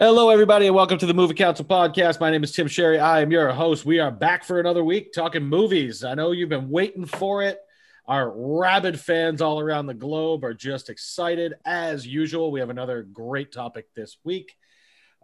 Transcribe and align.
Hello, 0.00 0.30
everybody, 0.30 0.66
and 0.66 0.76
welcome 0.76 0.96
to 0.96 1.06
the 1.06 1.12
Movie 1.12 1.34
Council 1.34 1.64
podcast. 1.64 2.20
My 2.20 2.30
name 2.30 2.44
is 2.44 2.52
Tim 2.52 2.68
Sherry. 2.68 3.00
I 3.00 3.20
am 3.20 3.32
your 3.32 3.50
host. 3.50 3.84
We 3.84 3.98
are 3.98 4.12
back 4.12 4.44
for 4.44 4.60
another 4.60 4.84
week 4.84 5.12
talking 5.12 5.42
movies. 5.42 6.04
I 6.04 6.14
know 6.14 6.30
you've 6.30 6.48
been 6.48 6.70
waiting 6.70 7.04
for 7.04 7.42
it. 7.42 7.58
Our 8.06 8.32
rabid 8.32 9.00
fans 9.00 9.42
all 9.42 9.58
around 9.58 9.86
the 9.86 9.94
globe 9.94 10.44
are 10.44 10.54
just 10.54 10.88
excited 10.88 11.54
as 11.66 12.06
usual. 12.06 12.52
We 12.52 12.60
have 12.60 12.70
another 12.70 13.02
great 13.02 13.50
topic 13.50 13.86
this 13.96 14.18
week. 14.22 14.54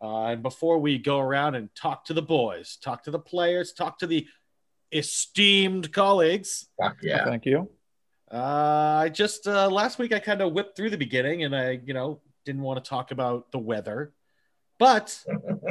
Uh, 0.02 0.24
and 0.24 0.42
before 0.42 0.80
we 0.80 0.98
go 0.98 1.20
around 1.20 1.55
and 1.55 1.72
talk 1.77 2.06
to 2.06 2.12
the 2.12 2.20
boys, 2.20 2.77
talk 2.83 3.05
to 3.05 3.12
the 3.12 3.19
players, 3.20 3.75
talk 3.75 4.00
to 4.00 4.09
the 4.09 4.27
esteemed 4.91 5.92
colleagues, 5.92 6.66
Fuck 6.83 6.97
yeah. 7.00 7.25
Thank 7.25 7.47
you. 7.47 7.70
uh, 8.33 9.02
I 9.05 9.09
just 9.09 9.47
uh, 9.47 9.70
last 9.70 10.00
week 10.00 10.12
I 10.12 10.19
kind 10.19 10.41
of 10.41 10.52
whipped 10.52 10.77
through 10.77 10.91
the 10.91 10.98
beginning 10.98 11.45
and 11.45 11.55
I, 11.55 11.78
you 11.84 11.95
know, 11.95 12.22
didn't 12.45 12.62
want 12.62 12.84
to 12.84 12.88
talk 12.88 13.12
about 13.12 13.52
the 13.52 13.59
weather, 13.61 14.12
but 14.84 15.18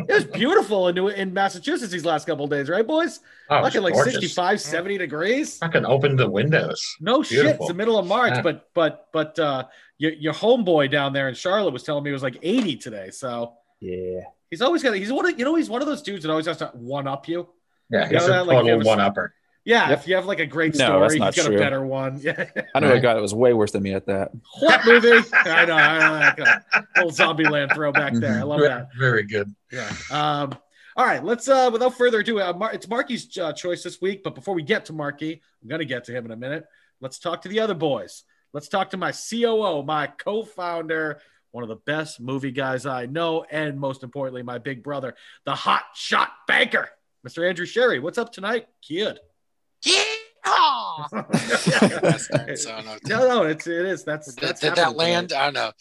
it 0.09 0.11
was 0.11 0.25
beautiful 0.25 0.87
in, 0.87 0.95
New- 0.95 1.07
in 1.09 1.33
Massachusetts 1.33 1.91
these 1.91 2.03
last 2.05 2.25
couple 2.25 2.45
of 2.45 2.49
days, 2.51 2.67
right, 2.67 2.85
boys? 2.85 3.19
Oh, 3.49 3.57
it's 3.57 3.67
Fucking 3.67 3.81
like 3.83 3.93
gorgeous. 3.93 4.13
65, 4.13 4.59
70 4.59 4.97
degrees. 4.97 5.57
Fucking 5.59 5.85
open 5.85 6.15
the 6.15 6.27
windows. 6.29 6.95
No 6.99 7.21
shit, 7.21 7.45
it's 7.45 7.67
the 7.67 7.73
middle 7.75 7.99
of 7.99 8.07
March, 8.07 8.33
Yeah. 8.35 8.41
but 8.41 8.69
but 8.73 9.07
but 9.13 9.37
uh, 9.37 9.65
your 9.99 10.13
your 10.13 10.33
homeboy 10.33 10.89
down 10.89 11.13
there 11.13 11.29
in 11.29 11.35
Charlotte 11.35 11.73
was 11.73 11.83
telling 11.83 12.03
me 12.03 12.09
it 12.09 12.13
was 12.13 12.23
like 12.23 12.37
80 12.41 12.77
today. 12.77 13.09
So 13.11 13.53
Yeah. 13.79 14.21
he's 14.49 14.61
always 14.63 14.81
got 14.81 14.93
he's 14.95 15.11
one 15.13 15.25
of 15.29 15.37
you 15.37 15.45
know 15.45 15.53
he's 15.55 15.69
one 15.69 15.81
of 15.83 15.87
those 15.87 16.01
dudes 16.01 16.23
that 16.23 16.31
always 16.31 16.47
has 16.47 16.57
to 16.57 16.67
one 16.73 17.07
up 17.07 17.27
you. 17.27 17.47
Yeah, 17.91 18.09
You 18.09 18.17
he's 18.17 18.27
know 18.27 18.41
a 18.43 18.45
that, 18.45 18.51
total 18.51 18.69
ever- 18.69 18.83
one 18.83 18.99
upper. 18.99 19.35
Yeah, 19.65 19.89
Yep. 19.89 19.99
if 19.99 20.07
you 20.07 20.15
have 20.15 20.25
like 20.25 20.39
a 20.39 20.45
great 20.45 20.75
No, 20.75 20.85
story, 20.85 20.99
that's 20.99 21.13
he's 21.13 21.19
not 21.19 21.35
got 21.35 21.53
a 21.53 21.57
better 21.57 21.85
one. 21.85 22.19
Yeah. 22.21 22.49
I 22.75 22.79
know 22.81 22.91
a 22.93 22.99
guy 22.99 23.13
that 23.13 23.21
was 23.21 23.33
way 23.33 23.53
worse 23.53 23.71
than 23.71 23.83
me 23.83 23.93
at 23.93 24.05
that. 24.07 24.31
what 24.59 24.85
movie? 24.85 25.25
I 25.33 25.65
know, 25.65 25.73
I 25.75 25.99
know 25.99 26.19
that 26.19 26.37
guy. 26.37 26.81
Little 26.97 27.11
Zombieland 27.11 27.73
throwback 27.73 28.13
there. 28.13 28.39
I 28.39 28.43
love 28.43 28.59
that. 28.61 28.89
very 28.97 29.23
good. 29.23 29.53
Yeah. 29.71 29.89
Um, 30.11 30.53
all 30.95 31.05
right, 31.05 31.23
let's 31.23 31.47
uh 31.47 31.69
without 31.71 31.97
further 31.97 32.19
ado, 32.19 32.39
uh, 32.41 32.53
Mar- 32.53 32.73
it's 32.73 32.87
Marky's 32.87 33.35
uh, 33.37 33.53
choice 33.53 33.83
this 33.83 33.99
week, 34.01 34.21
but 34.23 34.35
before 34.35 34.53
we 34.53 34.63
get 34.63 34.85
to 34.85 34.93
Marky, 34.93 35.41
I'm 35.61 35.69
gonna 35.69 35.85
get 35.85 36.03
to 36.05 36.11
him 36.11 36.25
in 36.25 36.31
a 36.31 36.35
minute. 36.35 36.65
Let's 37.01 37.17
talk 37.17 37.41
to 37.43 37.49
the 37.49 37.59
other 37.61 37.73
boys. 37.73 38.23
Let's 38.53 38.67
talk 38.67 38.91
to 38.91 38.97
my 38.97 39.11
COO, 39.11 39.81
my 39.83 40.07
co-founder, 40.07 41.19
one 41.51 41.63
of 41.63 41.69
the 41.69 41.77
best 41.77 42.19
movie 42.19 42.51
guys 42.51 42.85
I 42.85 43.05
know, 43.07 43.43
and 43.49 43.79
most 43.79 44.03
importantly, 44.03 44.43
my 44.43 44.57
big 44.59 44.83
brother, 44.83 45.15
the 45.45 45.55
hot 45.55 45.83
shot 45.95 46.29
banker, 46.47 46.89
Mr. 47.27 47.47
Andrew 47.47 47.65
Sherry. 47.65 47.99
What's 47.99 48.17
up 48.19 48.31
tonight, 48.31 48.67
kid? 48.81 49.19
So, 52.55 52.81
no, 53.05 53.27
no, 53.27 53.43
it's 53.43 53.67
it 53.67 53.85
is. 53.85 54.03
That's 54.03 54.33
Did, 54.33 54.47
that's 54.47 54.61
did 54.61 54.75
that 54.75 54.95
land? 54.95 55.29
tonight. 55.29 55.41
I 55.41 55.45
don't 55.45 55.53
know. 55.53 55.71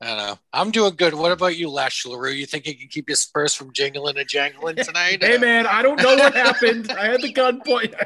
I 0.00 0.06
don't 0.06 0.16
know. 0.16 0.38
I'm 0.52 0.70
doing 0.72 0.94
good. 0.96 1.14
What 1.14 1.32
about 1.32 1.56
you, 1.56 1.70
Lash 1.70 2.04
LaRue? 2.04 2.32
You 2.32 2.46
think 2.46 2.66
you 2.66 2.76
can 2.76 2.88
keep 2.88 3.08
your 3.08 3.16
Spurs 3.16 3.54
from 3.54 3.72
jingling 3.72 4.18
and 4.18 4.28
jangling 4.28 4.76
tonight? 4.76 5.22
Hey 5.22 5.38
man, 5.38 5.66
I 5.66 5.82
don't 5.82 6.02
know 6.02 6.16
what 6.16 6.34
happened. 6.34 6.90
I 6.90 7.06
had 7.06 7.22
the 7.22 7.32
gun 7.32 7.60
point. 7.64 7.94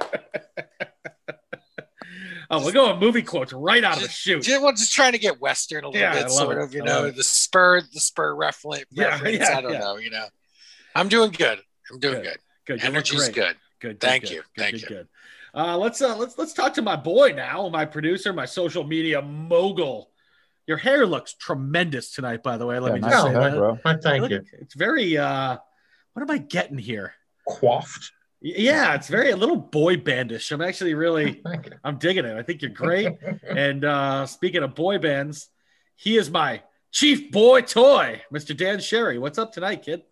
oh, 2.51 2.63
we're 2.65 2.73
going 2.73 2.99
movie 2.99 3.23
quotes 3.23 3.55
right 3.55 3.83
out 3.83 3.97
of 3.97 4.03
the 4.03 4.11
chute. 4.11 4.43
Just, 4.43 4.63
well, 4.63 4.73
just 4.73 4.93
trying 4.93 5.13
to 5.13 5.19
get 5.19 5.41
Western 5.41 5.85
a 5.85 5.89
little 5.89 6.03
Yeah, 6.03 6.23
bit, 6.23 6.31
sort 6.31 6.59
it. 6.59 6.65
of, 6.65 6.75
you 6.75 6.83
I 6.83 6.87
know, 6.87 7.11
the 7.11 7.25
spur, 7.25 7.81
the 7.81 8.01
spur 8.01 8.35
reference. 8.35 8.85
Yeah, 8.91 9.19
yeah, 9.27 9.57
I 9.57 9.63
don't 9.63 9.73
yeah. 9.73 9.79
know, 9.79 9.97
you 9.97 10.11
know. 10.11 10.27
I'm 10.95 11.09
doing 11.09 11.31
good. 11.31 11.61
I'm 11.91 11.99
doing 11.99 12.23
Good. 12.23 12.25
good. 12.25 12.39
Good, 12.67 12.85
Energy's 12.85 13.29
good. 13.29 13.57
Good. 13.81 14.01
Thank 14.01 14.25
good, 14.25 14.33
you. 14.33 14.43
Thank 14.59 14.81
good, 14.81 14.91
you. 14.91 15.07
Good. 15.57 15.61
Uh, 15.63 15.79
let's 15.79 16.03
uh, 16.03 16.17
let's 16.17 16.37
let's 16.39 16.53
talk 16.53 16.75
to 16.75 16.83
my 16.83 16.97
boy 16.97 17.33
now, 17.35 17.69
my 17.69 17.85
producer, 17.85 18.33
my 18.33 18.45
social 18.47 18.85
media 18.85 19.23
mogul. 19.23 20.11
Your 20.67 20.77
hair 20.77 21.07
looks 21.07 21.35
tremendous 21.35 22.13
tonight, 22.13 22.43
by 22.43 22.57
the 22.59 22.67
way. 22.67 22.79
Let 22.79 22.91
Yeah, 22.91 22.95
me 22.97 23.01
nice 23.01 23.13
just 23.13 23.27
say 23.27 23.33
hair, 23.33 23.41
that. 23.51 23.57
bro. 23.57 23.79
I 23.85 23.97
thank 23.97 24.23
Look, 24.23 24.31
you. 24.33 24.43
It's 24.61 24.75
very 24.75 25.17
uh, 25.17 25.57
what 26.13 26.23
am 26.23 26.31
I 26.31 26.39
getting 26.39 26.79
here? 26.79 27.15
Quaffed. 27.47 28.11
Yeah, 28.43 28.95
it's 28.95 29.09
very 29.09 29.31
a 29.31 29.37
little 29.37 29.57
boy 29.57 29.97
bandish. 29.97 30.53
I'm 30.53 30.61
actually 30.61 30.95
really 30.95 31.43
I'm 31.85 31.99
digging 31.99 32.25
it. 32.25 32.37
I 32.37 32.43
think 32.43 32.63
you're 32.63 32.71
great. 32.85 33.17
and 33.49 33.85
uh, 33.85 34.27
speaking 34.27 34.63
of 34.63 34.75
boy 34.75 34.99
bands, 34.99 35.49
he 35.95 36.17
is 36.17 36.31
my 36.31 36.63
chief 36.93 37.31
boy 37.31 37.63
toy, 37.63 38.23
Mr. 38.33 38.57
Dan 38.57 38.81
Sherry. 38.81 39.19
What's 39.19 39.39
up 39.39 39.53
tonight, 39.53 39.83
kid? 39.83 40.03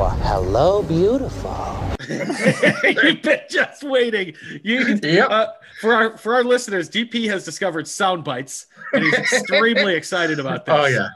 Well, 0.00 0.08
hello, 0.22 0.82
beautiful. 0.82 1.76
You've 2.08 3.20
been 3.20 3.40
just 3.50 3.82
waiting. 3.84 4.32
You 4.62 4.98
Yep. 5.02 5.30
uh, 5.30 5.46
for 5.82 5.92
our 5.92 6.16
for 6.16 6.34
our 6.36 6.42
listeners, 6.42 6.88
DP 6.88 7.28
has 7.28 7.44
discovered 7.44 7.86
sound 7.86 8.24
bites, 8.24 8.64
and 8.94 9.04
he's 9.04 9.12
extremely 9.12 9.94
excited 9.94 10.38
about 10.40 10.64
this. 10.64 10.74
Oh 10.74 10.86
yeah, 10.86 11.08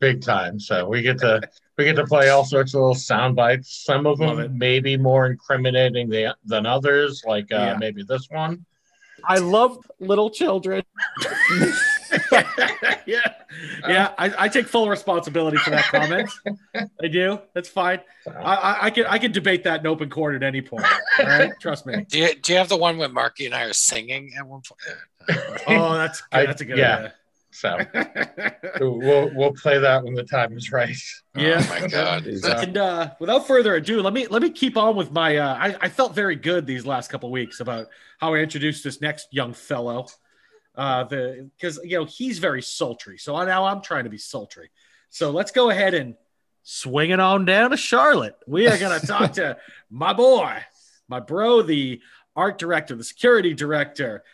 big 0.00 0.22
time. 0.22 0.58
So 0.58 0.88
we 0.88 1.02
get 1.02 1.18
to 1.18 1.40
we 1.78 1.84
get 1.84 1.94
to 1.94 2.04
play 2.04 2.30
all 2.30 2.44
sorts 2.44 2.74
of 2.74 2.80
little 2.80 2.96
sound 2.96 3.36
bites. 3.36 3.84
Some 3.84 4.06
of 4.08 4.18
Love 4.18 4.40
it. 4.40 4.42
them 4.48 4.58
maybe 4.58 4.96
more 4.96 5.26
incriminating 5.26 6.08
than, 6.08 6.32
than 6.44 6.66
others, 6.66 7.22
like 7.24 7.52
uh, 7.52 7.58
Yeah. 7.58 7.76
maybe 7.78 8.02
this 8.02 8.26
one. 8.28 8.66
I 9.24 9.38
love 9.38 9.78
little 10.00 10.30
children. 10.30 10.82
yeah, 13.06 13.32
yeah. 13.88 14.12
I, 14.18 14.32
I 14.38 14.48
take 14.48 14.66
full 14.66 14.88
responsibility 14.88 15.56
for 15.58 15.70
that 15.70 15.84
comment. 15.84 16.30
I 17.02 17.08
do. 17.08 17.38
That's 17.54 17.68
fine. 17.68 18.00
I, 18.26 18.54
I, 18.54 18.86
I 18.86 18.90
can 18.90 19.06
I 19.06 19.18
can 19.18 19.32
debate 19.32 19.64
that 19.64 19.80
in 19.80 19.86
open 19.86 20.10
court 20.10 20.34
at 20.34 20.42
any 20.42 20.62
point. 20.62 20.84
All 21.18 21.26
right, 21.26 21.52
trust 21.60 21.86
me. 21.86 22.04
Do 22.08 22.18
you, 22.18 22.34
do 22.34 22.52
you 22.52 22.58
have 22.58 22.68
the 22.68 22.76
one 22.76 22.98
where 22.98 23.08
Marky 23.08 23.46
and 23.46 23.54
I 23.54 23.64
are 23.64 23.72
singing 23.72 24.32
at 24.38 24.46
one 24.46 24.62
point? 24.62 25.40
Oh, 25.68 25.94
that's 25.94 26.22
I- 26.32 26.46
that's 26.46 26.60
a 26.60 26.64
good 26.64 26.78
yeah. 26.78 27.10
so 27.50 27.78
we'll 28.80 29.30
we'll 29.34 29.52
play 29.52 29.78
that 29.78 30.02
when 30.04 30.14
the 30.14 30.24
time 30.24 30.56
is 30.56 30.72
right. 30.72 30.96
Yeah. 31.36 31.64
Oh 31.64 31.80
my 31.80 31.86
God. 31.86 32.24
Jesus. 32.24 32.62
And 32.62 32.76
uh, 32.76 33.10
without 33.20 33.46
further 33.46 33.74
ado, 33.74 34.02
let 34.02 34.12
me 34.12 34.26
let 34.26 34.42
me 34.42 34.50
keep 34.50 34.76
on 34.76 34.96
with 34.96 35.12
my. 35.12 35.36
Uh, 35.36 35.54
I, 35.54 35.76
I 35.82 35.88
felt 35.88 36.14
very 36.14 36.36
good 36.36 36.66
these 36.66 36.86
last 36.86 37.10
couple 37.10 37.30
weeks 37.30 37.60
about 37.60 37.88
how 38.18 38.34
I 38.34 38.38
introduced 38.38 38.84
this 38.84 39.00
next 39.00 39.28
young 39.32 39.52
fellow. 39.52 40.06
Uh, 40.74 41.04
the 41.04 41.50
because 41.56 41.78
you 41.84 41.98
know 41.98 42.04
he's 42.04 42.38
very 42.38 42.62
sultry, 42.62 43.18
so 43.18 43.42
now 43.44 43.66
I'm 43.66 43.82
trying 43.82 44.04
to 44.04 44.10
be 44.10 44.18
sultry. 44.18 44.70
So 45.10 45.30
let's 45.30 45.50
go 45.50 45.68
ahead 45.68 45.92
and 45.92 46.14
swing 46.62 47.10
it 47.10 47.20
on 47.20 47.44
down 47.44 47.70
to 47.70 47.76
Charlotte. 47.76 48.36
We 48.46 48.68
are 48.68 48.78
going 48.78 48.98
to 49.00 49.06
talk 49.06 49.34
to 49.34 49.58
my 49.90 50.12
boy, 50.14 50.58
my 51.08 51.20
bro, 51.20 51.62
the 51.62 52.00
art 52.34 52.58
director, 52.58 52.94
the 52.94 53.04
security 53.04 53.52
director, 53.52 54.24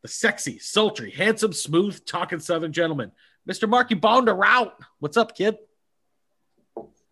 the 0.00 0.08
sexy, 0.08 0.58
sultry, 0.58 1.10
handsome, 1.10 1.52
smooth, 1.52 2.04
talking 2.06 2.40
Southern 2.40 2.72
gentleman, 2.72 3.12
Mr. 3.48 3.68
Marky 3.68 3.94
Bonder 3.94 4.34
Route. 4.34 4.74
What's 4.98 5.18
up, 5.18 5.36
kid? 5.36 5.56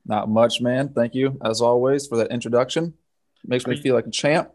Not 0.06 0.28
much, 0.28 0.60
man. 0.60 0.88
Thank 0.88 1.14
you, 1.14 1.38
as 1.44 1.60
always, 1.60 2.06
for 2.06 2.16
that 2.16 2.30
introduction. 2.30 2.94
Makes 3.44 3.66
me 3.66 3.80
feel 3.80 3.94
like 3.94 4.06
a 4.06 4.10
champ. 4.10 4.50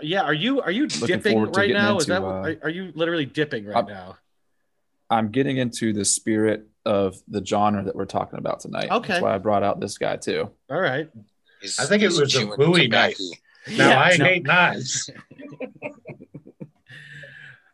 Yeah, 0.00 0.22
are 0.22 0.34
you 0.34 0.60
are 0.60 0.70
you 0.70 0.82
Looking 0.84 1.06
dipping 1.06 1.42
right 1.42 1.52
getting 1.54 1.72
now? 1.74 1.96
Is 1.96 2.06
that 2.06 2.22
uh, 2.22 2.26
are, 2.26 2.56
are 2.64 2.68
you 2.70 2.92
literally 2.94 3.24
dipping 3.26 3.64
right 3.66 3.76
I'm- 3.76 3.86
now? 3.86 4.18
I'm 5.08 5.30
getting 5.30 5.56
into 5.58 5.92
the 5.92 6.04
spirit 6.04 6.66
of 6.84 7.16
the 7.28 7.44
genre 7.44 7.84
that 7.84 7.94
we're 7.94 8.06
talking 8.06 8.38
about 8.40 8.58
tonight. 8.60 8.90
Okay. 8.90 9.08
That's 9.14 9.22
why 9.22 9.34
I 9.36 9.38
brought 9.38 9.62
out 9.62 9.78
this 9.78 9.98
guy 9.98 10.16
too. 10.16 10.50
All 10.68 10.80
right. 10.80 11.08
He's- 11.60 11.78
I 11.78 11.86
think 11.86 12.02
it 12.02 12.06
was 12.06 12.18
a 12.18 12.26
chewing 12.26 12.56
Bowie 12.56 12.88
knife. 12.88 13.16
Now 13.68 13.88
Yeah, 13.88 14.00
I 14.00 14.16
no. 14.16 14.24
hate 14.24 14.44
knives. 14.44 15.08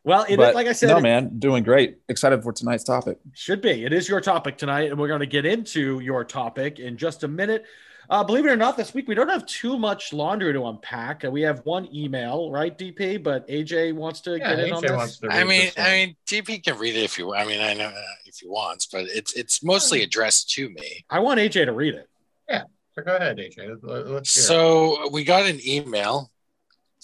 Well, 0.05 0.27
it, 0.29 0.37
but 0.37 0.57
like 0.57 0.67
I 0.67 0.73
said, 0.73 0.89
no, 0.89 1.01
man, 1.01 1.39
doing 1.39 1.63
great. 1.63 1.99
Excited 2.09 2.43
for 2.43 2.53
tonight's 2.53 2.83
topic. 2.83 3.19
should 3.35 3.61
be. 3.63 3.85
It 3.85 3.93
is 3.93 4.09
your 4.09 4.21
topic 4.21 4.59
tonight, 4.59 4.91
and 4.91 4.99
we're 4.99 5.07
going 5.07 5.21
to 5.21 5.27
get 5.27 5.47
into 5.47 6.01
your 6.01 6.25
topic 6.25 6.81
in 6.81 6.97
just 6.97 7.23
a 7.23 7.29
minute. 7.29 7.65
Uh, 8.13 8.23
believe 8.23 8.45
it 8.45 8.51
or 8.51 8.57
not, 8.57 8.77
this 8.77 8.93
week 8.93 9.09
we 9.09 9.15
don't 9.15 9.31
have 9.31 9.47
too 9.47 9.79
much 9.79 10.13
laundry 10.13 10.53
to 10.53 10.67
unpack. 10.67 11.25
Uh, 11.25 11.31
we 11.31 11.41
have 11.41 11.65
one 11.65 11.89
email, 11.95 12.51
right, 12.51 12.77
DP? 12.77 13.23
But 13.23 13.49
AJ 13.49 13.95
wants 13.95 14.21
to 14.21 14.33
Yeah, 14.33 14.55
get 14.55 14.59
in 14.67 14.73
on 14.75 14.83
AJ 14.83 14.87
this. 14.89 14.97
wants 14.99 15.19
to 15.21 15.29
I 15.31 15.39
read 15.39 15.47
mean, 15.47 15.61
this 15.63 15.77
one. 15.79 15.87
I 15.87 15.91
mean, 15.93 16.17
DP 16.27 16.63
can 16.63 16.79
read 16.79 16.95
it 16.95 17.05
if 17.05 17.17
you. 17.17 17.33
I 17.35 17.47
mean, 17.47 17.63
I 17.63 17.73
know 17.73 17.87
uh, 17.87 18.03
if 18.27 18.37
he 18.37 18.47
wants, 18.49 18.85
but 18.85 19.07
it's 19.07 19.33
it's 19.33 19.65
mostly 19.65 20.03
addressed 20.03 20.51
to 20.51 20.69
me. 20.69 21.07
I 21.09 21.21
want 21.21 21.41
AJ 21.41 21.65
to 21.65 21.73
read 21.73 21.95
it. 21.95 22.07
Yeah, 22.51 22.65
so 22.95 23.01
go 23.03 23.17
ahead, 23.17 23.39
AJ. 23.39 23.79
Let- 23.83 24.07
Let's 24.07 24.35
hear 24.35 24.43
it. 24.43 24.47
So 24.47 25.09
we 25.11 25.25
got 25.25 25.47
an 25.47 25.61
email 25.67 26.31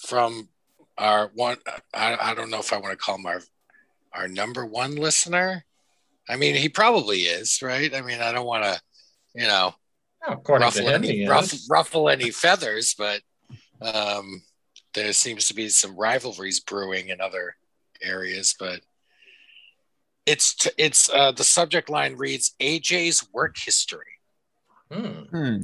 from 0.07 0.51
our 0.99 1.31
one. 1.33 1.57
I, 1.95 2.19
I 2.21 2.35
don't 2.35 2.51
know 2.51 2.59
if 2.61 2.71
I 2.71 2.77
want 2.77 2.93
to 2.93 2.99
call 2.99 3.15
him 3.15 3.25
our 3.25 3.41
our 4.13 4.29
number 4.29 4.67
one 4.67 4.95
listener. 4.97 5.65
I 6.29 6.37
mean, 6.37 6.55
he 6.55 6.69
probably 6.69 7.21
is, 7.21 7.63
right? 7.63 7.95
I 7.95 8.03
mean, 8.03 8.21
I 8.21 8.31
don't 8.31 8.45
want 8.45 8.65
to, 8.65 8.79
you 9.35 9.47
know, 9.47 9.73
According 10.27 10.71
to 10.71 10.79
ruffle 10.79 10.89
him, 10.89 11.05
any 11.05 11.19
he 11.19 11.29
ruff, 11.29 11.53
ruffle 11.71 12.09
any 12.09 12.31
feathers, 12.31 12.95
but 12.97 13.21
um, 13.81 14.43
there 14.95 15.13
seems 15.13 15.49
to 15.49 15.55
be 15.55 15.69
some 15.69 15.97
rivalries 15.97 16.61
brewing 16.61 17.09
in 17.09 17.21
other 17.21 17.57
areas. 18.03 18.55
But 18.59 18.81
it's 20.27 20.55
t- 20.55 20.71
it's 20.77 21.09
uh, 21.09 21.33
the 21.33 21.45
subject 21.45 21.89
line 21.89 22.17
reads 22.17 22.55
AJ's 22.61 23.27
work 23.33 23.57
history. 23.59 24.19
Hmm. 24.91 25.23
Hmm. 25.31 25.57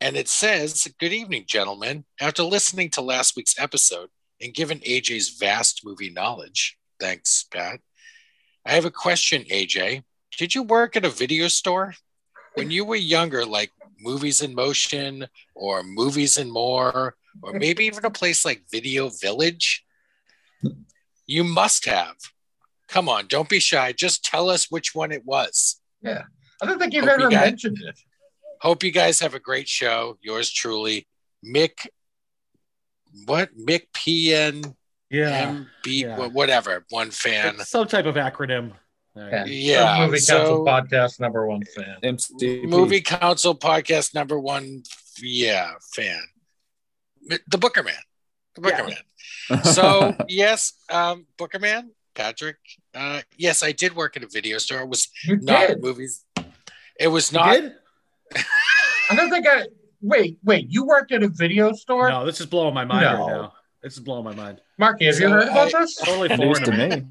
And 0.00 0.16
it 0.16 0.28
says, 0.28 0.86
Good 1.00 1.12
evening, 1.12 1.44
gentlemen. 1.46 2.04
After 2.20 2.42
listening 2.42 2.90
to 2.90 3.00
last 3.00 3.36
week's 3.36 3.58
episode 3.58 4.10
and 4.40 4.52
given 4.52 4.80
AJ's 4.80 5.38
vast 5.38 5.82
movie 5.84 6.10
knowledge, 6.10 6.76
thanks, 7.00 7.46
Pat, 7.50 7.80
I 8.66 8.72
have 8.72 8.84
a 8.84 8.90
question, 8.90 9.44
AJ. 9.44 10.02
Did 10.36 10.54
you 10.54 10.62
work 10.62 10.96
at 10.96 11.04
a 11.04 11.10
video 11.10 11.48
store? 11.48 11.94
When 12.54 12.70
you 12.70 12.84
were 12.84 12.96
younger, 12.96 13.44
like 13.44 13.70
Movies 14.00 14.42
in 14.42 14.54
Motion 14.54 15.26
or 15.54 15.82
Movies 15.82 16.36
and 16.38 16.50
More, 16.50 17.16
or 17.42 17.52
maybe 17.52 17.84
even 17.84 18.04
a 18.04 18.10
place 18.10 18.44
like 18.44 18.62
Video 18.70 19.08
Village? 19.08 19.84
You 21.26 21.44
must 21.44 21.84
have. 21.86 22.16
Come 22.88 23.08
on, 23.08 23.26
don't 23.26 23.48
be 23.48 23.58
shy. 23.58 23.92
Just 23.92 24.24
tell 24.24 24.48
us 24.48 24.70
which 24.70 24.94
one 24.94 25.10
it 25.12 25.24
was. 25.24 25.80
Yeah. 26.02 26.22
I 26.62 26.66
don't 26.66 26.78
think 26.78 26.94
you've 26.94 27.04
Hope 27.04 27.18
you 27.18 27.26
ever 27.26 27.30
mentioned 27.30 27.78
it. 27.84 27.98
Hope 28.60 28.82
you 28.82 28.90
guys 28.90 29.20
have 29.20 29.34
a 29.34 29.40
great 29.40 29.68
show. 29.68 30.18
Yours 30.22 30.50
truly, 30.50 31.06
Mick. 31.44 31.86
What 33.26 33.56
Mick 33.58 33.82
PN 33.92 34.74
Yeah. 35.10 35.56
MB 35.84 35.86
yeah. 35.86 36.16
whatever 36.28 36.84
one 36.90 37.10
fan. 37.10 37.56
It's 37.56 37.70
some 37.70 37.86
type 37.86 38.06
of 38.06 38.14
acronym. 38.14 38.72
Yeah. 39.16 39.44
Yeah, 39.46 40.06
Movie 40.06 40.18
so- 40.18 40.36
Council 40.36 40.64
podcast 40.66 41.20
number 41.20 41.46
one 41.46 41.62
fan. 41.64 41.96
MCP. 42.02 42.64
Movie 42.64 43.00
Council 43.00 43.54
podcast 43.56 44.14
number 44.14 44.38
one. 44.38 44.82
Yeah, 45.22 45.72
fan. 45.94 46.20
The 47.48 47.58
Booker 47.58 47.82
Man. 47.82 47.94
The 48.54 48.60
Booker 48.60 48.84
Man. 48.84 49.64
So 49.64 50.14
yes, 50.28 50.74
um, 50.90 51.26
Booker 51.38 51.58
Man, 51.58 51.90
Patrick. 52.14 52.56
Uh, 52.94 53.22
yes, 53.36 53.62
I 53.62 53.72
did 53.72 53.96
work 53.96 54.16
at 54.16 54.22
a 54.22 54.28
video 54.28 54.58
store. 54.58 54.80
It 54.80 54.88
was 54.88 55.08
You 55.24 55.36
not 55.40 55.68
did. 55.68 55.82
movies. 55.82 56.24
It 57.00 57.08
was 57.08 57.32
You 57.32 57.38
not. 57.38 57.52
did? 57.52 57.72
I 59.10 59.14
don't 59.16 59.30
think 59.30 59.46
I. 59.48 59.66
Wait, 60.02 60.38
wait. 60.44 60.66
You 60.68 60.84
worked 60.84 61.10
at 61.12 61.22
a 61.22 61.28
video 61.28 61.72
store, 61.72 62.10
No, 62.10 62.26
this 62.26 62.38
is 62.40 62.46
blowing 62.46 62.74
my 62.74 62.84
mind 62.84 63.02
No. 63.02 63.18
right 63.26 63.30
now. 63.32 63.52
This 63.82 63.94
is 63.94 64.00
blowing 64.00 64.24
my 64.24 64.34
mind. 64.34 64.60
Marky? 64.78 65.06
Have 65.06 65.14
you 65.14 65.20
So 65.22 65.30
heard 65.30 65.48
about 65.48 65.74
I- 65.74 65.80
this? 65.80 65.96
Totally 65.96 66.28
foreign 66.28 66.54
to 66.64 66.70
to 66.70 66.72
me. 66.72 66.88
me. 66.96 67.06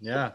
Yeah. 0.00 0.30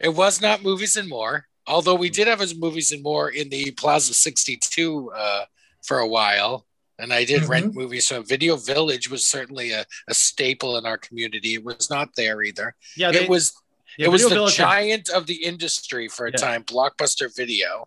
It 0.00 0.14
was 0.14 0.40
not 0.40 0.62
movies 0.62 0.96
and 0.96 1.08
more. 1.08 1.46
Although 1.66 1.96
we 1.96 2.08
did 2.10 2.28
have 2.28 2.40
his 2.40 2.56
movies 2.58 2.92
and 2.92 3.02
more 3.02 3.28
in 3.30 3.48
the 3.50 3.70
Plaza 3.72 4.14
62 4.14 5.10
uh, 5.14 5.44
for 5.84 5.98
a 5.98 6.06
while. 6.06 6.64
And 6.98 7.12
I 7.12 7.24
did 7.24 7.44
rent 7.44 7.74
movies. 7.74 8.06
So 8.08 8.22
Video 8.22 8.56
Village 8.56 9.08
was 9.10 9.26
certainly 9.26 9.70
a, 9.72 9.84
a 10.08 10.14
staple 10.14 10.78
in 10.78 10.86
our 10.86 10.98
community. 10.98 11.54
It 11.54 11.64
was 11.64 11.90
not 11.90 12.08
there 12.16 12.42
either. 12.42 12.74
Yeah. 12.96 13.12
They, 13.12 13.24
it 13.24 13.28
was 13.28 13.54
yeah, 13.98 14.06
it 14.06 14.08
was 14.10 14.22
Video 14.22 14.28
the 14.30 14.34
Village 14.40 14.56
had- 14.56 14.64
giant 14.64 15.08
of 15.10 15.26
the 15.26 15.44
industry 15.44 16.08
for 16.08 16.26
a 16.26 16.30
Yeah. 16.30 16.36
time, 16.38 16.64
Blockbuster 16.64 17.34
Video. 17.36 17.86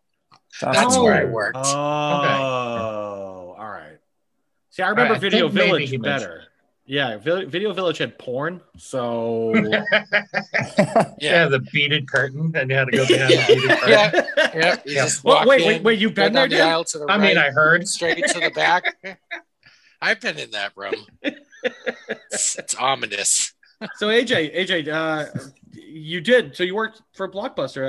Sounds 0.54 0.78
That's 0.78 0.96
Oh. 0.96 1.04
where 1.04 1.13
I 1.16 1.25
worked. 1.25 1.58
Oh, 1.58 3.56
all 3.58 3.69
right. 3.69 3.98
See, 4.69 4.84
I 4.84 4.90
remember 4.90 5.16
I 5.16 5.19
Video 5.19 5.48
think 5.48 5.54
maybe 5.56 5.68
Village 5.68 5.90
he 5.90 5.98
mentioned 5.98 6.30
better. 6.30 6.44
Yeah, 6.91 7.15
Video 7.15 7.71
Village 7.71 7.99
had 7.99 8.19
porn, 8.19 8.59
so 8.77 9.53
yeah. 11.21 11.47
the 11.47 11.65
beaded 11.71 12.05
curtain, 12.11 12.51
and 12.53 12.69
you 12.69 12.75
had 12.75 12.89
to 12.91 12.91
go 12.97 13.07
behind 13.07 13.31
Yeah. 13.31 13.47
the 13.47 13.55
beaded 13.55 13.69
curtain. 13.79 13.89
Yeah, 13.89 14.51
yeah. 14.53 14.75
Yeah. 14.85 15.03
just 15.05 15.23
Well, 15.23 15.47
wait, 15.47 15.61
in, 15.61 15.67
wait, 15.69 15.83
wait, 15.83 15.99
you've 15.99 16.13
been 16.13 16.33
there, 16.33 16.49
the 16.49 16.59
aisle 16.59 16.83
to 16.83 16.99
the 16.99 17.05
I 17.09 17.17
mean, 17.17 17.38
I 17.38 17.49
heard. 17.51 17.88
straight 17.88 18.17
to 18.27 18.39
the 18.41 18.49
back. 18.49 18.83
I've 20.01 20.19
been 20.19 20.38
in 20.38 20.51
that 20.51 20.73
room. 20.75 20.95
It's, 21.21 22.57
it's 22.59 22.75
ominous. 22.75 23.53
so 23.95 24.07
AJ, 24.07 24.53
AJ, 24.53 24.88
uh, 24.89 25.27
you 25.73 26.19
did. 26.19 26.57
So 26.57 26.63
you 26.65 26.75
worked 26.75 27.01
for 27.13 27.31
Blockbuster 27.31 27.88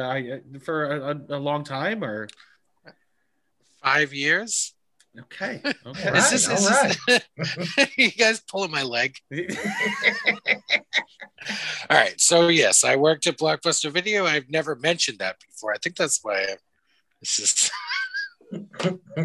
uh, 0.55 0.59
for 0.61 0.85
a, 0.85 1.11
a, 1.35 1.39
a 1.39 1.41
long 1.41 1.65
time, 1.65 2.05
or 2.05 2.29
Five 3.83 4.15
years. 4.15 4.75
Okay, 5.21 5.61
okay. 5.87 6.11
right, 6.11 6.17
Is 6.17 6.31
this, 6.31 6.49
is 6.49 6.67
all 6.67 6.89
this- 7.07 7.91
you 7.97 8.11
guys 8.13 8.41
pulling 8.41 8.71
my 8.71 8.83
leg? 8.83 9.17
All 11.91 11.97
right. 11.99 12.21
So 12.21 12.49
yes, 12.49 12.85
I 12.85 12.97
worked 12.97 13.27
at 13.27 13.37
Blockbuster 13.37 13.91
Video. 13.91 14.25
I've 14.25 14.49
never 14.49 14.77
mentioned 14.77 15.19
that 15.19 15.37
before. 15.45 15.73
I 15.73 15.79
think 15.79 15.97
that's 15.97 16.21
why 16.23 16.37
I, 16.43 16.57
this 17.21 17.39
is 17.41 17.71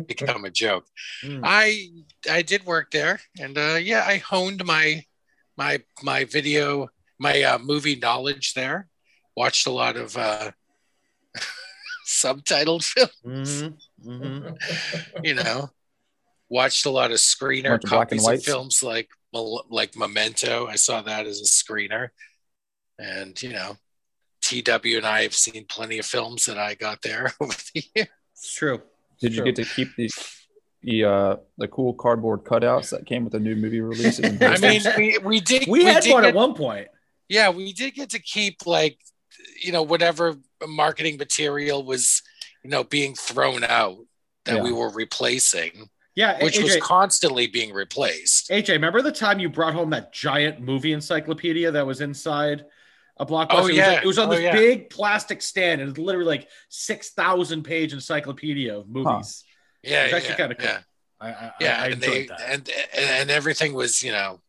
become 0.07 0.45
a 0.45 0.49
joke. 0.49 0.85
Hmm. 1.21 1.41
I 1.43 1.89
I 2.29 2.41
did 2.41 2.65
work 2.65 2.91
there, 2.91 3.19
and 3.39 3.57
uh, 3.57 3.77
yeah, 3.81 4.03
I 4.07 4.17
honed 4.17 4.65
my 4.65 5.03
my 5.57 5.81
my 6.01 6.25
video 6.25 6.89
my 7.19 7.41
uh, 7.43 7.59
movie 7.59 7.95
knowledge 7.95 8.53
there. 8.53 8.87
Watched 9.35 9.67
a 9.67 9.71
lot 9.71 9.95
of 9.97 10.17
uh, 10.17 10.51
subtitled 12.07 12.83
film. 12.83 13.09
Mhm, 13.25 13.77
mhm. 14.03 14.57
You 15.23 15.35
know, 15.35 15.69
watched 16.49 16.85
a 16.85 16.89
lot 16.89 17.11
of 17.11 17.17
screener 17.17 17.69
Bunch 17.71 17.83
of 17.85 17.89
black 17.89 18.11
and 18.11 18.21
copies 18.21 18.39
of 18.39 18.43
films 18.43 18.83
like 18.83 19.09
like 19.69 19.95
Memento. 19.95 20.67
I 20.67 20.75
saw 20.75 21.01
that 21.03 21.25
as 21.27 21.41
a 21.41 21.43
screener, 21.45 22.09
and 22.97 23.41
you 23.41 23.49
know, 23.49 23.77
TW 24.41 24.97
and 24.97 25.05
I 25.05 25.23
have 25.23 25.33
seen 25.35 25.65
plenty 25.69 25.99
of 25.99 26.05
films 26.05 26.45
that 26.45 26.57
I 26.57 26.73
got 26.75 27.01
there 27.01 27.33
over 27.41 27.53
the 27.73 27.83
years. 27.95 28.07
It's 28.33 28.53
true. 28.55 28.81
Did 29.19 29.31
you 29.31 29.37
Sure. 29.37 29.45
get 29.45 29.55
to 29.57 29.65
keep 29.65 29.95
the 29.95 30.09
the 30.83 31.03
uh 31.03 31.35
the 31.57 31.67
cool 31.67 31.93
cardboard 31.93 32.43
cutouts 32.43 32.91
that 32.91 33.05
came 33.05 33.23
with 33.23 33.33
the 33.33 33.39
new 33.39 33.55
movie 33.55 33.81
releases? 33.81 34.25
I 34.41 34.57
mean, 34.57 34.81
we 34.97 35.17
we 35.19 35.39
did 35.39 35.67
We 35.67 35.83
had 35.85 36.03
did 36.03 36.13
one 36.13 36.23
get- 36.23 36.29
at 36.29 36.35
one 36.35 36.53
point. 36.53 36.87
yeah, 37.29 37.49
we 37.49 37.73
did 37.73 37.93
get 37.95 38.11
to 38.11 38.19
keep 38.19 38.65
like 38.65 38.97
you 39.61 39.71
know 39.71 39.83
whatever 39.83 40.35
marketing 40.67 41.17
material 41.17 41.83
was 41.83 42.21
you 42.63 42.69
know 42.69 42.83
being 42.83 43.13
thrown 43.15 43.63
out 43.63 43.97
that 44.45 44.57
Yeah. 44.57 44.63
we 44.63 44.71
were 44.71 44.89
replacing, 44.89 45.89
Yeah, 46.17 46.43
which 46.43 46.57
AJ, 46.57 46.63
was 46.63 46.77
constantly 46.77 47.45
being 47.45 47.71
replaced. 47.73 48.49
AJ, 48.49 48.69
remember 48.69 49.03
the 49.03 49.11
time 49.11 49.37
you 49.39 49.49
brought 49.49 49.75
home 49.75 49.91
that 49.91 50.11
giant 50.11 50.59
movie 50.59 50.91
encyclopedia 50.93 51.69
that 51.71 51.85
was 51.85 52.01
inside 52.01 52.65
a 53.17 53.25
blockbuster? 53.25 53.47
Oh, 53.51 53.59
It 53.59 53.63
was 53.67 53.75
yeah. 53.75 53.87
like- 53.91 54.03
it 54.03 54.07
was 54.07 54.17
on 54.17 54.27
Oh, 54.29 54.31
this 54.31 54.41
yeah. 54.41 54.51
big 54.53 54.89
plastic 54.89 55.43
stand, 55.43 55.79
and 55.79 55.89
it 55.89 55.97
was 55.97 56.03
literally 56.03 56.27
like 56.27 56.49
six 56.69 57.11
thousand 57.11 57.61
page 57.63 57.93
encyclopedia 57.93 58.75
of 58.79 58.89
movies. 58.89 59.43
Yeah, 59.83 60.05
It's 60.05 60.13
actually 60.15 60.29
yeah, 60.31 60.35
kinda 60.37 60.55
cool. 60.55 60.65
yeah. 60.69 60.79
I, 61.21 61.27
I, 61.29 61.51
yeah, 61.61 61.81
I, 61.81 61.85
I 61.85 61.87
and 61.89 62.01
they 62.01 62.25
that. 62.25 62.41
and, 62.41 62.69
and 62.95 63.05
and 63.21 63.29
everything 63.31 63.73
was 63.73 64.03
you 64.03 64.11
know 64.11 64.41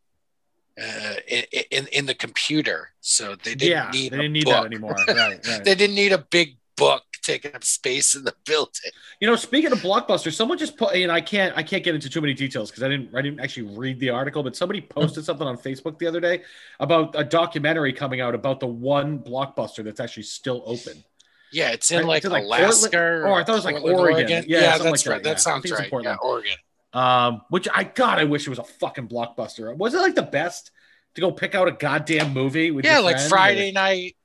uh, 0.82 1.14
in, 1.26 1.44
in 1.70 1.86
in 1.88 2.06
the 2.06 2.14
computer, 2.14 2.90
so 3.00 3.34
they 3.36 3.54
didn't 3.54 3.70
yeah, 3.70 3.90
need 3.90 4.12
they 4.12 4.16
didn't 4.16 4.32
need 4.32 4.44
book. 4.46 4.54
that 4.54 4.64
anymore. 4.64 4.96
Right, 5.06 5.16
right. 5.46 5.64
They 5.64 5.74
didn't 5.74 5.96
need 5.96 6.12
a 6.12 6.18
big 6.18 6.56
book 6.76 7.02
taking 7.28 7.54
up 7.54 7.62
space 7.64 8.14
in 8.14 8.24
the 8.24 8.34
building. 8.44 8.90
You 9.20 9.28
know, 9.28 9.36
speaking 9.36 9.70
of 9.72 9.78
blockbuster, 9.80 10.32
someone 10.32 10.58
just 10.58 10.76
put, 10.76 10.94
and 10.94 11.12
I 11.12 11.20
can't, 11.20 11.56
I 11.56 11.62
can't 11.62 11.84
get 11.84 11.94
into 11.94 12.08
too 12.08 12.20
many 12.20 12.34
details 12.34 12.70
because 12.70 12.82
I 12.82 12.88
didn't, 12.88 13.14
I 13.14 13.22
didn't 13.22 13.40
actually 13.40 13.76
read 13.76 14.00
the 14.00 14.10
article, 14.10 14.42
but 14.42 14.56
somebody 14.56 14.80
posted 14.80 15.24
something 15.24 15.46
on 15.46 15.56
Facebook 15.56 15.98
the 15.98 16.06
other 16.06 16.20
day 16.20 16.42
about 16.80 17.14
a 17.18 17.24
documentary 17.24 17.92
coming 17.92 18.20
out 18.20 18.34
about 18.34 18.60
the 18.60 18.66
one 18.66 19.18
blockbuster 19.18 19.84
that's 19.84 20.00
actually 20.00 20.24
still 20.24 20.62
open. 20.66 21.04
Yeah, 21.52 21.70
it's 21.70 21.90
in 21.90 22.00
Right, 22.00 22.06
like 22.06 22.16
it's 22.18 22.26
in, 22.26 22.32
like, 22.32 22.44
Alaska. 22.44 22.90
Portland- 22.90 23.24
oh, 23.26 23.32
I 23.34 23.44
thought 23.44 23.52
it 23.52 23.56
was, 23.56 23.64
like, 23.64 23.76
Portland, 23.76 24.00
Oregon. 24.00 24.44
Yeah, 24.46 24.60
Yeah, 24.60 24.78
that's 24.78 25.06
like 25.06 25.14
right. 25.14 25.22
that, 25.22 25.30
yeah. 25.30 25.36
Sounds 25.36 25.70
right. 25.70 25.90
Yeah, 26.02 26.16
Oregon. 26.22 26.56
Um, 26.92 27.42
which 27.50 27.68
I 27.72 27.84
God, 27.84 28.18
I 28.18 28.24
wish 28.24 28.46
it 28.46 28.50
was 28.50 28.58
a 28.58 28.64
fucking 28.64 29.08
blockbuster. 29.08 29.76
Was 29.76 29.94
it 29.94 29.98
like 29.98 30.14
the 30.14 30.22
best 30.22 30.70
to 31.14 31.20
go 31.20 31.30
pick 31.30 31.54
out 31.54 31.68
a 31.68 31.72
goddamn 31.72 32.32
movie 32.32 32.70
with 32.70 32.84
yeah, 32.84 32.98
like 32.98 33.16
friends? 33.16 33.28
Friday 33.28 33.72
night. 33.72 34.16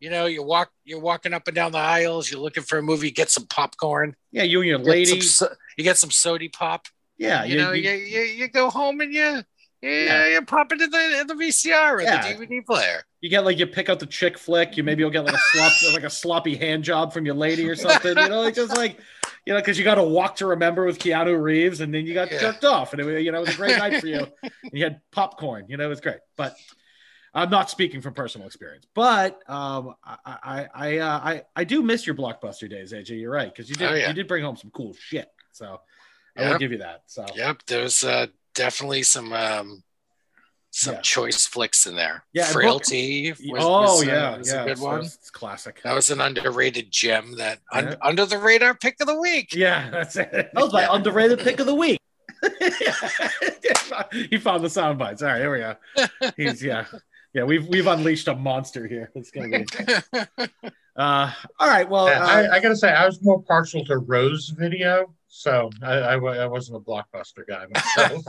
You 0.00 0.10
know, 0.10 0.26
you 0.26 0.42
walk, 0.42 0.70
you're 0.84 1.00
walking 1.00 1.32
up 1.34 1.48
and 1.48 1.54
down 1.54 1.72
the 1.72 1.78
aisles. 1.78 2.30
You're 2.30 2.40
looking 2.40 2.62
for 2.62 2.78
a 2.78 2.82
movie. 2.82 3.10
Get 3.10 3.30
some 3.30 3.46
popcorn. 3.46 4.14
Yeah, 4.32 4.44
you 4.44 4.60
and 4.60 4.68
your 4.68 4.78
Get 4.78 4.86
lady. 4.86 5.20
some 5.20 5.48
you 5.76 5.84
get 5.84 5.96
some 5.98 6.10
sody 6.10 6.48
pop. 6.48 6.86
yeah, 7.18 7.44
you 7.44 7.56
know, 7.56 7.72
you, 7.72 7.90
you, 7.90 8.20
you 8.20 8.48
go 8.48 8.70
home 8.70 9.00
and 9.00 9.12
you 9.12 9.42
you, 9.80 9.90
Yeah. 9.90 10.28
you 10.28 10.42
pop 10.42 10.72
it 10.72 10.80
in 10.80 10.90
the 10.90 11.20
in 11.20 11.26
the 11.26 11.34
VCR 11.34 11.92
or 11.94 12.02
Yeah. 12.02 12.32
the 12.32 12.44
DVD 12.46 12.64
player. 12.64 13.02
You 13.20 13.30
get 13.30 13.44
like 13.44 13.58
you 13.58 13.66
pick 13.66 13.88
out 13.88 13.98
the 14.00 14.06
chick 14.06 14.38
flick. 14.38 14.76
You 14.76 14.82
maybe 14.84 15.00
you'll 15.02 15.10
get 15.10 15.24
like 15.24 15.34
a 15.34 15.38
slop, 15.52 15.72
like 15.94 16.04
a 16.04 16.10
sloppy 16.10 16.56
hand 16.56 16.84
job 16.84 17.12
from 17.12 17.26
your 17.26 17.34
lady 17.34 17.68
or 17.68 17.74
something. 17.76 18.16
You 18.16 18.28
know, 18.28 18.42
like 18.42 18.54
just 18.54 18.76
like 18.76 18.98
you 19.46 19.52
know, 19.54 19.60
because 19.60 19.78
you 19.78 19.84
got 19.84 19.94
to 19.94 20.02
walk 20.02 20.36
to 20.36 20.46
remember 20.46 20.84
with 20.84 20.98
Keanu 20.98 21.40
Reeves, 21.40 21.80
and 21.80 21.92
then 21.94 22.06
you 22.06 22.12
got 22.14 22.30
Yeah. 22.30 22.38
jerked 22.40 22.64
off, 22.64 22.92
and 22.92 23.00
it, 23.00 23.04
was- 23.04 23.24
you 23.24 23.32
know 23.32 23.38
it 23.38 23.46
was 23.46 23.54
a 23.54 23.56
great 23.56 23.78
night 23.78 24.00
for 24.00 24.06
you. 24.06 24.26
And 24.42 24.72
you 24.72 24.84
had 24.84 25.00
popcorn. 25.12 25.64
You 25.68 25.76
know, 25.78 25.86
it 25.86 25.88
was 25.88 26.00
great. 26.02 26.18
But 26.36 26.54
I'm 27.34 27.50
not 27.50 27.70
speaking 27.70 28.00
from 28.00 28.14
personal 28.14 28.46
experience. 28.46 28.86
But 28.94 29.40
um, 29.48 29.94
I 30.04 30.16
I 30.24 30.66
I 30.74 30.98
uh, 30.98 31.18
I, 31.18 31.42
I 31.56 31.64
do 31.64 31.82
miss 31.82 32.06
your 32.06 32.14
blockbuster 32.16 32.68
days, 32.68 32.92
AJ. 32.92 33.20
You're 33.20 33.30
right 33.30 33.52
because 33.52 33.68
you 33.68 33.76
did 33.76 33.90
Oh, 33.90 33.94
yeah. 33.94 34.08
you 34.08 34.14
did 34.14 34.26
bring 34.28 34.44
home 34.44 34.56
some 34.56 34.70
cool 34.70 34.94
shit. 34.98 35.28
So 35.52 35.80
I 36.36 36.50
will 36.50 36.58
give 36.58 36.72
you 36.72 36.78
that. 36.78 37.02
So 37.06 37.26
Yep, 37.34 37.62
there's 37.66 38.02
uh, 38.04 38.26
definitely 38.54 39.02
some 39.02 39.32
um, 39.32 39.82
some 40.70 40.94
Yeah. 40.94 41.00
choice 41.00 41.46
flicks 41.46 41.86
in 41.86 41.96
there. 41.96 42.24
Yeah, 42.32 42.44
Frailty. 42.44 43.30
Was, 43.30 43.40
oh 43.64 43.80
was, 43.80 44.02
uh, 44.02 44.06
yeah, 44.06 44.36
was 44.38 44.48
yeah, 44.52 44.62
a 44.62 44.66
good 44.66 44.78
one. 44.78 45.00
It's 45.00 45.30
classic. 45.30 45.80
That 45.82 45.94
was 45.94 46.10
an 46.10 46.20
underrated 46.20 46.90
gem 46.90 47.36
that 47.38 47.58
un- 47.72 47.86
Yeah. 47.88 47.94
under 48.02 48.24
the 48.26 48.38
radar 48.38 48.74
pick 48.74 48.96
of 49.00 49.06
the 49.06 49.18
week. 49.18 49.52
Yeah, 49.52 49.90
that's 49.90 50.16
it. 50.16 50.30
That 50.54 50.54
was 50.54 50.72
my 50.72 50.86
underrated 50.94 51.40
pick 51.40 51.58
of 51.60 51.66
the 51.66 51.74
week. 51.74 51.98
he 54.12 54.36
found 54.38 54.62
the 54.64 54.70
sound 54.70 54.98
bites. 54.98 55.22
All 55.22 55.28
right, 55.28 55.38
here 55.40 55.52
we 55.52 55.58
go. 55.58 56.30
He's 56.36 56.62
yeah, 56.62 56.84
yeah. 57.34 57.44
We've 57.44 57.66
we've 57.68 57.86
unleashed 57.86 58.28
a 58.28 58.34
monster 58.34 58.86
here. 58.86 59.10
It's 59.14 59.30
gonna 59.30 59.48
be. 59.48 59.66
Uh, 60.98 61.32
all 61.60 61.68
right. 61.68 61.88
Well, 61.88 62.08
Yeah, 62.08 62.24
uh, 62.24 62.26
I, 62.26 62.56
I 62.56 62.60
gotta 62.60 62.74
say, 62.74 62.90
I 62.90 63.06
was 63.06 63.22
more 63.22 63.40
partial 63.40 63.84
to 63.84 63.98
Rose 63.98 64.48
video, 64.48 65.14
so 65.28 65.70
I, 65.80 65.92
I, 65.92 66.14
I 66.16 66.46
wasn't 66.46 66.78
a 66.78 66.80
blockbuster 66.80 67.46
guy 67.48 67.66
myself. 67.72 68.24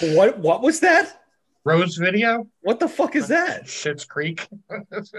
what 0.16 0.38
what 0.38 0.62
was 0.62 0.78
that? 0.78 1.22
Rose 1.64 1.96
video, 1.96 2.46
What 2.60 2.78
the 2.78 2.88
fuck 2.88 3.16
is 3.16 3.28
that? 3.28 3.64
Schitt's 3.64 4.04
Creek. 4.04 4.48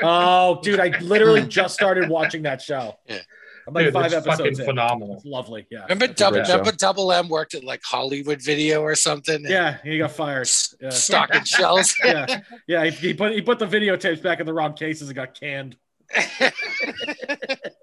Oh, 0.01 0.59
dude, 0.61 0.79
I 0.79 0.97
literally 0.99 1.43
just 1.43 1.73
started 1.73 2.09
watching 2.09 2.43
that 2.43 2.61
show. 2.61 2.95
Yeah. 3.05 3.19
I'm 3.67 3.73
like 3.73 3.85
Dude, 3.85 3.93
five 3.93 4.11
it's 4.13 4.25
fucking 4.25 4.45
in. 4.47 4.55
phenomenal. 4.55 5.15
It's 5.15 5.25
lovely. 5.25 5.65
Yeah. 5.71 5.83
Remember, 5.83 6.07
That's 6.07 6.19
double, 6.19 6.39
remember 6.41 6.71
Double 6.73 7.11
M 7.11 7.29
worked 7.29 7.53
at 7.55 7.63
like 7.63 7.81
Hollywood 7.83 8.41
Video 8.41 8.81
or 8.81 8.95
something? 8.95 9.43
Yeah, 9.47 9.77
he 9.83 9.97
got 9.97 10.11
fired. 10.11 10.41
S- 10.41 10.75
Yeah. 10.81 10.89
Stocking 10.89 11.43
shells. 11.45 11.95
Yeah, 12.03 12.41
yeah. 12.67 12.85
He, 12.85 12.91
he 13.09 13.13
put 13.13 13.31
he 13.33 13.41
put 13.41 13.59
the 13.59 13.65
videotapes 13.67 14.21
back 14.21 14.39
in 14.39 14.45
the 14.45 14.53
wrong 14.53 14.73
cases 14.73 15.07
and 15.09 15.15
got 15.15 15.39
canned. 15.39 15.77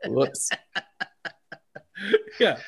Whoops. 0.06 0.50
Yeah. 2.38 2.58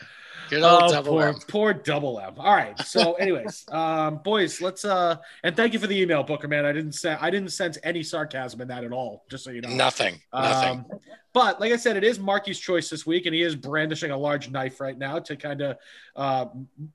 Good 0.50 0.62
old 0.62 0.82
Oh, 0.84 0.92
Double 0.92 1.12
poor, 1.12 1.26
M. 1.28 1.34
poor 1.48 1.72
double 1.74 2.20
M. 2.20 2.34
All 2.38 2.54
right. 2.54 2.78
So, 2.80 3.12
anyways, 3.20 3.64
um, 3.70 4.18
boys, 4.18 4.60
let's 4.60 4.84
uh, 4.84 5.16
and 5.42 5.56
thank 5.56 5.72
you 5.72 5.78
for 5.78 5.86
the 5.86 5.98
email, 6.00 6.22
Booker 6.22 6.48
man. 6.48 6.64
I 6.64 6.72
didn't 6.72 6.92
say 6.92 7.16
I 7.20 7.30
didn't 7.30 7.50
sense 7.50 7.78
any 7.82 8.02
sarcasm 8.02 8.60
in 8.60 8.68
that 8.68 8.84
at 8.84 8.92
all. 8.92 9.24
Just 9.30 9.44
so 9.44 9.50
you 9.50 9.60
know. 9.60 9.68
Nothing. 9.70 10.20
Nothing. 10.32 10.70
Um, 10.70 10.86
but 11.32 11.60
like 11.60 11.72
I 11.72 11.76
said, 11.76 11.96
it 11.96 12.04
is 12.04 12.18
Marky's 12.18 12.58
choice 12.58 12.90
this 12.90 13.06
week, 13.06 13.26
and 13.26 13.34
he 13.34 13.42
is 13.42 13.56
brandishing 13.56 14.10
a 14.10 14.16
large 14.16 14.50
knife 14.50 14.80
right 14.80 14.96
now 14.96 15.18
to 15.20 15.36
kind 15.36 15.60
of. 15.62 15.76
Uh, 16.14 16.46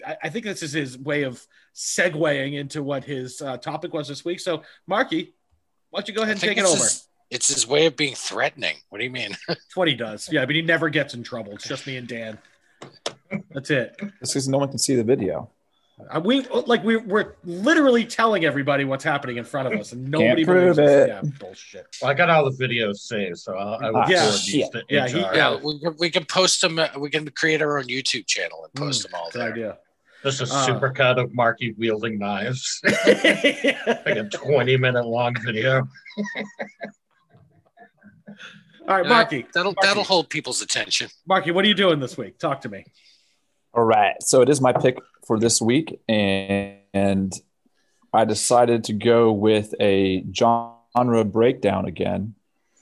I, 0.05 0.17
I 0.23 0.29
think 0.29 0.45
this 0.45 0.61
is 0.63 0.73
his 0.73 0.97
way 0.97 1.23
of 1.23 1.45
segueing 1.75 2.53
into 2.55 2.83
what 2.83 3.03
his 3.03 3.41
uh, 3.41 3.57
topic 3.57 3.93
was 3.93 4.07
this 4.07 4.23
week. 4.25 4.39
So, 4.39 4.63
Marky, 4.85 5.33
why 5.89 5.99
don't 5.99 6.07
you 6.07 6.13
go 6.13 6.21
ahead 6.23 6.33
and 6.33 6.41
take 6.41 6.57
it 6.57 6.65
over? 6.65 6.75
His, 6.83 7.07
it's 7.29 7.53
his 7.53 7.67
way 7.67 7.85
of 7.87 7.95
being 7.97 8.15
threatening. 8.15 8.77
What 8.89 8.99
do 8.99 9.03
you 9.03 9.09
mean? 9.09 9.35
It's 9.49 9.75
what 9.75 9.87
he 9.87 9.95
does. 9.95 10.31
Yeah, 10.31 10.45
but 10.45 10.55
he 10.55 10.61
never 10.61 10.89
gets 10.89 11.13
in 11.13 11.23
trouble. 11.23 11.51
It's 11.53 11.67
just 11.67 11.85
me 11.87 11.97
and 11.97 12.07
Dan. 12.07 12.37
That's 13.51 13.69
it. 13.71 13.95
It's 14.21 14.31
because 14.33 14.47
no 14.47 14.57
one 14.59 14.69
can 14.69 14.77
see 14.77 14.95
the 14.95 15.03
video. 15.03 15.49
Uh, 16.11 16.21
we 16.23 16.41
like 16.67 16.83
we 16.83 16.95
we're 16.95 17.33
literally 17.43 18.05
telling 18.05 18.45
everybody 18.45 18.85
what's 18.85 19.03
happening 19.03 19.37
in 19.37 19.43
front 19.43 19.73
of 19.73 19.79
us, 19.79 19.93
and 19.93 20.09
nobody 20.11 20.45
prove 20.45 20.75
believes 20.75 20.79
us. 20.79 20.89
it. 20.89 21.07
Yeah, 21.09 21.21
bullshit. 21.39 21.87
Well, 22.01 22.11
I 22.11 22.13
got 22.13 22.29
all 22.29 22.47
the 22.49 22.55
videos 22.67 22.97
saved, 22.97 23.39
so 23.39 23.55
I'll, 23.57 23.83
I 23.83 23.89
will 23.89 23.97
Ah, 24.01 24.05
Yeah. 24.07 24.25
these 24.27 24.43
shit. 24.43 24.71
to 24.73 24.83
Yeah, 24.89 25.07
he- 25.07 25.19
yeah, 25.19 25.57
we 25.61 25.79
can, 25.79 25.95
we 25.97 26.09
can 26.11 26.23
post 26.25 26.61
them. 26.61 26.77
uh, 26.77 26.87
We 26.99 27.09
can 27.09 27.27
create 27.31 27.63
our 27.63 27.79
own 27.79 27.85
YouTube 27.85 28.27
channel 28.27 28.63
and 28.63 28.71
post 28.75 29.01
them 29.03 29.13
all 29.15 29.31
Good 29.31 29.41
there. 29.41 29.51
idea. 29.51 29.77
Just 30.23 30.41
a 30.41 30.43
Uh. 30.43 30.65
super 30.67 30.91
cut 30.91 31.17
of 31.17 31.33
Marky 31.33 31.73
wielding 31.79 32.19
knives, 32.19 32.79
like 32.85 34.05
a 34.05 34.29
20 34.31 34.77
minute 34.77 35.05
long 35.05 35.33
video. 35.43 35.87
All 38.87 38.95
right, 38.95 39.05
Uh, 39.05 39.09
Marky. 39.09 39.45
that'll 39.53 39.73
Marky. 39.73 39.87
that'll 39.87 40.03
hold 40.03 40.29
people's 40.29 40.61
attention. 40.61 41.09
Marky, 41.27 41.51
what 41.51 41.65
are 41.65 41.67
you 41.67 41.73
doing 41.73 41.99
this 41.99 42.17
week? 42.17 42.37
Talk 42.39 42.61
to 42.61 42.69
me. 42.69 42.85
All 43.73 43.83
right. 43.83 44.15
So 44.21 44.41
it 44.41 44.49
is 44.49 44.61
my 44.61 44.71
pick 44.73 44.97
for 45.25 45.37
this 45.39 45.61
week. 45.61 45.99
And, 46.07 46.77
and 46.93 47.33
I 48.13 48.25
decided 48.25 48.85
to 48.85 48.93
go 48.93 49.31
with 49.31 49.73
a 49.81 50.23
genre 50.33 51.25
breakdown 51.25 51.85
again. 51.85 52.35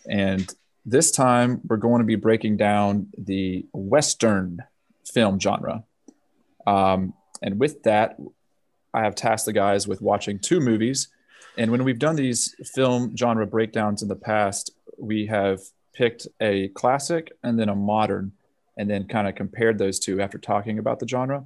And 0.09 0.53
this 0.85 1.09
time 1.11 1.61
we're 1.67 1.77
going 1.77 1.99
to 1.99 2.05
be 2.05 2.15
breaking 2.15 2.57
down 2.57 3.07
the 3.17 3.65
Western 3.73 4.59
film 5.11 5.39
genre. 5.39 5.83
Um, 6.67 7.13
and 7.41 7.59
with 7.59 7.83
that, 7.83 8.17
I 8.93 9.01
have 9.01 9.15
tasked 9.15 9.47
the 9.47 9.53
guys 9.53 9.87
with 9.87 10.01
watching 10.01 10.39
two 10.39 10.59
movies. 10.59 11.09
And 11.57 11.71
when 11.71 11.83
we've 11.83 11.99
done 11.99 12.15
these 12.15 12.53
film 12.75 13.17
genre 13.17 13.47
breakdowns 13.47 14.01
in 14.03 14.07
the 14.07 14.15
past, 14.15 14.71
we 14.97 15.25
have 15.25 15.59
picked 15.95 16.27
a 16.41 16.67
classic 16.69 17.31
and 17.43 17.59
then 17.59 17.69
a 17.69 17.75
modern 17.75 18.33
and 18.77 18.89
then 18.89 19.07
kind 19.07 19.27
of 19.27 19.35
compared 19.35 19.77
those 19.77 19.99
two 19.99 20.21
after 20.21 20.37
talking 20.37 20.77
about 20.77 20.99
the 20.99 21.07
genre. 21.07 21.45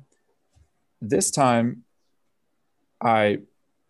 This 1.02 1.32
time, 1.32 1.84
I 3.02 3.40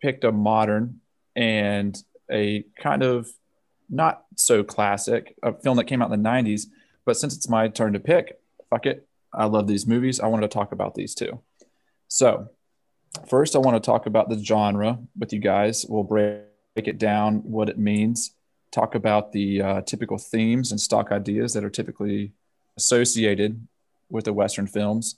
picked 0.00 0.24
a 0.24 0.32
modern 0.32 1.00
and 1.34 2.00
a 2.30 2.64
kind 2.78 3.02
of 3.02 3.28
not 3.88 4.24
so 4.36 4.62
classic, 4.62 5.34
a 5.42 5.52
film 5.52 5.76
that 5.78 5.84
came 5.84 6.00
out 6.00 6.12
in 6.12 6.22
the 6.22 6.28
90s. 6.28 6.66
But 7.04 7.16
since 7.16 7.34
it's 7.34 7.48
my 7.48 7.68
turn 7.68 7.94
to 7.94 8.00
pick, 8.00 8.38
fuck 8.68 8.86
it. 8.86 9.06
I 9.32 9.46
love 9.46 9.66
these 9.66 9.86
movies. 9.86 10.20
I 10.20 10.26
wanted 10.26 10.48
to 10.50 10.54
talk 10.54 10.72
about 10.72 10.94
these 10.94 11.14
two. 11.14 11.40
So, 12.08 12.48
first, 13.28 13.56
I 13.56 13.58
want 13.58 13.82
to 13.82 13.86
talk 13.86 14.06
about 14.06 14.28
the 14.28 14.42
genre 14.42 14.98
with 15.18 15.32
you 15.32 15.40
guys. 15.40 15.86
We'll 15.88 16.04
break 16.04 16.44
it 16.76 16.98
down, 16.98 17.38
what 17.38 17.68
it 17.68 17.78
means, 17.78 18.32
talk 18.70 18.94
about 18.94 19.32
the 19.32 19.62
uh, 19.62 19.80
typical 19.82 20.18
themes 20.18 20.70
and 20.70 20.80
stock 20.80 21.10
ideas 21.12 21.52
that 21.54 21.64
are 21.64 21.70
typically 21.70 22.32
associated 22.76 23.66
with 24.10 24.24
the 24.24 24.32
Western 24.32 24.66
films. 24.66 25.16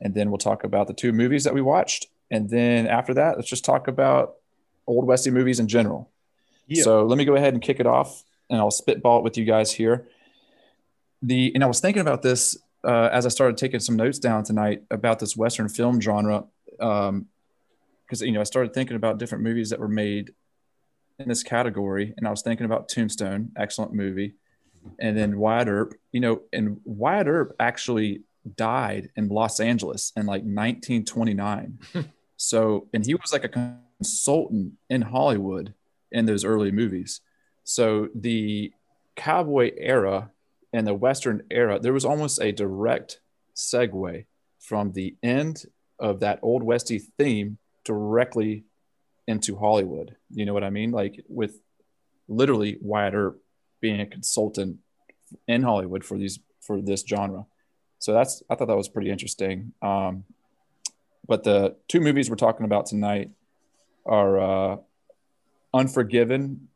And 0.00 0.14
then 0.14 0.30
we'll 0.30 0.38
talk 0.38 0.64
about 0.64 0.88
the 0.88 0.94
two 0.94 1.12
movies 1.12 1.44
that 1.44 1.54
we 1.54 1.62
watched. 1.62 2.06
And 2.30 2.50
then 2.50 2.86
after 2.86 3.14
that, 3.14 3.36
let's 3.36 3.48
just 3.48 3.64
talk 3.64 3.88
about 3.88 4.34
old 4.86 5.06
Westy 5.06 5.30
movies 5.30 5.60
in 5.60 5.68
general. 5.68 6.10
Yeah. 6.66 6.82
So 6.82 7.04
let 7.04 7.18
me 7.18 7.24
go 7.24 7.36
ahead 7.36 7.54
and 7.54 7.62
kick 7.62 7.80
it 7.80 7.86
off 7.86 8.24
and 8.50 8.58
I'll 8.58 8.70
spitball 8.70 9.18
it 9.18 9.24
with 9.24 9.36
you 9.36 9.44
guys 9.44 9.72
here. 9.72 10.08
The 11.22 11.52
and 11.54 11.62
I 11.62 11.66
was 11.66 11.80
thinking 11.80 12.02
about 12.02 12.22
this 12.22 12.56
uh, 12.84 13.08
as 13.12 13.26
I 13.26 13.28
started 13.28 13.56
taking 13.56 13.80
some 13.80 13.96
notes 13.96 14.18
down 14.18 14.44
tonight 14.44 14.82
about 14.90 15.18
this 15.18 15.36
Western 15.36 15.68
film 15.68 16.00
genre. 16.00 16.44
Um, 16.80 17.26
because 18.04 18.22
you 18.22 18.32
know, 18.32 18.40
I 18.40 18.44
started 18.44 18.74
thinking 18.74 18.96
about 18.96 19.18
different 19.18 19.42
movies 19.42 19.70
that 19.70 19.80
were 19.80 19.88
made 19.88 20.34
in 21.18 21.28
this 21.28 21.42
category, 21.42 22.14
and 22.16 22.26
I 22.26 22.30
was 22.30 22.42
thinking 22.42 22.66
about 22.66 22.88
Tombstone, 22.88 23.52
excellent 23.56 23.92
movie, 23.92 24.34
and 24.98 25.16
then 25.16 25.38
Wyatt 25.38 25.68
Earp. 25.68 25.94
You 26.12 26.20
know, 26.20 26.42
and 26.52 26.80
Wyatt 26.84 27.26
Earp 27.26 27.56
actually 27.60 28.22
died 28.56 29.10
in 29.16 29.28
Los 29.28 29.60
Angeles 29.60 30.12
in 30.16 30.26
like 30.26 30.42
1929. 30.42 31.78
so, 32.36 32.88
and 32.92 33.04
he 33.04 33.14
was 33.14 33.32
like 33.32 33.44
a 33.44 33.76
consultant 33.98 34.74
in 34.90 35.02
Hollywood 35.02 35.74
in 36.10 36.26
those 36.26 36.44
early 36.44 36.70
movies. 36.70 37.20
So 37.64 38.08
the 38.14 38.72
cowboy 39.14 39.72
era 39.76 40.30
and 40.72 40.86
the 40.86 40.94
Western 40.94 41.44
era, 41.50 41.78
there 41.78 41.92
was 41.92 42.04
almost 42.04 42.40
a 42.40 42.52
direct 42.52 43.20
segue 43.54 44.24
from 44.58 44.92
the 44.92 45.16
end 45.22 45.64
of 45.98 46.20
that 46.20 46.40
old 46.42 46.62
Westy 46.62 46.98
theme 46.98 47.58
directly 47.84 48.64
into 49.26 49.56
Hollywood. 49.56 50.16
You 50.30 50.46
know 50.46 50.54
what 50.54 50.64
I 50.64 50.70
mean? 50.70 50.90
Like 50.90 51.24
with 51.28 51.60
literally 52.28 52.78
Wyatt 52.80 53.14
Earp 53.14 53.42
being 53.80 54.00
a 54.00 54.06
consultant 54.06 54.78
in 55.46 55.62
Hollywood 55.62 56.04
for 56.04 56.18
these 56.18 56.38
for 56.60 56.80
this 56.80 57.04
genre. 57.06 57.46
So 57.98 58.12
that's 58.12 58.42
I 58.50 58.54
thought 58.54 58.68
that 58.68 58.76
was 58.76 58.88
pretty 58.88 59.10
interesting. 59.10 59.72
Um, 59.82 60.24
but 61.26 61.44
the 61.44 61.76
two 61.88 62.00
movies 62.00 62.28
we're 62.28 62.36
talking 62.36 62.66
about 62.66 62.86
tonight 62.86 63.30
are 64.04 64.40
uh, 64.40 64.76
Unforgiven 65.72 66.68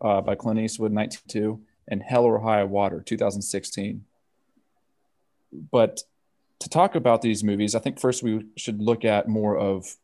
uh, 0.00 0.20
by 0.20 0.34
Clint 0.34 0.58
Eastwood, 0.58 0.92
1992, 0.92 1.60
and 1.88 2.02
Hell 2.02 2.24
or 2.24 2.40
High 2.40 2.64
Water, 2.64 3.02
2016. 3.04 4.04
But 5.70 6.02
to 6.60 6.68
talk 6.68 6.94
about 6.94 7.22
these 7.22 7.44
movies, 7.44 7.74
I 7.74 7.80
think 7.80 8.00
first 8.00 8.22
we 8.22 8.46
should 8.56 8.80
look 8.80 9.04
at 9.04 9.28
more 9.28 9.56
of 9.56 9.96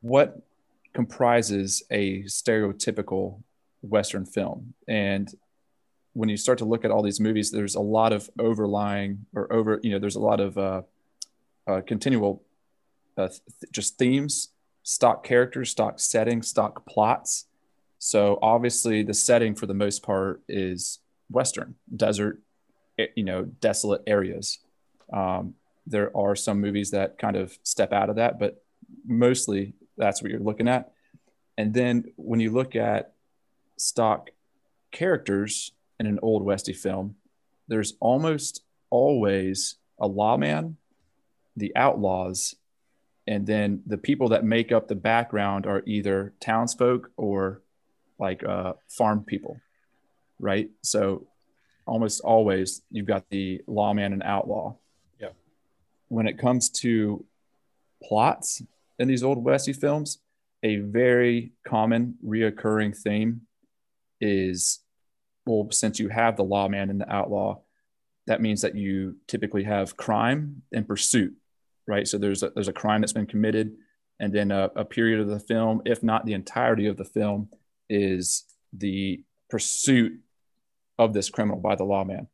what 0.00 0.42
comprises 0.94 1.82
a 1.90 2.22
stereotypical 2.22 3.42
Western 3.82 4.24
film. 4.24 4.74
And 4.88 5.32
when 6.14 6.28
you 6.28 6.36
start 6.36 6.58
to 6.58 6.64
look 6.64 6.84
at 6.84 6.90
all 6.90 7.02
these 7.02 7.20
movies, 7.20 7.50
there's 7.50 7.74
a 7.74 7.80
lot 7.80 8.12
of 8.12 8.30
overlying 8.38 9.26
or 9.34 9.52
over, 9.52 9.80
you 9.82 9.90
know, 9.90 9.98
there's 9.98 10.16
a 10.16 10.20
lot 10.20 10.40
of 10.40 10.56
uh, 10.56 10.82
uh, 11.66 11.80
continual 11.86 12.42
uh, 13.18 13.28
th- 13.28 13.40
just 13.72 13.98
themes, 13.98 14.48
stock 14.84 15.24
characters, 15.24 15.70
stock 15.70 15.98
settings, 15.98 16.48
stock 16.48 16.86
plots. 16.86 17.46
So 17.98 18.38
obviously, 18.42 19.02
the 19.02 19.14
setting 19.14 19.54
for 19.54 19.66
the 19.66 19.74
most 19.74 20.02
part 20.02 20.42
is 20.48 21.00
Western, 21.30 21.74
desert, 21.94 22.40
eh, 22.98 23.06
you 23.16 23.24
know, 23.24 23.44
desolate 23.44 24.02
areas. 24.06 24.58
Um, 25.12 25.54
there 25.86 26.16
are 26.16 26.36
some 26.36 26.60
movies 26.60 26.90
that 26.92 27.18
kind 27.18 27.36
of 27.36 27.58
step 27.62 27.92
out 27.92 28.10
of 28.10 28.16
that, 28.16 28.38
but 28.38 28.62
mostly 29.06 29.74
that's 29.96 30.22
what 30.22 30.30
you're 30.30 30.40
looking 30.40 30.68
at. 30.68 30.92
And 31.56 31.72
then 31.72 32.04
when 32.16 32.40
you 32.40 32.50
look 32.50 32.74
at 32.76 33.12
stock 33.76 34.30
characters 34.90 35.72
in 36.00 36.06
an 36.06 36.18
old 36.22 36.44
Westy 36.44 36.72
film, 36.72 37.16
there's 37.68 37.94
almost 38.00 38.62
always 38.90 39.76
a 39.98 40.06
lawman, 40.06 40.76
the 41.56 41.74
outlaws, 41.76 42.54
and 43.26 43.46
then 43.46 43.82
the 43.86 43.96
people 43.96 44.28
that 44.30 44.44
make 44.44 44.70
up 44.72 44.88
the 44.88 44.94
background 44.94 45.66
are 45.66 45.82
either 45.86 46.34
townsfolk 46.40 47.10
or 47.16 47.62
like 48.18 48.44
uh, 48.44 48.74
farm 48.88 49.24
people, 49.24 49.60
right? 50.38 50.68
So 50.82 51.26
almost 51.86 52.20
always 52.20 52.82
you've 52.90 53.06
got 53.06 53.28
the 53.30 53.62
lawman 53.66 54.12
and 54.12 54.22
outlaw. 54.22 54.74
Yeah. 55.20 55.28
When 56.08 56.26
it 56.26 56.38
comes 56.38 56.68
to 56.80 57.24
plots 58.02 58.62
in 58.98 59.08
these 59.08 59.22
old 59.22 59.42
westy 59.42 59.72
films, 59.72 60.18
a 60.62 60.76
very 60.76 61.52
common 61.66 62.14
reoccurring 62.24 62.96
theme 62.96 63.42
is 64.20 64.80
well, 65.46 65.68
since 65.70 65.98
you 65.98 66.08
have 66.08 66.36
the 66.36 66.44
lawman 66.44 66.90
and 66.90 67.00
the 67.00 67.12
outlaw, 67.12 67.60
that 68.26 68.40
means 68.40 68.62
that 68.62 68.74
you 68.74 69.16
typically 69.28 69.64
have 69.64 69.96
crime 69.96 70.62
and 70.72 70.88
pursuit, 70.88 71.34
right? 71.86 72.08
So 72.08 72.16
there's 72.16 72.42
a, 72.42 72.50
there's 72.50 72.68
a 72.68 72.72
crime 72.72 73.02
that's 73.02 73.12
been 73.12 73.26
committed, 73.26 73.76
and 74.20 74.32
then 74.32 74.50
a, 74.50 74.70
a 74.76 74.84
period 74.84 75.20
of 75.20 75.28
the 75.28 75.40
film, 75.40 75.82
if 75.84 76.02
not 76.02 76.24
the 76.24 76.32
entirety 76.32 76.86
of 76.86 76.96
the 76.96 77.04
film, 77.04 77.50
is 77.90 78.44
the 78.72 79.22
pursuit 79.50 80.20
of 80.98 81.12
this 81.12 81.28
criminal 81.28 81.60
by 81.60 81.74
the 81.74 81.84
lawman. 81.84 82.28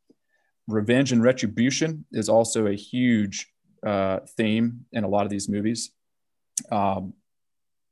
Revenge 0.67 1.11
and 1.11 1.23
retribution 1.23 2.05
is 2.11 2.29
also 2.29 2.67
a 2.67 2.73
huge 2.73 3.51
uh, 3.85 4.19
theme 4.37 4.85
in 4.93 5.03
a 5.03 5.07
lot 5.07 5.25
of 5.25 5.29
these 5.29 5.49
movies. 5.49 5.91
Um, 6.69 7.13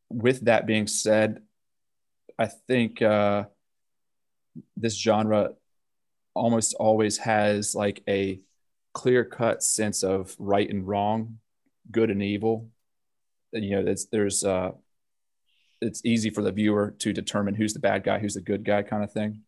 with 0.10 0.46
that 0.46 0.66
being 0.66 0.88
said, 0.88 1.42
I 2.38 2.48
think 2.48 3.02
uh, 3.02 3.46
this 4.76 5.00
genre 5.00 5.52
almost 6.34 6.74
always 6.76 7.18
has 7.20 7.76
like 7.76 8.02
a 8.08 8.40
clear 8.94 9.24
cut 9.26 9.64
sense 9.64 10.04
of 10.04 10.36
right 10.40 10.70
and 10.70 10.88
wrong, 10.88 11.40
good 11.92 12.10
and 12.10 12.24
evil. 12.24 12.70
You 13.52 13.82
know, 13.82 13.96
there's 14.12 14.44
uh, 14.44 14.72
it's 15.82 16.02
easy 16.06 16.30
for 16.30 16.42
the 16.42 16.52
viewer 16.52 16.96
to 17.00 17.14
determine 17.14 17.56
who's 17.56 17.74
the 17.74 17.80
bad 17.80 18.04
guy, 18.04 18.20
who's 18.20 18.36
the 18.36 18.42
good 18.42 18.64
guy, 18.64 18.84
kind 18.84 19.04
of 19.04 19.12
thing. 19.12 19.42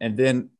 And 0.00 0.16
then 0.16 0.50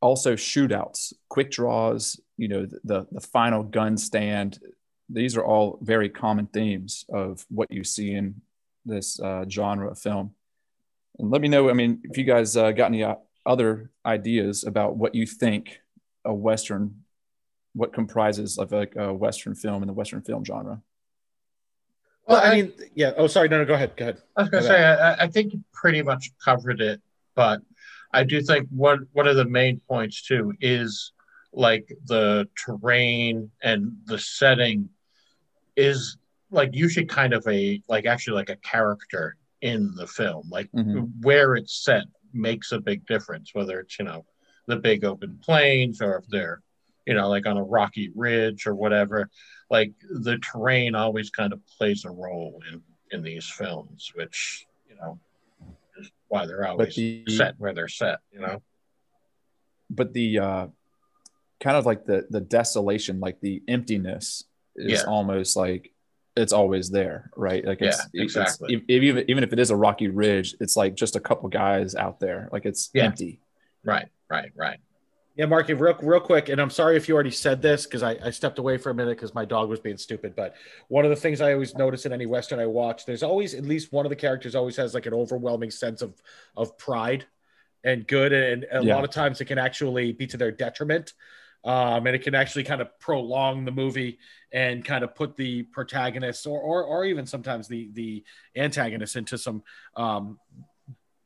also 0.00 0.34
shootouts, 0.34 1.12
quick 1.28 1.50
draws, 1.50 2.20
you 2.36 2.48
know, 2.48 2.66
the 2.84 3.06
the 3.10 3.20
final 3.20 3.62
gun 3.62 3.96
stand. 3.96 4.58
These 5.08 5.36
are 5.36 5.44
all 5.44 5.78
very 5.82 6.08
common 6.08 6.46
themes 6.46 7.04
of 7.08 7.44
what 7.48 7.70
you 7.70 7.84
see 7.84 8.12
in 8.12 8.42
this 8.84 9.18
uh, 9.20 9.44
genre 9.48 9.90
of 9.90 9.98
film. 9.98 10.34
And 11.18 11.30
let 11.30 11.40
me 11.40 11.48
know. 11.48 11.70
I 11.70 11.72
mean, 11.72 12.00
if 12.04 12.18
you 12.18 12.24
guys 12.24 12.56
uh, 12.56 12.72
got 12.72 12.86
any 12.86 13.02
uh, 13.02 13.16
other 13.46 13.90
ideas 14.04 14.64
about 14.64 14.96
what 14.96 15.14
you 15.14 15.26
think 15.26 15.80
a 16.24 16.32
western, 16.32 17.02
what 17.74 17.92
comprises 17.92 18.58
of 18.58 18.72
like 18.72 18.96
a 18.96 19.12
western 19.12 19.54
film 19.54 19.82
in 19.82 19.86
the 19.86 19.92
western 19.92 20.20
film 20.20 20.44
genre. 20.44 20.82
Well, 22.26 22.42
I 22.44 22.54
mean, 22.54 22.72
yeah. 22.94 23.12
Oh, 23.16 23.26
sorry. 23.26 23.48
No, 23.48 23.58
no. 23.58 23.64
Go 23.64 23.74
ahead. 23.74 23.96
Go 23.96 24.04
ahead. 24.04 24.22
I 24.36 24.42
was 24.42 24.50
gonna 24.50 24.66
say 24.66 24.84
I, 24.84 25.24
I 25.24 25.26
think 25.28 25.54
you 25.54 25.64
pretty 25.72 26.02
much 26.02 26.30
covered 26.44 26.82
it, 26.82 27.00
but 27.34 27.62
I 28.12 28.24
do 28.24 28.42
think 28.42 28.68
one 28.68 29.06
one 29.12 29.26
of 29.26 29.36
the 29.36 29.46
main 29.46 29.80
points 29.88 30.22
too 30.22 30.52
is 30.60 31.12
like 31.52 31.88
the 32.04 32.46
terrain 32.54 33.50
and 33.62 33.96
the 34.04 34.18
setting 34.18 34.90
is 35.78 36.18
like 36.50 36.70
usually 36.74 37.06
kind 37.06 37.32
of 37.32 37.46
a 37.46 37.80
like 37.88 38.04
actually 38.06 38.34
like 38.34 38.50
a 38.50 38.56
character 38.56 39.36
in 39.62 39.94
the 39.94 40.06
film. 40.06 40.48
Like 40.50 40.70
Mhm. 40.72 41.10
where 41.22 41.54
it's 41.56 41.84
set 41.84 42.04
makes 42.32 42.72
a 42.72 42.80
big 42.80 43.06
difference, 43.06 43.54
whether 43.54 43.80
it's 43.80 43.98
you 43.98 44.04
know 44.04 44.26
the 44.66 44.76
big 44.76 45.04
open 45.04 45.38
plains 45.42 46.02
or 46.02 46.16
if 46.18 46.26
they're 46.28 46.60
you 47.06 47.14
know 47.14 47.28
like 47.28 47.46
on 47.46 47.56
a 47.56 47.62
rocky 47.64 48.10
ridge 48.14 48.66
or 48.66 48.74
whatever. 48.74 49.30
Like 49.70 49.92
the 50.10 50.38
terrain 50.38 50.94
always 50.94 51.30
kind 51.30 51.52
of 51.52 51.60
plays 51.78 52.04
a 52.04 52.10
role 52.10 52.60
in 52.70 52.82
in 53.12 53.22
these 53.22 53.48
films, 53.48 54.10
which 54.14 54.66
you 54.88 54.96
know 54.96 55.18
is 55.98 56.10
why 56.28 56.44
they're 56.46 56.66
always 56.66 56.94
the- 56.96 57.24
set 57.28 57.54
where 57.58 57.72
they're 57.72 57.88
set. 57.88 58.18
You 58.32 58.40
know. 58.40 58.62
but 59.90 60.12
the 60.12 60.38
uh, 60.38 60.66
kind 61.60 61.76
of 61.76 61.86
like 61.86 62.04
the 62.04 62.26
the 62.30 62.40
desolation, 62.40 63.20
like 63.20 63.40
the 63.40 63.62
emptiness, 63.68 64.44
is 64.78 65.02
Yeah. 65.02 65.08
almost 65.08 65.56
like 65.56 65.92
it's 66.36 66.52
always 66.52 66.88
there, 66.90 67.30
right? 67.36 67.64
Like 67.64 67.82
it's, 67.82 67.98
Yeah, 67.98 68.22
it's- 68.22 68.36
exactly. 68.36 68.74
if- 68.74 68.82
even 68.88 69.24
even 69.28 69.42
if 69.44 69.52
it 69.52 69.58
is 69.58 69.70
a 69.70 69.76
rocky 69.76 70.08
ridge, 70.08 70.54
it's 70.60 70.76
like 70.76 70.94
just 70.94 71.16
a 71.16 71.20
couple 71.20 71.48
guys 71.48 71.94
out 71.94 72.20
there, 72.20 72.48
like 72.52 72.64
it's 72.64 72.90
Yeah. 72.94 73.04
empty. 73.06 73.40
Right, 73.84 74.08
right, 74.30 74.52
right. 74.54 74.78
Yeah, 75.34 75.46
Marky, 75.46 75.72
real 75.74 75.96
real 76.02 76.20
quick, 76.20 76.48
and 76.48 76.60
I'm 76.60 76.70
sorry 76.70 76.96
if 76.96 77.08
you 77.08 77.14
already 77.14 77.30
said 77.30 77.62
this 77.62 77.84
because 77.86 78.02
I, 78.02 78.16
I 78.24 78.30
stepped 78.30 78.58
away 78.58 78.76
for 78.76 78.90
a 78.90 78.94
minute 78.94 79.16
because 79.16 79.34
my 79.34 79.44
dog 79.44 79.68
was 79.68 79.78
being 79.78 79.96
stupid. 79.96 80.34
But 80.34 80.54
one 80.88 81.04
of 81.04 81.10
the 81.10 81.16
things 81.16 81.40
I 81.40 81.52
always 81.52 81.76
notice 81.76 82.06
in 82.06 82.12
any 82.12 82.26
western 82.26 82.58
I 82.58 82.66
watch, 82.66 83.06
there's 83.06 83.22
always 83.22 83.54
at 83.54 83.64
least 83.64 83.92
one 83.92 84.04
of 84.04 84.10
the 84.10 84.16
characters 84.16 84.56
always 84.56 84.76
has 84.76 84.94
like 84.94 85.06
an 85.06 85.14
overwhelming 85.14 85.70
sense 85.70 86.02
of 86.02 86.20
of 86.56 86.76
pride 86.78 87.24
and 87.84 88.06
good, 88.06 88.32
and 88.32 88.64
a 88.72 88.82
Yeah. 88.82 88.94
lot 88.96 89.04
of 89.04 89.10
times 89.10 89.40
it 89.40 89.44
can 89.44 89.58
actually 89.58 90.12
be 90.12 90.26
to 90.26 90.36
their 90.36 90.50
detriment, 90.50 91.14
um, 91.64 92.06
and 92.06 92.14
it 92.14 92.22
can 92.22 92.34
actually 92.34 92.64
kind 92.64 92.80
of 92.80 92.98
prolong 92.98 93.64
the 93.64 93.70
movie 93.70 94.18
and 94.52 94.84
kind 94.84 95.04
of 95.04 95.14
put 95.14 95.36
the 95.36 95.62
protagonist 95.64 96.46
or 96.46 96.60
or, 96.60 96.82
or 96.84 97.04
even 97.04 97.26
sometimes 97.26 97.68
the 97.68 97.90
the 97.92 98.24
antagonist 98.56 99.16
into 99.16 99.36
some 99.36 99.62
um, 99.96 100.38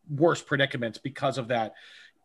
worse 0.09 0.43
predicaments 0.43 0.99
because 0.99 1.39
of 1.39 1.49
that. 1.49 1.75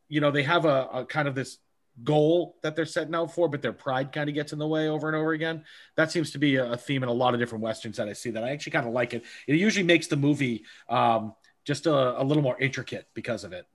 You 0.09 0.21
know, 0.21 0.31
they 0.31 0.43
have 0.43 0.65
a, 0.65 0.87
a 0.93 1.05
kind 1.05 1.27
of 1.27 1.35
this 1.35 1.57
goal 2.03 2.57
that 2.61 2.75
they're 2.75 2.85
setting 2.85 3.15
out 3.15 3.33
for, 3.33 3.49
but 3.49 3.61
their 3.61 3.73
pride 3.73 4.11
kind 4.11 4.29
of 4.29 4.35
gets 4.35 4.53
in 4.53 4.59
the 4.59 4.67
way 4.67 4.87
over 4.87 5.07
and 5.07 5.15
over 5.15 5.33
again. 5.33 5.63
That 5.95 6.11
seems 6.11 6.31
to 6.31 6.37
be 6.37 6.55
a, 6.55 6.73
a 6.73 6.77
theme 6.77 7.03
in 7.03 7.09
a 7.09 7.13
lot 7.13 7.33
of 7.33 7.39
different 7.39 7.63
westerns 7.63 7.97
that 7.97 8.07
I 8.07 8.13
see. 8.13 8.31
That 8.31 8.43
I 8.43 8.51
actually 8.51 8.71
kind 8.71 8.87
of 8.87 8.93
like 8.93 9.13
it. 9.13 9.25
It 9.47 9.55
usually 9.55 9.85
makes 9.85 10.07
the 10.07 10.15
movie 10.15 10.63
um, 10.89 11.35
just 11.65 11.85
a, 11.85 12.21
a 12.21 12.23
little 12.23 12.43
more 12.43 12.57
intricate 12.59 13.07
because 13.13 13.43
of 13.43 13.53
it. 13.53 13.65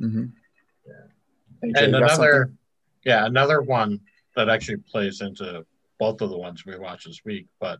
Mm-hmm. 0.00 0.26
and 1.62 1.94
another 1.94 2.52
yeah 3.04 3.26
another 3.26 3.62
one 3.62 4.00
that 4.36 4.48
actually 4.48 4.76
plays 4.76 5.20
into 5.20 5.64
both 5.98 6.20
of 6.20 6.30
the 6.30 6.36
ones 6.38 6.64
we 6.64 6.78
watched 6.78 7.06
this 7.06 7.20
week 7.24 7.46
but 7.60 7.78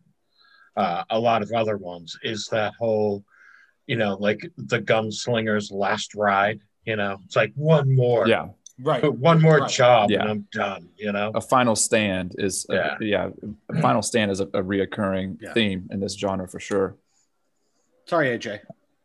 uh, 0.77 1.05
a 1.11 1.19
lot 1.19 1.43
of 1.43 1.51
other 1.53 1.77
ones 1.77 2.17
is 2.23 2.47
that 2.51 2.73
whole 2.79 3.25
you 3.87 3.97
know 3.97 4.17
like 4.21 4.41
the 4.57 4.81
gunslinger's 4.81 5.71
last 5.71 6.15
ride 6.15 6.61
you 6.85 6.97
know 6.97 7.19
it's 7.25 7.37
like 7.37 7.53
one 7.55 7.95
more 7.95 8.27
yeah, 8.29 8.49
Right. 8.83 9.05
one 9.13 9.43
more 9.43 9.59
Right. 9.59 9.71
job 9.71 10.11
Yeah. 10.11 10.21
and 10.23 10.31
i'm 10.31 10.49
done 10.53 10.89
you 10.97 11.13
know 11.13 11.33
a 11.35 11.41
final 11.41 11.77
stand 11.77 12.35
is 12.39 12.67
Yeah. 12.71 12.97
a, 13.01 13.05
yeah, 13.05 13.29
a 13.69 13.81
final 13.81 14.03
stand 14.03 14.31
is 14.31 14.41
a, 14.41 14.45
a 14.45 14.63
reoccurring 14.63 15.39
Yeah. 15.41 15.53
theme 15.53 15.89
in 15.91 16.01
this 16.01 16.15
genre 16.17 16.49
for 16.49 16.61
sure. 16.61 16.97
Sorry, 18.07 18.37
AJ. 18.37 18.61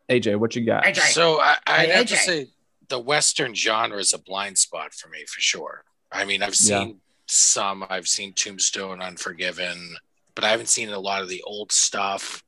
AJ, 0.09 0.39
what 0.39 0.55
you 0.55 0.65
got? 0.65 0.95
So 0.95 1.39
I, 1.39 1.57
I'd 1.67 1.89
Hey, 1.89 1.95
have 1.97 2.05
to 2.07 2.15
say 2.17 2.47
the 2.89 2.99
Western 2.99 3.53
genre 3.53 3.99
is 3.99 4.13
a 4.13 4.17
blind 4.19 4.57
spot 4.57 4.93
for 4.93 5.09
me 5.09 5.25
for 5.27 5.41
sure. 5.41 5.83
I 6.11 6.25
mean, 6.25 6.41
I've 6.43 6.49
Yeah. 6.49 6.83
seen 6.83 7.01
some, 7.27 7.85
I've 7.89 8.07
seen 8.07 8.33
Tombstone, 8.33 9.01
Unforgiven, 9.01 9.97
but 10.35 10.43
I 10.43 10.49
haven't 10.49 10.67
seen 10.69 10.89
a 10.89 10.99
lot 10.99 11.21
of 11.21 11.29
the 11.29 11.41
old 11.43 11.71
stuff. 11.71 12.43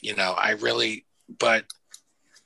You 0.00 0.14
know, 0.14 0.32
I 0.32 0.50
really, 0.52 1.06
but 1.38 1.64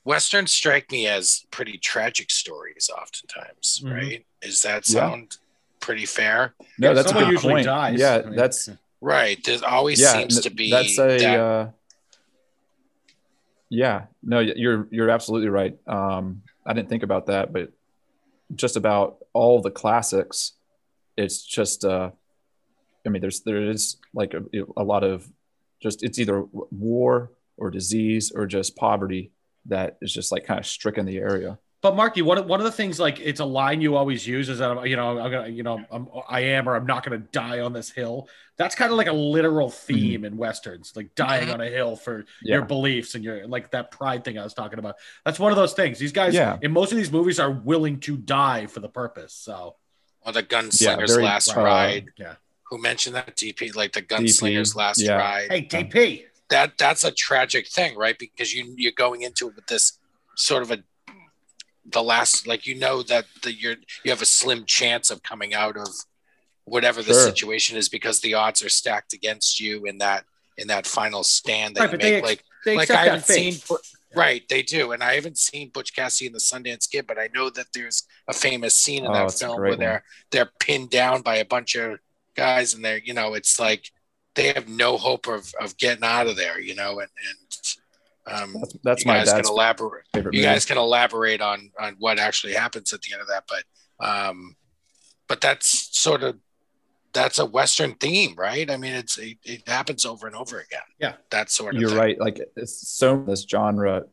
Westerns 0.05 0.51
strike 0.51 0.91
me 0.91 1.07
as 1.07 1.45
pretty 1.51 1.77
tragic 1.77 2.29
stories 2.31 2.89
oftentimes, 2.89 3.81
Mhm. 3.83 3.93
right? 3.93 4.25
Is 4.41 4.61
that 4.63 4.87
Yeah. 4.89 4.99
sound 5.09 5.37
pretty 5.79 6.05
fair? 6.05 6.55
No, 6.77 6.89
Yeah, 6.89 6.93
that's 6.93 7.05
a 7.05 7.09
someone 7.09 7.25
good 7.25 7.31
usually 7.33 7.53
point. 7.53 7.65
dies. 7.65 7.99
Yeah, 7.99 8.15
I 8.15 8.21
mean, 8.29 8.35
that's 8.35 8.69
Right. 9.01 9.43
There 9.43 9.59
always 9.67 9.99
yeah, 9.99 10.13
seems 10.13 10.37
n- 10.37 10.43
to 10.43 10.49
be 10.49 10.71
that's 10.71 10.97
a 10.97 11.17
that. 11.17 11.39
uh, 11.39 11.69
yeah 13.69 14.05
no 14.21 14.39
you're 14.39 14.87
you're 14.91 15.09
absolutely 15.09 15.49
right 15.49 15.75
um 15.87 16.43
i 16.65 16.73
didn't 16.73 16.89
think 16.89 17.01
about 17.03 17.25
that 17.25 17.51
but 17.51 17.71
just 18.55 18.75
about 18.75 19.17
all 19.33 19.61
the 19.61 19.71
classics 19.71 20.53
it's 21.17 21.43
just 21.43 21.85
uh 21.85 22.09
i 23.05 23.09
mean 23.09 23.21
there's 23.21 23.41
there 23.41 23.69
is 23.69 23.97
like 24.13 24.33
a, 24.33 24.43
a 24.77 24.83
lot 24.83 25.03
of 25.03 25.27
just 25.81 26.03
it's 26.03 26.19
either 26.19 26.43
war 26.51 27.31
or 27.57 27.69
disease 27.69 28.31
or 28.33 28.45
just 28.45 28.75
poverty 28.75 29.31
that 29.65 29.97
is 30.01 30.11
just 30.11 30.31
like 30.31 30.45
kind 30.45 30.59
of 30.59 30.65
stricken 30.65 31.05
the 31.05 31.17
area 31.17 31.57
But 31.83 31.97
Marky, 31.97 32.21
one 32.21 32.47
one 32.47 32.61
of 32.61 32.63
the 32.63 32.71
things 32.71 32.97
like 32.97 33.19
it's 33.19 33.41
a 33.41 33.45
line 33.45 33.81
you 33.81 33.97
always 33.97 34.25
use 34.25 34.47
is 34.47 34.59
that 34.59 34.71
I'm, 34.71 34.85
you 34.87 34.95
know 34.95 35.19
I'm 35.19 35.29
gonna 35.29 35.49
you 35.49 35.63
know 35.63 35.83
I'm, 35.91 36.07
I 36.29 36.39
am 36.39 36.67
or 36.69 36.75
I'm 36.77 36.85
not 36.85 37.03
gonna 37.03 37.17
die 37.17 37.59
on 37.59 37.73
this 37.73 37.91
hill. 37.91 38.29
That's 38.55 38.73
kind 38.73 38.89
of 38.89 38.97
like 38.97 39.07
a 39.07 39.13
literal 39.13 39.69
theme 39.69 40.23
in 40.23 40.37
westerns, 40.37 40.93
like 40.95 41.13
dying 41.13 41.49
on 41.49 41.59
a 41.59 41.67
hill 41.69 41.95
for 41.97 42.19
Mm-hmm. 42.23 42.27
Yeah. 42.47 42.55
your 42.55 42.65
beliefs 42.65 43.15
and 43.15 43.23
your 43.23 43.45
like 43.47 43.71
that 43.71 43.91
pride 43.91 44.23
thing 44.23 44.39
I 44.39 44.43
was 44.45 44.53
talking 44.53 44.79
about. 44.79 44.95
That's 45.25 45.39
one 45.39 45.51
of 45.51 45.57
those 45.57 45.73
things. 45.73 45.99
These 45.99 46.13
guys 46.13 46.33
Yeah. 46.33 46.57
in 46.61 46.71
most 46.71 46.91
of 46.93 46.97
these 46.97 47.11
movies 47.11 47.37
are 47.39 47.51
willing 47.51 47.99
to 48.01 48.15
die 48.15 48.65
for 48.67 48.79
the 48.79 48.87
purpose. 48.89 49.33
So 49.33 49.75
Or 50.25 50.31
the 50.31 50.41
gunslinger's 50.43 51.11
very, 51.11 51.23
last 51.25 51.57
uh, 51.57 51.61
ride. 51.61 52.05
yeah. 52.17 52.35
Who 52.69 52.77
mentioned 52.77 53.15
that 53.15 53.35
DP? 53.35 53.75
Like 53.75 53.91
the 53.91 54.01
gunslinger's 54.01 54.73
last 54.73 55.01
yeah. 55.01 55.15
ride. 55.15 55.51
Hey 55.51 55.63
DP. 55.65 56.25
that 56.49 56.77
that's 56.77 57.03
a 57.03 57.11
tragic 57.11 57.67
thing, 57.67 57.97
right? 57.97 58.17
Because 58.17 58.53
you 58.53 58.73
you're 58.77 58.93
going 58.93 59.23
into 59.23 59.49
it 59.49 59.55
with 59.57 59.67
this 59.67 59.99
sort 60.37 60.63
of 60.63 60.71
a 60.71 60.81
the 61.85 62.03
last 62.03 62.47
like 62.47 62.65
you 62.65 62.75
know 62.75 63.03
that 63.03 63.25
the, 63.43 63.53
you're 63.53 63.75
you 64.03 64.11
have 64.11 64.21
a 64.21 64.25
slim 64.25 64.65
chance 64.65 65.11
of 65.11 65.21
coming 65.23 65.53
out 65.53 65.77
of 65.77 65.87
whatever 66.65 67.01
the 67.01 67.13
Sure. 67.13 67.25
situation 67.25 67.77
is 67.77 67.89
because 67.89 68.21
the 68.21 68.33
odds 68.33 68.63
are 68.63 68.69
stacked 68.69 69.13
against 69.13 69.59
you 69.59 69.85
in 69.85 69.97
that 69.97 70.25
in 70.57 70.67
that 70.67 70.85
final 70.87 71.23
stand 71.23 71.75
that 71.75 71.81
Right, 71.81 71.87
you 71.87 71.91
but 71.97 72.01
they 72.01 72.11
make. 72.13 72.23
like 72.23 72.43
they 72.65 72.75
like 72.77 72.89
I 72.91 73.05
haven't 73.05 73.25
seen 73.25 73.55
Bu- 73.67 73.77
right, 74.15 74.47
they 74.47 74.61
do, 74.61 74.91
and 74.93 75.03
I 75.03 75.15
haven't 75.15 75.37
seen 75.37 75.69
Butch 75.73 75.93
Cassidy 75.95 76.27
and 76.27 76.35
the 76.35 76.39
Sundance 76.39 76.89
Kid, 76.89 77.05
but 77.07 77.19
I 77.19 77.29
know 77.33 77.49
that 77.49 77.67
there's 77.73 78.03
a 78.27 78.33
famous 78.33 78.75
scene 78.75 79.03
in 79.03 79.11
Oh, 79.11 79.13
that 79.13 79.33
film 79.33 79.57
great 79.57 79.69
where 79.69 79.77
they're 79.77 80.03
they're 80.31 80.51
pinned 80.59 80.89
down 80.91 81.21
by 81.21 81.37
a 81.37 81.45
bunch 81.45 81.75
of 81.75 81.99
guys, 82.35 82.73
and 82.73 82.85
they're 82.85 82.99
you 82.99 83.13
know 83.13 83.33
it's 83.33 83.59
like 83.59 83.91
they 84.35 84.53
have 84.53 84.67
no 84.69 84.97
hope 84.97 85.27
of 85.27 85.53
of 85.59 85.77
getting 85.77 86.03
out 86.03 86.27
of 86.27 86.35
there, 86.37 86.59
you 86.61 86.75
know, 86.75 86.91
and 86.99 87.09
and 87.27 87.37
um, 88.25 88.53
That's, 88.59 88.75
that's 88.83 89.05
you 89.05 89.11
my 89.11 89.17
guys 89.19 89.31
dad's 89.31 89.47
can 89.47 89.53
elaborate. 89.55 90.05
favorite 90.13 90.33
You 90.33 90.41
movie. 90.41 90.53
guys 90.53 90.65
can 90.65 90.77
elaborate 90.77 91.41
on 91.41 91.71
on 91.79 91.95
what 91.99 92.19
actually 92.19 92.53
happens 92.53 92.93
at 92.93 93.01
the 93.01 93.13
end 93.13 93.21
of 93.21 93.27
that, 93.27 93.43
but 93.49 93.63
um, 94.05 94.55
but 95.27 95.41
that's 95.41 95.97
sort 95.97 96.23
of 96.23 96.37
that's 97.13 97.37
a 97.37 97.45
Western 97.45 97.93
theme, 97.95 98.33
right? 98.35 98.71
I 98.71 98.77
mean, 98.77 98.93
it's 98.93 99.17
it, 99.17 99.37
it 99.43 99.67
happens 99.67 100.05
over 100.05 100.25
and 100.25 100.35
over 100.35 100.59
again. 100.59 100.81
Yeah. 100.99 101.13
that 101.29 101.51
sort 101.51 101.75
of. 101.75 101.81
You're 101.81 101.89
thing. 101.91 101.99
right. 101.99 102.19
Like 102.19 102.39
it's 102.55 102.87
so 102.87 103.23
this 103.27 103.43
genre, 103.49 104.03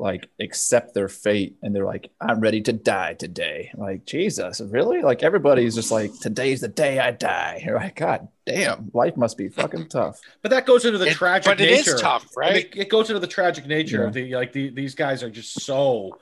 like 0.00 0.28
accept 0.40 0.94
their 0.94 1.08
fate, 1.08 1.56
and 1.62 1.74
they're 1.74 1.84
like, 1.84 2.10
"I'm 2.20 2.40
ready 2.40 2.60
to 2.62 2.72
die 2.72 3.14
today." 3.14 3.70
Like 3.74 4.04
Jesus, 4.06 4.60
really? 4.60 5.02
Like 5.02 5.22
everybody's 5.22 5.74
just 5.74 5.90
like, 5.92 6.10
"Today's 6.20 6.62
the 6.62 6.68
day 6.68 6.98
I 6.98 7.10
die." 7.12 7.62
You're 7.64 7.76
like, 7.76 7.96
God 7.96 8.28
damn, 8.46 8.90
life 8.94 9.16
must 9.16 9.36
be 9.38 9.48
fucking 9.48 9.88
tough. 9.88 10.20
But 10.42 10.50
that 10.50 10.66
goes 10.66 10.84
into 10.84 10.98
the 10.98 11.06
It- 11.08 11.14
tragic 11.14 11.44
but 11.44 11.60
it 11.60 11.70
nature. 11.70 11.94
is 11.94 12.00
tough, 12.00 12.26
right? 12.36 12.56
It, 12.56 12.76
it 12.76 12.88
goes 12.88 13.10
into 13.10 13.20
the 13.20 13.26
tragic 13.26 13.66
nature 13.66 14.00
Yeah. 14.02 14.06
of 14.08 14.12
the 14.14 14.34
like 14.34 14.52
the, 14.52 14.70
these 14.70 14.94
guys 14.94 15.22
are 15.22 15.30
just 15.30 15.60
so, 15.60 16.18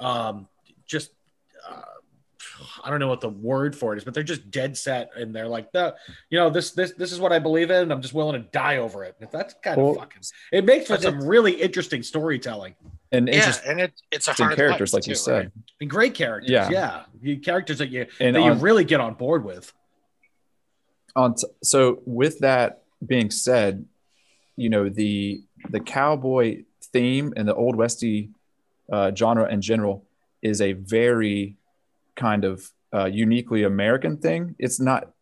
um, 0.00 0.48
just 0.86 1.10
I 2.84 2.90
don't 2.90 2.98
know 3.00 3.08
what 3.08 3.20
the 3.20 3.28
word 3.28 3.76
for 3.76 3.92
it 3.94 3.98
is, 3.98 4.04
but 4.04 4.12
they're 4.14 4.22
just 4.22 4.50
dead 4.50 4.76
set 4.76 5.10
and 5.16 5.34
they're 5.34 5.48
like, 5.48 5.72
no, 5.72 5.92
you 6.30 6.38
know, 6.38 6.50
this 6.50 6.72
this 6.72 6.92
this 6.92 7.12
is 7.12 7.20
what 7.20 7.32
I 7.32 7.38
believe 7.38 7.70
in. 7.70 7.82
And 7.82 7.92
I'm 7.92 8.02
just 8.02 8.14
willing 8.14 8.40
to 8.42 8.48
die 8.50 8.78
over 8.78 9.04
it. 9.04 9.16
And 9.20 9.28
that's 9.30 9.54
kind 9.62 9.76
Well, 9.80 9.90
of 9.92 9.96
fucking. 9.98 10.22
It 10.52 10.64
makes 10.64 10.86
for 10.88 10.96
some 10.98 11.20
really 11.26 11.52
interesting 11.52 12.02
storytelling 12.02 12.74
And 13.12 13.28
yeah, 13.28 13.34
interesting 13.34 13.70
and 13.70 13.80
it, 13.80 13.92
it's 14.10 14.28
a 14.28 14.32
hard 14.32 14.56
characters, 14.56 14.92
life, 14.92 15.02
like 15.02 15.06
you 15.08 15.14
said. 15.14 15.34
right? 15.36 15.50
and 15.80 15.90
great 15.90 16.14
characters. 16.14 16.50
Yeah. 16.50 16.70
Yeah, 16.70 17.02
You- 17.22 17.38
characters 17.38 17.78
that 17.78 17.88
you 17.90 18.06
And 18.20 18.34
that 18.36 18.42
you 18.42 18.52
really 18.54 18.84
get 18.84 19.00
on 19.00 19.14
board 19.14 19.44
with. 19.44 19.72
on 21.16 21.34
t- 21.34 21.46
so 21.62 22.00
with 22.06 22.38
that 22.40 22.82
being 23.04 23.30
said 23.30 23.84
you 24.56 24.68
know 24.70 24.88
the 24.88 25.42
the 25.70 25.80
cowboy 25.80 26.62
theme 26.92 27.32
and 27.36 27.46
the 27.48 27.54
old 27.54 27.74
westy 27.76 28.30
uh, 28.92 29.10
genre 29.14 29.50
in 29.50 29.60
general 29.60 30.04
is 30.42 30.60
a 30.60 30.72
very 30.72 31.56
kind 32.16 32.44
of 32.44 32.70
uh, 32.94 33.06
uniquely 33.06 33.62
american 33.62 34.16
thing 34.18 34.54
it's 34.58 34.78
not 34.78 35.12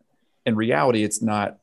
in 0.45 0.57
reality 0.57 1.05
it's 1.05 1.23
not 1.23 1.59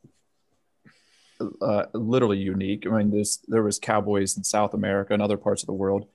uh, 1.61 1.85
literally 1.93 2.37
unique 2.37 2.85
i 2.87 2.89
mean 2.89 3.11
there's 3.11 3.39
there 3.47 3.63
was 3.63 3.77
cowboys 3.77 4.37
in 4.37 4.43
south 4.43 4.73
america 4.73 5.13
and 5.13 5.21
other 5.21 5.37
parts 5.37 5.61
of 5.61 5.67
the 5.67 5.73
world 5.73 6.07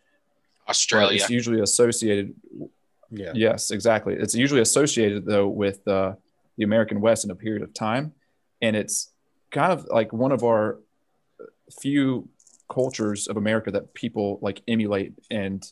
Australia. 0.69 1.15
it's 1.15 1.31
usually 1.31 1.61
associated 1.61 2.35
Yeah. 3.13 3.33
Yes, 3.35 3.71
exactly. 3.71 4.15
It's 4.15 4.35
usually 4.35 4.63
associated 4.63 5.27
though 5.27 5.47
with 5.47 5.87
uh, 5.87 6.15
the 6.57 6.65
American 6.65 7.01
West 7.01 7.25
in 7.25 7.31
a 7.31 7.35
period 7.35 7.63
of 7.63 7.75
time, 7.75 8.13
and 8.63 8.75
it's 8.75 9.11
kind 9.51 9.73
of 9.73 9.87
like 9.91 10.13
one 10.13 10.33
of 10.33 10.43
our 10.43 10.79
few 11.81 12.29
cultures 12.73 13.29
of 13.29 13.37
America 13.37 13.71
that 13.71 13.93
people 13.93 14.39
like 14.41 14.63
emulate 14.67 15.13
and 15.31 15.71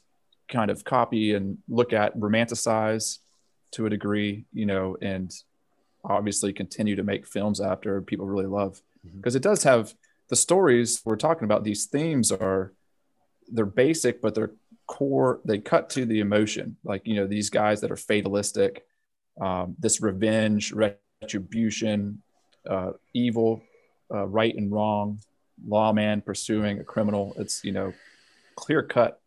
kind 0.49 0.71
of 0.71 0.85
copy 0.85 1.35
and 1.35 1.59
look 1.67 1.95
at, 1.95 2.15
romanticize 2.19 3.19
to 3.73 3.87
a 3.87 3.91
degree, 3.91 4.45
you 4.53 4.67
know, 4.67 4.97
and 5.01 5.33
obviously 6.05 6.53
continue 6.53 6.97
to 6.97 7.03
make 7.03 7.27
films 7.27 7.61
after 7.61 8.01
people 8.03 8.27
really 8.27 8.47
love 8.47 8.81
because 9.17 9.35
it 9.35 9.43
does 9.43 9.63
have 9.63 9.95
the 10.29 10.37
stories 10.37 11.03
we're 11.05 11.17
talking 11.17 11.45
about. 11.45 11.65
These 11.65 11.87
themes 11.87 12.33
are 12.33 12.73
they're 13.49 13.67
basic, 13.67 14.21
but 14.21 14.35
they're 14.35 14.53
core. 14.87 15.41
They 15.45 15.59
cut 15.59 15.91
to 15.91 16.05
the 16.05 16.21
emotion, 16.21 16.77
like 16.85 17.03
you 17.05 17.17
know 17.17 17.27
these 17.27 17.51
guys 17.51 17.81
that 17.81 17.91
are 17.91 17.97
fatalistic, 17.97 18.85
um, 19.41 19.77
this 19.79 20.01
revenge, 20.01 20.73
retribution, 20.73 22.23
uh, 22.69 22.93
evil, 23.15 23.63
uh, 24.13 24.27
right 24.27 24.55
and 24.55 24.71
wrong, 24.71 25.21
lawman 25.67 26.21
pursuing 26.23 26.81
a 26.81 26.85
criminal. 26.85 27.35
It's 27.37 27.65
you 27.65 27.73
know 27.73 27.93
clear 28.57 28.83
cut, 28.83 29.21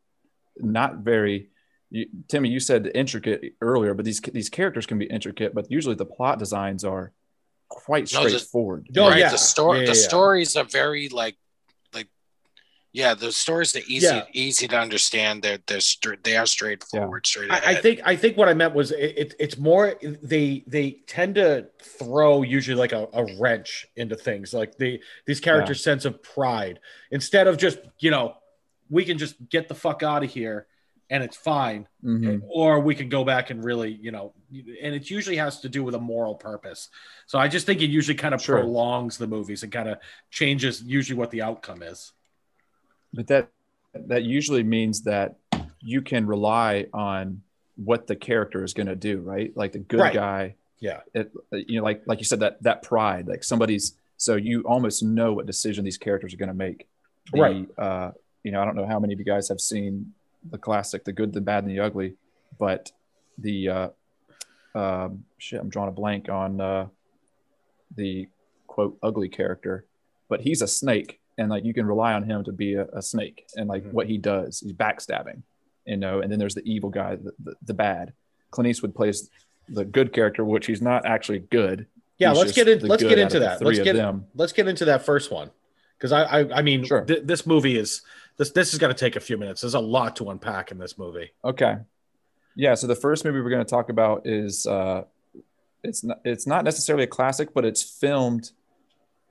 not 0.57 0.97
very. 0.97 1.49
You, 1.93 2.07
Timmy, 2.27 2.49
you 2.49 2.59
said 2.59 2.89
intricate 2.95 3.53
earlier, 3.61 3.93
but 3.93 4.03
these 4.03 4.19
these 4.19 4.49
characters 4.49 4.87
can 4.87 4.97
be 4.97 5.05
intricate, 5.05 5.53
but 5.53 5.69
usually 5.71 5.93
the 5.95 6.07
plot 6.07 6.39
designs 6.39 6.83
are 6.83 7.11
quite 7.69 8.11
No, 8.11 8.23
the- 8.23 8.29
straightforward. 8.29 8.87
Oh, 8.97 9.09
right. 9.09 9.19
yeah. 9.19 9.29
The 9.29 9.37
story, 9.37 9.79
Yeah, 9.81 9.85
the 9.85 9.91
yeah, 9.91 10.01
yeah. 10.01 10.07
stories 10.07 10.55
are 10.55 10.63
very 10.63 11.09
like, 11.09 11.37
like, 11.93 12.07
yeah, 12.93 13.13
the 13.13 13.31
stories 13.31 13.75
are 13.75 13.81
easy, 13.87 14.07
Yeah. 14.07 14.25
easy 14.33 14.67
to 14.69 14.75
understand. 14.77 15.43
They're 15.43 15.59
they're 15.67 15.81
straight, 15.81 16.23
they 16.23 16.35
are 16.35 16.47
straightforward, 16.47 17.27
straight 17.27 17.51
ahead. 17.51 17.63
I, 17.63 17.71
I 17.73 17.75
think 17.75 18.01
I 18.03 18.15
think 18.15 18.37
what 18.37 18.49
I 18.49 18.55
meant 18.55 18.73
was 18.73 18.89
it, 18.91 19.13
it, 19.17 19.35
it's 19.39 19.57
more 19.59 19.93
they 20.01 20.63
they 20.65 21.01
tend 21.05 21.35
to 21.35 21.67
throw 21.79 22.41
usually 22.41 22.75
like 22.75 22.91
a, 22.93 23.07
a 23.13 23.23
wrench 23.39 23.85
into 23.95 24.15
things 24.15 24.51
like 24.51 24.77
the 24.79 24.99
these 25.27 25.39
characters' 25.39 25.83
sense 25.83 26.05
of 26.05 26.23
pride 26.23 26.79
instead 27.11 27.45
of 27.47 27.57
just 27.57 27.77
you 27.99 28.09
know 28.09 28.33
we 28.89 29.05
can 29.05 29.19
just 29.19 29.35
get 29.49 29.67
the 29.67 29.75
fuck 29.75 30.01
out 30.01 30.23
of 30.23 30.31
here 30.31 30.65
and 31.09 31.23
it's 31.23 31.35
fine 31.37 31.87
Mhm. 32.03 32.41
or 32.47 32.79
we 32.79 32.95
can 32.95 33.09
go 33.09 33.23
back 33.23 33.49
and 33.49 33.63
really 33.63 33.91
you 33.91 34.11
know 34.11 34.33
and 34.51 34.95
it 34.95 35.09
usually 35.09 35.35
has 35.37 35.59
to 35.61 35.69
do 35.69 35.83
with 35.83 35.95
a 35.95 35.99
moral 35.99 36.35
purpose 36.35 36.89
so 37.27 37.37
I 37.39 37.47
just 37.47 37.65
think 37.65 37.81
it 37.81 37.89
usually 37.89 38.15
kind 38.17 38.33
of 38.33 38.41
Sure. 38.41 38.59
prolongs 38.59 39.17
the 39.17 39.27
movies 39.27 39.63
and 39.63 39.71
kind 39.71 39.89
of 39.89 39.97
changes 40.31 40.81
usually 40.83 41.17
what 41.17 41.31
the 41.31 41.41
outcome 41.41 41.81
is 41.83 42.11
but 43.13 43.27
that 43.27 43.49
that 43.93 44.23
usually 44.23 44.63
means 44.63 45.03
that 45.03 45.35
you 45.79 46.01
can 46.01 46.25
rely 46.25 46.87
on 46.93 47.41
what 47.75 48.07
the 48.07 48.15
character 48.15 48.63
is 48.63 48.73
going 48.73 48.87
to 48.87 48.95
do 48.95 49.19
right 49.19 49.55
like 49.55 49.71
the 49.73 49.79
good 49.79 49.99
Right. 49.99 50.13
guy 50.13 50.55
yeah 50.79 51.01
it, 51.13 51.31
you 51.51 51.77
know 51.77 51.83
like 51.83 52.01
like 52.07 52.19
you 52.19 52.25
said 52.25 52.39
that 52.41 52.61
that 52.63 52.81
pride 52.83 53.27
like 53.27 53.43
somebody's 53.43 53.97
so 54.17 54.35
you 54.35 54.61
almost 54.61 55.03
know 55.03 55.33
what 55.33 55.45
decision 55.45 55.83
these 55.83 55.97
characters 55.97 56.33
are 56.33 56.37
going 56.37 56.49
to 56.49 56.53
make 56.67 56.87
The, 57.33 57.39
Right. 57.41 57.67
uh 57.77 58.11
you 58.43 58.51
know 58.51 58.61
i 58.61 58.65
don't 58.65 58.75
know 58.75 58.85
how 58.87 58.99
many 58.99 59.13
of 59.13 59.19
you 59.19 59.25
guys 59.25 59.49
have 59.49 59.59
seen 59.61 60.13
the 60.49 60.57
classic 60.57 61.03
the 61.05 61.11
good 61.13 61.33
the 61.33 61.41
bad 61.41 61.63
and 61.63 61.71
the 61.71 61.79
ugly 61.79 62.15
but 62.59 62.91
the 63.37 63.69
uh 63.69 63.89
um 64.75 65.23
shit 65.37 65.59
i'm 65.59 65.69
drawing 65.69 65.89
a 65.89 65.91
blank 65.91 66.29
on 66.29 66.59
uh 66.59 66.87
the 67.95 68.27
quote 68.67 68.97
ugly 69.03 69.29
character 69.29 69.85
but 70.29 70.41
he's 70.41 70.61
a 70.61 70.67
snake 70.67 71.19
and 71.37 71.49
like 71.49 71.63
you 71.63 71.73
can 71.73 71.85
rely 71.85 72.13
on 72.13 72.23
him 72.23 72.43
to 72.43 72.51
be 72.51 72.73
a, 72.75 72.85
a 72.93 73.01
snake 73.01 73.45
and 73.55 73.67
like 73.69 73.83
Mhm. 73.83 73.91
what 73.93 74.07
he 74.07 74.17
does 74.17 74.59
he's 74.59 74.73
backstabbing 74.73 75.41
you 75.85 75.97
know 75.97 76.21
and 76.21 76.31
then 76.31 76.39
there's 76.39 76.55
the 76.55 76.63
evil 76.69 76.89
guy 76.89 77.15
the, 77.15 77.31
the, 77.43 77.55
the 77.65 77.73
bad 77.73 78.13
clint 78.51 78.67
eastwood 78.69 78.95
plays 78.95 79.29
the 79.69 79.85
good 79.85 80.11
character 80.13 80.43
which 80.43 80.65
he's 80.65 80.81
not 80.81 81.05
actually 81.05 81.39
good 81.39 81.85
yeah 82.17 82.29
He's 82.29 82.37
let's 82.39 82.51
get 82.53 82.67
in 82.67 82.79
let's 82.87 83.03
get 83.03 83.19
into 83.19 83.39
that 83.39 83.61
let's 83.61 83.79
get 83.79 83.93
them 83.95 84.25
let's 84.35 84.53
get 84.53 84.67
into 84.67 84.85
that 84.85 85.05
first 85.05 85.31
one 85.31 85.51
because 85.97 86.11
I, 86.11 86.23
I 86.41 86.57
I 86.59 86.61
mean 86.61 86.83
Sure. 86.83 87.05
th- 87.05 87.23
this 87.23 87.45
movie 87.45 87.77
is 87.77 88.01
this 88.37 88.51
this 88.51 88.73
is 88.73 88.79
going 88.79 88.93
to 88.93 88.99
take 88.99 89.15
a 89.15 89.19
few 89.19 89.37
minutes. 89.37 89.61
There's 89.61 89.73
a 89.73 89.79
lot 89.79 90.15
to 90.17 90.29
unpack 90.29 90.71
in 90.71 90.77
this 90.77 90.97
movie. 90.97 91.31
Okay. 91.43 91.77
Yeah. 92.55 92.75
So 92.75 92.87
the 92.87 92.95
first 92.95 93.25
movie 93.25 93.41
we're 93.41 93.49
going 93.49 93.65
to 93.65 93.69
talk 93.69 93.89
about 93.89 94.25
is 94.25 94.65
uh, 94.65 95.03
it's 95.83 96.03
not 96.03 96.19
it's 96.23 96.47
not 96.47 96.63
necessarily 96.63 97.03
a 97.03 97.07
classic, 97.07 97.53
but 97.53 97.65
it's 97.65 97.83
filmed 97.83 98.51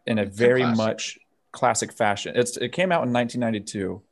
in 0.07 0.19
a 0.19 0.23
It's 0.23 0.37
a 0.37 0.39
very 0.39 0.61
classic. 0.63 0.77
much 0.77 1.19
classic 1.53 1.93
fashion. 1.93 2.33
It's 2.37 2.57
it 2.57 2.71
came 2.73 2.93
out 2.93 3.05
in 3.07 3.13
1992. 3.13 4.03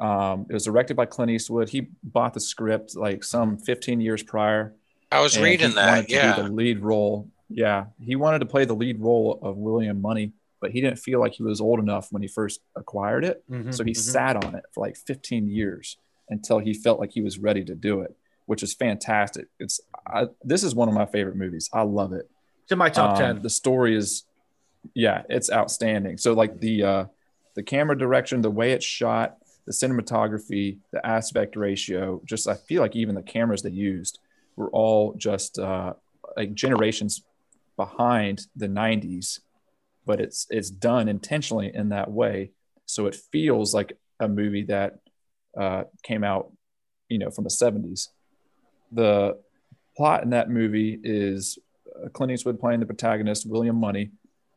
Um, 0.00 0.46
it 0.50 0.54
was 0.54 0.64
directed 0.64 0.96
by 0.96 1.06
Clint 1.06 1.30
Eastwood. 1.30 1.68
He 1.68 1.88
bought 2.02 2.34
the 2.34 2.40
script 2.40 2.96
like 2.96 3.22
some 3.22 3.58
15 3.58 4.00
years 4.00 4.22
prior. 4.22 4.74
I 5.12 5.20
was 5.20 5.36
and 5.36 5.44
reading 5.44 5.68
he 5.68 5.74
that. 5.76 5.88
wanted 5.88 6.08
to 6.08 6.14
Yeah, 6.14 6.32
the 6.42 6.48
lead 6.48 6.80
role. 6.80 7.28
Yeah, 7.48 7.86
he 8.00 8.16
wanted 8.16 8.40
to 8.40 8.46
play 8.46 8.64
the 8.64 8.74
lead 8.74 8.98
role 9.00 9.38
of 9.42 9.56
William 9.56 10.00
Munny, 10.02 10.32
but 10.64 10.70
he 10.70 10.80
didn't 10.80 10.98
feel 10.98 11.20
like 11.20 11.34
he 11.34 11.42
was 11.42 11.60
old 11.60 11.78
enough 11.78 12.06
when 12.10 12.22
he 12.22 12.28
first 12.28 12.60
acquired 12.74 13.22
it. 13.22 13.44
So 13.68 13.84
he 13.84 13.90
Mhm. 13.92 13.96
sat 13.96 14.34
on 14.42 14.54
it 14.54 14.64
for 14.72 14.80
like 14.86 14.96
15 14.96 15.46
years 15.46 15.98
until 16.30 16.58
he 16.58 16.72
felt 16.72 16.98
like 16.98 17.10
he 17.12 17.20
was 17.20 17.38
ready 17.38 17.62
to 17.66 17.74
do 17.74 18.00
it, 18.00 18.16
which 18.46 18.62
is 18.62 18.72
fantastic. 18.72 19.46
It's 19.60 19.78
I, 20.06 20.28
this 20.42 20.64
is 20.64 20.74
one 20.74 20.88
of 20.88 20.94
my 20.94 21.04
favorite 21.04 21.36
movies. 21.36 21.68
I 21.70 21.82
love 21.82 22.14
it. 22.14 22.30
It's 22.62 22.72
in 22.72 22.78
my 22.78 22.88
top 22.88 23.10
Um, 23.10 23.16
ten. 23.18 23.42
The 23.42 23.50
story 23.50 23.94
is, 23.94 24.24
yeah, 24.94 25.22
it's 25.28 25.52
outstanding. 25.52 26.16
So 26.16 26.32
like 26.32 26.60
the 26.60 26.82
uh, 26.82 27.04
the 27.56 27.62
camera 27.62 27.96
direction, 27.98 28.40
the 28.40 28.50
way 28.60 28.72
it's 28.72 28.86
shot, 28.86 29.36
the 29.66 29.72
cinematography, 29.72 30.78
the 30.92 31.04
aspect 31.06 31.56
ratio, 31.56 32.22
just 32.24 32.48
I 32.48 32.54
feel 32.54 32.80
like 32.80 32.96
even 32.96 33.14
the 33.14 33.22
cameras 33.22 33.60
they 33.62 33.70
used 33.92 34.18
were 34.56 34.70
all 34.70 35.12
just 35.28 35.58
uh, 35.58 35.92
like 36.38 36.54
generations 36.54 37.22
behind 37.76 38.46
the 38.56 38.68
90s 38.68 39.40
but 40.06 40.20
it's 40.20 40.46
it's 40.50 40.70
done 40.70 41.08
intentionally 41.08 41.70
in 41.74 41.90
that 41.90 42.10
way. 42.10 42.52
So 42.86 43.06
it 43.06 43.16
feels 43.32 43.74
like 43.74 43.96
a 44.20 44.28
movie 44.28 44.64
that 44.64 44.98
uh, 45.58 45.84
came 46.02 46.24
out 46.24 46.52
you 47.08 47.18
know 47.18 47.30
from 47.30 47.44
the 47.44 47.50
70s 47.50 48.08
the 48.92 49.38
plot 49.96 50.22
in 50.22 50.30
that 50.30 50.50
movie 50.50 50.98
is 51.02 51.58
Clint 52.12 52.32
Eastwood 52.32 52.58
playing 52.58 52.80
the 52.80 52.86
protagonist, 52.86 53.48
William 53.48 53.76
Munny, 53.76 54.10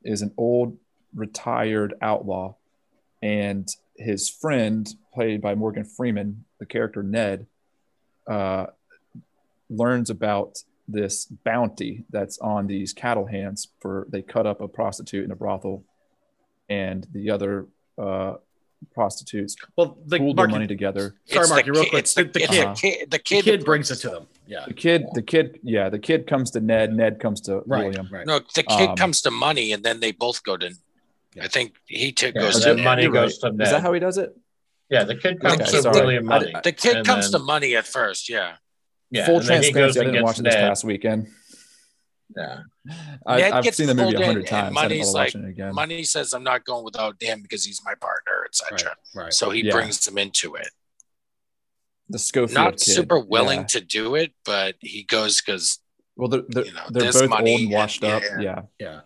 is 0.04 0.22
an 0.22 0.34
old 0.38 0.78
retired 1.14 1.94
outlaw, 2.02 2.56
and 3.22 3.68
his 3.96 4.30
friend, 4.30 4.88
played 5.14 5.42
by 5.42 5.56
Morgan 5.56 5.86
Freeman, 5.86 6.46
the 6.60 6.66
character 6.66 7.04
Ned, 7.04 7.48
uh, 8.30 8.68
learns 9.70 10.10
about 10.10 10.58
this 10.88 11.26
bounty 11.26 12.06
that's 12.10 12.38
on 12.40 12.68
these 12.68 12.94
cattle 12.94 13.26
hands 13.26 13.68
for 13.82 14.08
they 14.10 14.22
cut 14.22 14.46
up 14.48 14.62
a 14.62 14.68
prostitute 14.68 15.26
in 15.26 15.32
a 15.32 15.36
brothel, 15.36 15.84
and 16.70 17.06
the 17.12 17.30
other 17.32 17.68
uh, 17.98 18.36
prostitutes 18.94 19.56
Well, 19.76 19.98
the 20.06 20.18
pooled 20.20 20.38
their 20.38 20.48
money 20.48 20.68
together. 20.68 21.16
Sorry, 21.26 21.42
It's 21.42 21.50
Marky, 21.50 21.72
real 21.72 21.86
quick. 21.86 21.94
it's 22.04 22.14
The, 22.14 22.24
the 22.24 22.40
kid, 22.40 22.50
Uh-huh. 22.66 22.76
kid, 22.76 23.00
the 23.02 23.18
the 23.18 23.20
kid, 23.20 23.44
kid 23.44 23.66
brings 23.66 23.90
it 23.92 23.98
to 23.98 24.10
them. 24.10 24.28
Yeah. 24.46 24.66
The 24.68 24.74
kid, 24.74 25.06
the 25.14 25.22
kid, 25.22 25.60
yeah, 25.64 25.90
the 25.90 26.00
kid 26.00 26.28
comes 26.28 26.52
to 26.52 26.60
Ned. 26.62 26.94
Ned 26.94 27.20
comes 27.20 27.42
to 27.42 27.64
Right. 27.66 27.86
William. 27.86 28.08
Right. 28.12 28.26
No, 28.26 28.40
the 28.56 28.64
kid 28.64 28.90
Um, 28.90 28.96
comes 28.96 29.22
to 29.24 29.32
Munny, 29.32 29.72
and 29.74 29.84
then 29.84 30.00
they 30.00 30.12
both 30.12 30.44
go 30.44 30.56
to. 30.58 30.72
I 31.42 31.48
think 31.48 31.76
he 31.86 32.12
took 32.12 32.34
Yeah, 32.36 32.42
goes 32.42 32.64
to. 32.64 32.76
Munny 32.78 33.04
You're 33.04 33.12
goes 33.12 33.38
to 33.40 33.52
Ned. 33.52 33.68
Is 33.68 33.72
that 33.72 33.82
how 33.82 33.94
he 33.94 34.00
does 34.00 34.18
it? 34.18 34.36
yeah, 34.90 35.04
the 35.04 35.16
kid 35.16 35.40
comes 35.42 35.56
Okay, 35.62 35.72
to 35.72 35.82
sorry. 35.82 36.00
William 36.00 36.32
I- 36.32 36.40
Munny. 36.40 36.54
The 36.64 36.72
kid 36.72 37.06
comes 37.06 37.32
then- 37.32 37.42
to 37.42 37.46
Munny 37.46 37.76
at 37.76 37.86
first. 37.86 38.30
Yeah. 38.30 38.56
Yeah, 39.12 39.26
Full 39.26 39.40
and 39.40 39.48
then 39.48 39.64
he 39.64 39.72
goes 39.72 39.96
transparency. 39.96 40.00
I 40.00 40.04
and 40.04 40.12
didn't 40.14 40.26
watch 40.26 40.36
gets 40.36 40.40
it 40.40 40.44
this 40.44 40.56
past 40.56 40.84
weekend. 40.84 41.28
Yeah, 42.36 42.60
I, 43.26 43.52
I've 43.52 43.64
gets 43.64 43.78
seen 43.78 43.88
the 43.88 43.96
movie 43.96 44.16
a 44.16 44.26
hundred 44.26 44.48
times. 44.48 44.74
Munny's 44.74 45.08
bothered 45.08 45.14
like- 45.14 45.28
watching 45.28 45.44
it 45.46 45.50
again. 45.50 45.74
Munny 45.76 46.04
says, 46.04 46.34
"I'm 46.34 46.44
not 46.44 46.66
going 46.66 46.84
without 46.84 47.16
him 47.22 47.42
because 47.42 47.64
he's 47.64 47.82
my 47.86 47.96
partner, 47.96 48.46
etc." 48.46 48.96
Right. 49.16 49.24
Right. 49.24 49.34
So 49.34 49.50
he 49.50 49.64
Yeah. 49.64 49.72
brings 49.72 50.00
them 50.06 50.18
into 50.18 50.56
it. 50.56 50.70
the 52.10 52.18
Schofield 52.20 52.54
Not 52.54 52.72
kid. 52.78 52.80
super 52.94 53.20
willing 53.20 53.60
Yeah. 53.62 53.66
to 53.68 53.82
do 53.82 54.16
it, 54.16 54.34
but 54.46 54.76
he 54.80 55.04
goes 55.04 55.42
because 55.42 55.80
Well, 56.16 56.30
they're 56.30 56.44
they're, 56.48 56.66
you 56.66 56.72
know, 56.72 56.86
they're 56.90 57.12
both 57.12 57.30
money 57.30 57.52
old 57.52 57.60
and 57.60 57.68
and- 57.70 57.74
washed 57.74 58.04
up. 58.06 58.24
yeah. 58.24 58.40
Yeah, 58.40 58.62
Yeah. 58.80 59.00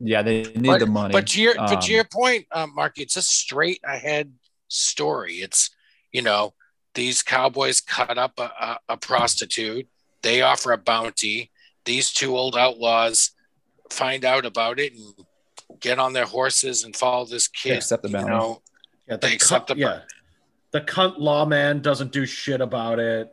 yeah, 0.00 0.22
they 0.22 0.42
need 0.42 0.66
but, 0.66 0.80
the 0.80 0.86
money. 0.86 1.12
But 1.12 1.28
to 1.28 1.40
your 1.40 1.54
but 1.54 1.70
Um, 1.74 1.80
to 1.80 1.92
your 1.92 2.02
point, 2.04 2.46
um, 2.50 2.74
Mark, 2.74 2.98
it's 2.98 3.16
a 3.16 3.22
straight 3.22 3.80
ahead 3.84 4.32
story. 4.66 5.34
It's 5.36 5.70
you 6.10 6.22
know 6.22 6.54
these 6.94 7.22
cowboys 7.22 7.80
cut 7.80 8.18
up 8.18 8.32
a, 8.38 8.42
a, 8.42 8.78
a 8.90 8.96
prostitute. 8.96 9.88
They 10.22 10.42
offer 10.42 10.72
a 10.72 10.78
bounty. 10.78 11.50
These 11.84 12.12
two 12.12 12.36
old 12.36 12.56
outlaws 12.56 13.30
find 13.90 14.24
out 14.24 14.46
about 14.46 14.78
it 14.80 14.92
and 14.94 15.14
get 15.80 15.98
on 15.98 16.12
their 16.12 16.24
horses 16.24 16.84
and 16.84 16.94
follow 16.96 17.24
this 17.26 17.48
kid. 17.48 17.76
accept 17.78 18.02
the 18.02 18.08
you 18.08 18.14
bounty. 18.14 18.30
know, 18.30 18.62
Yeah. 19.08 19.16
They 19.16 19.28
The 19.28 19.34
accept 19.34 19.68
cunt, 19.70 19.74
the- 19.74 19.80
yeah. 19.80 20.00
The 20.70 20.80
cunt 20.80 21.18
lawman 21.18 21.82
doesn't 21.82 22.10
do 22.10 22.26
shit 22.26 22.60
about 22.60 22.98
it. 22.98 23.30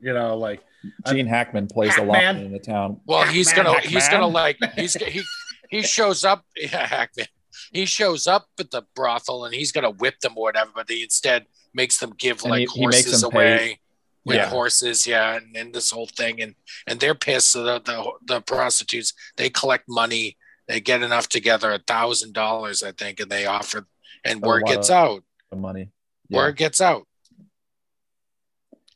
You 0.00 0.12
know, 0.12 0.36
like 0.36 0.62
Gene 1.08 1.26
Hackman 1.26 1.68
plays 1.68 1.94
the 1.94 2.02
Hackman. 2.02 2.08
lawman 2.36 2.44
in 2.46 2.52
the 2.52 2.58
town. 2.58 3.00
Well, 3.06 3.24
he's 3.24 3.52
gonna 3.52 3.78
he's 3.80 4.08
gonna 4.08 4.26
like 4.26 4.58
he's 4.74 4.94
he 4.94 5.22
he 5.70 5.82
shows 5.82 6.24
up 6.24 6.44
yeah 6.56 6.86
Hackman. 6.86 7.26
He 7.72 7.86
shows 7.86 8.26
up 8.26 8.48
at 8.58 8.70
the 8.72 8.82
brothel 8.94 9.44
and 9.46 9.54
he's 9.54 9.70
gonna 9.72 9.90
whip 9.92 10.18
them 10.20 10.32
or 10.36 10.42
whatever, 10.42 10.70
but 10.74 10.90
he 10.90 11.02
instead 11.04 11.46
makes 11.74 11.98
them 11.98 12.12
give 12.16 12.42
And 12.42 12.50
like 12.50 12.68
he- 12.68 12.74
he 12.74 12.80
horses 12.82 13.22
pay- 13.22 13.26
away 13.28 13.80
with 14.24 14.36
Yeah. 14.36 14.48
horses, 14.48 15.06
yeah, 15.06 15.34
and, 15.36 15.56
and 15.56 15.74
this 15.74 15.90
whole 15.90 16.06
thing 16.06 16.40
and 16.40 16.54
and 16.86 17.00
they're 17.00 17.14
pissed. 17.14 17.50
So 17.52 17.62
the, 17.64 17.80
the 17.80 18.12
the 18.34 18.40
prostitutes 18.40 19.12
they 19.36 19.50
collect 19.50 19.88
money, 19.88 20.36
they 20.68 20.80
get 20.80 21.02
enough 21.02 21.28
together, 21.28 21.72
a 21.72 21.78
thousand 21.80 22.32
dollars, 22.34 22.82
I 22.82 22.92
think, 22.92 23.18
and 23.20 23.30
they 23.30 23.46
offer 23.46 23.86
and 24.24 24.42
A 24.44 24.46
word 24.46 24.64
gets 24.66 24.90
out. 24.90 25.24
The 25.50 25.56
money. 25.56 25.90
Yeah. 26.28 26.38
Word 26.38 26.56
gets 26.56 26.80
out. 26.80 27.06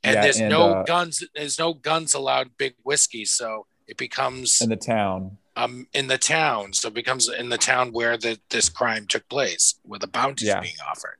And 0.04 0.14
Yeah, 0.14 0.22
there's 0.22 0.38
and, 0.38 0.48
no 0.50 0.62
uh, 0.74 0.82
guns. 0.84 1.24
There's 1.34 1.58
no 1.58 1.74
guns 1.74 2.14
allowed. 2.14 2.56
Big 2.56 2.74
whiskey, 2.84 3.24
so 3.24 3.66
it 3.88 3.96
becomes 3.96 4.60
in 4.60 4.68
the 4.68 4.76
town. 4.76 5.38
um 5.56 5.86
in 5.92 6.06
the 6.08 6.18
town 6.18 6.72
so 6.72 6.88
it 6.88 6.94
becomes 6.94 7.28
in 7.28 7.48
the 7.48 7.58
town 7.58 7.90
where 7.92 8.16
the 8.16 8.38
this 8.50 8.68
crime 8.68 9.06
took 9.06 9.28
place 9.28 9.74
where 9.84 9.98
the 9.98 10.06
bounty 10.08 10.46
Yeah. 10.46 10.58
is 10.60 10.62
being 10.70 10.80
offered 10.90 11.18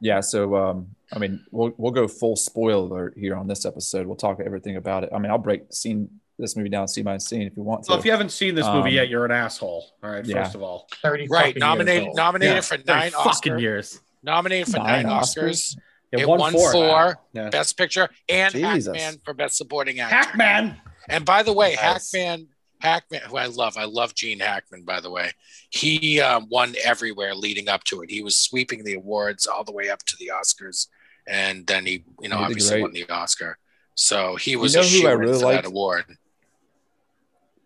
Yeah, 0.00 0.20
so 0.20 0.54
um, 0.56 0.88
I 1.12 1.18
mean, 1.18 1.44
we'll 1.50 1.72
we'll 1.76 1.92
go 1.92 2.06
full 2.08 2.36
spoiler 2.36 3.12
here 3.16 3.36
on 3.36 3.46
this 3.46 3.64
episode. 3.64 4.06
We'll 4.06 4.16
talk 4.16 4.40
everything 4.44 4.76
about 4.76 5.04
it. 5.04 5.10
I 5.14 5.18
mean, 5.18 5.30
I'll 5.30 5.38
break 5.38 5.62
scene 5.72 6.08
this 6.38 6.56
movie 6.56 6.68
down 6.68 6.88
scene 6.88 7.04
by 7.04 7.16
scene 7.18 7.42
if 7.42 7.56
you 7.56 7.62
want 7.62 7.84
to. 7.84 7.90
well, 7.90 7.98
if 7.98 8.04
you 8.04 8.10
haven't 8.10 8.30
seen 8.32 8.54
this 8.56 8.66
movie 8.66 8.88
Um, 8.90 8.94
yet, 8.94 9.08
you're 9.08 9.24
an 9.24 9.30
asshole. 9.30 9.86
All 10.02 10.10
right. 10.10 10.24
yeah. 10.26 10.42
First 10.44 10.56
of 10.56 10.62
all, 10.62 10.88
thirty 11.00 11.28
right 11.28 11.56
nominated 11.56 12.04
years 12.04 12.16
nominated 12.16 12.54
Yeah, 12.56 12.60
for 12.60 12.78
nine 12.86 13.10
fucking 13.12 13.52
Oscars 13.52 13.60
years. 13.60 14.00
nominated 14.22 14.68
for 14.72 14.78
Nine 14.78 15.04
nine, 15.04 15.20
Oscars? 15.22 15.44
Oscars, 15.44 15.76
It, 16.12 16.20
It 16.20 16.28
won, 16.28 16.40
won 16.40 16.52
four. 16.52 16.72
four. 16.72 17.18
Yeah. 17.32 17.50
best 17.50 17.76
picture 17.78 18.08
and 18.28 18.52
Jesus. 18.52 18.86
hackman 18.96 19.20
for 19.24 19.32
best 19.34 19.56
supporting 19.56 20.00
actor 20.00 20.16
Hackman. 20.16 20.76
and 21.08 21.24
by 21.24 21.42
the 21.44 21.52
way 21.52 21.70
Yes. 21.72 22.12
hackman 22.12 22.48
hackman 22.84 23.20
who 23.28 23.36
i 23.36 23.46
love 23.46 23.76
i 23.76 23.84
love 23.84 24.14
gene 24.14 24.38
hackman 24.40 24.82
by 24.82 25.00
the 25.00 25.10
way 25.10 25.30
he 25.70 26.20
um, 26.20 26.46
won 26.50 26.74
everywhere 26.84 27.34
leading 27.34 27.68
up 27.68 27.82
to 27.84 28.02
it 28.02 28.10
he 28.10 28.22
was 28.22 28.36
sweeping 28.36 28.84
the 28.84 28.94
awards 28.94 29.46
all 29.46 29.64
the 29.64 29.72
way 29.72 29.88
up 29.88 30.02
to 30.04 30.16
the 30.18 30.30
oscars 30.34 30.88
and 31.26 31.66
then 31.66 31.86
he 31.86 32.04
you 32.20 32.28
know 32.28 32.38
He 32.38 32.44
obviously 32.44 32.70
great. 32.76 32.82
won 32.82 32.92
the 32.92 33.08
oscar 33.08 33.58
so 33.94 34.36
he 34.36 34.54
was 34.56 34.74
know 34.74 34.82
a 34.82 34.84
who 34.84 35.08
I 35.08 35.12
really 35.12 35.38
for 35.38 35.46
liked? 35.46 35.62
that 35.62 35.68
award 35.70 36.04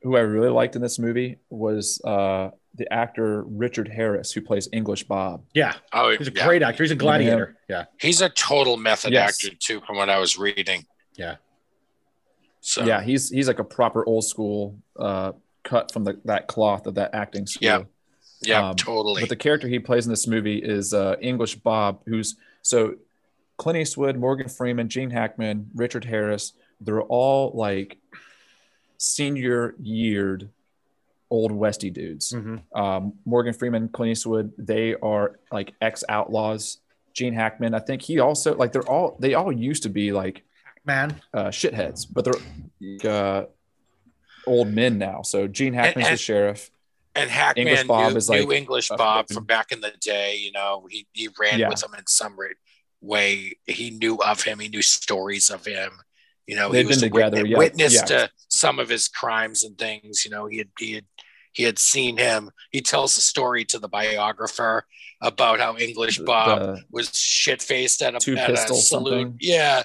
Who 0.03 0.17
I 0.17 0.21
really 0.21 0.51
liked 0.51 0.77
in 0.77 0.83
this 0.83 0.99
movie 0.99 1.39
was 1.51 2.01
uh, 2.05 2.51
the 2.77 2.87
actor 2.93 3.43
Richard 3.45 3.89
Harris, 3.89 4.31
who 4.31 4.41
plays 4.41 4.69
English 4.73 5.03
Bob. 5.05 5.43
Yeah. 5.55 5.75
oh 5.93 6.15
He's 6.17 6.29
a 6.29 6.33
yeah. 6.33 6.47
great 6.47 6.63
actor. 6.63 6.85
He's 6.85 6.93
a 6.93 6.95
gladiator. 6.97 7.57
Yeah. 7.69 7.87
He's 8.01 8.21
a 8.21 8.29
total 8.29 8.77
method 8.77 9.13
Yes. 9.13 9.45
actor 9.45 9.57
too, 9.59 9.81
from 9.85 9.97
what 9.97 10.09
I 10.09 10.19
was 10.21 10.39
reading. 10.39 10.87
Yeah. 11.17 11.37
So 12.69 12.85
Yeah, 12.85 13.01
he's 13.03 13.31
he's 13.31 13.49
like 13.49 13.61
a 13.61 13.65
proper 13.65 14.05
old 14.07 14.25
school 14.25 14.77
uh, 14.99 15.33
cut 15.65 15.91
from 15.91 16.05
the, 16.05 16.21
that 16.27 16.49
cloth 16.49 16.87
of 16.87 16.97
that 16.97 17.15
acting 17.15 17.47
school. 17.47 17.67
Yeah, 17.67 17.83
yeah, 18.43 18.69
Um, 18.69 18.77
totally. 18.77 19.23
But 19.23 19.31
the 19.31 19.37
character 19.37 19.69
he 19.69 19.79
plays 19.79 20.05
in 20.07 20.11
this 20.13 20.27
movie 20.27 20.59
is 20.59 20.93
uh, 20.93 21.17
English 21.23 21.55
Bob, 21.57 22.03
who's 22.05 22.37
so 22.61 22.97
Clint 23.57 23.79
Eastwood, 23.79 24.17
Morgan 24.19 24.49
Freeman, 24.51 24.91
Gene 24.91 25.09
Hackman, 25.09 25.71
Richard 25.75 26.05
Harris. 26.05 26.53
They're 26.79 27.03
all 27.03 27.53
like 27.55 27.97
senior 28.99 29.75
yeared 29.81 30.51
old 31.31 31.53
Westy 31.53 31.89
dudes. 31.91 32.33
Mhm. 32.33 32.63
Um, 32.75 33.15
Morgan 33.25 33.55
Freeman, 33.55 33.89
Clint 33.89 34.13
Eastwood, 34.13 34.53
they 34.59 34.95
are 34.97 35.39
like 35.51 35.73
ex 35.81 36.05
outlaws. 36.07 36.79
Gene 37.15 37.33
Hackman, 37.33 37.75
I 37.75 37.79
think 37.81 38.03
he 38.03 38.21
also 38.21 38.55
like 38.55 38.73
they're 38.73 38.83
all 38.89 39.17
they 39.19 39.33
all 39.33 39.51
used 39.51 39.83
to 39.85 39.89
be 39.89 40.13
like 40.13 40.43
Man. 40.89 41.21
uh, 41.33 41.45
shitheads, 41.49 42.07
but 42.13 42.25
they're 42.25 43.11
uh, 43.13 43.45
old 44.47 44.69
men 44.69 44.99
now. 44.99 45.23
So 45.23 45.47
Gene 45.47 45.75
Hackman's 45.75 46.09
and- 46.09 46.15
the 46.15 46.21
sheriff. 46.21 46.71
and 47.15 47.31
Hackman 47.31 47.67
English 47.69 47.85
Bob 47.87 48.11
knew, 48.13 48.17
is 48.17 48.29
like 48.29 48.41
knew 48.41 48.53
English 48.53 48.89
Bob 48.89 48.99
fucking- 49.27 49.35
from 49.37 49.45
back 49.45 49.71
in 49.73 49.81
the 49.81 49.93
day. 50.01 50.37
You 50.37 50.53
know, 50.53 50.87
he, 50.91 51.07
he 51.13 51.29
ran 51.39 51.59
Yeah. 51.61 51.69
with 51.69 51.83
him 51.83 51.95
in 51.97 52.07
some 52.07 52.37
way. 53.01 53.53
He 53.67 53.91
knew 53.91 54.17
of 54.17 54.43
him. 54.43 54.59
He 54.59 54.69
knew 54.69 54.83
stories 54.83 55.51
of 55.51 55.65
him. 55.65 55.93
You 56.47 56.57
know, 56.57 56.71
They've 56.73 56.85
he 56.87 56.89
was 56.89 57.03
been 57.03 57.11
a 57.11 57.15
wit- 57.15 57.25
together, 57.27 57.47
yeah, 57.47 57.59
witness 57.59 57.95
yeah. 57.95 58.05
to 58.07 58.31
some 58.49 58.79
of 58.79 58.89
his 58.89 59.07
crimes 59.09 59.65
and 59.65 59.77
things. 59.77 60.25
You 60.25 60.31
know, 60.31 60.47
he 60.47 60.59
had 60.59 60.69
he 60.79 60.95
had 60.95 61.05
he 61.53 61.63
had 61.65 61.79
seen 61.79 62.17
him. 62.17 62.51
He 62.71 62.81
tells 62.81 63.17
a 63.17 63.21
story 63.21 63.65
to 63.67 63.79
the 63.79 63.89
biographer 63.89 64.85
about 65.21 65.59
how 65.59 65.77
English 65.77 66.19
Bob 66.21 66.61
The- 66.61 66.83
was 66.93 67.13
shit 67.19 67.61
faced 67.61 68.03
at 68.03 68.15
a, 68.15 68.39
at 68.41 68.51
a 68.51 68.57
salute. 68.57 68.83
something. 68.85 69.37
Yeah, 69.41 69.83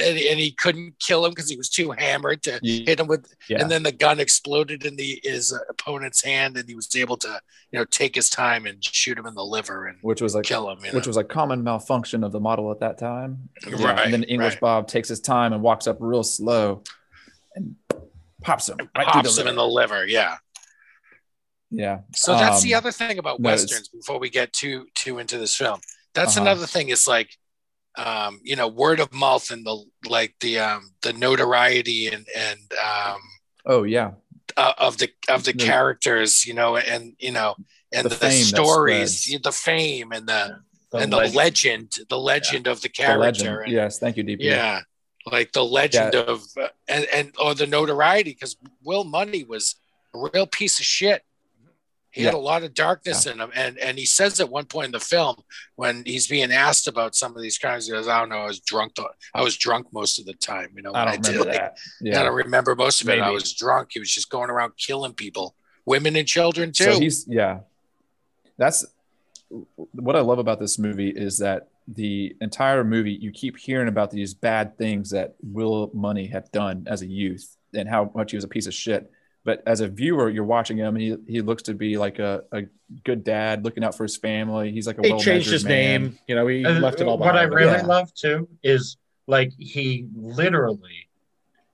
and, 0.00 0.16
and 0.16 0.38
he 0.38 0.52
couldn't 0.52 0.94
kill 1.00 1.24
him 1.24 1.32
because 1.32 1.50
he 1.50 1.56
was 1.56 1.68
too 1.68 1.90
hammered 1.90 2.44
to 2.44 2.60
Yeah. 2.62 2.84
hit 2.86 3.00
him 3.00 3.08
with. 3.08 3.26
yeah. 3.48 3.60
And 3.60 3.68
then 3.68 3.82
the 3.82 3.90
gun 3.90 4.20
exploded 4.20 4.84
in 4.84 4.94
the 4.94 5.18
his 5.24 5.52
opponent's 5.68 6.22
hand, 6.22 6.56
and 6.56 6.68
he 6.68 6.76
was 6.76 6.94
able 6.94 7.16
to, 7.16 7.40
you 7.72 7.78
know, 7.80 7.84
take 7.84 8.14
his 8.14 8.30
time 8.30 8.64
and 8.64 8.84
shoot 8.84 9.18
him 9.18 9.26
in 9.26 9.34
the 9.34 9.44
liver 9.44 9.86
and 9.86 9.98
which 10.02 10.20
was 10.22 10.36
like 10.36 10.44
kill 10.44 10.70
him. 10.70 10.78
Which 10.78 10.92
know? 10.92 11.00
was 11.08 11.16
a 11.16 11.24
common 11.24 11.64
malfunction 11.64 12.22
of 12.22 12.30
the 12.30 12.40
model 12.40 12.70
at 12.70 12.78
that 12.80 12.96
time. 12.98 13.48
Right, 13.68 14.04
And 14.04 14.12
then 14.14 14.22
English 14.22 14.52
right. 14.54 14.60
Bob 14.60 14.86
takes 14.88 15.08
his 15.08 15.18
time 15.20 15.52
and 15.52 15.62
walks 15.62 15.88
up 15.88 15.96
real 15.98 16.22
slow 16.22 16.84
and 17.56 17.74
pops 18.42 18.68
him 18.68 18.76
right 18.96 19.06
pops 19.08 19.36
him 19.36 19.48
in 19.48 19.56
the 19.56 19.66
liver. 19.66 20.06
Yeah. 20.06 20.36
Yeah. 21.70 22.00
So 22.14 22.32
that's 22.34 22.62
the 22.62 22.74
Um, 22.74 22.78
other 22.78 22.92
thing 22.92 23.18
about 23.18 23.40
no, 23.40 23.50
westerns. 23.50 23.88
Before 23.88 24.18
we 24.18 24.30
get 24.30 24.52
too 24.52 24.86
too 24.94 25.18
into 25.18 25.38
this 25.38 25.54
film, 25.54 25.80
that's 26.14 26.36
Uh-huh. 26.36 26.42
another 26.46 26.66
thing. 26.66 26.88
Is 26.90 27.06
like, 27.06 27.30
um, 27.96 28.40
you 28.42 28.56
know, 28.56 28.68
word 28.68 29.00
of 29.00 29.12
mouth 29.12 29.50
and 29.50 29.64
the 29.66 29.84
like 30.08 30.34
the 30.40 30.58
um 30.60 30.94
the 31.02 31.12
notoriety 31.12 32.06
and 32.08 32.26
and 32.36 32.60
um 32.82 33.20
Oh 33.64 33.82
yeah. 33.82 34.12
uh, 34.56 34.74
of 34.78 34.98
the 34.98 35.10
of 35.28 35.44
the 35.44 35.52
The- 35.52 35.64
characters, 35.64 36.46
you 36.46 36.54
know, 36.54 36.76
and 36.76 37.14
you 37.18 37.32
know, 37.32 37.56
and 37.92 38.04
The 38.08 38.14
the, 38.14 38.30
stories, 38.30 39.24
the 39.42 39.52
fame 39.52 40.12
and 40.12 40.28
the 40.28 40.60
The 40.92 40.98
and 40.98 41.12
the 41.12 41.16
legend. 41.16 41.34
legend, 41.34 41.92
the 42.08 42.18
legend 42.18 42.66
of 42.68 42.80
the 42.80 42.88
The 42.88 42.92
character. 42.92 43.18
legend. 43.20 43.58
and- 43.64 43.72
Yes. 43.72 43.98
Thank 43.98 44.16
you, 44.16 44.24
DP. 44.24 44.44
yeah 44.44 44.82
like 45.32 45.50
the 45.50 45.64
legend 45.64 46.14
of 46.14 46.44
uh, 46.56 46.68
and 46.86 47.04
and 47.06 47.34
or 47.40 47.52
the 47.52 47.66
notoriety 47.66 48.30
because 48.30 48.54
will 48.84 49.02
munny 49.02 49.42
was 49.42 49.74
a 50.14 50.18
real 50.32 50.46
piece 50.46 50.78
of 50.78 50.84
shit 50.86 51.24
He 52.16 52.24
had 52.24 52.34
a 52.34 52.38
lot 52.38 52.62
of 52.62 52.72
darkness 52.72 53.26
in 53.26 53.38
him, 53.40 53.50
and 53.54 53.78
and 53.78 53.98
he 53.98 54.06
says 54.06 54.40
at 54.40 54.48
one 54.48 54.64
point 54.64 54.86
in 54.86 54.92
the 54.92 55.00
film 55.00 55.36
when 55.74 56.02
he's 56.06 56.26
being 56.26 56.50
asked 56.50 56.88
about 56.88 57.14
some 57.14 57.36
of 57.36 57.42
these 57.42 57.58
crimes, 57.58 57.86
he 57.86 57.92
goes, 57.92 58.08
"I 58.08 58.18
don't 58.18 58.30
know, 58.30 58.38
I 58.38 58.46
was 58.46 58.60
drunk. 58.60 58.94
I 59.34 59.42
was 59.42 59.56
drunk 59.56 59.88
most 59.92 60.18
of 60.18 60.24
the 60.24 60.32
time. 60.32 60.70
You 60.74 60.82
know, 60.82 60.92
I 60.94 61.04
don't 61.04 61.22
did 61.22 61.32
remember 61.32 61.50
like, 61.50 61.58
that. 61.58 61.72
I 61.72 61.76
Yeah. 62.00 62.22
don't 62.22 62.34
remember 62.34 62.74
most 62.74 63.02
of 63.02 63.08
it. 63.10 63.20
I 63.20 63.30
was 63.30 63.52
drunk. 63.52 63.90
He 63.92 64.00
was 64.00 64.10
just 64.10 64.30
going 64.30 64.48
around 64.48 64.72
killing 64.78 65.12
people, 65.12 65.54
women 65.84 66.16
and 66.16 66.26
children 66.26 66.72
too. 66.72 66.84
So 66.84 67.00
he's 67.00 67.26
yeah. 67.28 67.60
That's 68.56 68.86
what 69.92 70.16
I 70.16 70.20
love 70.20 70.38
about 70.38 70.58
this 70.58 70.78
movie 70.78 71.10
is 71.10 71.38
that 71.38 71.68
the 71.86 72.34
entire 72.40 72.82
movie 72.82 73.12
you 73.12 73.30
keep 73.30 73.56
hearing 73.56 73.88
about 73.88 74.10
these 74.10 74.34
bad 74.34 74.76
things 74.76 75.10
that 75.10 75.36
Will 75.42 75.90
Munny 75.94 76.26
had 76.26 76.50
done 76.50 76.86
as 76.88 77.02
a 77.02 77.06
youth 77.06 77.56
and 77.74 77.88
how 77.88 78.10
much 78.14 78.32
he 78.32 78.36
was 78.36 78.44
a 78.44 78.48
piece 78.48 78.66
of 78.66 78.74
shit. 78.74 79.10
But 79.46 79.62
as 79.64 79.80
a 79.80 79.86
viewer, 79.88 80.28
you're 80.28 80.42
watching 80.44 80.76
him. 80.76 80.96
He 80.96 81.16
he 81.28 81.40
looks 81.40 81.62
to 81.62 81.74
be 81.74 81.96
like 81.96 82.18
a, 82.18 82.42
a 82.52 82.62
good 83.04 83.22
dad, 83.22 83.64
looking 83.64 83.84
out 83.84 83.96
for 83.96 84.02
his 84.02 84.16
family. 84.16 84.72
He's 84.72 84.88
like 84.88 84.98
a 84.98 85.02
He 85.06 85.10
well 85.12 85.20
changed 85.20 85.48
his 85.50 85.64
man. 85.64 86.02
name. 86.02 86.18
You 86.26 86.34
know, 86.34 86.46
he 86.48 86.64
And 86.64 86.80
left 86.82 87.00
it 87.00 87.06
all 87.06 87.16
what 87.16 87.36
I 87.36 87.44
really 87.44 87.70
Yeah. 87.72 87.86
love 87.86 88.12
too 88.12 88.48
is 88.64 88.96
like 89.28 89.52
he 89.56 90.08
literally 90.16 91.08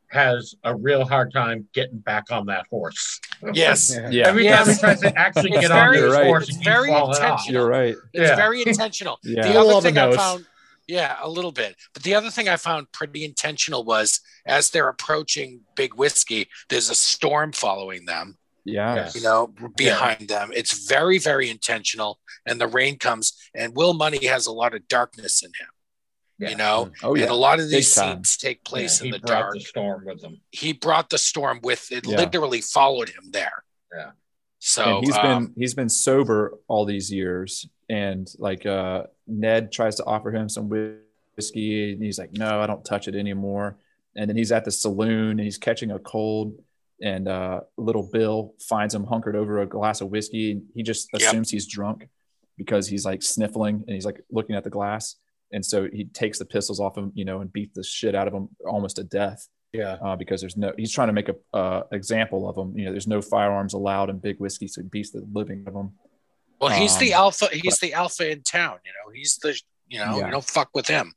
has 0.08 0.54
a 0.62 0.76
real 0.76 1.06
hard 1.06 1.32
time 1.32 1.66
getting 1.72 1.98
back 1.98 2.24
on 2.30 2.44
that 2.46 2.66
horse. 2.68 3.18
yes, 3.54 3.90
Yeah. 3.94 4.10
Yeah, 4.10 4.28
Every 4.28 4.44
Yes. 4.44 4.66
time 4.66 4.74
he 4.74 4.80
tries 4.80 5.00
to 5.00 5.18
actually 5.18 5.50
It's 5.52 5.60
get 5.62 5.70
on 5.70 5.78
very- 5.92 6.02
his 6.02 6.12
right. 6.12 6.26
horse, 6.26 6.48
It's 6.50 6.58
very 6.58 6.88
keeps 6.88 6.98
falling 6.98 7.10
off. 7.16 7.22
intentional. 7.22 7.52
you're 7.62 7.70
right. 7.70 7.96
it's 8.12 8.28
Yeah. 8.28 8.36
very 8.36 8.62
intentional. 8.66 9.18
Yeah. 9.24 9.42
The 9.50 9.58
other 9.58 9.72
on 9.72 9.82
the 9.82 9.88
thing 9.88 9.96
I 9.98 10.14
found, 10.14 10.44
yeah, 10.88 11.16
a 11.20 11.28
little 11.28 11.52
bit. 11.52 11.76
But 11.94 12.02
the 12.02 12.14
other 12.14 12.30
thing 12.30 12.48
I 12.48 12.56
found 12.56 12.90
pretty 12.92 13.24
intentional 13.24 13.84
was 13.84 14.20
as 14.46 14.70
they're 14.70 14.88
approaching 14.88 15.60
Big 15.76 15.94
Whiskey, 15.94 16.48
there's 16.68 16.90
a 16.90 16.94
storm 16.94 17.52
following 17.52 18.04
them. 18.04 18.38
Yeah. 18.64 18.94
Yeah. 18.94 19.10
you 19.14 19.22
know, 19.22 19.52
behind 19.76 20.28
them. 20.28 20.50
It's 20.54 20.86
very, 20.88 21.18
very 21.18 21.50
intentional. 21.50 22.20
And 22.46 22.60
the 22.60 22.68
rain 22.68 22.96
comes, 22.98 23.32
and 23.54 23.74
Will 23.74 23.92
Munny 23.92 24.26
has 24.26 24.46
a 24.46 24.52
lot 24.52 24.74
of 24.74 24.86
darkness 24.86 25.42
in 25.42 25.48
him. 25.50 25.68
Yeah. 26.38 26.48
You 26.50 26.56
know, 26.56 26.90
Oh 27.02 27.14
yeah. 27.14 27.22
and 27.24 27.30
a 27.32 27.34
lot 27.36 27.60
of 27.60 27.68
these 27.70 27.92
scenes 27.92 28.36
take 28.36 28.64
place 28.64 29.00
Yeah, 29.00 29.08
in 29.08 29.12
he 29.14 29.18
the 29.20 29.26
dark. 29.26 29.54
the 29.54 29.60
storm 29.60 30.04
with 30.04 30.22
him. 30.22 30.40
He 30.50 30.72
brought 30.72 31.10
the 31.10 31.18
storm 31.18 31.60
with 31.62 31.90
it. 31.92 32.06
Yeah. 32.06 32.16
Literally 32.16 32.60
followed 32.60 33.08
him 33.10 33.30
there. 33.32 33.64
Yeah. 33.96 34.10
So 34.58 34.98
and 34.98 35.06
he's 35.06 35.16
um, 35.16 35.22
been 35.46 35.54
he's 35.56 35.74
been 35.74 35.88
sober 35.88 36.58
all 36.68 36.84
these 36.84 37.12
years 37.12 37.66
and 37.88 38.28
like 38.38 38.64
uh 38.64 39.04
ned 39.40 39.72
tries 39.72 39.96
to 39.96 40.04
offer 40.04 40.30
him 40.30 40.48
some 40.48 40.68
whiskey 41.36 41.92
and 41.92 42.02
he's 42.02 42.18
like 42.18 42.32
no 42.32 42.60
i 42.60 42.66
don't 42.66 42.84
touch 42.84 43.08
it 43.08 43.14
anymore 43.14 43.76
and 44.16 44.28
then 44.28 44.36
he's 44.36 44.52
at 44.52 44.64
the 44.64 44.70
saloon 44.70 45.30
and 45.30 45.40
he's 45.40 45.58
catching 45.58 45.90
a 45.90 45.98
cold 45.98 46.54
and 47.00 47.26
uh 47.28 47.60
little 47.76 48.08
bill 48.12 48.54
finds 48.60 48.94
him 48.94 49.04
hunkered 49.04 49.34
over 49.36 49.60
a 49.60 49.66
glass 49.66 50.00
of 50.00 50.08
whiskey 50.08 50.52
and 50.52 50.62
he 50.74 50.82
just 50.82 51.08
Yep. 51.12 51.22
assumes 51.22 51.50
he's 51.50 51.66
drunk 51.66 52.08
because 52.58 52.86
he's 52.86 53.04
like 53.04 53.22
sniffling 53.22 53.76
and 53.86 53.94
he's 53.94 54.04
like 54.04 54.20
looking 54.30 54.54
at 54.56 54.64
the 54.64 54.70
glass 54.70 55.16
and 55.52 55.64
so 55.64 55.88
he 55.92 56.04
takes 56.04 56.38
the 56.38 56.44
pistols 56.44 56.80
off 56.80 56.96
him 56.96 57.10
you 57.14 57.24
know 57.24 57.40
and 57.40 57.52
beats 57.52 57.74
the 57.74 57.82
shit 57.82 58.14
out 58.14 58.28
of 58.28 58.34
him 58.34 58.48
almost 58.66 58.96
to 58.96 59.04
death 59.04 59.48
Yeah. 59.72 59.96
uh, 60.04 60.16
because 60.16 60.40
there's 60.42 60.56
no 60.56 60.72
he's 60.76 60.92
trying 60.92 61.08
to 61.08 61.14
make 61.14 61.30
a 61.30 61.36
uh, 61.56 61.82
example 61.92 62.46
of 62.48 62.54
him. 62.60 62.76
You 62.78 62.84
know, 62.84 62.90
there's 62.92 63.06
no 63.16 63.22
firearms 63.22 63.72
allowed 63.72 64.10
in 64.10 64.18
big 64.18 64.38
whiskey, 64.38 64.68
so 64.68 64.82
he 64.82 64.88
beats 64.88 65.10
the 65.12 65.24
living 65.32 65.64
of 65.66 65.72
them. 65.72 65.92
Well, 66.62 66.78
he's 66.80 66.96
the 66.98 67.12
um, 67.14 67.22
alpha. 67.24 67.48
He's 67.52 67.78
the 67.78 67.92
alpha 67.92 68.30
in 68.30 68.42
town. 68.42 68.78
You 68.84 68.92
know, 68.92 69.12
he's 69.14 69.36
the 69.38 69.58
you 69.88 69.98
know, 69.98 70.18
Yeah. 70.18 70.26
you 70.26 70.30
don't 70.32 70.44
fuck 70.44 70.70
with 70.74 70.86
him. 70.88 71.12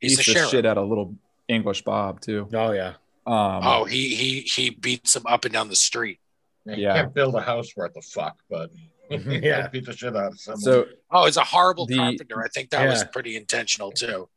He's 0.00 0.16
Beats 0.16 0.28
the 0.34 0.40
the 0.40 0.46
shit 0.48 0.66
out 0.66 0.76
of 0.78 0.88
little 0.88 1.14
English 1.48 1.82
Bob 1.82 2.20
too. 2.20 2.48
Oh 2.52 2.72
yeah. 2.72 2.94
Um, 3.26 3.60
oh, 3.64 3.84
he 3.84 4.14
he 4.14 4.40
he 4.40 4.70
beats 4.70 5.14
him 5.16 5.26
up 5.26 5.44
and 5.44 5.52
down 5.54 5.68
the 5.68 5.76
street. 5.76 6.18
He 6.66 6.82
Yeah. 6.82 6.94
can't 6.94 7.14
build 7.14 7.34
a 7.34 7.40
house 7.40 7.74
worth 7.76 7.96
a 7.96 8.02
fuck, 8.02 8.38
but 8.50 8.70
Yeah. 9.10 9.68
beat 9.68 9.86
the 9.86 9.96
shit 9.96 10.14
out 10.16 10.32
of 10.32 10.40
someone. 10.40 10.60
so 10.60 10.86
Oh, 11.10 11.24
he's 11.26 11.36
a 11.36 11.44
horrible 11.44 11.86
The- 11.86 11.96
carpenter. 11.96 12.42
I 12.44 12.48
think 12.48 12.70
that 12.70 12.86
was 12.88 13.04
pretty 13.04 13.36
intentional 13.36 13.92
too. 13.92 14.28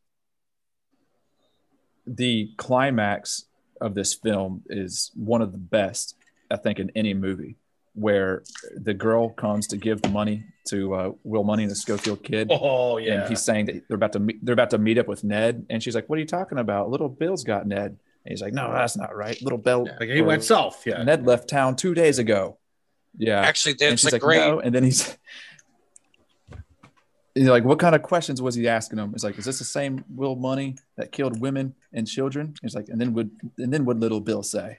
the 2.05 2.51
climax 2.57 3.45
of 3.79 3.95
this 3.95 4.13
film 4.13 4.61
is 4.67 5.11
one 5.15 5.41
of 5.41 5.51
the 5.51 5.57
best, 5.57 6.15
I 6.51 6.57
think, 6.57 6.79
in 6.79 6.89
any 6.95 7.13
movie, 7.13 7.55
where 7.95 8.43
the 8.75 8.93
girl 8.93 9.29
comes 9.29 9.67
to 9.67 9.77
give 9.77 10.01
the 10.01 10.09
money 10.09 10.43
to 10.67 10.93
uh, 10.95 11.11
Will 11.23 11.43
Munny, 11.43 11.65
the 11.65 11.75
Schofield 11.75 12.23
kid. 12.23 12.47
Oh 12.51 12.97
yeah. 12.97 13.21
and 13.21 13.29
he's 13.29 13.41
saying 13.41 13.65
that 13.67 13.87
they're 13.87 13.95
about 13.95 14.13
to 14.13 14.19
meet, 14.19 14.43
they're 14.43 14.53
about 14.53 14.71
to 14.71 14.77
meet 14.77 14.97
up 14.97 15.07
with 15.07 15.23
Ned, 15.23 15.65
and 15.69 15.81
she's 15.81 15.95
like, 15.95 16.09
"What 16.09 16.17
are 16.17 16.21
you 16.21 16.27
talking 16.27 16.57
about? 16.57 16.89
Little 16.89 17.09
Bill's 17.09 17.43
got 17.43 17.67
Ned." 17.67 17.97
And 18.25 18.31
he's 18.31 18.41
like, 18.41 18.53
"No, 18.53 18.71
that's 18.71 18.97
not 18.97 19.15
right. 19.15 19.39
Little 19.41 19.57
Bill, 19.57 19.87
like 19.99 20.09
he 20.09 20.21
went 20.21 20.43
south. 20.43 20.85
Yeah. 20.85 21.03
Ned 21.03 21.25
left 21.25 21.49
town 21.49 21.75
two 21.75 21.93
days 21.93 22.19
ago." 22.19 22.57
Yeah, 23.17 23.41
Actually, 23.41 23.75
and 23.81 23.99
she's 23.99 24.11
a 24.11 24.15
like, 24.15 24.21
great. 24.21 24.37
"No," 24.39 24.59
and 24.59 24.73
then 24.73 24.83
he's. 24.83 25.17
He's 27.35 27.47
like, 27.47 27.63
what 27.63 27.79
kind 27.79 27.95
of 27.95 28.03
questions 28.03 28.43
was 28.43 28.53
he 28.53 28.67
asking 28.67 28.99
him? 28.99 29.11
It's 29.15 29.23
like, 29.23 29.39
is 29.39 29.45
this 29.45 29.57
the 29.57 29.65
same 29.65 30.05
Will 30.07 30.35
Munny 30.35 30.75
that 30.97 31.11
killed 31.11 31.41
women 31.41 31.73
and 31.91 32.07
children? 32.07 32.53
He's 32.61 32.75
like, 32.75 32.89
and 32.89 33.01
then 33.01 33.13
would 33.13 33.31
and 33.57 33.73
then 33.73 33.85
what 33.85 33.97
Little 33.97 34.21
Bill 34.21 34.43
say? 34.43 34.77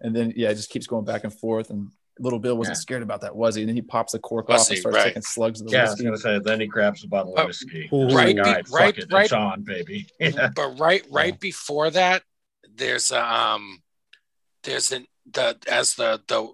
And 0.00 0.14
then 0.14 0.32
yeah, 0.36 0.50
it 0.50 0.54
just 0.54 0.70
keeps 0.70 0.86
going 0.86 1.04
back 1.04 1.24
and 1.24 1.34
forth. 1.34 1.70
And 1.70 1.90
Little 2.20 2.38
Bill 2.38 2.56
wasn't 2.56 2.76
Yeah. 2.76 2.80
scared 2.80 3.02
about 3.02 3.20
that, 3.22 3.34
was 3.34 3.54
he? 3.54 3.62
And 3.62 3.68
then 3.68 3.76
he 3.76 3.82
pops 3.82 4.12
the 4.12 4.18
cork 4.18 4.48
Was 4.48 4.62
off 4.62 4.70
and 4.70 4.78
starts 4.78 4.96
Right. 4.96 5.04
taking 5.04 5.22
slugs 5.22 5.60
of 5.60 5.66
the 5.68 5.72
yeah, 5.72 5.78
I 5.78 5.82
was 5.82 5.90
whiskey. 5.92 6.04
gonna 6.04 6.16
say. 6.18 6.38
Then 6.38 6.60
he 6.60 6.66
grabs 6.66 7.04
a 7.04 7.08
bottle 7.08 7.34
Oh, 7.36 7.42
of 7.42 7.46
whiskey. 7.48 7.88
Ooh. 7.92 8.08
Right 8.08 8.34
like, 8.34 8.36
be- 8.36 8.40
all 8.40 8.44
right, 8.46 8.70
right- 8.70 8.94
fuck 8.96 9.04
it, 9.04 9.12
right- 9.12 9.24
it's 9.24 9.32
on, 9.32 9.62
baby. 9.62 10.06
Yeah. 10.20 10.50
but 10.54 10.78
right 10.78 11.04
right 11.10 11.38
before 11.38 11.90
that 11.90 12.22
there's 12.74 13.10
um 13.12 13.82
there's 14.62 14.92
an 14.92 15.06
the 15.30 15.56
as 15.68 15.94
the 15.94 16.20
the 16.28 16.48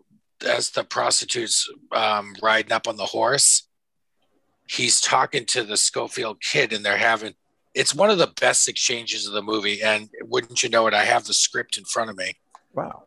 as 0.48 0.70
the 0.70 0.84
prostitutes 0.84 1.68
um 1.92 2.34
riding 2.42 2.72
up 2.72 2.86
on 2.88 2.96
the 2.96 3.06
horse 3.06 3.68
he's 4.68 5.00
talking 5.00 5.44
to 5.46 5.62
the 5.62 5.76
schofield 5.76 6.40
kid 6.40 6.72
and 6.72 6.84
they're 6.84 6.96
having 6.96 7.34
it's 7.74 7.94
one 7.94 8.08
of 8.10 8.18
the 8.18 8.32
best 8.40 8.68
exchanges 8.68 9.26
of 9.26 9.32
the 9.34 9.42
movie 9.42 9.82
and 9.82 10.08
wouldn't 10.22 10.62
you 10.62 10.68
know 10.68 10.86
it 10.86 10.94
i 10.94 11.04
have 11.04 11.24
the 11.26 11.34
script 11.34 11.76
in 11.76 11.84
front 11.84 12.08
of 12.10 12.16
me 12.16 12.34
Wow. 12.72 13.04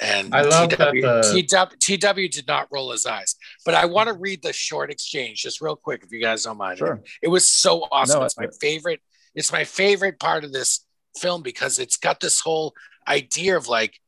And 0.00 0.34
I 0.34 0.42
love 0.42 0.68
TW, 0.70 0.76
that 0.76 0.92
the- 0.94 1.42
TW, 1.78 1.98
TW 2.26 2.28
did 2.30 2.46
not 2.46 2.68
roll 2.70 2.92
his 2.92 3.06
eyes 3.06 3.34
but 3.64 3.74
i 3.74 3.84
want 3.86 4.08
to 4.08 4.14
read 4.14 4.42
the 4.42 4.52
short 4.52 4.90
exchange 4.90 5.42
just 5.42 5.60
real 5.60 5.76
quick 5.76 6.02
if 6.04 6.12
you 6.12 6.20
guys 6.20 6.42
don't 6.44 6.58
mind 6.58 6.78
Sure. 6.78 7.00
it 7.22 7.28
was 7.28 7.48
so 7.48 7.86
awesome. 7.90 8.20
No, 8.20 8.24
it's 8.26 8.38
my 8.38 8.48
favorite. 8.60 9.00
It's 9.34 9.50
my 9.52 9.64
favorite 9.64 10.18
part 10.20 10.44
of 10.44 10.52
this 10.52 10.84
film 11.18 11.42
because 11.42 11.78
it's 11.78 11.96
got 11.96 12.20
this 12.20 12.40
whole 12.40 12.74
idea 13.08 13.56
of 13.56 13.66
like 13.68 13.98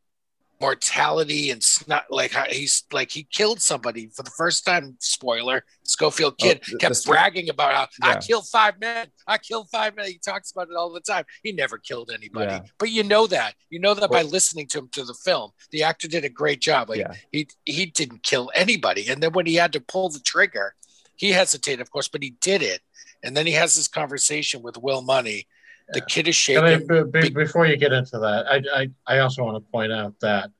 mortality 0.65 1.51
and 1.51 1.63
snot. 1.63 2.05
Like 2.11 2.33
he's 2.49 2.85
like 2.93 3.11
he 3.11 3.25
killed 3.25 3.61
somebody 3.61 4.09
for 4.15 4.23
the 4.23 4.31
first 4.31 4.65
time. 4.65 4.97
Spoiler: 5.01 5.65
Schofield 5.85 6.39
kid 6.39 6.61
Oh, 6.63 6.73
the- 6.73 6.79
kept 6.79 6.95
the 7.05 7.09
bragging 7.11 7.49
about 7.51 7.75
how 7.75 7.87
I 8.03 8.13
Yeah. 8.15 8.21
killed 8.21 8.49
five 8.49 8.81
men. 8.81 9.09
I 9.27 9.39
killed 9.39 9.69
five 9.71 9.95
men. 9.97 10.07
He 10.07 10.19
talks 10.19 10.51
about 10.53 10.69
it 10.71 10.77
all 10.77 10.91
the 10.93 11.01
time. 11.01 11.25
He 11.43 11.53
never 11.53 11.79
killed 11.79 12.11
anybody, 12.11 12.53
Yeah. 12.53 12.63
but 12.79 12.91
you 12.91 13.03
know 13.03 13.27
that. 13.29 13.55
You 13.71 13.79
know 13.79 13.95
that 13.95 14.11
by 14.11 14.23
listening 14.23 14.67
to 14.69 14.79
him 14.79 14.89
to 14.93 15.05
the 15.05 15.15
film. 15.15 15.51
The 15.71 15.83
actor 15.83 16.09
did 16.09 16.25
a 16.25 16.29
great 16.31 16.61
job. 16.61 16.89
Like 16.89 17.01
Yeah. 17.01 17.15
he 17.33 17.49
he 17.67 17.87
didn't 17.87 18.23
kill 18.23 18.51
anybody, 18.55 19.09
and 19.09 19.23
then 19.23 19.33
when 19.33 19.47
he 19.47 19.57
had 19.57 19.73
to 19.75 19.81
pull 19.81 20.09
the 20.09 20.21
trigger, 20.21 20.75
he 21.17 21.31
hesitated, 21.33 21.81
of 21.81 21.91
course, 21.91 22.09
but 22.09 22.23
he 22.23 22.31
did 22.41 22.63
it. 22.63 22.81
And 23.23 23.37
then 23.37 23.47
he 23.47 23.53
has 23.53 23.75
this 23.75 23.89
conversation 23.89 24.61
with 24.63 24.77
Will 24.77 25.01
Munny. 25.01 25.47
The 25.93 26.01
kid 26.01 26.29
is 26.29 26.49
And 26.49 26.59
I, 26.67 26.71
shaking. 26.79 27.11
be, 27.11 27.21
be- 27.29 27.31
before 27.31 27.67
you 27.67 27.77
get 27.77 27.93
into 27.93 28.19
that, 28.19 28.47
I, 28.51 28.81
I 28.83 29.17
I 29.17 29.19
also 29.21 29.45
want 29.45 29.63
to 29.63 29.71
point 29.71 29.93
out 29.93 30.15
that 30.21 30.51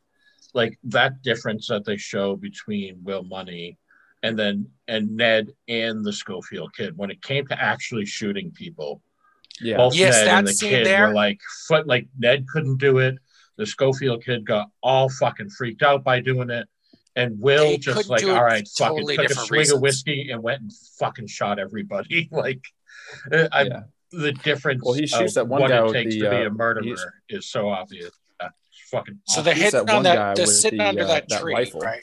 like 0.53 0.79
that 0.85 1.23
difference 1.23 1.67
that 1.69 1.85
they 1.85 1.97
show 1.97 2.37
between 2.37 3.03
Will 3.03 3.23
Munny 3.25 3.79
and 4.23 4.39
then 4.39 4.69
and 4.87 5.17
Ned 5.17 5.49
and 5.69 6.05
the 6.05 6.13
Schofield 6.13 6.75
kid 6.77 6.97
when 6.97 7.11
it 7.11 7.23
came 7.23 7.47
to 7.49 7.61
actually 7.61 8.05
shooting 8.07 8.51
people, 8.53 9.03
Yeah. 9.61 9.79
both 9.79 9.95
Yes, 9.95 10.15
Ned 10.15 10.27
that 10.27 10.39
and 10.39 10.47
the 10.47 10.53
scene 10.53 10.71
kid 10.71 10.87
there- 10.87 11.09
were 11.09 11.15
like 11.15 11.41
foot 11.67 11.87
like 11.87 12.07
Ned 12.19 12.47
couldn't 12.49 12.77
do 12.79 12.99
it. 12.99 13.17
The 13.57 13.67
Schofield 13.67 14.25
kid 14.25 14.45
got 14.45 14.69
all 14.83 15.09
fucking 15.09 15.51
freaked 15.51 15.83
out 15.83 16.05
by 16.05 16.21
doing 16.21 16.51
it. 16.51 16.69
And 17.17 17.39
Will 17.41 17.71
They 17.71 17.77
just 17.79 18.09
like, 18.11 18.25
all 18.25 18.43
right, 18.45 18.67
for 18.77 18.89
fucking 18.89 19.07
took 19.07 19.19
a 19.19 19.23
different 19.29 19.47
swig 19.47 19.59
reasons. 19.61 19.77
of 19.77 19.83
whiskey 19.83 20.31
and 20.33 20.43
went 20.43 20.63
and 20.63 20.73
fucking 20.99 21.29
shot 21.29 21.61
everybody. 21.61 22.29
like, 22.33 22.65
uh, 23.33 23.47
I, 23.53 23.63
yeah. 23.63 23.83
The 24.17 24.33
difference. 24.33 24.83
Well, 24.85 24.95
he 24.95 25.07
shoots 25.07 25.37
of 25.37 25.47
that 25.47 25.49
one 25.49 25.63
what 25.63 25.69
guy 25.71 25.79
it 25.79 25.85
with 25.85 25.93
takes 25.93 26.15
the, 26.15 26.21
to 26.23 26.31
be 26.31 26.37
uh, 26.37 26.47
a 26.47 26.51
murderer 26.51 26.83
he's- 26.85 27.05
is 27.29 27.47
so 27.47 27.69
obvious. 27.69 28.11
That's 28.41 28.55
fucking. 28.91 29.21
so 29.25 29.43
they're 29.43 29.55
He's 29.55 29.65
hitting 29.65 29.87
that 29.87 29.95
on 29.95 30.03
that. 30.05 30.37
They're 30.37 30.47
sitting 30.47 30.79
the, 30.79 30.89
under 30.89 31.03
uh, 31.05 31.07
that 31.09 31.29
that 31.29 31.41
tree, 31.41 31.55
rifle. 31.55 31.81
right? 31.81 32.03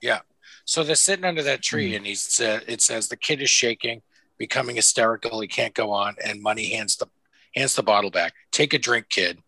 Yeah. 0.00 0.20
So 0.64 0.84
they're 0.84 0.94
sitting 0.96 1.24
under 1.24 1.42
that 1.42 1.62
tree, 1.62 1.92
Mhm. 1.92 1.96
and 1.96 2.06
he's 2.06 2.40
uh, 2.40 2.60
it 2.66 2.80
says 2.80 3.08
the 3.08 3.16
kid 3.16 3.42
is 3.42 3.50
shaking, 3.50 4.02
becoming 4.38 4.76
hysterical. 4.76 5.40
He 5.40 5.48
can't 5.48 5.74
go 5.74 5.90
on, 5.90 6.16
and 6.24 6.40
Munny 6.42 6.70
hands 6.70 6.96
the 6.96 7.06
hands 7.54 7.74
the 7.74 7.82
bottle 7.82 8.10
back. 8.10 8.32
Take 8.50 8.72
a 8.74 8.78
drink, 8.78 9.08
kid. 9.08 9.38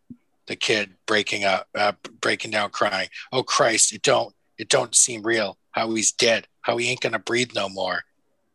The 0.47 0.57
kid 0.57 0.95
breaking 1.07 1.45
up, 1.45 1.69
uh, 1.75 1.93
breaking 2.21 2.51
down, 2.51 2.71
crying. 2.71 3.09
Oh 3.33 3.43
Christ! 3.43 3.93
It 3.95 4.03
don't 4.03 4.35
it 4.59 4.69
don't 4.69 4.95
seem 4.95 5.23
real. 5.23 5.57
How 5.71 5.91
he's 5.95 6.13
dead. 6.13 6.49
How 6.63 6.77
he 6.77 6.89
ain't 6.91 7.01
gonna 7.01 7.19
breathe 7.19 7.53
no 7.55 7.69
more. 7.69 8.05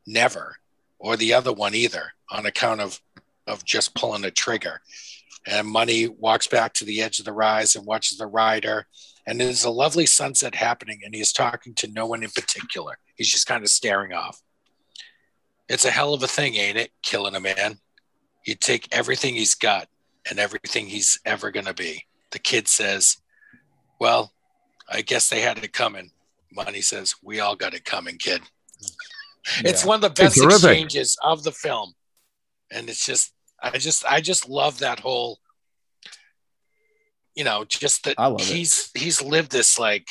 Never. 0.06 0.58
Or 1.00 1.16
the 1.16 1.34
other 1.34 1.54
one 1.54 1.74
either, 1.74 2.12
on 2.30 2.46
account 2.46 2.82
of 2.82 3.00
of 3.50 3.66
just 3.66 3.96
pulling 3.96 4.24
a 4.26 4.32
trigger. 4.32 4.82
And 5.48 5.68
Munny 5.68 6.08
walks 6.08 6.48
back 6.48 6.74
to 6.76 6.86
the 6.86 7.02
edge 7.02 7.20
of 7.20 7.26
the 7.26 7.34
rise 7.34 7.76
and 7.76 7.86
watches 7.86 8.18
the 8.18 8.28
rider. 8.28 8.88
And 9.26 9.40
there's 9.40 9.64
a 9.64 9.70
lovely 9.70 10.06
sunset 10.06 10.56
happening, 10.56 11.02
and 11.04 11.14
he 11.14 11.22
is 11.22 11.34
talking 11.34 11.74
to 11.76 11.92
no 11.92 12.06
one 12.06 12.24
in 12.24 12.30
particular. 12.30 12.98
He's 13.16 13.32
just 13.32 13.48
kind 13.48 13.64
of 13.64 13.70
staring 13.70 14.14
off. 14.14 14.42
It's 15.68 15.86
a 15.86 15.92
hell 15.92 16.14
of 16.14 16.24
a 16.24 16.28
thing, 16.28 16.56
ain't 16.56 16.78
it? 16.78 16.92
Killing 17.04 17.36
a 17.36 17.40
man. 17.40 17.80
You 18.46 18.56
take 18.56 18.88
everything 18.92 19.36
he's 19.36 19.56
got 19.56 19.88
and 20.30 20.40
everything 20.40 20.88
he's 20.88 21.20
ever 21.26 21.52
going 21.52 21.66
to 21.66 21.74
be. 21.74 22.06
The 22.32 22.40
kid 22.40 22.68
says, 22.68 23.18
Well, 24.00 24.32
I 24.90 25.02
guess 25.02 25.30
they 25.30 25.42
had 25.42 25.64
it 25.64 25.74
coming. 25.74 26.12
Munny 26.52 26.82
says, 26.82 27.16
We 27.22 27.40
all 27.40 27.56
got 27.56 27.74
it 27.74 27.86
coming, 27.86 28.18
kid. 28.18 28.42
It's 29.64 29.86
one 29.86 29.96
of 29.96 30.02
the 30.02 30.10
best 30.10 30.38
exchanges 30.38 31.18
of 31.24 31.44
the 31.44 31.52
film. 31.52 31.94
And 32.72 32.90
it's 32.90 33.06
just, 33.06 33.34
I 33.62 33.78
just, 33.78 34.06
I 34.06 34.22
just 34.22 34.48
love 34.50 34.80
that 34.80 35.00
whole, 35.00 35.40
you 37.36 37.44
know, 37.44 37.66
just 37.66 38.04
that 38.06 38.16
I 38.18 38.28
love 38.28 38.42
it. 38.42 38.48
he's, 38.48 38.90
he's 38.96 39.22
lived 39.22 39.52
this 39.52 39.78
like, 39.80 40.08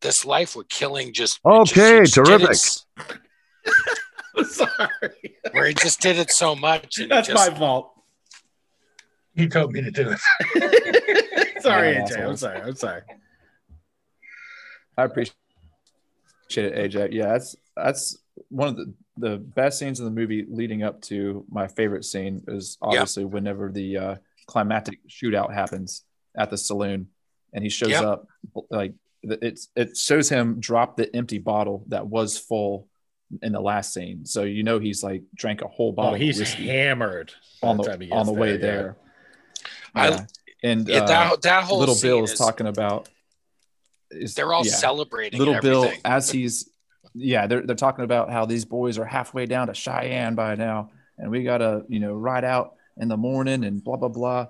this 0.00 0.24
life 0.24 0.56
with 0.56 0.68
killing 0.68 1.12
just 1.12 1.38
Okay, 1.44 2.00
just- 2.00 2.14
he 2.16 2.22
terrific. 2.22 2.50
it- 2.50 3.18
I'm 4.36 4.44
sorry. 4.44 5.36
where 5.52 5.66
he 5.66 5.74
just 5.74 6.00
did 6.00 6.18
it 6.18 6.30
so 6.30 6.54
much. 6.56 6.98
and 6.98 7.10
That's 7.10 7.28
just- 7.28 7.50
my 7.52 7.56
fault. 7.58 7.90
He 9.34 9.48
told 9.48 9.72
me 9.72 9.80
to 9.80 9.90
do 9.90 10.10
it. 10.14 11.62
sorry, 11.62 11.92
Yeah, 11.94 12.04
AJ. 12.06 12.28
I'm 12.28 12.36
sorry. 12.36 12.60
I'm 12.60 12.74
sorry. 12.76 13.00
I 14.98 15.04
appreciate 15.04 15.32
it, 16.56 16.92
AJ. 16.92 17.12
Yeah, 17.12 17.28
that's 17.28 17.56
that's 17.74 18.18
one 18.48 18.68
of 18.68 18.76
the 18.76 18.92
the 19.18 19.36
best 19.36 19.78
scenes 19.78 19.98
in 19.98 20.04
the 20.06 20.10
movie 20.10 20.46
leading 20.48 20.82
up 20.82 21.00
to 21.02 21.44
my 21.50 21.68
favorite 21.68 22.04
scene 22.04 22.42
is 22.48 22.78
obviously 22.80 23.24
whenever 23.26 23.70
the 23.70 23.96
uh, 23.98 24.14
climactic 24.46 24.98
shootout 25.08 25.52
happens 25.52 26.04
at 26.36 26.48
the 26.50 26.56
saloon 26.56 27.08
and 27.52 27.62
he 27.62 27.68
shows 27.70 27.90
Yep. 27.90 28.02
up 28.04 28.26
like 28.70 28.94
it's 29.22 29.68
it 29.76 29.96
shows 29.96 30.28
him 30.28 30.58
drop 30.60 30.96
the 30.96 31.14
empty 31.14 31.38
bottle 31.38 31.84
that 31.88 32.06
was 32.06 32.38
full 32.38 32.88
in 33.42 33.52
the 33.52 33.60
last 33.60 33.92
scene. 33.94 34.24
So 34.26 34.42
you 34.44 34.62
know 34.62 34.78
he's 34.78 35.02
like 35.02 35.22
drank 35.34 35.60
a 35.62 35.68
whole 35.68 35.92
bottle 35.92 36.14
Oh, 36.14 36.16
he's 36.16 36.40
of 36.40 36.48
hammered 36.48 37.32
on 37.62 37.76
by 37.76 37.96
the, 37.96 38.10
on 38.12 38.26
the 38.26 38.32
way 38.32 38.52
yeah. 38.52 38.56
there, 38.56 38.96
I- 39.94 40.26
and 40.64 40.88
Yeah, 40.88 41.02
uh, 41.02 41.06
that, 41.06 41.42
that 41.42 41.64
whole 41.64 41.78
little 41.80 41.98
bill 42.00 42.24
is 42.24 42.32
is- 42.32 42.38
talking 42.38 42.66
about 42.66 43.08
is 44.10 44.34
They're 44.34 44.52
all 44.52 44.64
yeah 44.66 44.72
celebrating 44.72 45.38
little 45.38 45.60
bill 45.60 45.90
as 46.04 46.30
he's 46.30 46.68
yeah 47.14 47.46
they're, 47.46 47.62
they're 47.66 47.76
talking 47.76 48.04
about 48.04 48.30
how 48.30 48.46
these 48.46 48.64
boys 48.64 48.98
are 48.98 49.04
halfway 49.04 49.46
down 49.46 49.66
to 49.66 49.74
cheyenne 49.74 50.34
by 50.34 50.54
now 50.54 50.90
and 51.18 51.30
we 51.30 51.42
gotta 51.42 51.84
you 51.88 52.00
know 52.00 52.12
ride 52.14 52.44
out 52.44 52.74
in 52.96 53.08
the 53.08 53.16
morning 53.16 53.64
and 53.64 53.82
blah 53.82 53.96
blah 53.96 54.08
blah. 54.08 54.48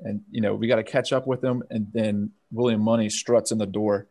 And 0.00 0.22
you 0.30 0.40
know 0.40 0.54
we 0.54 0.66
gotta 0.66 0.84
catch 0.84 1.12
up 1.12 1.26
with 1.26 1.40
them 1.40 1.62
and 1.70 1.88
then 1.92 2.30
william 2.50 2.80
munny 2.80 3.08
struts 3.08 3.50
in 3.52 3.58
the 3.58 3.66
door. 3.66 4.06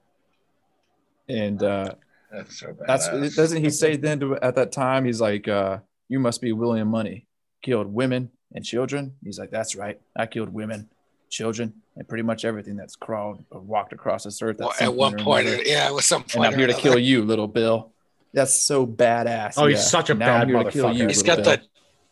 And 1.29 1.61
uh 1.61 1.93
That's 2.31 2.59
so 2.59 2.73
bad. 2.73 2.87
that's 2.87 3.35
doesn't 3.35 3.63
he 3.63 3.69
say 3.69 3.95
then 3.97 4.19
to, 4.21 4.35
at 4.37 4.55
that 4.55 4.71
time 4.71 5.05
he's 5.05 5.21
like 5.21 5.47
uh 5.47 5.79
you 6.09 6.19
must 6.19 6.41
be 6.41 6.51
william 6.53 6.89
munny. 6.89 7.25
Killed 7.61 7.87
women 7.87 8.31
and 8.53 8.65
children. 8.65 9.13
He's 9.23 9.37
like 9.37 9.51
that's 9.51 9.75
right. 9.75 9.99
I 10.15 10.25
killed 10.25 10.49
women 10.53 10.89
children 11.31 11.73
and 11.95 12.07
pretty 12.07 12.23
much 12.23 12.45
everything 12.45 12.75
that's 12.75 12.95
crawled 12.95 13.43
or 13.49 13.59
walked 13.59 13.93
across 13.93 14.25
this 14.25 14.41
earth 14.41 14.57
Well, 14.59 14.73
at 14.79 14.93
one 14.93 15.17
point, 15.17 15.47
another 15.47 15.63
yeah, 15.63 15.87
it 15.89 15.93
was 15.93 16.05
some 16.05 16.23
and. 16.23 16.45
I'm 16.45 16.53
or 16.53 16.57
here 16.57 16.67
to 16.67 16.73
kill 16.73 16.99
you, 16.99 17.23
little 17.23 17.47
Bill. 17.47 17.91
That's 18.33 18.59
so 18.61 18.85
badass. 18.85 19.55
Oh, 19.57 19.65
he's 19.67 19.85
such 19.85 20.09
a 20.09 20.13
Now 20.13 20.39
bad 20.39 20.47
here 20.47 20.63
to 20.63 20.71
kill 20.71 20.85
motherfucker. 20.85 20.97
you, 20.97 21.07
He's 21.07 21.23
little 21.25 21.43
got 21.43 21.43
Bill. 21.43 21.57
the 21.57 21.61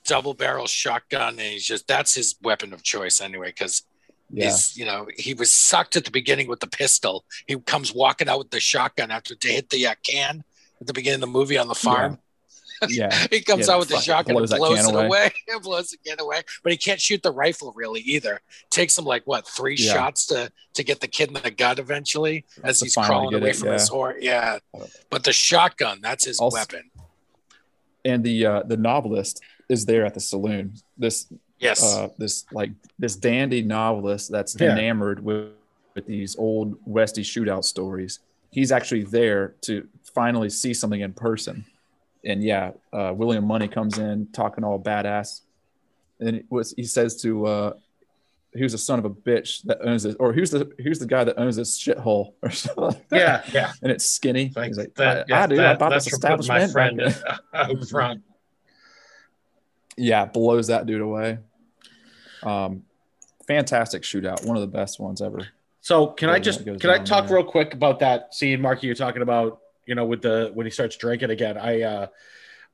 double 0.06 0.34
barrel 0.34 0.68
shotgun, 0.68 1.30
and 1.34 1.40
he's 1.40 1.66
just 1.66 1.88
that's 1.88 2.16
his 2.16 2.36
weapon 2.42 2.74
of 2.74 2.84
choice 2.84 3.22
anyway. 3.22 3.50
Because 3.50 3.84
yeah. 4.32 4.46
he's 4.46 4.76
you 4.76 4.86
know 4.86 5.08
he 5.18 5.34
was 5.34 5.52
sucked 5.52 5.96
at 5.96 6.06
the 6.06 6.12
beginning 6.12 6.48
with 6.48 6.60
the 6.60 6.68
pistol. 6.68 7.24
He 7.48 7.58
comes 7.60 7.94
walking 7.94 8.28
out 8.28 8.40
with 8.40 8.50
the 8.52 8.60
shotgun 8.60 9.12
after 9.12 9.36
to 9.36 9.48
hit 9.48 9.70
the 9.70 9.88
uh, 9.88 9.96
can 10.04 10.44
at 10.82 10.88
the 10.88 10.94
beginning 10.94 11.16
of 11.16 11.22
the 11.22 11.28
movie 11.28 11.58
on 11.58 11.68
the 11.68 11.76
farm. 11.76 12.14
yeah. 12.14 12.18
Yeah, 12.88 13.28
he 13.32 13.42
comes 13.42 13.68
Yeah, 13.68 13.74
out 13.74 13.80
with 13.80 13.90
the 13.90 14.00
shotgun 14.00 14.36
blows 14.36 14.52
and 14.52 14.60
blows 14.60 14.88
it 14.88 14.94
away. 14.96 15.06
away. 15.06 15.34
It 15.48 15.62
blows 15.64 15.90
the 15.90 15.98
can 15.98 16.20
away, 16.20 16.42
but 16.64 16.72
he 16.72 16.78
can't 16.78 17.02
shoot 17.02 17.22
the 17.24 17.32
rifle 17.32 17.74
really 17.76 18.02
either. 18.02 18.40
Takes 18.70 18.98
him 18.98 19.06
like 19.06 19.24
what 19.26 19.48
three 19.48 19.76
Yeah. 19.78 19.94
shots 19.94 20.26
to 20.28 20.52
to 20.76 20.84
get 20.84 21.00
the 21.02 21.08
kid 21.08 21.28
in 21.30 21.34
the 21.36 21.52
gut 21.52 21.80
eventually 21.80 22.46
as 22.64 22.80
To 22.80 22.86
he's 22.86 22.96
crawling 22.96 23.34
away 23.34 23.50
it, 23.50 23.56
from 23.58 23.68
yeah. 23.70 23.74
his 23.74 23.90
horse. 23.90 24.18
Yeah, 24.22 24.60
but 25.10 25.24
the 25.24 25.34
shotgun 25.34 26.00
that's 26.02 26.26
his 26.26 26.40
Also- 26.40 26.56
weapon. 26.58 26.90
And 28.06 28.24
the 28.24 28.46
uh, 28.46 28.64
the 28.64 28.78
novelist 28.78 29.42
is 29.68 29.86
there 29.86 30.06
at 30.06 30.14
the 30.14 30.20
saloon. 30.22 30.74
This 30.98 31.28
Yes, 31.60 31.84
uh, 31.84 32.08
this 32.18 32.46
like 32.54 32.72
this 32.98 33.18
dandy 33.18 33.62
novelist 33.62 34.32
that's 34.32 34.56
Yeah. 34.58 34.72
enamored 34.72 35.22
with, 35.24 35.50
with 35.94 36.06
these 36.06 36.38
old 36.38 36.78
Westy 36.86 37.22
shootout 37.22 37.66
stories. 37.66 38.20
He's 38.52 38.72
actually 38.72 39.04
there 39.04 39.56
to 39.64 39.86
finally 40.14 40.50
see 40.50 40.74
something 40.74 41.02
in 41.02 41.12
person. 41.14 41.66
And 42.26 42.44
yeah, 42.44 42.72
uh, 42.92 43.14
William 43.16 43.46
Munny 43.46 43.68
comes 43.68 43.98
in 43.98 44.28
talking 44.34 44.64
all 44.64 44.82
badass, 44.82 45.42
and 46.20 46.36
it 46.36 46.46
was, 46.50 46.74
he 46.76 46.84
says 46.84 47.22
to 47.22 47.46
uh, 47.46 47.74
who's 48.54 48.74
the 48.74 48.78
son 48.78 49.00
of 49.00 49.06
a 49.06 49.10
bitch 49.10 49.64
that 49.64 49.80
owns 49.82 50.04
this, 50.04 50.16
or 50.20 50.34
who's 50.34 50.52
the 50.52 50.70
who's 50.84 51.00
the 51.00 51.06
guy 51.06 51.24
that 51.24 51.40
owns 51.40 51.56
this 51.56 51.82
shithole 51.82 52.34
or 52.42 52.50
something. 52.50 52.84
Like 52.84 53.10
that. 53.10 53.18
Yeah. 53.20 53.62
yeah. 53.62 53.72
and 53.82 53.92
it's 53.92 54.06
skinny. 54.06 54.52
Like 54.56 54.68
He's 54.68 54.78
like, 54.78 54.96
that, 54.96 55.18
I, 55.18 55.24
yeah, 55.28 55.44
I 55.44 55.48
do. 55.48 55.64
I 55.64 55.76
bought 55.76 55.92
this 55.92 56.08
for 56.10 56.20
putting 56.20 56.48
my 56.48 56.68
friend 56.68 56.98
back 56.98 57.16
in- 57.54 57.78
out 57.78 57.88
front. 57.90 58.22
yeah, 59.98 60.26
blows 60.26 60.68
that 60.68 60.86
dude 60.86 61.02
away. 61.02 61.40
Um, 62.44 62.84
fantastic 63.48 64.04
shootout, 64.04 64.46
one 64.46 64.56
of 64.56 64.62
the 64.62 64.68
best 64.68 65.00
ones 65.00 65.22
ever. 65.22 65.48
So 65.82 66.08
can 66.08 66.30
I 66.30 66.40
just 66.40 66.66
can 66.66 66.90
I 66.90 67.00
talk 67.00 67.28
there. 67.28 67.38
real 67.38 67.46
quick 67.46 67.74
about 67.74 68.00
that 68.00 68.34
scene, 68.34 68.62
Marky? 68.62 68.88
You're 68.88 68.96
talking 68.96 69.22
about, 69.22 69.60
you 69.90 69.96
know, 69.96 70.06
with 70.06 70.22
the 70.22 70.52
when 70.54 70.68
he 70.68 70.72
starts 70.72 70.96
drinking 70.98 71.32
again. 71.32 71.58
I 71.58 71.82
uh, 71.82 72.08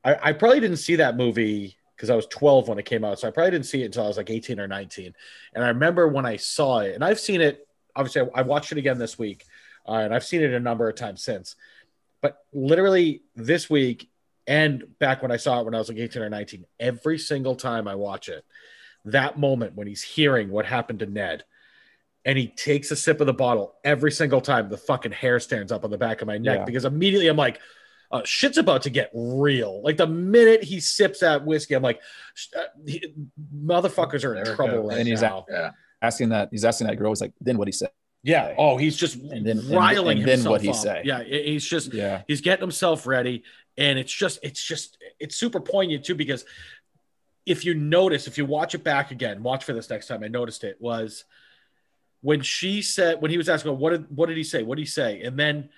I, 0.04 0.18
I 0.22 0.34
probably 0.34 0.60
didn't 0.60 0.78
see 0.78 0.98
that 0.98 1.16
movie 1.16 1.78
because 1.96 2.10
I 2.10 2.16
was 2.16 2.28
12 2.28 2.68
when 2.68 2.78
it 2.78 2.86
came 2.86 3.06
out, 3.06 3.20
so 3.20 3.28
I 3.30 3.32
probably 3.32 3.52
didn't 3.52 3.68
see 3.68 3.84
it 3.84 3.86
until 3.86 4.04
I 4.04 4.08
was 4.10 4.18
like 4.18 4.30
18 4.30 4.60
or 4.60 4.68
19. 4.68 5.14
And 5.54 5.64
I 5.64 5.70
remember 5.70 6.10
when 6.10 6.26
I 6.26 6.36
saw 6.36 6.80
it, 6.80 6.94
and 6.94 7.06
I've 7.06 7.22
seen 7.22 7.40
it. 7.40 7.66
Obviously, 7.96 8.24
I, 8.24 8.40
I 8.40 8.42
watched 8.42 8.74
it 8.74 8.78
again 8.78 8.98
this 8.98 9.18
week, 9.18 9.46
uh, 9.88 9.94
and 9.94 10.14
I've 10.14 10.26
seen 10.26 10.42
it 10.42 10.54
a 10.54 10.60
number 10.60 10.90
of 10.90 10.96
times 10.96 11.24
since. 11.24 11.56
But 12.22 12.38
literally 12.52 13.22
this 13.38 13.70
week 13.70 14.10
and 14.46 14.84
back 15.00 15.22
when 15.22 15.32
I 15.32 15.38
saw 15.38 15.62
it 15.62 15.66
when 15.66 15.74
I 15.74 15.78
was 15.78 15.88
like 15.88 15.98
18 15.98 16.22
or 16.22 16.30
19, 16.30 16.66
every 16.82 17.18
single 17.18 17.56
time 17.56 17.88
I 17.88 17.96
watch 17.96 18.28
it, 18.28 18.44
that 19.06 19.40
moment 19.40 19.76
when 19.76 19.88
he's 19.88 20.04
hearing 20.04 20.50
what 20.50 20.66
happened 20.66 21.00
to 21.00 21.06
Ned 21.06 21.46
and 22.26 22.38
he 22.38 22.48
takes 22.48 22.90
a 22.92 22.96
sip 22.96 23.22
of 23.22 23.28
the 23.28 23.34
bottle 23.34 23.76
every 23.84 24.12
single 24.12 24.42
time 24.42 24.68
the 24.70 24.78
fucking 24.78 25.12
hair 25.12 25.40
stands 25.40 25.72
up 25.72 25.84
on 25.84 25.92
the 25.92 25.98
back 25.98 26.22
of 26.22 26.28
my 26.28 26.38
neck 26.38 26.60
Yeah. 26.60 26.66
because 26.66 26.84
immediately 26.86 27.28
I'm 27.28 27.38
like, 27.38 27.60
uh, 28.12 28.22
shit's 28.26 28.58
about 28.58 28.82
to 28.84 28.90
get 28.90 29.12
real. 29.14 29.82
Like 29.84 29.98
the 29.98 30.08
minute 30.08 30.64
he 30.64 30.80
sips 30.80 31.20
that 31.20 31.46
whiskey, 31.46 31.76
I'm 31.76 31.84
like, 31.84 32.02
uh, 32.58 32.62
he- 32.86 33.14
motherfuckers 33.56 34.24
are 34.24 34.36
in 34.36 34.44
There 34.44 34.56
trouble 34.56 34.88
right 34.88 34.98
And 35.00 35.08
he's 35.08 35.22
now. 35.22 35.46
Yeah. 35.50 35.72
Asking 36.02 36.30
that, 36.30 36.50
he's 36.52 36.66
asking 36.66 36.88
that 36.88 36.96
girl. 36.98 37.12
He's 37.12 37.22
like, 37.22 37.34
then 37.42 37.58
what 37.58 37.68
he 37.68 37.72
said? 37.72 37.90
Yeah. 38.24 38.56
Oh, 38.58 38.78
he's 38.78 38.96
just 38.98 39.16
And 39.18 39.46
then- 39.46 39.70
riling 39.70 40.20
and 40.20 40.28
then 40.28 40.38
himself 40.40 40.52
what 40.52 40.62
he 40.62 40.70
up. 40.70 40.76
say? 40.76 41.02
Yeah. 41.04 41.24
He's 41.24 41.66
just 41.66 41.94
Yeah, 41.94 42.22
he's 42.28 42.42
getting 42.42 42.62
himself 42.64 43.06
ready 43.06 43.44
and 43.78 44.00
it's 44.00 44.12
just 44.14 44.40
it's 44.42 44.64
just 44.64 44.98
it's 45.20 45.36
super 45.36 45.60
poignant 45.60 46.06
too 46.06 46.16
because 46.16 46.46
if 47.46 47.66
you 47.66 47.74
notice 47.76 48.26
if 48.28 48.38
you 48.38 48.46
watch 48.46 48.74
it 48.74 48.84
back 48.84 49.12
again 49.12 49.44
watch 49.44 49.66
for 49.66 49.74
this 49.74 49.90
next 49.90 50.08
time 50.08 50.24
i 50.24 50.30
noticed 50.30 50.64
it 50.64 50.78
was 50.80 51.26
when 52.26 52.42
she 52.42 52.82
said 52.82 53.22
when 53.22 53.30
he 53.30 53.38
was 53.38 53.48
asking 53.50 53.78
what 53.78 53.92
did 53.92 54.06
what 54.10 54.28
did 54.30 54.36
he 54.38 54.44
say? 54.44 54.64
What 54.64 54.78
did 54.78 54.82
he 54.82 54.88
say? 54.88 55.22
And 55.22 55.38
then 55.38 55.70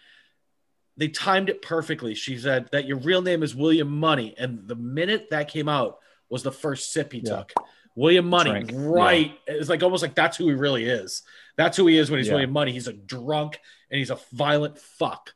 they 0.96 1.10
timed 1.10 1.50
it 1.50 1.62
perfectly. 1.62 2.16
She 2.16 2.38
said 2.38 2.70
that 2.72 2.88
your 2.88 3.00
real 3.00 3.22
name 3.22 3.44
is 3.44 3.54
william 3.54 3.90
munny. 4.00 4.34
And 4.38 4.66
the 4.66 4.76
minute 4.76 5.28
that 5.32 5.50
came 5.50 5.68
out 5.68 6.00
was 6.30 6.44
the 6.44 6.52
first 6.54 6.94
sip 6.94 7.12
he 7.12 7.20
Yeah. 7.20 7.40
took. 7.40 7.54
William 7.96 8.30
Munny 8.30 8.64
Drink. 8.64 8.72
right. 8.74 9.38
It's 9.46 9.70
like 9.70 9.84
almost 9.84 10.04
like 10.04 10.16
that's 10.16 10.38
who 10.38 10.48
he 10.48 10.54
really 10.54 10.86
is. 10.86 11.24
That's 11.58 11.76
who 11.76 11.86
he 11.88 11.98
is 11.98 12.10
when 12.10 12.20
he's 12.20 12.28
Yeah. 12.28 12.36
william 12.36 12.52
munny. 12.54 12.72
He's 12.72 12.88
a 12.88 12.94
drunk 12.94 13.60
and 13.92 13.98
he's 13.98 14.12
a 14.12 14.20
violent 14.32 14.78
fuck 14.80 15.34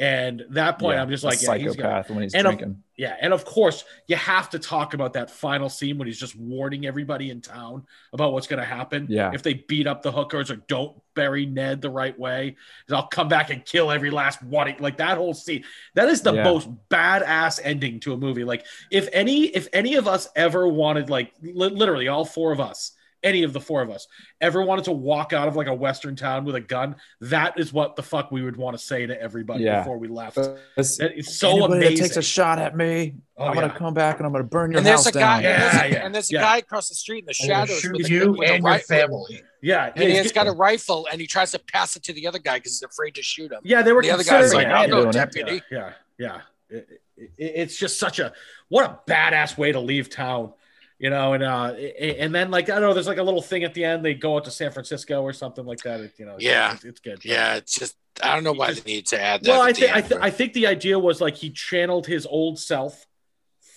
and 0.00 0.44
that 0.50 0.78
point 0.78 0.96
Yeah, 0.96 1.02
i'm 1.02 1.10
just 1.10 1.22
like 1.24 1.40
yeah 1.42 1.54
he's 1.56 1.76
gonna, 1.76 1.88
psychopath 1.90 2.10
when 2.10 2.22
he's 2.22 2.34
and 2.34 2.46
of- 2.46 2.56
drinking. 2.58 2.82
yeah, 2.96 3.16
and 3.20 3.32
of 3.32 3.44
course, 3.44 3.84
you 4.08 4.16
have 4.16 4.50
to 4.50 4.58
talk 4.58 4.94
about 4.94 5.12
that 5.12 5.30
final 5.30 5.68
scene 5.68 5.96
when 5.98 6.06
he's 6.06 6.18
just 6.18 6.34
warning 6.36 6.86
everybody 6.86 7.30
in 7.30 7.40
town 7.40 7.86
about 8.12 8.32
what's 8.32 8.46
going 8.46 8.58
to 8.60 8.66
happen. 8.66 9.06
Yeah. 9.08 9.30
If 9.32 9.42
they 9.42 9.54
beat 9.54 9.86
up 9.86 10.02
the 10.02 10.12
hookers 10.12 10.50
or 10.50 10.56
don't 10.56 11.00
bury 11.14 11.46
Ned 11.46 11.80
the 11.80 11.88
right 11.88 12.18
way, 12.18 12.56
I'll 12.90 13.06
come 13.06 13.28
back 13.28 13.48
and 13.50 13.64
kill 13.64 13.90
every 13.90 14.10
last 14.10 14.42
one. 14.42 14.74
Like 14.80 14.98
that 14.98 15.16
whole 15.16 15.32
scene. 15.32 15.64
That 15.94 16.08
is 16.10 16.20
the 16.22 16.34
Yeah. 16.34 16.44
most 16.44 16.68
badass 16.90 17.60
ending 17.62 18.00
to 18.00 18.12
a 18.12 18.16
movie. 18.18 18.44
Like 18.44 18.66
if 18.90 19.08
any 19.12 19.44
if 19.46 19.68
any 19.72 19.94
of 19.94 20.06
us 20.08 20.28
ever 20.36 20.68
wanted 20.68 21.08
like 21.10 21.32
li- 21.42 21.68
literally 21.70 22.08
all 22.08 22.24
four 22.26 22.52
of 22.52 22.60
us 22.60 22.92
any 23.22 23.42
of 23.42 23.52
the 23.52 23.60
four 23.60 23.82
of 23.82 23.90
us, 23.90 24.06
ever 24.40 24.62
wanted 24.62 24.84
to 24.86 24.92
walk 24.92 25.32
out 25.32 25.46
of 25.48 25.56
like 25.56 25.66
a 25.66 25.74
western 25.74 26.16
town 26.16 26.44
with 26.44 26.54
a 26.54 26.60
gun, 26.60 26.96
that 27.20 27.58
is 27.58 27.72
what 27.72 27.96
the 27.96 28.02
fuck 28.02 28.30
we 28.30 28.42
would 28.42 28.56
want 28.56 28.76
to 28.78 28.82
say 28.82 29.06
to 29.06 29.20
everybody 29.20 29.64
Yeah. 29.64 29.80
before 29.80 29.98
we 29.98 30.08
left. 30.08 30.38
It's, 30.76 30.96
so 31.36 31.50
anybody 31.50 31.72
amazing. 31.74 31.96
that 31.96 32.02
takes 32.02 32.16
a 32.16 32.22
shot 32.22 32.58
at 32.58 32.76
me, 32.76 33.14
Oh, 33.36 33.44
I'm 33.46 33.54
gonna 33.54 33.70
come 33.70 33.94
back 33.94 34.18
and 34.18 34.26
I'm 34.26 34.32
gonna 34.32 34.44
burn 34.44 34.70
your 34.70 34.78
And 34.78 34.86
there's 34.86 35.04
house 35.04 35.14
a 35.14 35.18
guy, 35.18 35.42
down. 35.42 35.52
and 35.52 35.62
there's, 35.62 35.74
a, 35.74 35.88
yeah, 35.92 36.04
and 36.06 36.14
there's 36.14 36.30
a 36.30 36.34
yeah. 36.34 36.40
guy 36.42 36.56
across 36.58 36.88
the 36.90 36.94
street 36.94 37.20
in 37.20 37.26
the 37.26 37.32
shadows 37.32 37.80
shoot 37.80 37.96
with, 37.96 38.06
a- 38.06 38.10
you 38.10 38.32
with 38.32 38.48
a 38.48 38.52
and 38.52 38.62
your 38.62 38.72
rifle. 38.72 38.86
family. 38.96 39.42
yeah, 39.62 39.92
And 39.96 40.04
he's 40.10 40.22
he's 40.22 40.32
got 40.32 40.46
a 40.46 40.52
rifle, 40.52 41.06
and 41.10 41.20
he 41.20 41.26
tries 41.26 41.50
to 41.52 41.58
pass 41.58 41.96
it 41.96 42.02
to 42.04 42.12
the 42.12 42.26
other 42.26 42.38
guy 42.38 42.58
because 42.58 42.72
he's 42.72 42.82
afraid 42.82 43.14
to 43.14 43.22
shoot 43.22 43.50
him. 43.50 43.60
Yeah, 43.64 43.80
they 43.82 43.92
were 43.92 44.02
The 44.02 44.10
other 44.10 44.24
guy's 44.24 44.52
like, 44.52 44.66
it. 44.66 44.70
"I'm 44.72 44.90
no 44.90 44.96
doing 44.96 45.08
it. 45.08 45.12
deputy." 45.12 45.62
Yeah, 45.70 45.92
yeah. 46.18 46.40
It- 46.68 46.88
it- 47.16 47.28
it's 47.38 47.76
just 47.78 47.98
such 47.98 48.18
a 48.18 48.32
what 48.68 48.84
a 48.84 49.10
badass 49.10 49.56
way 49.58 49.72
to 49.72 49.80
leave 49.80 50.08
town, 50.10 50.52
you 51.00 51.10
know. 51.10 51.32
And 51.32 51.42
uh, 51.42 51.72
and 51.98 52.32
then 52.32 52.52
like 52.52 52.70
I 52.70 52.74
don't 52.74 52.82
know, 52.82 52.94
there's 52.94 53.08
like 53.08 53.18
a 53.18 53.22
little 53.24 53.42
thing 53.42 53.64
at 53.64 53.74
the 53.74 53.84
end. 53.84 54.04
They 54.04 54.14
go 54.14 54.36
out 54.36 54.44
to 54.44 54.52
San 54.52 54.70
Francisco 54.70 55.22
or 55.22 55.32
something 55.32 55.64
like 55.66 55.80
that. 55.82 55.98
It, 56.00 56.12
you 56.18 56.26
know, 56.26 56.36
Yeah. 56.38 56.74
it's, 56.74 56.84
it's 56.84 57.00
good. 57.00 57.24
Yeah, 57.24 57.56
it's 57.56 57.74
just 57.74 57.96
I 58.22 58.34
don't 58.34 58.44
know 58.44 58.52
why 58.52 58.72
they 58.74 58.82
need 58.82 59.06
to 59.08 59.20
add 59.20 59.42
that. 59.42 59.50
Well, 59.50 59.62
I 59.62 59.72
think 59.72 59.96
I, 59.96 60.00
th- 60.02 60.20
I 60.22 60.30
think 60.30 60.52
the 60.52 60.68
idea 60.68 60.98
was 60.98 61.20
like 61.20 61.34
he 61.36 61.50
channeled 61.50 62.06
his 62.06 62.24
old 62.26 62.58
self 62.60 63.06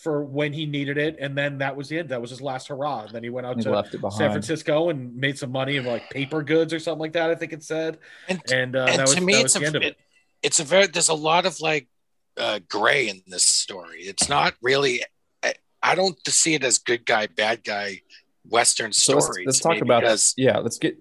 for 0.04 0.22
when 0.22 0.52
he 0.52 0.66
needed 0.66 0.98
it, 0.98 1.16
and 1.18 1.38
then 1.38 1.60
that 1.60 1.78
was 1.78 1.90
it. 1.94 2.10
That 2.10 2.20
was 2.20 2.30
his 2.30 2.42
last 2.42 2.68
hurrah. 2.68 3.04
And 3.06 3.12
then 3.12 3.24
he 3.24 3.30
went 3.30 3.48
out 3.48 3.56
He 3.56 3.64
to 3.64 3.72
left 3.72 3.96
it 3.96 4.02
behind. 4.02 4.18
San 4.18 4.32
Francisco 4.32 4.90
and 4.90 5.16
made 5.16 5.38
some 5.38 5.50
money 5.52 5.78
of 5.78 5.86
like 5.86 6.10
paper 6.10 6.44
goods 6.44 6.74
or 6.74 6.80
something 6.80 7.00
like 7.00 7.14
that. 7.14 7.30
I 7.30 7.36
think 7.36 7.54
it 7.54 7.64
said. 7.64 8.00
and, 8.28 8.42
And, 8.52 8.76
uh, 8.76 8.86
and 8.90 9.00
that 9.00 9.08
was, 9.08 9.16
to 9.16 9.22
me, 9.22 9.34
that 9.36 9.46
it's 9.46 9.54
was 9.56 9.62
the 9.62 9.66
end 9.68 9.76
a 9.76 9.78
of 9.78 9.84
it. 9.84 9.88
it, 9.94 9.98
it's 10.42 10.60
a 10.60 10.66
very 10.66 10.88
there's 10.88 11.08
a 11.08 11.14
lot 11.14 11.46
of 11.46 11.62
like 11.62 11.88
uh, 12.36 12.60
gray 12.68 13.08
in 13.08 13.22
this 13.28 13.46
story. 13.46 14.02
It's 14.02 14.28
not 14.28 14.56
really. 14.62 15.04
I, 15.84 15.92
I 15.92 15.96
don't 15.96 16.18
see 16.28 16.54
it 16.56 16.64
as 16.64 16.78
good 16.80 17.06
guy, 17.06 17.28
bad 17.28 17.64
guy, 17.64 18.02
Western 18.50 18.92
So 18.94 19.14
let's, 19.14 19.26
story. 19.26 19.46
let's 19.46 19.60
talk 19.60 19.82
about 19.82 20.02
because 20.02 20.34
yeah. 20.38 20.58
Let's 20.60 20.78
get 20.80 20.98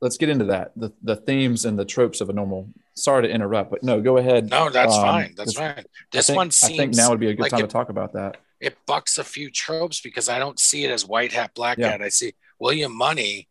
let's 0.00 0.16
get 0.16 0.28
into 0.28 0.46
that 0.46 0.72
the 0.76 0.92
the 1.02 1.16
themes 1.16 1.64
and 1.64 1.78
the 1.78 1.84
tropes 1.84 2.20
of 2.20 2.28
a 2.28 2.32
normal. 2.32 2.68
Sorry 2.94 3.22
to 3.28 3.32
interrupt, 3.32 3.70
but 3.70 3.82
no, 3.82 4.00
go 4.00 4.16
ahead. 4.16 4.50
no, 4.50 4.70
that's 4.70 4.94
Um, 4.94 5.02
fine. 5.02 5.34
That's 5.36 5.54
fine. 5.54 5.70
I 5.78 5.84
This 6.10 6.26
think, 6.26 6.36
one 6.36 6.50
seems. 6.50 6.72
I 6.72 6.76
think 6.82 6.94
now 6.96 7.10
would 7.10 7.20
be 7.20 7.28
a 7.28 7.34
good 7.34 7.42
like 7.42 7.50
time 7.52 7.60
it- 7.60 7.68
to 7.68 7.72
talk 7.72 7.88
about 7.90 8.12
that. 8.14 8.38
it 8.60 8.76
bucks 8.86 9.18
a 9.18 9.24
few 9.24 9.50
tropes 9.50 10.00
because 10.00 10.28
I 10.28 10.40
don't 10.40 10.58
see 10.58 10.84
it 10.84 10.90
as 10.90 11.06
white 11.06 11.32
hat, 11.32 11.52
black 11.54 11.78
Yeah. 11.78 11.90
hat. 11.92 12.02
I 12.02 12.08
see 12.08 12.34
William 12.58 12.92
Munny 12.96 13.48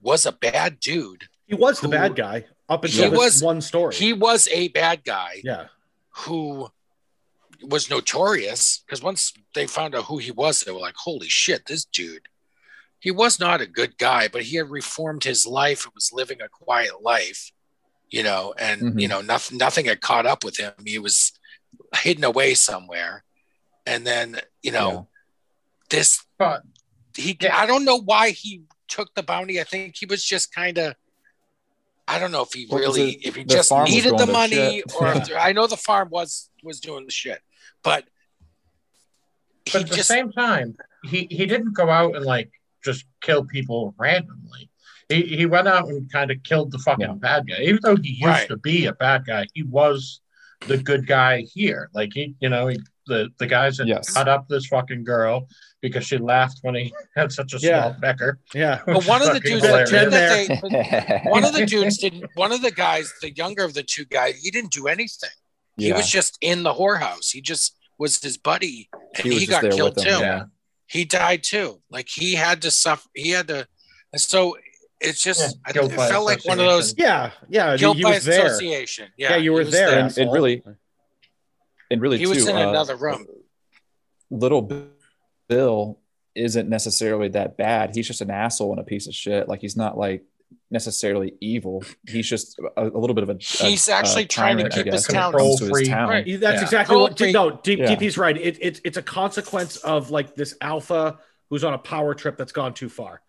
was 0.00 0.24
a 0.24 0.30
bad 0.32 0.78
dude. 0.78 1.24
He 1.46 1.54
was 1.56 1.80
the 1.80 1.88
bad 1.88 2.14
guy 2.14 2.44
up 2.68 2.84
until 2.84 3.04
He 3.06 3.10
this 3.10 3.18
was- 3.18 3.42
one 3.42 3.60
story. 3.60 3.94
He 3.96 4.12
was 4.12 4.46
a 4.52 4.68
bad 4.68 5.02
guy 5.04 5.40
yeah. 5.42 5.66
who 6.10 6.70
was 7.62 7.90
notorious 7.90 8.82
because 8.86 9.02
once 9.02 9.32
they 9.54 9.66
found 9.66 9.94
out 9.94 10.04
who 10.04 10.18
he 10.18 10.30
was, 10.30 10.60
they 10.60 10.72
were 10.72 10.78
like, 10.80 10.94
holy 10.96 11.28
shit, 11.28 11.66
this 11.66 11.84
dude. 11.84 12.28
He 12.98 13.10
was 13.10 13.40
not 13.40 13.60
a 13.60 13.66
good 13.66 13.96
guy, 13.98 14.28
but 14.28 14.42
he 14.42 14.56
had 14.56 14.70
reformed 14.70 15.24
his 15.24 15.46
life 15.46 15.84
and 15.84 15.94
was 15.94 16.12
living 16.12 16.40
a 16.42 16.48
quiet 16.48 17.02
life, 17.02 17.50
you 18.10 18.22
know, 18.22 18.54
and 18.58 18.80
Mhm. 18.82 19.00
you 19.00 19.08
know, 19.08 19.20
nothing 19.22 19.56
nothing 19.58 19.86
had 19.86 20.00
caught 20.00 20.26
up 20.26 20.44
with 20.44 20.58
him. 20.58 20.72
He 20.84 20.98
was 20.98 21.32
hidden 21.96 22.24
away 22.24 22.54
somewhere. 22.54 23.24
And 23.86 24.06
then, 24.06 24.40
you 24.62 24.70
know, 24.72 25.08
this 25.88 26.22
But 26.38 26.62
he 27.16 27.36
Yeah. 27.40 27.56
I 27.56 27.66
don't 27.66 27.84
know 27.84 27.96
why 27.96 28.30
he 28.30 28.62
took 28.88 29.14
the 29.14 29.22
bounty. 29.22 29.60
I 29.60 29.64
think 29.64 29.96
he 29.98 30.06
was 30.06 30.24
just 30.24 30.52
kind 30.54 30.76
of 30.78 30.94
I 32.06 32.18
don't 32.18 32.32
know 32.32 32.42
if 32.42 32.52
he 32.52 32.66
What 32.66 32.80
really 32.80 33.12
if 33.24 33.36
he 33.36 33.44
The 33.44 33.54
just 33.54 33.70
needed 33.72 34.18
the 34.18 34.26
money 34.26 34.56
shit. 34.82 34.94
or 34.96 35.12
if 35.12 35.30
I 35.38 35.52
know 35.52 35.66
the 35.66 35.76
farm 35.76 36.10
was 36.10 36.50
was 36.62 36.80
doing 36.80 37.06
the 37.06 37.12
shit. 37.12 37.40
But 37.82 38.04
but 39.64 39.72
he 39.72 39.78
at 39.80 39.88
the 39.88 39.96
just 39.96 40.08
same 40.08 40.32
time, 40.32 40.76
he 41.04 41.26
he 41.30 41.46
didn't 41.46 41.72
go 41.74 41.88
out 41.90 42.16
and 42.16 42.24
like 42.24 42.50
just 42.84 43.04
kill 43.20 43.44
people 43.44 43.94
randomly. 43.98 44.70
He 45.08 45.22
he 45.22 45.46
went 45.46 45.68
out 45.68 45.88
and 45.88 46.10
kind 46.10 46.30
of 46.30 46.42
killed 46.42 46.70
the 46.72 46.78
fucking 46.78 47.06
Yeah. 47.06 47.14
bad 47.14 47.46
guy. 47.48 47.62
Even 47.62 47.80
though 47.82 47.96
he 47.96 48.10
used 48.12 48.24
Right. 48.24 48.48
to 48.48 48.56
be 48.56 48.86
a 48.86 48.92
bad 48.92 49.26
guy, 49.26 49.46
he 49.54 49.62
was 49.62 50.20
the 50.66 50.76
good 50.78 51.06
guy 51.06 51.40
here. 51.42 51.90
Like 51.94 52.12
he, 52.14 52.34
you 52.40 52.48
know, 52.48 52.66
he, 52.68 52.78
the 53.06 53.28
the 53.38 53.46
guys 53.46 53.76
that 53.78 53.86
Yes. 53.86 54.12
cut 54.12 54.28
up 54.28 54.48
this 54.48 54.66
fucking 54.66 55.04
girl 55.04 55.48
because 55.80 56.06
she 56.06 56.18
laughed 56.18 56.58
when 56.62 56.74
he 56.74 56.92
had 57.16 57.32
such 57.32 57.54
a 57.54 57.58
Yeah. 57.58 57.82
small 57.90 57.96
pecker. 58.00 58.38
Yeah. 58.54 58.82
but 58.86 59.04
one 59.06 59.22
of 59.22 59.32
the 59.32 59.40
dudes 59.40 59.62
that, 59.62 59.88
hilarious. 59.88 60.48
that 60.48 60.60
they, 61.24 61.30
one 61.30 61.44
of 61.44 61.52
the 61.54 61.64
dudes 61.66 61.96
didn't 61.98 62.24
one 62.34 62.52
of 62.52 62.60
the 62.62 62.70
guys, 62.70 63.12
the 63.22 63.30
younger 63.32 63.64
of 63.64 63.74
the 63.74 63.82
two 63.82 64.04
guys, 64.04 64.36
he 64.42 64.50
didn't 64.50 64.72
do 64.72 64.86
anything. 64.86 65.30
He 65.80 65.92
was 65.92 66.08
just 66.10 66.38
in 66.40 66.62
the 66.62 66.72
whorehouse. 66.72 67.30
He 67.32 67.40
just 67.40 67.76
was 67.98 68.20
his 68.22 68.36
buddy 68.38 68.88
and 69.16 69.24
He 69.32 69.40
he, 69.40 69.46
got 69.46 69.62
killed 69.62 69.96
too. 69.98 70.08
Yeah. 70.08 70.44
he 70.86 71.04
died 71.04 71.42
too. 71.42 71.80
Like 71.90 72.08
he 72.08 72.34
had 72.34 72.62
to 72.62 72.70
suffer. 72.70 73.08
He 73.14 73.30
had 73.30 73.48
to. 73.48 73.66
And 74.12 74.20
so 74.20 74.56
it's 75.00 75.22
just 75.22 75.40
Yeah, 75.66 75.82
I- 75.82 75.84
it 75.86 75.92
felt 75.92 76.24
like 76.26 76.44
one 76.44 76.58
of 76.60 76.66
those 76.66 76.94
Yeah. 76.96 77.30
Yeah. 77.48 77.76
guilt 77.76 77.96
he 77.96 78.02
by 78.02 78.14
was 78.14 78.24
there. 78.24 78.46
association. 78.46 79.08
Yeah, 79.16 79.30
Yeah, 79.30 79.36
you 79.36 79.52
were 79.52 79.60
was 79.64 79.70
there. 79.72 79.88
And 79.98 80.08
it 80.10 80.18
asshole. 80.18 80.32
really- 80.32 80.62
and 81.90 82.00
really 82.00 82.18
He 82.18 82.26
was 82.26 82.46
in 82.46 82.56
uh, 82.56 82.68
another 82.70 82.96
room. 82.96 83.26
Little 84.30 84.68
Bill 85.48 85.98
isn't 86.34 86.68
necessarily 86.68 87.28
that 87.28 87.56
bad. 87.56 87.94
He's 87.94 88.06
just 88.06 88.20
an 88.20 88.30
asshole 88.30 88.70
and 88.70 88.80
a 88.80 88.84
piece 88.84 89.06
of 89.08 89.14
shit. 89.14 89.48
Like 89.48 89.60
he's 89.60 89.76
not 89.76 89.98
like 89.98 90.22
necessarily 90.70 91.34
evil. 91.40 91.82
He's 92.08 92.28
just 92.28 92.58
a, 92.76 92.86
a 92.86 92.98
little 92.98 93.14
bit 93.14 93.22
of 93.22 93.30
a. 93.30 93.36
He's 93.40 93.88
a- 93.88 93.92
a 93.92 93.94
actually 93.96 94.26
trying 94.26 94.56
to 94.58 94.62
tyrant, 94.68 94.74
I 94.74 94.76
keep 94.84 94.92
his 94.92 95.06
guess, 95.06 95.08
when 95.08 95.16
it 95.16 95.20
town 95.20 95.32
comes 95.32 95.58
to 95.58 95.64
his 95.64 95.70
free. 95.72 95.86
town. 95.86 96.08
Right. 96.08 96.40
That's 96.40 96.56
Yeah. 96.58 96.62
exactly 96.62 96.96
what. 96.96 97.10
Totally. 97.12 97.32
No, 97.32 97.50
Deep, 97.62 97.78
Yeah. 97.80 97.94
DP's 97.96 98.16
right. 98.18 98.36
It, 98.36 98.58
it's 98.60 98.80
it's 98.84 98.96
a 98.96 99.02
consequence 99.02 99.76
of 99.78 100.10
like 100.10 100.34
this 100.34 100.56
alpha 100.60 101.18
who's 101.48 101.64
on 101.64 101.74
a 101.74 101.78
power 101.78 102.14
trip 102.14 102.36
that's 102.36 102.52
gone 102.52 102.74
too 102.74 102.88
far, 102.88 103.20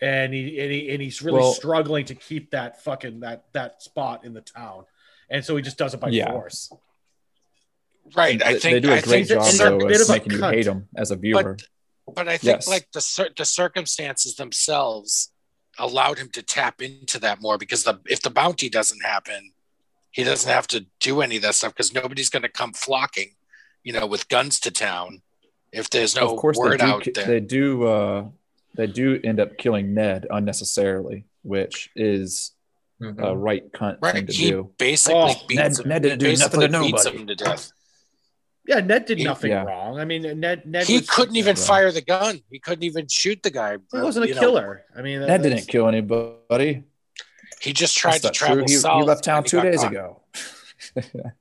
and 0.00 0.32
he 0.34 0.58
and, 0.60 0.70
he, 0.72 0.90
and 0.90 1.00
he's 1.02 1.22
really 1.22 1.40
Well- 1.40 1.52
struggling 1.54 2.04
to 2.06 2.14
keep 2.14 2.50
that 2.50 2.82
fucking 2.82 3.20
that 3.20 3.44
that 3.52 3.82
spot 3.82 4.24
in 4.24 4.34
the 4.34 4.42
town, 4.42 4.84
and 5.30 5.44
so 5.44 5.56
he 5.56 5.62
just 5.62 5.78
does 5.78 5.94
it 5.94 6.00
by 6.00 6.08
Yeah. 6.10 6.30
force. 6.30 6.70
Right. 8.16 8.42
I 8.42 8.58
think 8.58 8.62
they 8.62 8.80
do 8.80 8.90
a 8.92 8.96
I 8.96 9.00
great 9.00 9.28
job 9.28 9.42
he's 9.44 9.54
a 9.54 9.56
cer- 9.56 9.70
though 9.70 9.86
bit 9.86 9.96
of 9.96 10.02
of 10.02 10.08
a 10.08 10.12
making 10.12 10.32
you 10.32 10.42
hate 10.42 10.66
him 10.66 10.88
as 10.96 11.10
a 11.12 11.16
viewer. 11.16 11.56
but 12.14 12.28
I 12.28 12.32
think 12.36 12.42
Yes. 12.56 12.68
like 12.68 12.88
the 12.92 13.00
cir- 13.00 13.30
the 13.36 13.44
circumstances 13.44 14.34
themselves 14.34 15.30
allowed 15.78 16.18
him 16.18 16.28
to 16.30 16.42
tap 16.42 16.82
into 16.82 17.18
that 17.20 17.40
more 17.40 17.58
because 17.58 17.84
the 17.84 17.98
if 18.06 18.20
the 18.22 18.30
bounty 18.30 18.68
doesn't 18.68 19.02
happen, 19.02 19.52
he 20.10 20.24
doesn't 20.24 20.50
have 20.50 20.66
to 20.68 20.86
do 21.00 21.20
any 21.22 21.36
of 21.36 21.42
that 21.42 21.54
stuff 21.54 21.72
because 21.72 21.94
nobody's 21.94 22.28
going 22.30 22.42
to 22.42 22.48
come 22.48 22.72
flocking, 22.72 23.30
you 23.82 23.92
know, 23.92 24.06
with 24.06 24.28
guns 24.28 24.60
to 24.60 24.70
town 24.70 25.22
if 25.72 25.88
there's 25.90 26.14
no 26.14 26.30
of 26.34 26.38
course, 26.38 26.58
word 26.58 26.72
they 26.80 26.84
do. 26.84 26.90
out 26.90 27.08
there. 27.14 27.26
They 27.26 27.40
do. 27.40 27.86
Uh, 27.86 28.24
they 28.74 28.86
do 28.86 29.20
end 29.24 29.38
up 29.40 29.56
killing 29.58 29.92
Ned 29.94 30.26
unnecessarily, 30.30 31.24
which 31.42 31.90
is 31.96 32.52
Mhm. 33.00 33.18
a 33.22 33.36
right 33.36 33.70
cunt 33.72 33.94
thing 33.94 33.98
Right. 34.00 34.26
to 34.26 34.32
He 34.32 34.50
do. 34.50 34.72
basically 34.78 35.18
Oh, 35.18 35.34
beats 35.48 35.54
Ned- 35.58 35.78
him. 35.78 35.88
Ned 35.88 36.02
didn't 36.02 36.20
he 36.22 36.26
do 36.34 36.36
nothing 36.38 36.60
to 36.60 36.68
basically 36.68 36.92
beats 36.92 37.04
nobody. 37.04 37.20
him 37.22 37.26
to 37.26 37.34
death. 37.34 37.72
Yeah, 38.66 38.78
Ned 38.80 39.06
did 39.06 39.18
He- 39.18 39.24
nothing 39.24 39.50
yeah. 39.50 39.64
wrong. 39.64 39.98
I 39.98 40.04
mean, 40.04 40.22
Ned 40.38 40.66
Ned 40.66 40.86
he 40.86 41.00
couldn't 41.00 41.34
even 41.36 41.56
Right. 41.56 41.64
fire 41.66 41.90
the 41.92 42.00
gun. 42.00 42.42
He 42.50 42.58
couldn't 42.60 42.84
even 42.84 43.08
shoot 43.08 43.42
the 43.42 43.50
guy. 43.50 43.76
He 43.92 43.98
wasn't 43.98 44.26
a 44.26 44.28
You 44.28 44.34
know, 44.34 44.40
killer. 44.40 44.84
I 44.96 45.02
mean, 45.02 45.20
Ned 45.20 45.42
didn't 45.42 45.66
kill 45.66 45.88
anybody. 45.88 46.84
he 47.60 47.72
just 47.72 47.96
tried 47.96 48.12
That's 48.14 48.22
to 48.22 48.26
not 48.28 48.34
travel 48.34 48.56
true. 48.66 48.74
He, 48.76 48.98
he 48.98 49.02
left 49.04 49.24
town 49.24 49.44
two 49.44 49.60
days 49.60 49.80
caught. 49.80 49.90
ago. 49.92 50.20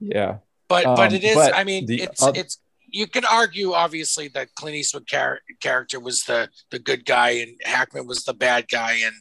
yeah. 0.00 0.38
But 0.68 0.86
Um, 0.86 0.96
but 0.96 1.12
it 1.12 1.22
is. 1.24 1.34
but 1.34 1.54
I 1.54 1.64
mean, 1.64 1.86
the 1.86 2.02
it's 2.02 2.22
oth- 2.22 2.36
it's. 2.36 2.58
You 2.94 3.06
can 3.06 3.24
argue, 3.24 3.72
obviously, 3.72 4.28
that 4.28 4.54
Clint 4.54 4.76
Eastwood 4.76 5.06
char- 5.06 5.40
character 5.60 5.98
was 5.98 6.24
the 6.24 6.50
the 6.70 6.78
good 6.78 7.06
guy 7.06 7.30
and 7.30 7.52
Hackman 7.64 8.06
was 8.06 8.24
the 8.24 8.34
bad 8.34 8.68
guy, 8.68 9.00
and 9.04 9.14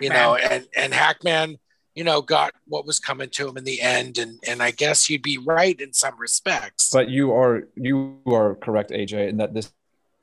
you 0.00 0.10
know, 0.10 0.34
and 0.34 0.66
and 0.76 0.92
Hackman, 0.92 1.58
you 1.94 2.04
know, 2.04 2.20
got 2.22 2.52
what 2.66 2.84
was 2.86 2.98
coming 2.98 3.30
to 3.30 3.48
him 3.48 3.56
in 3.56 3.64
the 3.64 3.80
end, 3.80 4.18
and 4.18 4.38
and 4.46 4.62
I 4.62 4.70
guess 4.72 5.08
you'd 5.08 5.22
be 5.22 5.38
right 5.38 5.78
in 5.80 5.92
some 5.92 6.18
respects. 6.18 6.90
But 6.92 7.08
you 7.08 7.32
are 7.32 7.68
you 7.76 8.18
are 8.26 8.54
correct, 8.56 8.90
AJ, 8.90 9.28
in 9.30 9.36
that 9.38 9.54
this 9.54 9.72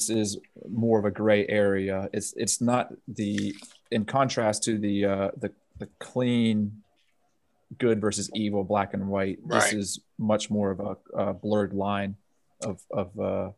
is 0.09 0.37
more 0.69 0.99
of 0.99 1.05
a 1.05 1.11
gray 1.11 1.47
area. 1.47 2.09
It's 2.13 2.33
it's 2.35 2.59
not 2.61 2.91
the 3.07 3.55
in 3.91 4.05
contrast 4.05 4.63
to 4.63 4.77
the 4.77 5.05
uh, 5.05 5.29
the 5.37 5.51
the 5.77 5.87
clean 5.99 6.81
good 7.77 8.01
versus 8.01 8.29
evil, 8.35 8.63
black 8.63 8.93
and 8.93 9.07
white. 9.07 9.39
This 9.47 9.71
is 9.73 9.99
much 10.19 10.49
more 10.49 10.71
of 10.71 10.79
a, 10.81 10.97
a 11.17 11.33
blurred 11.33 11.73
line 11.73 12.15
of 12.63 12.81
of 12.91 13.17
uh, 13.19 13.51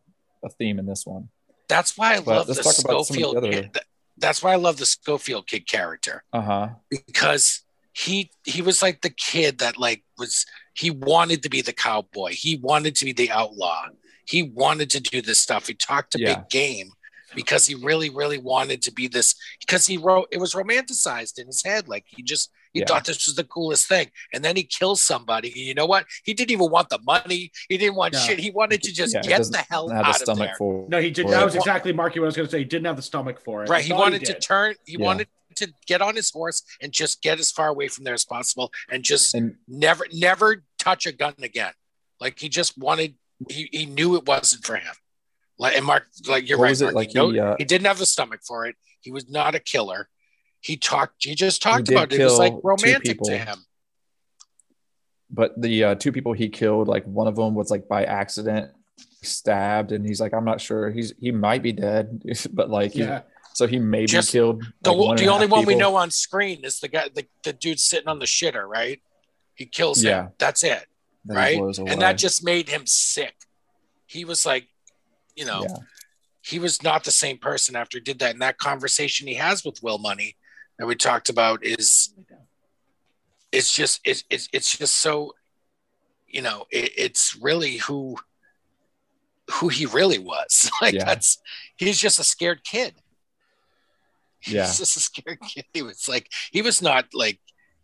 a 0.44 0.48
theme 0.50 0.78
in 0.78 0.86
this 0.86 1.04
one. 1.04 1.28
that's 1.68 1.98
why 1.98 2.14
I 2.14 2.20
But 2.20 2.26
love 2.26 2.46
the 2.46 2.54
let's 2.54 2.76
talk 2.76 2.84
about 2.84 3.06
some 3.06 3.16
of 3.16 3.20
the 3.22 3.24
Schofield. 3.24 3.36
other- 3.36 3.50
kid. 3.62 3.78
That's 4.16 4.44
why 4.44 4.52
I 4.52 4.56
love 4.56 4.76
the 4.76 4.86
Schofield 4.86 5.48
kid 5.48 5.66
character. 5.68 6.22
Uh 6.32 6.40
huh. 6.42 6.68
because 6.88 7.63
he 7.94 8.30
he 8.44 8.60
was 8.62 8.82
like 8.82 9.00
the 9.02 9.10
kid 9.10 9.58
that 9.58 9.78
like 9.78 10.02
was 10.18 10.44
he 10.74 10.90
wanted 10.90 11.42
to 11.42 11.48
be 11.48 11.62
the 11.62 11.72
cowboy 11.72 12.30
he 12.32 12.56
wanted 12.56 12.94
to 12.96 13.04
be 13.04 13.12
the 13.12 13.30
outlaw 13.30 13.86
he 14.26 14.42
wanted 14.42 14.90
to 14.90 15.00
do 15.00 15.22
this 15.22 15.38
stuff 15.38 15.68
he 15.68 15.74
talked 15.74 16.14
a 16.16 16.18
Yeah. 16.20 16.34
big 16.34 16.48
game 16.50 16.88
because 17.36 17.66
he 17.66 17.74
really 17.76 18.10
really 18.10 18.38
wanted 18.38 18.82
to 18.82 18.92
be 18.92 19.06
this 19.06 19.34
because 19.60 19.86
he 19.86 19.96
wrote 19.96 20.26
it 20.32 20.38
was 20.38 20.54
romanticized 20.54 21.38
in 21.38 21.46
his 21.46 21.62
head 21.64 21.88
like 21.88 22.04
he 22.08 22.22
just 22.22 22.50
He 22.72 22.80
Yeah. 22.80 22.86
thought 22.88 23.04
this 23.04 23.24
was 23.28 23.36
the 23.36 23.44
coolest 23.44 23.86
thing. 23.86 24.10
And 24.32 24.44
then 24.44 24.56
he 24.56 24.64
kills 24.64 25.00
somebody. 25.00 25.48
And 25.56 25.58
you 25.68 25.74
know 25.74 25.86
what? 25.86 26.06
He 26.24 26.34
didn't 26.34 26.50
even 26.50 26.70
want 26.72 26.88
the 26.88 26.98
money. 27.06 27.52
He 27.68 27.78
didn't 27.78 27.94
want 27.94 28.14
No. 28.14 28.18
shit. 28.18 28.40
He 28.40 28.50
wanted 28.50 28.82
to 28.82 28.92
just 28.92 29.14
Yeah, 29.14 29.22
get 29.22 29.44
the 29.44 29.64
hell 29.70 29.88
have 29.90 30.00
the 30.02 30.08
out 30.08 30.16
of 30.16 30.22
stomach 30.22 30.48
there. 30.48 30.56
for. 30.58 30.86
No, 30.88 31.00
he 31.00 31.10
did. 31.10 31.22
for 31.26 31.30
That 31.30 31.42
it. 31.42 31.44
was 31.44 31.54
exactly 31.54 31.92
Marky 31.92 32.18
what 32.18 32.24
I 32.24 32.30
was 32.32 32.36
going 32.36 32.48
to 32.48 32.50
say. 32.50 32.58
He 32.58 32.64
didn't 32.64 32.86
have 32.86 32.96
the 32.96 33.02
stomach 33.12 33.38
for 33.44 33.62
it. 33.62 33.68
Right. 33.70 33.84
He 33.84 33.90
thought 33.90 34.00
wanted 34.00 34.24
to 34.24 34.34
turn, 34.40 34.74
he 34.86 34.96
Yeah. 34.98 35.04
wanted 35.06 35.28
to 35.56 35.72
get 35.86 36.00
on 36.02 36.14
his 36.16 36.30
horse 36.30 36.62
and 36.82 36.92
just 36.92 37.22
get 37.22 37.38
as 37.40 37.50
far 37.50 37.68
away 37.68 37.88
from 37.88 38.04
there 38.04 38.14
as 38.14 38.24
possible 38.24 38.70
and 38.90 39.02
just 39.02 39.34
And 39.34 39.56
never, 39.68 40.06
never 40.12 40.62
touch 40.78 41.06
a 41.06 41.12
gun 41.12 41.34
again. 41.42 41.72
Like 42.20 42.38
he 42.38 42.48
just 42.48 42.76
wanted, 42.78 43.14
he, 43.50 43.68
he 43.72 43.86
knew 43.86 44.16
it 44.16 44.26
wasn't 44.26 44.64
for 44.64 44.76
him. 44.76 44.94
Like, 45.58 45.76
and 45.76 45.84
Mark, 45.86 46.06
like 46.28 46.48
you're 46.48 46.58
What 46.58 46.64
right. 46.64 46.70
was 46.70 46.80
it, 46.82 46.84
Mark, 46.86 46.94
like 46.94 47.10
he, 47.10 47.32
he, 47.32 47.38
uh, 47.40 47.54
he 47.58 47.64
didn't 47.64 47.86
have 47.86 47.98
the 47.98 48.06
stomach 48.06 48.40
for 48.46 48.66
it. 48.66 48.76
He 49.00 49.10
was 49.12 49.28
not 49.28 49.54
a 49.54 49.60
killer. 49.60 50.08
He 50.60 50.76
talked, 50.76 51.24
he 51.24 51.34
just 51.34 51.60
talked 51.62 51.84
did 51.86 51.94
about 51.94 52.12
it. 52.12 52.20
It 52.20 52.24
was 52.24 52.38
like 52.38 52.54
romantic 52.62 53.18
to 53.22 53.36
him. 53.36 53.58
but 55.30 55.60
the 55.60 55.84
uh, 55.84 55.94
two 55.96 56.12
people 56.12 56.32
he 56.32 56.48
killed, 56.48 56.88
like 56.88 57.04
one 57.04 57.26
of 57.26 57.36
them 57.36 57.54
was 57.54 57.70
like 57.70 57.88
by 57.88 58.04
accident 58.04 58.70
stabbed, 59.22 59.92
and 59.92 60.06
he's 60.06 60.20
like, 60.20 60.32
I'm 60.32 60.44
not 60.44 60.60
sure. 60.60 60.90
He's 60.90 61.12
he 61.18 61.30
might 61.32 61.62
be 61.62 61.72
dead, 61.72 62.22
but 62.52 62.70
like, 62.70 62.92
he- 62.92 63.00
Yeah. 63.00 63.22
So 63.54 63.68
he 63.68 63.78
maybe 63.78 64.06
Just 64.06 64.32
killed. 64.32 64.64
The, 64.82 64.92
like, 64.92 65.08
one 65.08 65.16
the 65.16 65.28
only 65.28 65.46
one 65.46 65.64
we 65.64 65.76
know 65.76 65.94
on 65.94 66.10
screen 66.10 66.64
is 66.64 66.80
the 66.80 66.88
guy, 66.88 67.08
the, 67.14 67.24
the 67.44 67.52
dude 67.52 67.78
sitting 67.78 68.08
on 68.08 68.18
the 68.18 68.26
shitter, 68.26 68.66
right? 68.68 69.00
He 69.54 69.64
kills 69.64 70.02
him. 70.02 70.10
Yeah. 70.10 70.28
That's 70.38 70.64
it. 70.64 70.86
that 71.26 71.34
right? 71.34 71.60
And 71.78 72.02
that 72.02 72.18
just 72.18 72.44
made 72.44 72.68
him 72.68 72.82
sick. 72.86 73.34
He 74.06 74.24
was 74.24 74.44
like, 74.44 74.66
you 75.36 75.44
know, 75.44 75.62
Yeah. 75.68 75.76
he 76.42 76.58
was 76.58 76.82
not 76.82 77.04
the 77.04 77.12
same 77.12 77.38
person 77.38 77.76
after 77.76 77.98
he 77.98 78.02
did 78.02 78.18
that. 78.18 78.32
And 78.32 78.42
that 78.42 78.58
conversation 78.58 79.28
he 79.28 79.34
has 79.34 79.64
with 79.64 79.80
Will 79.84 79.98
Munny 79.98 80.36
that 80.78 80.86
we 80.86 80.96
talked 80.96 81.28
about 81.28 81.64
is, 81.64 82.12
it's 83.52 83.72
just, 83.72 84.00
it's, 84.04 84.24
it's, 84.30 84.48
it's 84.52 84.76
just 84.76 85.00
so, 85.00 85.32
you 86.26 86.42
know, 86.42 86.66
it, 86.72 86.90
it's 86.96 87.38
really 87.40 87.76
who, 87.76 88.16
who 89.52 89.68
he 89.68 89.86
really 89.86 90.18
was. 90.18 90.68
like 90.82 90.94
Yeah. 90.94 91.04
that's, 91.04 91.38
he's 91.76 92.00
just 92.00 92.18
a 92.18 92.24
scared 92.24 92.64
kid. 92.64 92.94
Yeah. 94.48 94.66
He's 94.66 94.78
just 94.78 94.96
a 94.96 95.00
scared 95.00 95.40
kid. 95.40 95.64
He 95.72 95.82
was 95.82 96.08
like, 96.08 96.30
he 96.52 96.60
was 96.62 96.82
not 96.82 97.06
like, 97.14 97.40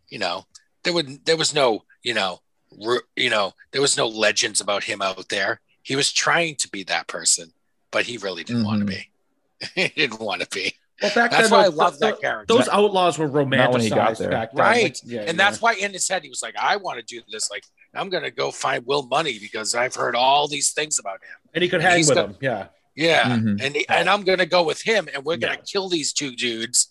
you 0.09 0.19
know, 0.19 0.45
there 0.83 0.93
would, 0.93 1.25
there 1.25 1.37
was 1.37 1.55
no, 1.55 1.83
you 2.03 2.13
know, 2.13 2.39
ru- 2.83 3.01
you 3.15 3.29
know, 3.29 3.53
there 3.71 3.81
was 3.81 3.97
no 3.97 4.07
legends 4.07 4.61
about 4.61 4.83
him 4.83 5.01
out 5.01 5.29
there. 5.29 5.59
He 5.81 5.95
was 5.95 6.11
trying 6.11 6.55
to 6.57 6.69
be 6.69 6.83
that 6.83 7.07
person, 7.07 7.51
but 7.89 8.05
he 8.05 8.17
really 8.17 8.43
didn't 8.43 8.63
want 8.63 8.87
to 8.87 8.93
mm-hmm. 8.93 9.67
be. 9.73 9.81
he 9.95 10.07
didn't 10.07 10.19
want 10.21 10.41
to 10.41 10.47
be. 10.49 10.75
Well, 11.01 11.11
back 11.15 11.31
That's 11.31 11.49
then, 11.49 11.51
why 11.51 11.65
I 11.65 11.69
those- 11.69 11.75
love 11.75 11.99
that 11.99 12.21
character. 12.21 12.53
Those 12.53 12.67
outlaws 12.67 13.17
were 13.17 13.27
romanticized 13.27 13.71
when 13.71 13.81
he 13.81 13.89
got 13.89 14.17
there. 14.17 14.29
back 14.29 14.51
then. 14.53 14.63
Right. 14.63 14.83
Like, 14.83 14.97
yeah, 15.03 15.19
and 15.21 15.29
yeah. 15.29 15.33
that's 15.33 15.61
why 15.61 15.73
in 15.73 15.93
his 15.93 16.07
head 16.07 16.21
he 16.23 16.29
was 16.29 16.43
like, 16.43 16.55
I 16.57 16.75
want 16.75 16.99
to 16.99 17.05
do 17.05 17.21
this. 17.31 17.49
Like, 17.49 17.63
I'm 17.95 18.09
gonna 18.09 18.31
go 18.31 18.51
find 18.51 18.85
Will 18.85 19.03
Munny 19.07 19.39
because 19.39 19.73
I've 19.73 19.95
heard 19.95 20.15
all 20.15 20.47
these 20.47 20.71
things 20.71 20.99
about 20.99 21.15
him. 21.15 21.49
and 21.55 21.63
he 21.63 21.69
could 21.69 21.81
hang 21.81 21.97
he's 21.97 22.09
with 22.09 22.17
got- 22.17 22.29
him. 22.29 22.37
Yeah. 22.39 22.67
Yeah. 22.95 23.23
Mhm. 23.37 23.61
And 23.61 23.77
and 23.89 24.09
I'm 24.09 24.23
gonna 24.23 24.45
go 24.45 24.63
with 24.63 24.81
him 24.81 25.07
and 25.13 25.23
we're 25.23 25.37
gonna 25.37 25.53
Yeah. 25.55 25.61
kill 25.71 25.89
these 25.89 26.11
two 26.13 26.35
dudes. 26.35 26.87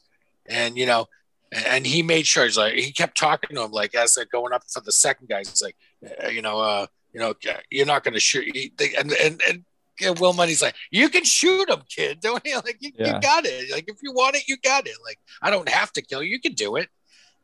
And 0.48 0.76
you 0.76 0.86
know, 0.86 1.08
and, 1.52 1.66
and 1.66 1.86
he 1.86 2.02
made 2.02 2.26
sure 2.26 2.44
he's 2.44 2.56
like 2.56 2.74
he 2.74 2.92
kept 2.92 3.18
talking 3.18 3.54
to 3.56 3.62
him 3.62 3.72
like 3.72 3.94
as 3.94 4.14
they're 4.14 4.24
going 4.24 4.52
up 4.52 4.64
for 4.72 4.80
the 4.80 4.92
second 4.92 5.28
guy, 5.28 5.38
he's 5.40 5.62
like, 5.62 5.76
uh, 6.24 6.28
you 6.28 6.42
know, 6.42 6.58
uh, 6.60 6.86
you 7.12 7.20
know, 7.20 7.34
you're 7.70 7.86
not 7.86 8.04
gonna 8.04 8.20
shoot 8.20 8.46
and 8.80 9.12
and 9.12 9.42
and 9.48 9.64
know, 10.00 10.14
Will 10.14 10.32
Munny's 10.32 10.62
like, 10.62 10.74
you 10.90 11.10
can 11.10 11.24
shoot 11.24 11.68
him, 11.68 11.82
kid, 11.94 12.20
don't 12.22 12.44
you? 12.46 12.56
Like 12.56 12.78
you, 12.80 12.92
Yeah. 12.98 13.16
you 13.16 13.20
got 13.20 13.44
it. 13.44 13.70
Like 13.70 13.84
if 13.88 13.96
you 14.02 14.12
want 14.12 14.36
it, 14.36 14.48
you 14.48 14.56
got 14.56 14.86
it. 14.86 14.96
Like 15.04 15.18
I 15.42 15.50
don't 15.50 15.68
have 15.68 15.92
to 15.92 16.02
kill 16.02 16.22
you, 16.22 16.30
you 16.30 16.40
can 16.40 16.54
do 16.54 16.76
it. 16.76 16.88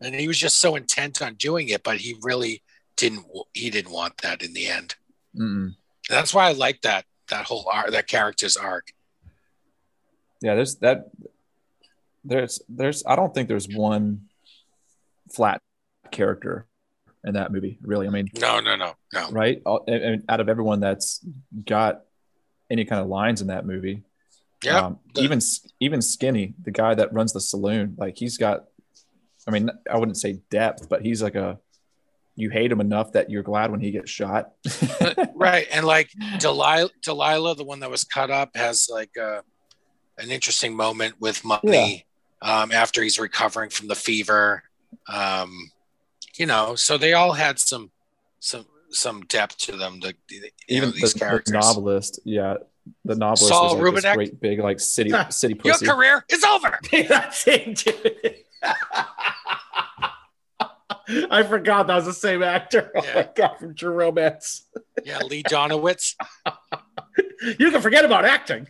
And 0.01 0.15
he 0.15 0.27
was 0.29 0.39
just 0.39 0.59
so 0.59 0.77
intent 0.77 1.21
on 1.21 1.35
doing 1.35 1.69
it, 1.69 1.83
but 1.83 1.99
he 1.99 2.17
really 2.23 2.63
didn't. 2.97 3.27
He 3.53 3.69
didn't 3.71 3.93
want 3.93 4.17
that 4.19 4.43
in 4.43 4.55
the 4.55 4.67
end. 4.69 4.95
Mm-mm. 5.39 5.75
That's 6.09 6.33
why 6.33 6.49
I 6.49 6.53
like 6.53 6.81
that 6.83 7.05
that 7.31 7.47
whole 7.47 7.69
arc, 7.73 7.91
that 7.91 8.07
character's 8.07 8.57
arc. 8.57 8.93
Yeah, 10.43 10.55
there's 10.55 10.77
that. 10.77 11.11
There's 12.25 12.61
there's 12.69 13.05
I 13.07 13.17
don't 13.17 13.33
think 13.33 13.49
there's 13.49 13.69
one 13.69 14.23
flat 15.33 15.61
character 16.11 16.67
in 17.25 17.35
that 17.35 17.53
movie. 17.53 17.79
Really, 17.83 18.07
I 18.07 18.11
mean, 18.11 18.29
No, 18.41 18.61
no, 18.61 18.77
no, 18.77 18.95
no. 19.13 19.31
right? 19.31 19.61
And, 19.89 20.25
out 20.29 20.41
of 20.41 20.49
everyone 20.49 20.81
that's 20.81 21.25
got 21.65 22.03
any 22.71 22.85
kind 22.85 23.01
of 23.01 23.09
lines 23.09 23.41
in 23.41 23.49
that 23.49 23.67
movie, 23.67 24.03
Yeah, 24.63 24.87
um, 24.87 24.99
even 25.17 25.41
even 25.81 26.03
Skinny, 26.03 26.55
the 26.63 26.71
guy 26.71 26.95
that 26.95 27.13
runs 27.13 27.33
the 27.33 27.41
saloon, 27.41 27.95
like 27.99 28.17
he's 28.17 28.39
got. 28.39 28.65
I 29.49 29.53
mean, 29.53 29.71
I 29.89 29.97
wouldn't 29.97 30.17
say 30.17 30.41
depth, 30.51 30.89
but 30.89 31.03
he's 31.03 31.23
like 31.23 31.37
a. 31.37 31.59
You 32.37 32.51
hate 32.51 32.71
him 32.71 32.81
enough 32.81 33.13
that 33.13 33.31
you're 33.31 33.43
glad 33.43 33.71
when 33.71 33.81
he 33.81 33.91
gets 33.91 34.11
shot. 34.11 34.53
right. 35.35 35.67
And 35.73 35.87
like 35.87 36.11
Delilah, 36.39 36.91
Delilah, 37.03 37.57
the 37.57 37.65
one 37.65 37.81
that 37.81 37.91
was 37.91 38.05
cut 38.05 38.31
up, 38.31 38.57
has 38.57 38.89
like 38.93 39.17
a, 39.17 39.43
an 40.19 40.31
interesting 40.31 40.75
moment 40.75 41.15
with 41.19 41.45
munny 41.45 42.05
um, 42.43 42.73
after 42.73 43.03
he's 43.03 43.19
recovering 43.19 43.71
from 43.71 43.89
the 43.89 43.95
fever. 43.95 44.63
Um, 45.09 45.71
you 46.37 46.47
know, 46.47 46.75
so 46.75 46.99
they 46.99 47.15
all 47.15 47.33
had 47.33 47.59
some 47.59 47.91
some 48.39 48.67
some 48.91 49.23
depth 49.23 49.59
to 49.59 49.77
them. 49.77 50.01
The, 50.01 50.15
the- 50.29 50.53
even 50.69 50.91
know, 50.91 50.95
these 50.95 51.15
the, 51.15 51.43
the 51.45 51.53
novelist, 51.53 52.21
yeah, 52.25 52.57
the 53.05 53.15
novelist 53.15 53.49
Saul 53.49 53.77
was 53.77 53.83
like 53.83 53.95
this 53.95 54.05
Rubinek? 54.05 54.15
great 54.15 54.41
big 54.41 54.59
like 54.61 54.81
city 54.81 55.13
city 55.31 55.59
Your 55.65 55.79
career 55.79 56.25
is 56.29 56.45
over. 56.45 56.79
That's 61.07 61.19
it, 61.19 61.21
dude. 61.23 61.31
I 61.31 61.43
forgot 61.43 61.87
that 61.87 61.97
was 61.97 62.05
the 62.07 62.13
same 62.13 62.43
actor. 62.43 62.91
Oh 62.97 63.03
Yeah. 63.05 63.15
my 63.15 63.29
god, 63.35 63.59
from 63.59 63.75
True 63.75 63.91
Romance. 63.93 64.67
Yeah, 65.05 65.19
Lee 65.21 65.43
Donowitz. 65.43 66.15
You 67.59 67.71
can 67.71 67.83
forget 67.83 68.05
about 68.05 68.25
acting. 68.25 68.67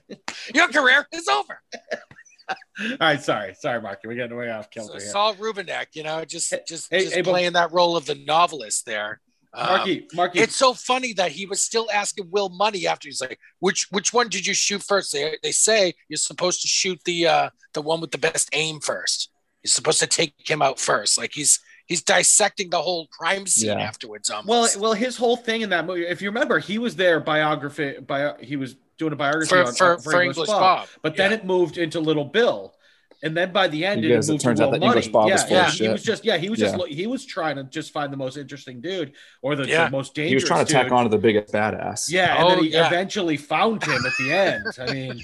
Your 0.53 0.67
career 0.69 1.07
is 1.13 1.29
over. 1.29 1.63
All 2.81 2.97
right, 3.01 3.21
sorry, 3.23 3.55
sorry, 3.59 3.81
Mark. 3.81 4.01
We're 4.05 4.15
getting 4.15 4.37
way 4.37 4.51
off 4.51 4.65
So 4.67 4.81
kilter 4.81 4.99
here. 4.99 5.09
Saul 5.09 5.35
Rubinek, 5.37 5.87
you 5.95 6.03
know, 6.03 6.25
just 6.25 6.53
just, 6.67 6.89
hey, 6.91 7.03
just 7.03 7.15
hey, 7.15 7.23
but- 7.23 7.31
playing 7.31 7.53
that 7.53 7.73
role 7.73 7.97
of 7.97 8.07
the 8.07 8.17
novelist 8.27 8.85
there. 8.85 9.21
Um, 9.55 9.67
Marky, 9.69 10.07
Marky, 10.15 10.41
it's 10.41 10.57
so 10.57 10.75
funny 10.75 11.13
that 11.15 11.31
he 11.33 11.47
was 11.47 11.63
still 11.63 11.89
asking 11.95 12.29
Will 12.31 12.49
Munny 12.51 12.87
after 12.89 13.09
he's 13.09 13.21
like, 13.21 13.39
which 13.61 13.87
which 13.91 14.13
one 14.13 14.29
did 14.29 14.45
you 14.47 14.53
shoot 14.53 14.83
first? 14.83 15.13
They, 15.13 15.39
they 15.43 15.53
say 15.53 15.95
you're 16.09 16.17
supposed 16.19 16.61
to 16.63 16.69
shoot 16.69 17.01
the 17.05 17.27
uh 17.29 17.51
the 17.73 17.81
one 17.83 18.01
with 18.01 18.11
the 18.11 18.19
best 18.19 18.51
aim 18.53 18.81
first. 18.81 19.31
You're 19.63 19.71
supposed 19.71 20.01
to 20.01 20.07
take 20.09 20.35
him 20.45 20.61
out 20.61 20.79
first. 20.81 21.17
Like 21.17 21.33
he's 21.35 21.61
he's 21.87 22.03
dissecting 22.03 22.71
the 22.71 22.81
whole 22.83 23.07
crime 23.09 23.47
scene 23.47 23.79
Yeah. 23.79 23.85
afterwards. 23.85 24.29
well, 24.31 24.39
Almost. 24.41 24.77
well, 24.79 24.93
his 24.93 25.17
whole 25.17 25.37
thing 25.37 25.63
in 25.63 25.71
that 25.71 25.87
movie, 25.87 26.07
if 26.07 26.21
you 26.23 26.29
remember, 26.31 26.59
he 26.59 26.79
was 26.79 26.97
there 26.97 27.21
biography. 27.21 27.95
Bio, 28.01 28.35
he 28.41 28.57
was 28.57 28.77
doing 28.99 29.13
a 29.13 29.17
biography 29.17 29.49
for, 29.49 29.65
on, 29.65 29.75
for, 29.75 29.93
on- 29.95 30.01
for 30.01 30.23
English 30.23 30.47
Bob. 30.49 30.89
But 31.03 31.17
then 31.17 31.31
Yeah. 31.31 31.37
it 31.39 31.45
moved 31.45 31.79
into 31.79 32.01
Little 32.01 32.25
Bill, 32.25 32.75
and 33.23 33.37
then 33.37 33.53
by 33.53 33.67
the 33.69 33.85
end, 33.87 34.03
Because 34.03 34.29
it 34.29 34.35
it 34.37 34.41
turns 34.41 34.61
out 34.61 34.71
Will 34.73 34.79
that 34.81 34.87
English 34.87 35.09
Bob 35.09 35.29
yeah, 35.29 35.35
was 35.35 35.43
full 35.45 35.57
yeah, 35.57 35.69
of 35.69 35.73
he 35.75 35.89
was 35.89 36.03
just 36.03 36.25
yeah, 36.25 36.37
he 36.37 36.49
was 36.51 36.59
just 36.59 36.75
Yeah. 36.75 36.79
lo- 36.81 36.87
he 36.87 37.07
was 37.07 37.25
trying 37.25 37.57
to 37.57 37.65
just 37.65 37.93
find 37.93 38.13
the 38.13 38.17
most 38.17 38.37
interesting 38.37 38.81
dude 38.81 39.13
or 39.43 39.55
the, 39.57 39.65
the 39.65 39.89
most 39.91 40.15
dangerous. 40.15 40.31
He 40.31 40.35
was 40.35 40.45
trying 40.45 40.67
to 40.67 40.73
tack 40.73 40.85
dude. 40.87 40.93
on 40.93 41.05
to 41.05 41.09
the 41.11 41.19
biggest 41.19 41.53
badass. 41.53 42.11
Yeah, 42.11 42.35
and 42.37 42.45
Oh, 42.45 42.49
then 42.51 42.65
he 42.65 42.71
yeah. 42.73 42.87
eventually 42.87 43.37
found 43.37 43.83
him 43.85 44.05
at 44.05 44.13
the 44.19 44.33
end. 44.33 44.65
I 44.79 44.93
mean, 44.93 45.23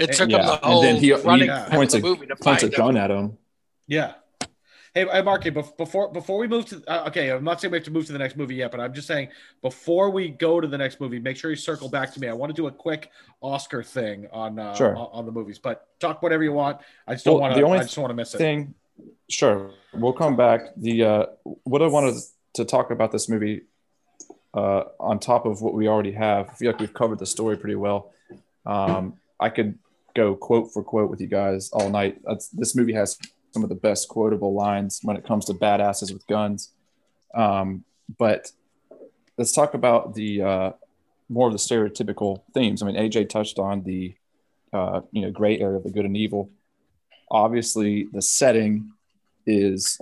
it 0.00 0.12
took 0.12 0.28
Yeah. 0.30 0.38
him 0.40 0.46
the 0.46 0.52
And 0.54 0.64
whole 0.64 0.82
then 0.82 0.96
he- 0.96 1.06
he 1.06 1.12
running 1.14 1.46
Yeah. 1.48 1.68
points 1.68 1.94
the 1.94 2.00
a- 2.00 2.02
movie 2.02 2.26
to 2.26 2.36
Points 2.36 2.62
a 2.62 2.66
find 2.66 2.74
him. 2.74 2.78
gun 2.78 2.96
at 2.96 3.10
him. 3.10 3.38
yeah. 3.86 4.12
Hey, 4.94 5.04
hey 5.10 5.22
Marky, 5.22 5.50
bef- 5.50 5.76
before 5.76 6.12
before 6.12 6.38
we 6.38 6.46
move 6.46 6.66
to 6.66 6.80
uh, 6.86 7.08
okay, 7.08 7.30
I'm 7.30 7.42
not 7.42 7.60
saying 7.60 7.72
we 7.72 7.78
have 7.78 7.84
to 7.86 7.90
move 7.90 8.06
to 8.06 8.12
the 8.12 8.18
next 8.18 8.36
movie 8.36 8.54
yet, 8.54 8.70
but 8.70 8.78
I'm 8.78 8.94
just 8.94 9.08
saying 9.08 9.28
before 9.60 10.10
we 10.10 10.28
go 10.28 10.60
to 10.60 10.68
the 10.68 10.78
next 10.78 11.00
movie, 11.00 11.18
make 11.18 11.36
sure 11.36 11.50
you 11.50 11.56
circle 11.56 11.88
back 11.88 12.12
to 12.14 12.20
me. 12.20 12.28
I 12.28 12.32
want 12.32 12.50
to 12.50 12.54
do 12.54 12.68
a 12.68 12.70
quick 12.70 13.10
Oscar 13.40 13.82
thing 13.82 14.28
on 14.32 14.56
uh, 14.60 14.72
Sure. 14.76 14.96
on, 14.96 15.26
the 15.26 15.32
movies, 15.32 15.58
but 15.58 15.88
talk 15.98 16.22
whatever 16.22 16.44
you 16.44 16.52
want. 16.52 16.78
I 17.08 17.14
just 17.14 17.24
don't 17.24 17.34
Well, 17.34 17.40
want 17.42 17.54
the 17.54 17.60
to. 17.62 17.66
only 17.66 17.78
I 17.80 17.82
just 17.82 17.98
want 17.98 18.10
to 18.10 18.14
miss 18.14 18.34
it. 18.36 18.38
Thing, 18.38 18.72
sure. 19.28 19.72
We'll 19.92 20.12
come 20.12 20.36
back. 20.36 20.60
The 20.76 21.02
uh, 21.02 21.26
what 21.64 21.82
I 21.82 21.88
wanted 21.88 22.14
to 22.54 22.64
talk 22.64 22.92
about 22.92 23.10
this 23.10 23.28
movie, 23.28 23.62
uh, 24.54 24.84
on 25.00 25.18
top 25.18 25.44
of 25.44 25.60
what 25.60 25.74
we 25.74 25.88
already 25.88 26.12
have, 26.12 26.50
I 26.50 26.54
feel 26.54 26.70
like 26.70 26.78
we've 26.78 26.94
covered 26.94 27.18
the 27.18 27.26
story 27.26 27.56
pretty 27.56 27.74
well. 27.74 28.12
Um, 28.64 29.14
I 29.40 29.48
could 29.48 29.76
go 30.14 30.36
quote 30.36 30.72
for 30.72 30.84
quote 30.84 31.10
with 31.10 31.20
you 31.20 31.26
guys 31.26 31.70
all 31.72 31.90
night. 31.90 32.20
That's, 32.24 32.46
this 32.50 32.76
movie 32.76 32.92
has 32.92 33.18
some 33.54 33.62
of 33.62 33.68
the 33.68 33.74
best 33.76 34.08
quotable 34.08 34.52
lines 34.52 34.98
when 35.04 35.16
it 35.16 35.24
comes 35.24 35.44
to 35.46 35.54
badasses 35.54 36.12
with 36.12 36.26
guns. 36.26 36.70
Um, 37.34 37.84
but 38.18 38.50
let's 39.38 39.52
talk 39.52 39.74
about 39.74 40.14
the 40.14 40.42
uh, 40.42 40.70
more 41.28 41.46
of 41.46 41.52
the 41.52 41.58
stereotypical 41.58 42.42
themes. 42.52 42.82
I 42.82 42.86
mean, 42.86 42.96
AJ 42.96 43.28
touched 43.28 43.58
on 43.60 43.84
the 43.84 44.14
uh, 44.72 45.00
you 45.12 45.22
know 45.22 45.30
gray 45.30 45.58
area 45.58 45.76
of 45.76 45.84
the 45.84 45.90
good 45.90 46.04
and 46.04 46.16
evil. 46.16 46.50
Obviously, 47.30 48.08
the 48.12 48.20
setting 48.20 48.92
is 49.46 50.00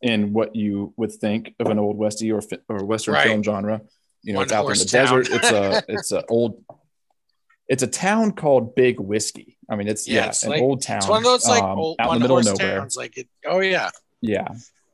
in 0.00 0.32
what 0.32 0.54
you 0.56 0.92
would 0.96 1.12
think 1.12 1.54
of 1.60 1.66
an 1.68 1.78
old 1.78 1.96
westy 1.96 2.30
or 2.32 2.40
fi- 2.40 2.58
or 2.68 2.84
western 2.84 3.14
Right. 3.14 3.26
film 3.26 3.42
genre. 3.42 3.82
You 4.22 4.32
know, 4.32 4.38
One 4.38 4.44
it's 4.44 4.52
out 4.52 4.62
there 4.64 4.72
in 4.74 4.78
the 4.78 4.84
town. 4.84 5.04
desert. 5.22 5.28
It's 5.34 5.50
a 5.50 5.82
it's 5.88 6.12
a 6.12 6.24
old. 6.26 6.62
It's 7.68 7.82
a 7.82 7.86
town 7.88 8.32
called 8.32 8.74
Big 8.76 9.00
Whiskey. 9.00 9.56
I 9.72 9.76
mean, 9.76 9.88
it's 9.88 10.06
Yeah, 10.06 10.20
yeah, 10.24 10.28
it's 10.28 10.42
an 10.42 10.50
like- 10.50 10.60
old 10.60 10.82
town. 10.82 10.98
It's 10.98 11.08
one 11.08 11.18
of 11.18 11.24
those 11.24 11.46
like 11.48 11.62
um, 11.62 11.78
old, 11.78 11.96
out 11.98 12.08
in 12.12 12.14
the 12.16 12.20
middle 12.20 12.36
of 12.38 12.44
nowhere. 12.44 12.78
towns. 12.80 12.94
Like 12.96 13.16
it, 13.16 13.28
oh 13.46 13.60
yeah, 13.60 13.88
Yeah. 14.20 14.48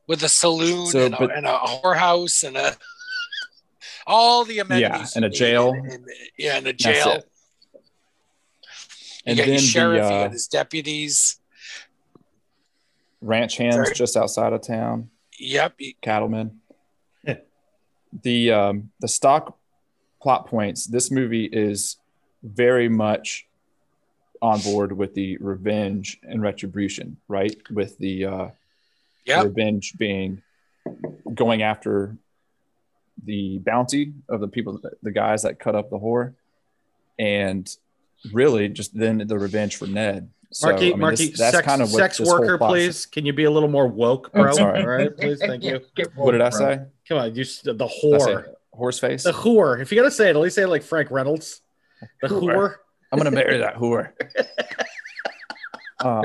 with 0.07 0.23
a 0.23 0.29
saloon 0.29 0.85
So, 0.87 1.05
and, 1.07 1.13
a, 1.15 1.27
and 1.27 1.45
a 1.45 1.57
whorehouse 1.57 2.43
and 2.47 2.55
a 2.55 2.75
all 4.07 4.45
the 4.45 4.59
amenities. 4.59 5.11
Yeah, 5.13 5.17
and 5.17 5.25
a 5.25 5.29
jail. 5.29 5.71
And- 5.73 6.05
yeah, 6.37 6.55
and 6.57 6.67
a 6.67 6.73
jail. 6.73 7.11
it. 7.11 7.29
You 7.73 7.79
And 9.25 9.37
got 9.37 9.45
then 9.47 9.53
your 9.55 9.61
sheriff, 9.61 10.01
the 10.03 10.09
you 10.09 10.15
uh, 10.15 10.23
got 10.23 10.31
his 10.31 10.47
deputies. 10.47 11.39
ranch 13.21 13.57
hands 13.57 13.75
Very- 13.75 13.93
just 13.95 14.15
outside 14.15 14.53
of 14.53 14.61
town, 14.61 15.09
Yep. 15.39 15.73
cattlemen. 16.01 16.61
the 18.23 18.51
um, 18.51 18.91
the 19.01 19.07
stock 19.09 19.57
plot 20.21 20.47
points. 20.47 20.85
This 20.85 21.11
movie 21.11 21.45
is 21.45 21.97
very 22.43 22.87
much 22.87 23.45
on 24.41 24.59
board 24.61 24.91
with 24.91 25.13
the 25.13 25.37
revenge 25.37 26.19
and 26.23 26.41
retribution, 26.41 27.17
right? 27.27 27.55
With 27.71 27.97
the 27.97 28.25
uh, 28.25 28.47
Yep. 29.25 29.43
revenge 29.45 29.93
being 29.97 30.41
going 31.33 31.61
after 31.61 32.15
the 33.25 33.59
bounty 33.59 34.13
of 34.29 34.39
the 34.39 34.47
people, 34.47 34.79
the 35.03 35.11
guys 35.11 35.43
that 35.43 35.59
cut 35.59 35.75
up 35.75 35.89
the 35.89 35.99
whore, 35.99 36.33
and 37.19 37.69
really 38.33 38.69
just 38.69 38.97
then 38.97 39.17
the 39.27 39.37
revenge 39.37 39.75
for 39.75 39.85
Ned. 39.87 40.29
So, 40.51 40.69
Marky, 40.69 40.87
I 40.87 40.89
mean, 40.91 40.99
Marky, 40.99 41.27
this- 41.27 41.37
that's 41.37 41.55
sex, 41.57 41.67
kind 41.67 41.81
of 41.81 41.91
what 41.91 41.99
sex 41.99 42.19
worker, 42.19 42.57
please. 42.57 43.05
Can 43.05 43.25
you 43.25 43.33
be 43.33 43.43
a 43.43 43.51
little 43.51 43.69
more 43.69 43.87
woke, 43.87 44.31
bro? 44.31 44.51
Sorry. 44.53 44.79
All 44.81 44.87
right, 44.87 45.15
please. 45.15 45.39
Thank 45.39 45.63
you. 45.63 45.79
Get 45.95 46.15
What 46.15 46.31
did 46.31 46.41
I 46.41 46.45
woke, 46.45 46.53
bro. 46.53 46.75
say? 46.75 46.81
Come 47.07 47.17
on, 47.19 47.35
you 47.35 47.43
the 47.63 47.73
Did 47.73 47.81
I 47.83 47.87
say 47.87 48.07
whore, 48.07 48.45
horse 48.73 48.99
face. 48.99 49.23
the 49.23 49.31
whore. 49.33 49.79
If 49.79 49.91
you're 49.91 50.01
gonna 50.01 50.09
say 50.11 50.27
it, 50.29 50.35
at 50.35 50.37
least 50.37 50.55
say 50.55 50.63
it 50.63 50.67
like 50.69 50.81
Frank 50.81 51.11
Reynolds. 51.11 51.61
The 52.21 52.29
Whore. 52.29 52.75
Whore. 53.09 53.13
I'm 53.13 53.17
gonna 53.19 53.31
marry 53.31 53.57
that 53.57 53.75
whore. 53.75 54.11
Um, 56.01 56.23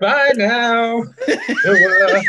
Bye 0.00 0.32
now. 0.34 1.04
Noah. 1.64 2.22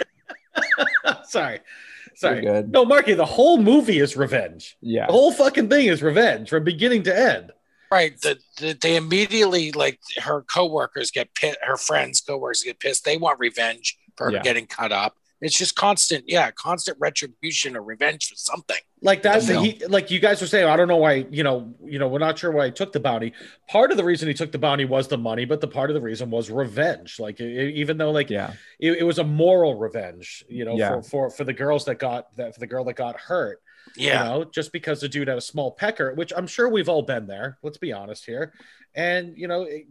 Sorry, 1.26 1.54
you're 1.56 2.16
sorry. 2.16 2.42
good. 2.42 2.72
No, 2.72 2.86
Marky, 2.86 3.14
the 3.16 3.26
whole 3.26 3.58
movie 3.58 3.98
is 3.98 4.16
revenge. 4.16 4.78
Yeah, 4.82 5.08
The 5.08 5.14
whole 5.14 5.32
fucking 5.32 5.70
thing 5.70 5.88
is 5.88 6.04
revenge 6.04 6.50
from 6.50 6.64
beginning 6.64 7.02
to 7.04 7.18
end. 7.18 7.52
Right. 7.90 8.20
The, 8.22 8.38
the, 8.60 8.74
they 8.74 8.96
immediately 8.96 9.72
like 9.72 10.00
her 10.22 10.44
coworkers 10.44 11.10
get 11.10 11.34
pissed. 11.34 11.58
Her 11.64 11.78
friends, 11.78 12.22
coworkers 12.22 12.62
get 12.62 12.80
pissed. 12.80 13.04
They 13.04 13.18
want 13.18 13.40
revenge 13.40 13.98
for 14.18 14.32
Yeah. 14.32 14.44
getting 14.44 14.68
cut 14.68 14.92
up. 14.92 15.16
It's 15.42 15.58
just 15.58 15.76
constant, 15.76 16.26
yeah, 16.28 16.52
constant 16.52 16.98
retribution 17.00 17.76
or 17.76 17.82
revenge 17.82 18.30
for 18.30 18.36
something. 18.36 18.78
Like 19.02 19.24
that's 19.24 19.48
he, 19.48 19.82
like 19.88 20.12
you 20.12 20.20
guys 20.20 20.40
were 20.40 20.46
saying. 20.46 20.68
I 20.68 20.76
don't 20.78 20.88
know 20.88 20.98
why. 20.98 21.26
You 21.32 21.42
know, 21.44 21.74
you 21.84 21.98
know, 21.98 22.08
we're 22.08 22.20
not 22.20 22.38
sure 22.38 22.52
why 22.52 22.68
he 22.68 22.72
took 22.72 22.92
the 22.94 23.00
bounty. 23.00 23.34
Part 23.68 23.90
of 23.90 23.98
the 23.98 24.04
reason 24.04 24.28
he 24.28 24.36
took 24.36 24.52
the 24.52 24.60
bounty 24.60 24.86
was 24.86 25.08
the 25.08 25.18
money, 25.18 25.46
but 25.46 25.60
the 25.60 25.68
part 25.68 25.90
of 25.90 25.96
the 25.96 26.02
reason 26.02 26.30
was 26.30 26.52
revenge. 26.52 27.20
Like 27.20 27.42
e- 27.42 27.74
even 27.78 27.98
though 27.98 28.12
like 28.12 28.30
yeah, 28.30 28.54
it, 28.80 29.00
it 29.00 29.04
was 29.04 29.18
a 29.18 29.24
moral 29.24 29.76
revenge, 29.80 30.46
you 30.48 30.64
know, 30.66 30.76
Yeah. 30.78 31.02
for, 31.02 31.02
for 31.02 31.30
for 31.32 31.44
the 31.44 31.54
girls 31.54 31.86
that 31.86 31.96
got 31.96 32.36
that 32.38 32.54
for 32.54 32.60
the 32.60 32.68
girl 32.68 32.84
that 32.86 32.94
got 32.94 33.20
hurt. 33.20 33.60
Yeah. 33.98 34.24
You 34.24 34.30
know, 34.30 34.44
just 34.44 34.72
because 34.72 35.02
the 35.02 35.10
dude 35.10 35.28
had 35.28 35.40
a 35.40 35.42
small 35.42 35.72
pecker, 35.72 36.14
which 36.14 36.32
I'm 36.38 36.46
sure 36.46 36.70
we've 36.70 36.88
all 36.90 37.02
been 37.02 37.26
there. 37.26 37.58
Let's 37.64 37.80
be 37.80 37.92
honest 37.92 38.26
here. 38.26 38.54
And 38.94 39.36
you 39.36 39.48
know, 39.48 39.64
it- 39.64 39.88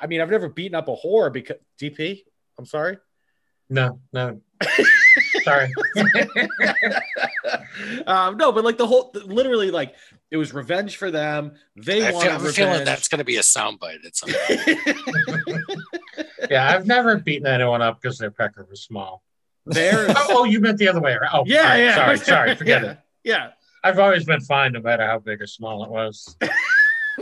I 0.00 0.06
mean, 0.08 0.20
I've 0.20 0.30
never 0.30 0.48
beaten 0.48 0.74
up 0.74 0.88
a 0.88 0.96
whore 0.96 1.32
because 1.32 1.58
DP. 1.80 2.24
I'm 2.58 2.66
sorry. 2.66 2.96
No, 3.68 4.00
no. 4.12 4.40
Sorry. 5.42 5.72
um, 8.06 8.36
no, 8.36 8.52
but 8.52 8.64
like 8.64 8.78
the 8.78 8.86
whole, 8.86 9.10
literally, 9.24 9.70
like 9.70 9.94
it 10.30 10.36
was 10.36 10.52
revenge 10.54 10.96
for 10.96 11.10
them. 11.10 11.52
They 11.76 12.06
I 12.06 12.10
wanted 12.12 12.26
feel, 12.26 12.32
I'm 12.32 12.38
revenge. 12.38 12.56
feeling 12.56 12.84
that's 12.84 13.08
going 13.08 13.18
to 13.18 13.24
be 13.24 13.36
a 13.36 13.40
soundbite 13.40 14.04
at 14.04 14.16
some 14.16 14.30
point. 14.30 14.60
yeah, 16.50 16.68
I've 16.74 16.86
never 16.86 17.16
beaten 17.18 17.46
anyone 17.46 17.82
up 17.82 18.00
because 18.00 18.18
their 18.18 18.30
pecker 18.30 18.66
was 18.68 18.82
small. 18.82 19.22
There. 19.66 20.06
Oh, 20.16 20.26
oh, 20.30 20.44
you 20.44 20.60
meant 20.60 20.78
the 20.78 20.88
other 20.88 21.00
way 21.00 21.12
around. 21.12 21.30
Oh, 21.32 21.42
yeah, 21.46 21.58
all 21.58 21.64
right, 21.68 21.78
yeah. 21.80 21.94
Sorry, 21.96 22.18
sorry. 22.18 22.54
Forget 22.54 22.82
yeah, 22.82 22.90
it. 22.90 22.98
Yeah. 23.24 23.50
I've 23.82 23.98
always 23.98 24.24
been 24.24 24.40
fine 24.40 24.72
no 24.72 24.80
matter 24.80 25.04
how 25.06 25.18
big 25.18 25.42
or 25.42 25.46
small 25.46 25.84
it 25.84 25.90
was. 25.90 26.36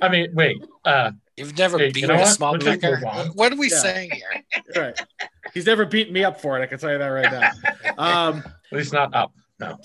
I 0.03 0.09
mean, 0.09 0.29
wait. 0.35 0.63
Uh, 0.85 1.13
You've 1.37 1.57
never 1.59 1.79
Hey, 1.79 1.87
you 1.89 1.93
beaten 1.93 2.09
know 2.11 2.17
a 2.17 2.19
what? 2.21 2.29
small 2.29 2.59
pecker. 2.59 2.99
What 3.35 3.53
are 3.53 3.57
we 3.57 3.71
Yeah. 3.71 3.79
saying 3.79 4.11
here? 4.13 4.45
Right. 4.77 5.01
He's 5.55 5.67
never 5.67 5.87
beaten 5.87 6.13
me 6.13 6.25
up 6.25 6.41
for 6.41 6.59
it. 6.59 6.63
I 6.63 6.67
can 6.67 6.79
tell 6.79 6.91
you 6.93 6.99
that 6.99 7.07
right 7.07 7.31
now. 7.33 7.51
Um, 7.97 8.39
at 8.73 8.77
least 8.79 8.93
not 8.93 9.15
up. 9.15 9.33
No. 9.61 9.79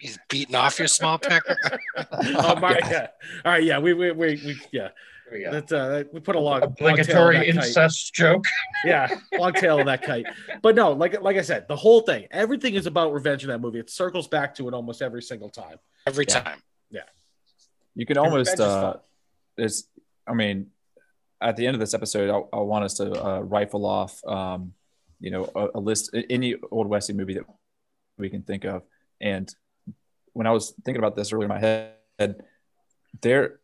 He's 0.00 0.18
beating 0.28 0.54
off 0.56 0.78
your 0.78 0.88
small 0.88 1.16
pecker. 1.18 1.56
oh 2.12 2.56
my, 2.56 2.78
yeah. 2.90 3.06
All 3.44 3.52
right. 3.52 3.62
Yeah. 3.62 3.78
We, 3.78 3.94
we, 3.94 4.10
we, 4.12 4.40
we 4.44 4.60
yeah. 4.72 4.88
We 5.30 5.42
go. 5.44 5.52
That's, 5.52 5.72
uh, 5.72 6.04
we 6.12 6.20
put 6.20 6.36
a 6.36 6.40
long, 6.40 6.60
long 6.60 6.74
tail 6.74 6.86
on 6.88 6.92
Obligatory 6.94 7.36
that 7.36 7.46
kite. 7.46 7.54
incest 7.54 8.14
joke. 8.14 8.46
yeah, 8.84 9.08
long 9.38 9.52
tail 9.52 9.78
of 9.78 9.84
that 9.86 10.02
kite. 10.02 10.24
But 10.62 10.74
no, 10.74 10.92
like 10.92 11.20
like 11.20 11.36
I 11.36 11.42
said, 11.42 11.68
the 11.68 11.76
whole 11.76 12.00
thing, 12.00 12.26
everything 12.30 12.74
is 12.74 12.86
about 12.86 13.12
revenge 13.12 13.42
in 13.42 13.48
that 13.50 13.60
movie. 13.60 13.78
It 13.78 13.90
circles 13.90 14.26
back 14.26 14.54
to 14.54 14.66
it 14.68 14.74
almost 14.74 15.02
every 15.02 15.20
single 15.22 15.50
time. 15.50 15.76
Every 16.06 16.24
Yeah. 16.26 16.40
time. 16.40 16.58
Yeah. 16.90 17.02
You 17.94 18.06
can 18.06 18.16
And 18.16 18.26
almost. 18.26 18.58
Uh, 18.58 18.94
it's. 19.58 19.84
I 20.26 20.32
mean, 20.32 20.68
at 21.40 21.56
the 21.56 21.66
end 21.66 21.74
of 21.74 21.80
this 21.80 21.94
episode, 21.94 22.30
I, 22.30 22.56
I 22.56 22.60
want 22.60 22.84
us 22.84 22.94
to 22.94 23.12
uh, 23.24 23.40
rifle 23.40 23.86
off, 23.86 24.24
um, 24.26 24.72
you 25.20 25.30
know, 25.30 25.50
a, 25.54 25.78
a 25.78 25.80
list 25.80 26.14
any 26.30 26.56
old 26.70 26.88
westy 26.88 27.12
movie 27.12 27.34
that 27.34 27.44
we 28.18 28.30
can 28.30 28.42
think 28.42 28.64
of. 28.64 28.82
And 29.20 29.52
when 30.32 30.46
I 30.46 30.50
was 30.50 30.74
thinking 30.84 30.98
about 30.98 31.16
this 31.16 31.32
earlier 31.32 31.44
in 31.44 31.48
my 31.48 31.60
head, 31.60 32.42
there 33.20 33.60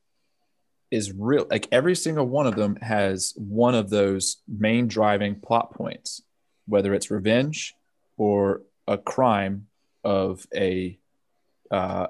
is 0.91 1.12
real 1.12 1.47
like 1.51 1.66
every 1.72 1.97
single 1.97 2.27
one 2.27 2.47
of 2.47 2.55
them 2.55 2.77
has 2.77 3.33
one 3.37 3.75
of 3.75 3.91
those 3.91 4.37
main 4.47 4.87
driving 4.87 5.41
plot 5.41 5.75
points, 5.75 6.22
whether 6.66 6.95
it's 6.95 7.11
revenge 7.11 7.75
or 8.16 8.62
a 8.87 8.97
crime 8.97 9.66
of 10.05 10.47
a 10.55 10.99
uh, 11.70 12.07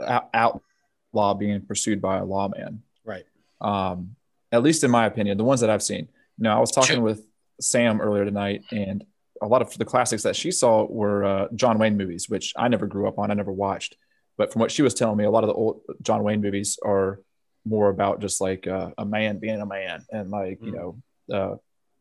outlaw 0.00 1.34
being 1.38 1.60
pursued 1.62 2.00
by 2.00 2.18
a 2.18 2.24
lawman 2.24 2.82
Right. 3.04 3.24
um, 3.60 4.16
at 4.52 4.62
least 4.62 4.84
in 4.84 4.90
my 4.90 5.06
opinion, 5.06 5.38
the 5.38 5.44
ones 5.44 5.60
that 5.62 5.70
I've 5.70 5.82
seen. 5.82 6.08
Now, 6.38 6.56
I 6.56 6.60
was 6.60 6.70
talking 6.70 6.96
Sure. 6.96 7.02
with 7.02 7.26
Sam 7.60 8.00
earlier 8.00 8.24
tonight, 8.24 8.62
and 8.70 9.04
a 9.40 9.46
lot 9.46 9.62
of 9.62 9.76
the 9.76 9.84
classics 9.84 10.22
that 10.22 10.36
she 10.36 10.50
saw 10.50 10.84
were 10.86 11.24
uh, 11.24 11.48
John 11.54 11.78
Wayne 11.78 11.96
movies, 11.96 12.28
which 12.28 12.52
I 12.56 12.68
never 12.68 12.86
grew 12.86 13.08
up 13.08 13.18
on, 13.18 13.30
I 13.30 13.34
never 13.34 13.52
watched. 13.52 13.96
But 14.36 14.52
from 14.52 14.60
what 14.60 14.70
she 14.70 14.82
was 14.82 14.94
telling 14.94 15.16
me, 15.16 15.24
a 15.24 15.30
lot 15.30 15.42
of 15.44 15.48
the 15.48 15.54
old 15.54 15.80
John 16.02 16.22
Wayne 16.22 16.40
movies 16.40 16.78
are 16.84 17.20
more 17.64 17.88
about 17.90 18.20
just 18.20 18.40
like 18.40 18.66
uh, 18.66 18.90
a 18.98 19.04
man 19.04 19.38
being 19.38 19.60
a 19.60 19.66
man 19.66 20.04
and 20.10 20.30
like 20.30 20.58
you 20.62 20.72
Mm. 20.72 20.74
know 20.74 21.36
uh, 21.36 21.56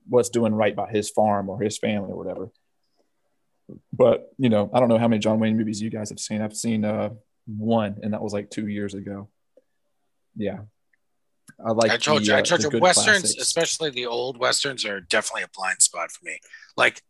what's 0.10 0.30
doing 0.30 0.54
right 0.54 0.76
by 0.76 0.90
his 0.90 1.10
farm 1.10 1.50
or 1.50 1.60
his 1.62 1.78
family 1.78 2.12
or 2.12 2.18
whatever. 2.18 2.52
But 3.94 4.32
you 4.38 4.50
know, 4.50 4.70
I 4.74 4.80
don't 4.80 4.90
know 4.90 4.98
how 4.98 5.08
many 5.08 5.20
John 5.20 5.40
Wayne 5.40 5.58
movies 5.58 5.82
you 5.82 5.90
guys 5.90 6.10
have 6.10 6.20
seen. 6.20 6.42
I've 6.42 6.56
seen 6.56 6.84
uh, 6.84 7.10
one, 7.46 7.98
and 8.02 8.14
that 8.14 8.22
was 8.22 8.34
like 8.34 8.50
two 8.50 8.68
years 8.68 8.94
ago. 8.94 9.30
Yeah, 10.36 10.60
I 11.66 11.72
like. 11.72 11.92
I 11.92 11.98
told 11.98 12.22
the, 12.22 12.26
you, 12.28 12.34
I 12.34 12.40
uh, 12.40 12.44
told 12.44 12.62
the 12.62 12.70
you, 12.72 12.80
westerns, 12.80 13.22
classics. 13.22 13.42
especially 13.42 13.90
the 13.92 14.06
old 14.08 14.38
westerns, 14.38 14.86
are 14.86 15.00
definitely 15.02 15.44
a 15.44 15.50
blind 15.56 15.82
spot 15.82 16.12
for 16.12 16.26
me. 16.26 16.40
Like, 16.78 17.02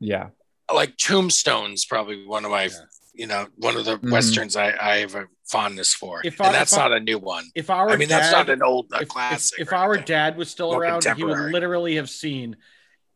Yeah, 0.00 0.28
like 0.72 0.96
Tombstone's 0.96 1.84
probably 1.84 2.26
one 2.26 2.44
of 2.44 2.50
my, 2.50 2.64
Yeah. 2.64 2.70
you 3.14 3.26
know, 3.26 3.46
one 3.56 3.76
of 3.76 3.84
the 3.84 3.98
Mhm. 3.98 4.10
westerns 4.10 4.56
I, 4.56 4.74
I 4.80 4.96
have 4.98 5.14
a 5.14 5.26
fondness 5.50 5.94
for, 5.94 6.20
If 6.24 6.40
I- 6.40 6.46
and 6.46 6.54
that's 6.54 6.72
if 6.72 6.78
not 6.78 6.92
a 6.92 7.00
new 7.00 7.18
one. 7.18 7.44
If 7.54 7.70
our 7.70 7.88
I 7.90 7.96
mean, 7.96 8.08
that's 8.08 8.32
not 8.32 8.50
an 8.50 8.62
old 8.62 8.86
a 8.92 8.96
if, 8.96 9.02
if- 9.02 9.08
classic. 9.08 9.60
if 9.60 9.72
or 9.72 9.76
our 9.76 9.96
dad 9.96 10.36
was 10.36 10.50
still 10.50 10.72
More 10.72 10.82
around, 10.82 11.04
he 11.16 11.24
would 11.24 11.52
literally 11.52 11.96
have 11.96 12.10
seen 12.10 12.56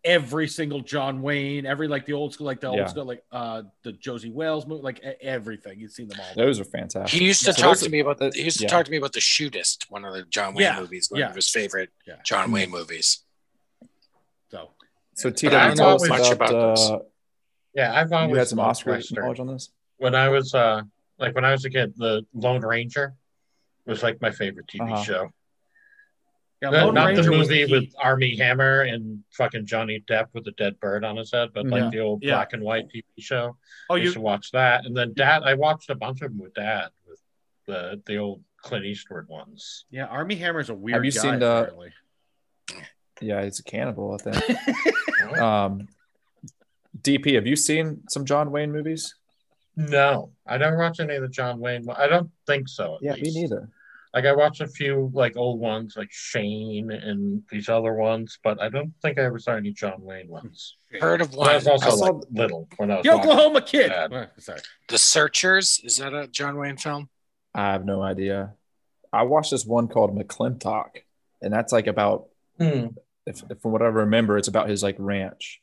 every 0.04 0.48
single 0.48 0.80
John 0.80 1.20
Wayne, 1.22 1.66
every 1.66 1.86
like 1.88 2.06
the 2.06 2.12
old 2.14 2.32
school, 2.32 2.46
like 2.46 2.60
the 2.60 2.70
Yeah. 2.72 2.80
old 2.80 2.90
school, 2.90 3.04
like 3.04 3.22
uh 3.30 3.62
the 3.82 3.92
Josey 3.92 4.30
Wales 4.30 4.66
movie, 4.66 4.82
like 4.82 5.00
everything. 5.20 5.78
You've 5.78 5.92
seen 5.92 6.08
them 6.08 6.18
all. 6.20 6.34
those 6.34 6.58
are 6.58 6.64
fantastic. 6.64 7.18
he 7.20 7.26
used 7.26 7.44
to 7.44 7.52
So 7.52 7.62
talk 7.62 7.70
those 7.72 7.80
to 7.80 7.86
are- 7.86 7.90
me 7.90 8.00
about. 8.00 8.18
the 8.18 8.30
He 8.34 8.42
used 8.44 8.58
to 8.58 8.64
yeah. 8.64 8.68
talk 8.70 8.84
to 8.86 8.90
me 8.90 8.96
about 8.96 9.12
the 9.12 9.20
Shootist, 9.20 9.90
one 9.90 10.04
of 10.04 10.14
the 10.14 10.22
John 10.24 10.54
Wayne 10.54 10.62
Yeah, 10.64 10.80
movies, 10.80 11.10
one 11.10 11.20
yeah. 11.20 11.28
of 11.30 11.36
his 11.36 11.48
favorite 11.50 11.90
Yeah. 12.06 12.16
John 12.24 12.50
Wayne 12.52 12.70
movies. 12.70 13.24
So 14.50 14.70
So 15.14 15.28
But 15.30 15.36
TW, 15.36 15.46
I've 15.54 15.74
tell 15.74 15.94
us 15.96 16.02
always- 16.02 16.08
much 16.08 16.32
about. 16.32 16.50
about 16.50 16.76
this. 16.76 16.90
Uh, 16.90 16.98
Yeah, 17.74 17.94
I've 17.94 18.12
always 18.12 18.30
you 18.30 18.36
had 18.36 18.48
some 18.48 18.58
Oscar 18.60 18.90
Western. 18.92 19.22
knowledge 19.22 19.38
on 19.40 19.46
this. 19.48 19.70
When 19.98 20.14
I 20.14 20.28
was 20.28 20.54
uh 20.54 20.82
like 21.18 21.34
when 21.34 21.44
I 21.44 21.52
was 21.52 21.64
a 21.66 21.70
kid, 21.70 21.94
the 21.96 22.24
Lone 22.32 22.62
Ranger 22.62 23.14
was 23.86 24.02
like 24.02 24.20
my 24.22 24.30
favorite 24.30 24.66
TV 24.66 24.90
Uh-huh. 24.92 25.02
show. 25.04 25.30
Yeah, 26.62 26.70
No, 26.70 26.86
Lone 26.86 26.94
not 26.94 27.06
Ranger 27.06 27.22
the 27.22 27.30
was 27.30 27.48
movie 27.48 27.66
key. 27.66 27.72
with 27.72 27.94
Armie 27.98 28.36
Hammer 28.36 28.82
and 28.82 29.24
fucking 29.30 29.64
Johnny 29.64 30.04
Depp 30.08 30.26
with 30.34 30.46
a 30.46 30.50
dead 30.52 30.78
bird 30.78 31.04
on 31.04 31.16
his 31.16 31.32
head, 31.32 31.50
but 31.54 31.66
like 31.66 31.84
Yeah. 31.84 31.90
the 31.90 31.98
old 32.00 32.22
Yeah. 32.22 32.34
black 32.34 32.52
and 32.52 32.62
white 32.62 32.88
TV 32.90 33.04
show. 33.18 33.56
Oh, 33.88 33.94
I 33.94 33.98
used 33.98 34.08
you 34.10 34.14
to 34.14 34.20
watch 34.20 34.50
that, 34.52 34.84
and 34.84 34.94
then 34.96 35.14
Dad. 35.14 35.42
I 35.42 35.54
watched 35.54 35.88
a 35.88 35.94
bunch 35.94 36.20
of 36.20 36.30
them 36.32 36.38
with 36.38 36.52
Dad 36.54 36.90
with 37.08 37.18
the 37.66 38.02
the 38.06 38.16
old 38.18 38.42
Clint 38.58 38.84
Eastwood 38.84 39.26
ones. 39.28 39.86
yeah, 39.90 40.04
Armie 40.06 40.36
Hammer's 40.36 40.68
a 40.68 40.74
weird 40.74 40.96
Have 40.96 41.04
you 41.06 41.12
guy. 41.12 41.20
seen, 41.20 41.42
uh, 41.42 41.46
apparently. 41.62 41.92
Yeah, 43.22 43.42
he's 43.44 43.58
a 43.60 43.62
cannibal. 43.64 44.12
I 44.20 44.30
think. 44.30 45.38
um, 45.38 45.88
DP, 47.00 47.34
have 47.36 47.46
you 47.46 47.56
seen 47.56 48.02
some 48.10 48.24
John 48.26 48.50
Wayne 48.50 48.70
movies? 48.72 49.14
No, 49.76 50.32
I 50.46 50.58
never 50.58 50.76
watched 50.76 51.00
any 51.00 51.14
of 51.14 51.22
the 51.22 51.28
John 51.28 51.58
Wayne. 51.60 51.86
I 51.88 52.06
don't 52.06 52.30
think 52.46 52.68
so. 52.68 52.96
at 52.96 53.02
Yeah, 53.02 53.12
me 53.14 53.30
neither. 53.32 53.68
Like 54.12 54.24
I 54.24 54.32
watched 54.34 54.60
a 54.60 54.66
few 54.66 55.10
like 55.14 55.36
old 55.36 55.60
ones 55.60 55.94
like 55.96 56.10
Shane 56.10 56.90
and 56.90 57.42
these 57.50 57.68
other 57.68 57.94
ones, 57.94 58.38
but 58.42 58.60
I 58.60 58.68
don't 58.68 58.92
think 59.02 59.18
I 59.18 59.22
ever 59.22 59.38
saw 59.38 59.52
any 59.54 59.72
John 59.72 60.00
Wayne 60.02 60.28
ones. 60.28 60.76
Heard 61.00 61.20
of 61.20 61.30
But 61.30 61.38
I 61.40 61.44
one? 61.46 61.54
was 61.54 61.66
also 61.68 61.86
I 61.86 61.90
saw- 61.90 62.04
like 62.16 62.24
little 62.32 62.68
when 62.76 62.90
I 62.90 62.96
was 62.96 63.04
The 63.04 63.10
watching. 63.16 63.30
Oklahoma 63.30 63.62
Kid. 63.62 63.88
Bad. 63.90 64.30
Sorry. 64.38 64.60
The 64.88 64.98
Searchers. 64.98 65.80
Is 65.84 65.98
that 65.98 66.12
a 66.12 66.26
John 66.26 66.56
Wayne 66.58 66.76
film? 66.76 67.08
I 67.54 67.72
have 67.72 67.84
no 67.84 68.02
idea. 68.02 68.54
I 69.12 69.22
watched 69.22 69.52
this 69.52 69.64
one 69.64 69.86
called 69.88 70.16
McLintock, 70.16 71.02
and 71.40 71.52
that's 71.52 71.72
like 71.72 71.86
about 71.86 72.26
Hmm. 72.58 72.86
if, 73.26 73.42
if 73.48 73.60
from 73.60 73.70
what 73.72 73.80
I 73.82 73.86
remember, 73.86 74.36
it's 74.38 74.48
about 74.48 74.68
his 74.68 74.82
like 74.82 74.96
ranch, 74.98 75.60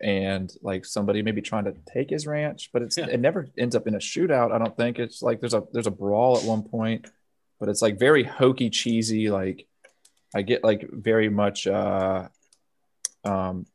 and 0.00 0.52
like 0.62 0.84
somebody 0.84 1.22
maybe 1.22 1.42
trying 1.42 1.64
to 1.64 1.74
take 1.92 2.10
his 2.10 2.26
ranch, 2.26 2.70
but 2.72 2.82
it's 2.82 2.96
Yeah. 2.96 3.06
it 3.06 3.20
never 3.20 3.48
ends 3.58 3.74
up 3.74 3.86
in 3.86 3.94
a 3.94 3.98
shootout. 3.98 4.52
I 4.52 4.58
don't 4.58 4.76
think 4.76 4.98
it's 4.98 5.22
like 5.22 5.40
there's 5.40 5.54
a 5.54 5.64
there's 5.72 5.86
a 5.86 5.92
brawl 5.92 6.38
at 6.38 6.44
one 6.44 6.62
point, 6.62 7.10
but 7.58 7.68
it's 7.68 7.82
like 7.82 7.98
very 7.98 8.22
hokey 8.22 8.70
cheesy. 8.70 9.30
Like 9.30 9.66
I 10.34 10.42
get 10.42 10.62
like 10.62 10.88
very 10.90 11.28
much 11.28 11.66
uh, 11.66 12.28
um, 13.24 13.66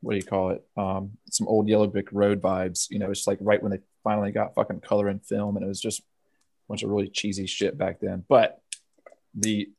what 0.00 0.12
do 0.12 0.16
you 0.18 0.22
call 0.24 0.50
it? 0.50 0.66
Um, 0.76 1.12
some 1.30 1.48
old 1.48 1.68
Yellow 1.68 1.86
Brick 1.86 2.08
Road 2.12 2.42
vibes. 2.42 2.90
You 2.90 2.98
know, 2.98 3.10
it's 3.10 3.26
like 3.26 3.38
right 3.40 3.62
when 3.62 3.72
they 3.72 3.78
finally 4.02 4.32
got 4.32 4.54
fucking 4.54 4.80
color 4.80 5.08
and 5.08 5.24
film, 5.24 5.56
and 5.56 5.64
it 5.64 5.68
was 5.68 5.80
just 5.80 6.00
a 6.00 6.04
bunch 6.68 6.82
of 6.82 6.90
really 6.90 7.08
cheesy 7.08 7.46
shit 7.46 7.78
back 7.78 8.00
then. 8.00 8.24
But 8.28 8.60
the 9.34 9.70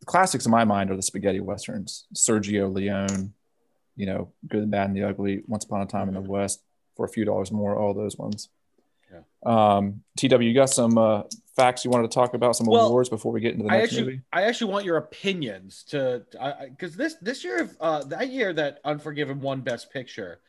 the 0.00 0.06
classics 0.06 0.44
in 0.44 0.50
my 0.52 0.64
mind 0.64 0.90
are 0.90 0.96
the 0.96 1.02
spaghetti 1.02 1.40
westerns, 1.40 2.06
Sergio 2.14 2.70
Leone, 2.70 3.32
you 3.96 4.06
know, 4.06 4.28
Good, 4.46 4.62
and 4.62 4.70
Bad, 4.70 4.88
and 4.88 4.96
the 4.96 5.04
Ugly, 5.04 5.42
Once 5.46 5.64
Upon 5.64 5.82
a 5.82 5.86
Time 5.86 6.08
in 6.08 6.14
the 6.14 6.20
West, 6.20 6.62
for 6.96 7.04
a 7.04 7.08
few 7.08 7.24
dollars 7.24 7.50
more, 7.50 7.76
all 7.76 7.94
those 7.94 8.16
ones. 8.16 8.48
Yeah. 9.12 9.20
Um, 9.44 10.02
TW, 10.16 10.42
you 10.42 10.54
got 10.54 10.70
some 10.70 10.98
uh, 10.98 11.22
facts 11.54 11.84
you 11.84 11.90
wanted 11.90 12.10
to 12.10 12.14
talk 12.14 12.34
about, 12.34 12.56
some 12.56 12.66
Well, 12.66 12.88
awards 12.88 13.08
before 13.08 13.32
we 13.32 13.40
get 13.40 13.52
into 13.54 13.64
the 13.64 13.72
I 13.72 13.78
next 13.78 13.92
actually, 13.92 14.04
movie? 14.04 14.22
I 14.32 14.42
actually 14.42 14.72
want 14.72 14.84
your 14.84 14.96
opinions 14.98 15.84
to, 15.88 16.24
because 16.70 16.96
this 16.96 17.16
this 17.20 17.44
year, 17.44 17.70
uh, 17.80 18.04
that 18.04 18.28
year 18.28 18.52
that 18.52 18.80
Unforgiven 18.84 19.40
won 19.40 19.60
Best 19.60 19.92
Picture, 19.92 20.40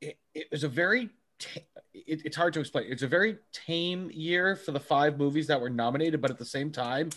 it, 0.00 0.18
it 0.34 0.48
was 0.50 0.64
a 0.64 0.68
very, 0.68 1.08
ta- 1.38 1.60
it, 1.94 2.22
it's 2.24 2.36
hard 2.36 2.52
to 2.54 2.60
explain. 2.60 2.86
It's 2.88 3.02
a 3.02 3.08
very 3.08 3.38
tame 3.52 4.10
year 4.12 4.56
for 4.56 4.72
the 4.72 4.80
five 4.80 5.18
movies 5.18 5.46
that 5.46 5.60
were 5.60 5.70
nominated, 5.70 6.20
but 6.20 6.30
at 6.30 6.38
the 6.38 6.44
same 6.44 6.70
time, 6.70 7.10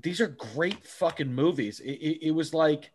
these 0.00 0.20
are 0.20 0.28
great 0.28 0.84
fucking 0.86 1.32
movies. 1.32 1.80
It, 1.80 1.90
it, 1.92 2.26
it 2.28 2.30
was 2.30 2.54
like, 2.54 2.90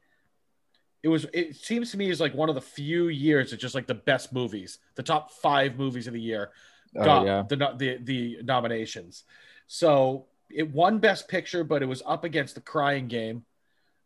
it 1.04 1.08
was. 1.08 1.26
It 1.34 1.56
seems 1.56 1.92
to 1.92 1.98
me 1.98 2.10
is 2.10 2.20
like 2.22 2.34
one 2.34 2.50
of 2.50 2.56
the 2.56 2.62
few 2.62 3.08
years 3.08 3.54
it's 3.54 3.62
just 3.62 3.76
like 3.76 3.88
the 3.88 3.96
best 3.96 4.32
movies, 4.32 4.80
the 4.96 5.04
top 5.04 5.32
five 5.32 5.78
movies 5.78 6.08
of 6.08 6.14
the 6.14 6.22
year 6.22 6.52
Oh, 6.96 7.04
got 7.06 7.26
yeah. 7.26 7.44
the, 7.48 7.56
the 7.78 7.98
the 8.04 8.38
nominations. 8.44 9.24
So 9.68 10.28
it 10.50 10.70
won 10.70 11.00
Best 11.00 11.28
Picture, 11.30 11.64
but 11.64 11.82
it 11.82 11.86
was 11.86 12.04
up 12.06 12.24
against 12.26 12.56
The 12.56 12.62
Crying 12.62 13.08
Game. 13.08 13.46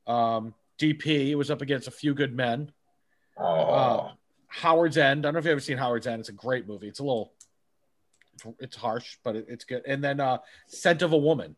Um, 0.05 0.53
DP. 0.79 1.29
It 1.29 1.35
was 1.35 1.49
up 1.49 1.61
against 1.63 1.87
A 1.87 1.91
Few 1.91 2.13
Good 2.13 2.35
Men. 2.35 2.71
Oh, 3.37 3.43
Uh, 3.45 4.11
Howard's 4.47 4.97
End. 4.97 5.25
I 5.25 5.27
don't 5.27 5.33
know 5.33 5.39
if 5.39 5.45
you've 5.45 5.51
ever 5.53 5.59
seen 5.59 5.77
Howard's 5.77 6.05
End. 6.05 6.19
It's 6.19 6.29
a 6.29 6.33
great 6.33 6.67
movie. 6.67 6.87
It's 6.87 6.99
a 6.99 7.03
little, 7.03 7.33
it's, 8.35 8.45
it's 8.59 8.75
harsh, 8.77 9.17
but 9.23 9.35
it, 9.35 9.45
it's 9.49 9.65
good. 9.65 9.81
And 9.87 10.03
then 10.03 10.19
uh, 10.19 10.37
Scent 10.67 11.01
of 11.01 11.11
a 11.13 11.17
Woman. 11.17 11.55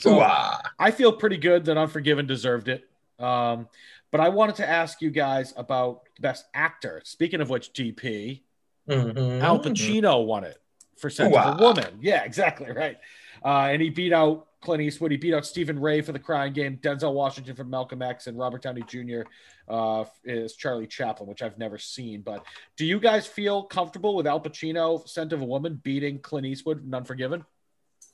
So 0.00 0.16
Ooh-ah. 0.16 0.60
I 0.78 0.90
feel 0.90 1.12
pretty 1.12 1.38
good 1.38 1.64
that 1.66 1.76
Unforgiven 1.76 2.26
deserved 2.26 2.68
it. 2.68 2.88
Um, 3.18 3.68
but 4.10 4.20
I 4.20 4.28
wanted 4.28 4.56
to 4.56 4.68
ask 4.68 5.02
you 5.02 5.10
guys 5.10 5.52
about 5.56 6.02
Best 6.20 6.46
Actor. 6.54 7.02
Speaking 7.04 7.40
of 7.40 7.50
which, 7.50 7.72
DP. 7.72 8.42
Mhm. 8.88 9.42
Al 9.42 9.58
Pacino 9.58 10.24
won 10.24 10.44
it 10.44 10.56
for 10.96 11.10
Scent 11.10 11.34
of 11.34 11.58
a 11.58 11.62
Woman. 11.62 11.98
Yeah, 12.00 12.24
exactly 12.24 12.72
right. 12.72 12.96
Uh, 13.44 13.68
and 13.70 13.82
he 13.82 13.90
beat 13.90 14.12
out 14.12 14.46
Clint 14.60 14.82
Eastwood. 14.82 15.10
He 15.10 15.16
beat 15.16 15.34
out 15.34 15.46
Stephen 15.46 15.78
Rea 15.78 16.00
for 16.00 16.12
The 16.12 16.18
Crying 16.18 16.52
Game, 16.52 16.78
Denzel 16.78 17.12
Washington 17.12 17.54
for 17.54 17.64
Malcolm 17.64 18.02
X, 18.02 18.26
and 18.26 18.38
Robert 18.38 18.62
Downey 18.62 18.82
Jr. 18.86 19.22
Uh, 19.68 20.04
is 20.24 20.56
Charlie 20.56 20.86
Chaplin, 20.86 21.28
which 21.28 21.42
I've 21.42 21.58
never 21.58 21.78
seen. 21.78 22.22
But 22.22 22.44
do 22.76 22.86
you 22.86 22.98
guys 22.98 23.26
feel 23.26 23.62
comfortable 23.62 24.16
with 24.16 24.26
Al 24.26 24.40
Pacino, 24.40 25.06
Scent 25.06 25.32
of 25.32 25.42
a 25.42 25.44
Woman, 25.44 25.80
beating 25.82 26.18
Clint 26.18 26.46
Eastwood 26.46 26.84
in 26.84 26.94
Unforgiven? 26.94 27.44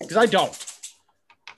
Because 0.01 0.16
I 0.16 0.27
don't. 0.27 0.53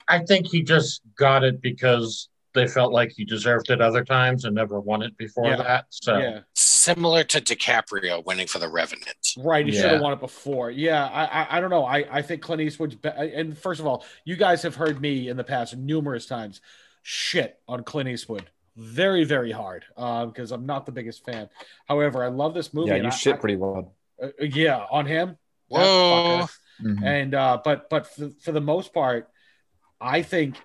I 0.07 0.19
think 0.19 0.47
he 0.47 0.61
just 0.63 1.01
got 1.15 1.43
it 1.43 1.61
because 1.61 2.29
they 2.53 2.67
felt 2.67 2.91
like 2.91 3.11
he 3.15 3.23
deserved 3.25 3.69
it 3.69 3.81
other 3.81 4.03
times 4.03 4.45
and 4.45 4.55
never 4.55 4.79
won 4.79 5.01
it 5.03 5.15
before 5.17 5.47
Yeah. 5.47 5.57
that. 5.57 5.85
So 5.89 6.17
Yeah, 6.17 6.39
Similar 6.55 7.23
to 7.25 7.41
DiCaprio 7.41 8.23
winning 8.25 8.47
for 8.47 8.59
The 8.59 8.69
Revenant. 8.69 9.17
right. 9.37 9.65
He 9.65 9.73
should 9.73 9.91
have 9.91 10.01
won 10.01 10.13
it 10.13 10.19
before. 10.21 10.71
Yeah, 10.71 11.05
I, 11.05 11.25
I, 11.25 11.57
I 11.57 11.59
don't 11.59 11.69
know. 11.69 11.83
I, 11.85 12.05
I 12.09 12.21
think 12.21 12.41
Clint 12.41 12.61
Eastwood's. 12.61 12.95
Be- 12.95 13.09
and 13.09 13.57
first 13.57 13.79
of 13.81 13.85
all, 13.85 14.05
you 14.23 14.37
guys 14.37 14.63
have 14.63 14.75
heard 14.75 15.01
me 15.01 15.27
in 15.27 15.35
the 15.37 15.43
past 15.43 15.75
numerous 15.75 16.25
times 16.25 16.61
shit 17.03 17.59
on 17.67 17.83
Clint 17.83 18.09
Eastwood 18.09 18.49
very, 18.77 19.23
very 19.25 19.51
hard 19.51 19.83
because 19.95 20.51
I'm 20.51 20.65
not 20.65 20.85
the 20.85 20.91
biggest 20.91 21.25
fan. 21.25 21.49
However, 21.87 22.23
I 22.23 22.27
love 22.27 22.53
this 22.53 22.73
movie. 22.73 22.89
Yeah, 22.91 22.97
you 22.97 23.11
shit 23.11 23.35
I- 23.35 23.37
pretty 23.37 23.57
loud. 23.57 23.89
uh, 24.21 24.29
yeah, 24.39 24.85
on 24.89 25.05
him. 25.07 25.37
Whoa. 25.67 26.41
fucker. 26.43 26.49
Mhm. 26.81 27.03
And 27.03 27.35
uh, 27.35 27.59
but 27.63 27.89
but 27.89 28.07
for, 28.07 28.29
for 28.41 28.51
the 28.51 28.61
most 28.61 28.93
part, 28.93 29.29
I 29.99 30.21
think 30.21 30.55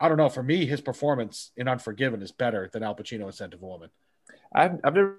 I 0.00 0.08
don't 0.08 0.18
know. 0.18 0.28
For 0.28 0.42
me, 0.42 0.66
his 0.66 0.80
performance 0.80 1.52
in 1.56 1.68
Unforgiven 1.68 2.22
is 2.22 2.30
better 2.32 2.68
than 2.72 2.82
Al 2.82 2.94
Pacino 2.94 3.26
in 3.26 3.32
Scent 3.32 3.54
of 3.54 3.62
a 3.62 3.66
Woman. 3.66 3.90
I've, 4.54 4.78
I've 4.84 4.94
never 4.94 5.16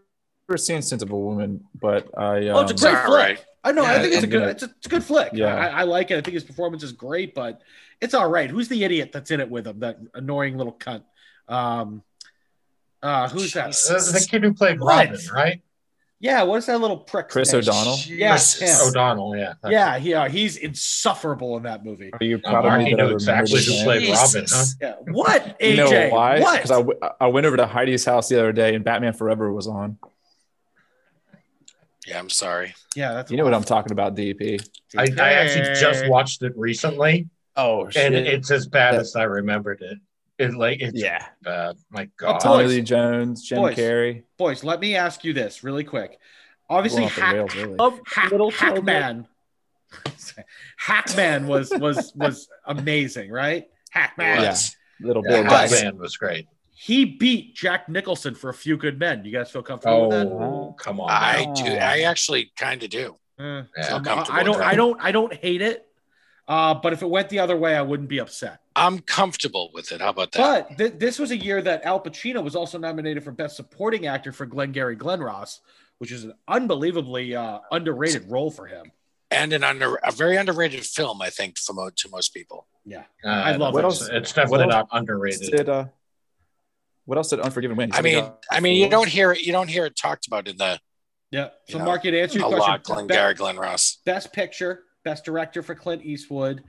seen 0.55 0.82
Sense 0.82 1.01
of 1.01 1.09
a 1.11 1.18
Woman, 1.18 1.63
but 1.80 2.07
I. 2.18 2.47
oh, 2.49 2.59
it's 2.61 2.72
a 2.84 2.88
um, 2.88 2.93
great 2.93 2.95
all 3.01 3.05
flick. 3.07 3.20
right. 3.38 3.45
I 3.63 3.72
know. 3.74 3.84
I 3.84 3.99
think 3.99 4.13
it's 4.13 4.24
a 4.24 4.28
I'm 4.28 4.30
good. 4.30 4.39
gonna- 4.39 4.51
It's 4.51 4.63
a, 4.63 4.65
it's 4.78 4.86
a 4.86 4.89
good 4.89 5.03
flick. 5.03 5.32
Yeah. 5.34 5.53
I, 5.55 5.68
I 5.68 5.84
like 5.84 6.11
it. 6.11 6.18
I 6.18 6.22
think 6.22 6.36
his 6.36 6.43
performance 6.43 6.84
is 6.84 6.93
great, 6.93 7.36
but 7.36 7.61
it's 7.99 8.13
all 8.13 8.30
right. 8.30 8.49
Who's 8.49 8.70
the 8.70 8.84
idiot 8.84 9.11
that's 9.11 9.30
in 9.32 9.41
it 9.41 9.49
with 9.49 9.68
him? 9.68 9.80
That 9.80 9.97
annoying 10.13 10.57
little 10.57 10.74
cunt. 10.74 11.03
Um, 11.49 12.03
uh, 13.03 13.28
who's 13.30 13.53
that? 13.53 13.68
Jesus. 13.68 14.09
Uh, 14.09 14.11
the 14.20 14.26
kid 14.26 14.43
who 14.43 14.53
played 14.53 14.80
Robin, 14.80 15.18
right? 15.34 15.61
Yeah, 16.20 16.41
what 16.43 16.57
is 16.57 16.65
that 16.65 16.82
little 16.82 16.97
prick? 16.97 17.30
Chris 17.30 17.51
name? 17.53 17.59
O'Donnell. 17.59 17.97
Yes, 18.07 18.57
Jesus. 18.59 18.89
O'Donnell, 18.89 19.38
yeah. 19.38 19.53
Yeah, 19.68 19.99
he, 19.99 20.15
uh, 20.15 20.28
he's 20.28 20.57
insufferable 20.57 21.57
in 21.57 21.63
that 21.63 21.86
movie. 21.86 22.09
Are 22.11 22.24
you 22.26 22.39
proud 22.39 22.65
of 22.65 22.80
me 22.80 22.91
that 22.95 23.01
I 23.05 23.11
exactly 23.11 23.61
who 23.63 23.84
played 23.84 24.09
Robin, 24.09 24.45
huh? 24.49 24.65
Yeah. 24.82 24.95
What? 25.11 25.59
AJ? 25.59 25.61
You 25.70 25.76
know 25.78 26.09
why? 26.09 26.39
What? 26.39 26.55
Because 26.55 26.72
I, 26.72 26.78
w- 26.78 26.99
I 27.22 27.28
went 27.28 27.45
over 27.45 27.57
to 27.57 27.68
Heidi's 27.68 28.03
house 28.03 28.30
the 28.30 28.39
other 28.39 28.51
day 28.51 28.74
and 28.74 28.84
Batman 28.84 29.13
Forever 29.13 29.53
was 29.53 29.68
on. 29.68 29.99
Yeah, 32.07 32.18
I'm 32.20 32.30
sorry. 32.30 32.74
yeah, 32.95 33.13
that's 33.13 33.30
You 33.30 33.38
know 33.38 33.43
what 33.43 33.53
I'm 33.53 33.63
talking 33.63 33.91
about, 33.91 34.15
DP. 34.15 34.65
I, 34.97 35.07
I 35.20 35.34
actually 35.34 35.76
just 35.80 36.07
watched 36.07 36.41
it 36.41 36.53
recently, 36.57 37.28
Oh, 37.55 37.89
and 37.95 38.15
it's 38.15 38.49
as 38.49 38.65
bad 38.68 38.95
as 38.95 39.15
I 39.15 39.24
remembered 39.24 39.82
it. 39.82 39.97
It 40.39 40.53
like 40.53 40.81
it's 40.81 40.99
yeah. 40.99 41.25
bad. 41.41 41.77
My 41.89 42.03
Oh, 42.03 42.09
God. 42.17 42.39
Tommy. 42.39 42.65
Lee 42.65 42.81
Jones, 42.81 43.41
Jim 43.47 43.57
Boys. 43.59 43.75
Carrey. 43.75 44.23
boys. 44.38 44.63
Let 44.63 44.79
me 44.79 44.95
ask 44.95 45.23
you 45.23 45.33
this 45.33 45.63
really 45.63 45.83
quick. 45.83 46.19
Obviously, 46.69 47.01
Going 47.01 47.09
off 47.09 47.15
the 47.15 47.21
Hack, 47.21 47.33
rails 47.35 47.55
early. 47.55 47.75
Of 47.79 47.99
Hack, 48.05 48.31
Little 48.31 48.51
Hackman. 48.51 49.27
Hackman 50.77 51.47
was 51.47 51.71
was 51.71 52.11
was 52.15 52.47
amazing, 52.65 53.31
right? 53.31 53.67
Hackman. 53.89 54.27
Yeah. 54.41 54.49
Was. 54.49 54.75
Little 54.99 55.23
Yeah, 55.25 55.41
Bill 55.41 55.43
Guys. 55.51 55.69
Gates. 55.69 55.81
Batman 55.83 56.01
was 56.01 56.17
great. 56.17 56.47
He 56.75 57.05
beat 57.05 57.55
Jack 57.55 57.89
Nicholson 57.89 58.35
for 58.35 58.49
a 58.49 58.53
few 58.53 58.77
good 58.77 58.99
men. 58.99 59.25
You 59.25 59.31
guys 59.31 59.49
feel 59.49 59.63
comfortable 59.63 60.09
with 60.09 60.11
that? 60.11 60.27
Oh, 60.27 60.75
come 60.77 60.99
on. 60.99 61.09
I 61.09 61.45
now. 61.45 61.53
do. 61.53 61.65
I 61.71 61.99
actually 62.01 62.51
kind 62.55 62.83
of 62.83 62.89
do. 62.89 63.15
Eh, 63.39 63.43
Yeah. 63.77 63.95
I'm- 63.95 64.03
I 64.29 64.43
don't. 64.43 64.61
I 64.61 64.75
don't. 64.75 65.01
I 65.01 65.11
don't 65.11 65.33
hate 65.33 65.61
it. 65.61 65.85
Uh, 66.47 66.73
but 66.75 66.93
if 66.93 67.01
it 67.01 67.09
went 67.09 67.29
the 67.29 67.39
other 67.39 67.57
way, 67.57 67.75
I 67.75 67.81
wouldn't 67.81 68.07
be 68.09 68.19
upset. 68.19 68.59
I'm 68.78 68.99
comfortable 68.99 69.71
with 69.73 69.91
it. 69.91 70.01
How 70.01 70.09
about 70.09 70.32
that? 70.34 70.67
But 70.69 70.78
th- 70.78 70.93
this 70.99 71.17
was 71.17 71.32
a 71.32 71.38
year 71.38 71.61
that 71.63 71.84
Al 71.84 71.99
Pacino 71.99 72.43
was 72.43 72.55
also 72.55 72.78
nominated 72.78 73.23
for 73.23 73.32
Best 73.32 73.55
Supporting 73.55 74.05
Actor 74.05 74.32
for 74.34 74.45
Glengarry 74.45 74.95
Glen 74.95 75.19
Ross, 75.19 75.61
which 75.97 76.11
is 76.11 76.25
an 76.25 76.34
unbelievably 76.47 77.36
uh, 77.36 77.59
underrated 77.71 78.30
role 78.30 78.51
for 78.51 78.67
him. 78.67 78.91
and 79.32 79.51
an 79.51 79.63
under 79.63 79.95
a 79.95 80.11
very 80.11 80.38
underrated 80.38 80.86
film, 80.86 81.21
I 81.23 81.30
think, 81.32 81.57
for 81.57 81.73
mo- 81.73 81.89
to 81.93 82.09
most 82.09 82.34
people. 82.36 82.67
Yeah, 82.86 83.03
Uh, 83.25 83.30
I 83.30 83.55
love 83.57 83.73
What 83.73 83.80
it. 83.82 83.86
else- 83.86 84.07
It's 84.09 84.32
definitely 84.32 84.67
what 84.67 84.73
else 84.75 84.88
not 84.91 84.99
underrated. 84.99 85.51
Did, 85.51 85.67
uh, 85.69 85.86
what 87.05 87.17
else 87.17 87.30
did 87.32 87.39
Unforgiven 87.41 87.75
win? 87.78 87.89
I 87.93 88.01
mean, 88.01 88.30
I 88.51 88.59
mean, 88.59 88.78
you 88.82 88.89
don't 88.89 89.09
hear 89.09 89.32
it. 89.32 89.41
You 89.41 89.51
don't 89.53 89.69
hear 89.69 89.86
it 89.86 89.95
talked 89.97 90.28
about 90.28 90.47
in 90.47 90.55
the 90.57 90.80
Yeah. 91.32 91.49
So, 91.67 91.80
know, 91.80 91.86
Mark, 91.86 92.03
to 92.03 92.17
answer 92.19 92.38
a 92.38 92.41
your 92.41 92.51
lot. 92.51 92.84
question, 92.84 93.07
Glenn 93.07 93.07
Gary, 93.07 93.34
Glenn 93.34 93.57
Ross. 93.57 93.97
Best 94.05 94.32
Picture, 94.34 94.84
Best 95.03 95.25
Director 95.25 95.61
for 95.63 95.73
Clint 95.75 96.05
Eastwood, 96.05 96.63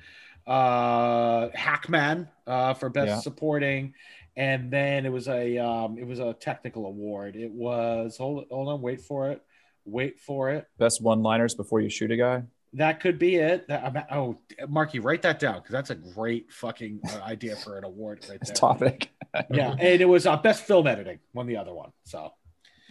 uh, 0.49 1.51
Hackman 1.55 2.29
uh, 2.47 2.75
for 2.75 2.89
Best 2.89 3.09
Yeah. 3.09 3.21
Supporting, 3.21 3.95
and 4.37 4.71
then 4.71 5.05
it 5.07 5.11
was 5.13 5.29
a 5.29 5.59
um, 5.59 5.99
it 5.99 6.07
was 6.07 6.19
a 6.19 6.33
technical 6.33 6.87
award. 6.87 7.37
It 7.37 7.51
was 7.53 8.17
hold 8.17 8.47
hold 8.51 8.69
on, 8.69 8.81
wait 8.81 9.01
for 9.03 9.31
it, 9.31 9.43
wait 9.85 10.19
for 10.19 10.51
it. 10.51 10.67
best 10.79 11.03
one-liners 11.03 11.55
before 11.55 11.81
you 11.81 11.91
shoot 11.91 12.11
a 12.11 12.17
guy. 12.17 12.43
That 12.75 13.01
could 13.01 13.19
be 13.19 13.37
it. 13.37 13.67
That, 13.69 14.09
oh, 14.13 14.37
Marky, 14.69 14.99
write 15.01 15.23
that 15.23 15.39
down 15.39 15.57
because 15.57 15.73
that's 15.73 15.89
a 15.91 15.95
great 15.95 16.53
fucking 16.53 17.01
uh, 17.11 17.21
idea 17.25 17.57
for 17.57 17.79
an 17.79 17.85
award 17.85 18.27
right 18.29 18.39
there. 18.43 18.55
Topic. 18.55 19.11
Yeah, 19.51 19.73
and 19.79 20.01
it 20.01 20.09
was 20.09 20.27
uh, 20.27 20.37
best 20.39 20.65
film 20.65 20.87
editing, 20.87 21.19
won 21.35 21.47
the 21.47 21.59
other 21.59 21.73
one. 21.75 21.93
So, 22.05 22.33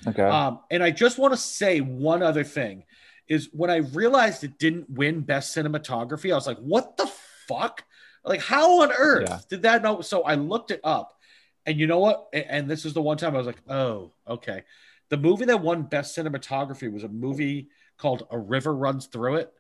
Okay. 0.08 0.22
um, 0.24 0.60
and 0.70 0.84
I 0.84 0.92
just 0.92 1.18
want 1.18 1.34
to 1.34 1.38
say 1.38 1.80
one 1.82 2.22
other 2.22 2.44
thing. 2.44 2.84
is 3.28 3.50
when 3.52 3.70
I 3.72 3.78
realized 3.78 4.44
it 4.44 4.58
didn't 4.60 4.88
win 4.90 5.22
best 5.22 5.56
cinematography, 5.56 6.32
I 6.32 6.36
was 6.36 6.46
like, 6.48 6.60
what 6.60 6.96
the 6.98 7.08
fuck? 7.48 7.84
Like, 8.24 8.42
how 8.42 8.82
on 8.82 8.92
earth 8.92 9.30
Yeah. 9.30 9.40
did 9.50 9.62
that 9.64 9.82
know? 9.84 10.02
So 10.02 10.24
I 10.24 10.36
looked 10.36 10.72
it 10.72 10.82
up, 10.84 11.18
and 11.66 11.80
you 11.80 11.88
know 11.88 12.00
what? 12.00 12.28
A- 12.34 12.52
And 12.52 12.70
this 12.70 12.86
is 12.86 12.94
the 12.94 13.02
one 13.02 13.18
time 13.18 13.36
I 13.36 13.38
was 13.38 13.48
like, 13.48 13.62
oh, 13.70 14.12
okay. 14.28 14.64
The 15.10 15.18
movie 15.18 15.46
that 15.46 15.62
won 15.62 15.84
best 15.84 16.18
cinematography 16.18 16.92
was 16.92 17.04
a 17.04 17.08
movie 17.10 17.70
called 17.98 18.28
A 18.30 18.38
River 18.38 18.76
Runs 18.76 19.06
Through 19.08 19.36
It. 19.38 19.54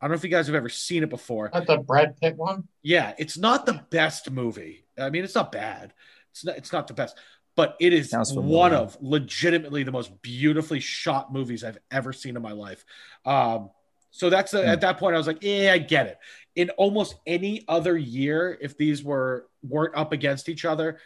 I 0.00 0.06
don't 0.06 0.10
know 0.12 0.16
if 0.16 0.24
you 0.24 0.30
guys 0.30 0.46
have 0.46 0.56
ever 0.56 0.68
seen 0.68 1.02
it 1.02 1.10
before. 1.10 1.50
That's 1.52 1.66
the 1.66 1.78
Brad 1.78 2.16
Pitt 2.20 2.36
one. 2.36 2.68
Yeah, 2.82 3.14
it's 3.18 3.38
not 3.38 3.64
the 3.66 3.84
best 3.90 4.30
movie. 4.30 4.84
I 4.98 5.10
mean, 5.10 5.24
it's 5.24 5.34
not 5.34 5.52
bad. 5.52 5.92
It's 6.32 6.44
not. 6.44 6.56
It's 6.56 6.72
not 6.72 6.86
the 6.86 6.92
best, 6.94 7.16
but 7.54 7.76
it 7.80 7.92
is 7.94 8.10
Sounds 8.10 8.32
one 8.34 8.70
familiar. 8.70 8.76
of 8.76 8.96
legitimately 9.00 9.84
the 9.84 9.92
most 9.92 10.20
beautifully 10.22 10.80
shot 10.80 11.32
movies 11.32 11.64
I've 11.64 11.78
ever 11.90 12.12
seen 12.12 12.36
in 12.36 12.42
my 12.42 12.52
life. 12.52 12.84
Um, 13.24 13.70
so 14.10 14.28
that's 14.30 14.52
Hmm. 14.52 14.58
at 14.58 14.80
that 14.82 14.98
point 14.98 15.14
I 15.14 15.18
was 15.18 15.26
like, 15.26 15.42
yeah, 15.42 15.72
I 15.72 15.78
get 15.78 16.06
it. 16.08 16.18
In 16.56 16.70
almost 16.70 17.16
any 17.26 17.64
other 17.68 17.96
year, 17.96 18.58
if 18.60 18.76
these 18.76 19.04
were 19.04 19.46
weren't 19.62 19.94
up 19.94 20.12
against 20.12 20.48
each 20.48 20.64
other, 20.64 20.98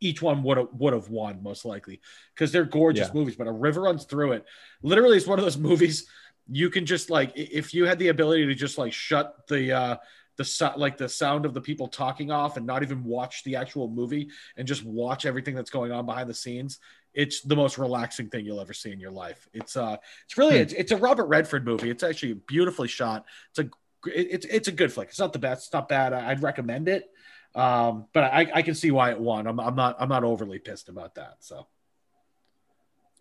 each 0.00 0.20
one 0.20 0.42
would 0.42 0.58
have 0.58 0.68
would 0.72 0.92
have 0.92 1.08
won 1.08 1.42
most 1.42 1.64
likely 1.64 2.00
because 2.34 2.52
they're 2.52 2.64
gorgeous 2.64 3.08
Yeah. 3.08 3.14
movies. 3.14 3.36
But 3.36 3.46
a 3.46 3.52
river 3.52 3.82
runs 3.82 4.04
through 4.04 4.32
it. 4.32 4.44
Literally, 4.82 5.16
it's 5.16 5.26
one 5.26 5.38
of 5.38 5.44
those 5.44 5.56
movies 5.56 6.06
you 6.48 6.68
can 6.70 6.84
just 6.86 7.10
like 7.10 7.32
if 7.34 7.72
you 7.74 7.86
had 7.86 7.98
the 7.98 8.08
ability 8.08 8.46
to 8.46 8.54
just 8.54 8.76
like 8.78 8.92
shut 8.92 9.34
the 9.48 9.72
uh 9.72 9.96
the 10.36 10.44
so- 10.44 10.74
like 10.76 10.96
the 10.96 11.08
sound 11.08 11.44
of 11.46 11.54
the 11.54 11.60
people 11.60 11.88
talking 11.88 12.30
off 12.30 12.56
and 12.56 12.66
not 12.66 12.82
even 12.82 13.02
watch 13.02 13.42
the 13.44 13.56
actual 13.56 13.88
movie 13.88 14.28
and 14.56 14.68
just 14.68 14.84
watch 14.84 15.26
everything 15.26 15.54
that's 15.56 15.70
going 15.70 15.90
on 15.90 16.06
behind 16.06 16.28
the 16.30 16.34
scenes 16.34 16.78
it's 17.14 17.40
the 17.40 17.56
most 17.56 17.78
relaxing 17.78 18.28
thing 18.28 18.44
you'll 18.44 18.60
ever 18.60 18.74
see 18.74 18.92
in 18.92 19.00
your 19.00 19.10
life 19.10 19.48
it's 19.54 19.76
uh 19.76 19.96
it's 20.24 20.36
really 20.38 20.56
Hmm. 20.56 20.62
it's, 20.62 20.72
it's 20.74 20.92
a 20.92 20.96
robert 20.98 21.24
redford 21.26 21.64
movie 21.64 21.90
it's 21.90 22.02
actually 22.04 22.34
beautifully 22.34 22.86
shot 22.86 23.24
it's 23.50 23.58
a 23.58 23.70
it- 24.06 24.28
it's 24.30 24.46
it's 24.46 24.68
a 24.68 24.72
good 24.72 24.92
flick 24.92 25.08
it's 25.08 25.18
not 25.18 25.32
the 25.32 25.38
best 25.38 25.66
it's 25.66 25.72
not 25.72 25.88
bad 25.88 26.12
I, 26.12 26.30
i'd 26.30 26.42
recommend 26.42 26.88
it 26.88 27.10
um 27.54 28.06
but 28.12 28.24
i 28.24 28.46
i 28.54 28.62
can 28.62 28.74
see 28.74 28.90
why 28.90 29.10
it 29.10 29.20
won 29.20 29.46
i'm, 29.46 29.58
I'm 29.58 29.74
not 29.76 29.96
i'm 29.98 30.08
not 30.08 30.24
overly 30.24 30.58
pissed 30.58 30.88
about 30.88 31.14
that 31.16 31.36
so 31.40 31.66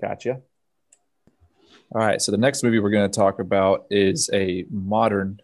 Gotcha. 0.01 0.41
All 1.93 2.01
right. 2.01 2.21
So 2.21 2.31
the 2.31 2.37
next 2.37 2.63
movie 2.63 2.79
we're 2.79 2.89
going 2.89 3.09
to 3.09 3.15
talk 3.17 3.39
about 3.39 3.85
is 3.89 4.29
a 4.33 4.65
modern 4.69 5.39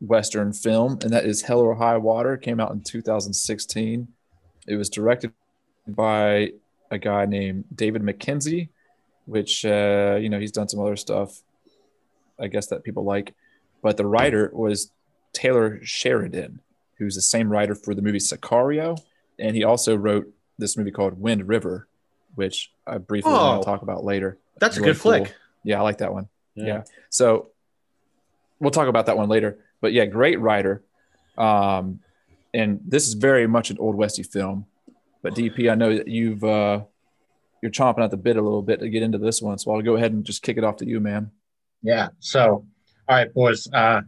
Western 0.00 0.52
film, 0.52 0.98
and 1.02 1.12
that 1.12 1.24
is 1.24 1.42
Hell 1.42 1.60
or 1.60 1.74
High 1.76 1.96
Water. 1.96 2.34
It 2.34 2.42
came 2.42 2.58
out 2.58 2.72
in 2.72 2.80
2016. 2.82 4.08
It 4.66 4.76
was 4.76 4.90
directed 4.90 5.32
by 5.86 6.52
a 6.90 6.98
guy 6.98 7.26
named 7.26 7.66
David 7.74 8.02
Mackenzie, 8.02 8.70
which, 9.26 9.64
uh, 9.64 10.18
you 10.20 10.28
know, 10.28 10.40
he's 10.40 10.52
done 10.52 10.68
some 10.68 10.80
other 10.80 10.96
stuff, 10.96 11.40
I 12.40 12.48
guess, 12.48 12.66
that 12.68 12.82
people 12.82 13.04
like. 13.04 13.34
But 13.84 13.98
the 13.98 14.06
writer 14.06 14.50
was 14.54 14.90
Taylor 15.34 15.78
Sheridan, 15.82 16.60
who's 16.96 17.14
the 17.16 17.20
same 17.20 17.50
writer 17.50 17.74
for 17.74 17.94
the 17.94 18.00
movie 18.00 18.18
Sicario. 18.18 18.98
And 19.38 19.54
he 19.54 19.62
also 19.62 19.94
wrote 19.94 20.32
this 20.58 20.74
movie 20.78 20.90
called 20.90 21.20
Wind 21.20 21.46
River, 21.46 21.86
which 22.34 22.72
I 22.86 22.96
briefly 22.96 23.30
want 23.30 23.58
Oh. 23.58 23.60
to 23.60 23.64
talk 23.66 23.82
about 23.82 24.02
later. 24.02 24.38
that's 24.58 24.78
a 24.78 24.80
Really 24.80 24.92
good 24.94 25.00
flick. 25.00 25.34
Yeah, 25.64 25.80
I 25.80 25.82
like 25.82 25.98
that 25.98 26.14
one. 26.14 26.28
Yeah. 26.54 26.66
Yeah. 26.66 26.82
So 27.10 27.48
we'll 28.60 28.70
talk 28.70 28.88
about 28.88 29.04
that 29.06 29.18
one 29.18 29.28
later. 29.28 29.58
But 29.82 29.92
yeah, 29.92 30.06
great 30.06 30.40
writer. 30.40 30.82
Um, 31.36 32.00
and 32.54 32.80
this 32.86 33.06
is 33.06 33.12
very 33.14 33.46
much 33.46 33.70
an 33.70 33.76
old 33.78 33.96
westy 33.96 34.22
film. 34.22 34.64
But 35.22 35.34
DP, 35.34 35.70
I 35.70 35.74
know 35.74 35.94
that 35.94 36.08
you've 36.08 36.42
uh, 36.44 36.84
you're 37.60 37.70
chomping 37.72 38.02
at 38.04 38.10
the 38.12 38.16
bit 38.16 38.36
a 38.36 38.42
little 38.42 38.62
bit 38.62 38.80
to 38.80 38.88
get 38.88 39.02
into 39.02 39.18
this 39.18 39.42
one, 39.42 39.58
so 39.58 39.72
I'll 39.72 39.82
go 39.82 39.96
ahead 39.96 40.12
and 40.12 40.24
just 40.24 40.42
kick 40.42 40.56
it 40.56 40.64
off 40.64 40.76
to 40.78 40.86
you, 40.86 41.00
man. 41.00 41.30
Yeah. 41.82 42.08
So, 42.20 42.64
all 43.08 43.16
right, 43.16 43.32
boys. 43.32 43.68
Uh, 43.72 44.02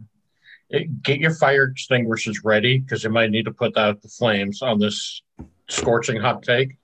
get 1.03 1.19
your 1.19 1.33
fire 1.33 1.63
extinguishers 1.65 2.43
ready 2.43 2.79
because 2.79 3.03
you 3.03 3.09
might 3.09 3.31
need 3.31 3.45
to 3.45 3.53
put 3.53 3.77
out 3.77 4.01
the 4.01 4.09
flames 4.09 4.61
on 4.61 4.79
this 4.79 5.21
scorching 5.69 6.19
hot 6.19 6.43
take. 6.43 6.77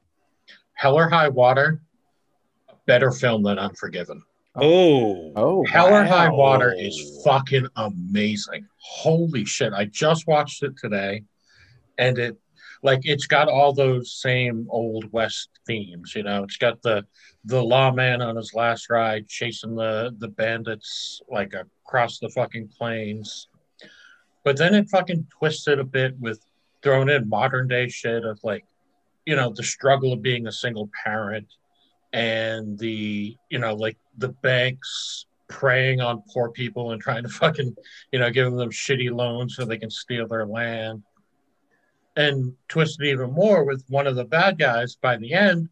Hell 0.73 0.95
or 0.97 1.09
High 1.09 1.29
Water, 1.29 1.81
a 2.69 2.73
better 2.85 3.11
film 3.11 3.43
than 3.43 3.59
Unforgiven. 3.59 4.23
oh 4.55 5.31
Oh, 5.35 5.65
Hell 5.65 5.93
or 5.93 6.03
High. 6.03 6.29
Water 6.29 6.73
is 6.77 7.21
fucking 7.23 7.67
amazing. 7.75 8.67
Holy 8.77 9.45
shit. 9.45 9.73
I 9.73 9.85
just 9.85 10.27
watched 10.27 10.63
it 10.63 10.73
today 10.77 11.23
and 11.97 12.17
it 12.17 12.37
like 12.83 12.99
it's 13.03 13.27
got 13.27 13.47
all 13.47 13.73
those 13.73 14.11
same 14.21 14.67
old 14.69 15.11
west 15.13 15.49
themes, 15.65 16.13
you 16.15 16.23
know. 16.23 16.43
It's 16.43 16.57
got 16.57 16.81
the 16.81 17.05
the 17.45 17.61
lawman 17.63 18.21
on 18.21 18.35
his 18.35 18.53
last 18.53 18.89
ride 18.89 19.27
chasing 19.27 19.75
the 19.75 20.13
the 20.17 20.27
bandits 20.27 21.21
like 21.29 21.53
across 21.85 22.19
the 22.19 22.29
fucking 22.29 22.69
plains. 22.69 23.47
But 24.43 24.57
then 24.57 24.73
it 24.73 24.89
fucking 24.89 25.27
twisted 25.37 25.79
a 25.79 25.83
bit 25.83 26.19
with 26.19 26.45
throwing 26.81 27.09
in 27.09 27.29
modern 27.29 27.67
day 27.67 27.87
shit 27.87 28.25
of 28.25 28.39
like, 28.43 28.65
you 29.25 29.35
know, 29.35 29.53
the 29.55 29.63
struggle 29.63 30.13
of 30.13 30.21
being 30.21 30.47
a 30.47 30.51
single 30.51 30.89
parent 31.05 31.47
and 32.11 32.77
the 32.77 33.35
you 33.49 33.57
know 33.57 33.73
like 33.73 33.97
the 34.19 34.29
banks 34.29 35.25
preying 35.49 35.99
on 35.99 36.23
poor 36.31 36.51
people 36.51 36.91
and 36.91 37.01
trying 37.01 37.23
to 37.23 37.29
fucking 37.29 37.75
you 38.11 38.19
know 38.19 38.29
giving 38.29 38.55
them 38.55 38.69
shitty 38.69 39.11
loans 39.11 39.55
so 39.55 39.65
they 39.65 39.77
can 39.77 39.89
steal 39.89 40.27
their 40.27 40.45
land. 40.45 41.03
And 42.15 42.53
twisted 42.67 43.07
even 43.07 43.31
more 43.31 43.63
with 43.63 43.83
one 43.89 44.05
of 44.05 44.15
the 44.15 44.25
bad 44.25 44.59
guys 44.59 44.95
by 44.95 45.17
the 45.17 45.33
end 45.33 45.69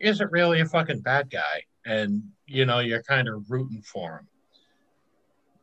isn't 0.00 0.32
really 0.32 0.60
a 0.60 0.66
fucking 0.66 1.00
bad 1.00 1.30
guy. 1.30 1.62
And 1.84 2.24
you 2.46 2.64
know 2.64 2.80
you're 2.80 3.04
kind 3.04 3.28
of 3.28 3.48
rooting 3.48 3.82
for 3.82 4.18
him 4.18 4.28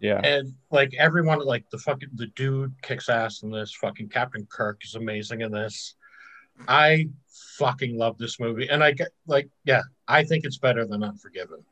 yeah. 0.03 0.19
and 0.23 0.53
like 0.69 0.93
everyone 0.99 1.39
like 1.39 1.67
the 1.71 1.77
fucking 1.77 2.09
the 2.15 2.27
dude 2.27 2.73
kicks 2.83 3.09
ass 3.09 3.41
in 3.41 3.49
this 3.49 3.73
fucking 3.73 4.09
captain 4.09 4.45
kirk 4.51 4.79
is 4.83 4.95
amazing 4.95 5.41
in 5.41 5.51
this 5.51 5.95
i 6.67 7.07
fucking 7.57 7.97
love 7.97 8.17
this 8.17 8.39
movie 8.39 8.67
and 8.69 8.83
i 8.83 8.91
get 8.91 9.09
like 9.25 9.49
yeah 9.63 9.81
i 10.07 10.23
think 10.23 10.45
it's 10.45 10.57
better 10.57 10.85
than 10.85 11.03
unforgiven 11.03 11.63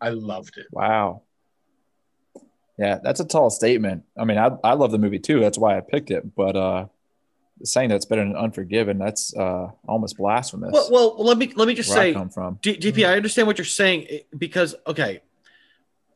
i 0.00 0.10
loved 0.10 0.56
it 0.58 0.66
Wow. 0.70 1.22
Yeah, 2.78 2.98
that's 3.02 3.18
a 3.18 3.24
tall 3.24 3.50
statement. 3.50 4.04
I 4.16 4.24
mean, 4.24 4.38
I, 4.38 4.50
I 4.62 4.74
love 4.74 4.92
the 4.92 4.98
movie 4.98 5.18
too. 5.18 5.40
That's 5.40 5.58
why 5.58 5.76
I 5.76 5.80
picked 5.80 6.12
it. 6.12 6.36
But 6.36 6.54
uh, 6.54 6.86
saying 7.64 7.88
that's 7.90 8.04
better 8.04 8.22
than 8.22 8.36
Unforgiven, 8.36 8.98
that's 8.98 9.34
uh, 9.36 9.70
almost 9.86 10.16
blasphemous. 10.16 10.70
well, 10.72 10.88
well 10.90 11.24
let 11.24 11.38
me 11.38 11.52
let 11.56 11.66
me 11.66 11.74
just 11.74 11.90
where 11.90 11.98
I 11.98 12.02
say 12.10 12.14
come 12.14 12.30
from. 12.30 12.58
D- 12.62 12.76
DP, 12.76 13.06
I 13.06 13.16
understand 13.16 13.48
what 13.48 13.58
you're 13.58 13.64
saying 13.64 14.06
eh, 14.08 14.18
because 14.36 14.74
okay, 14.86 15.22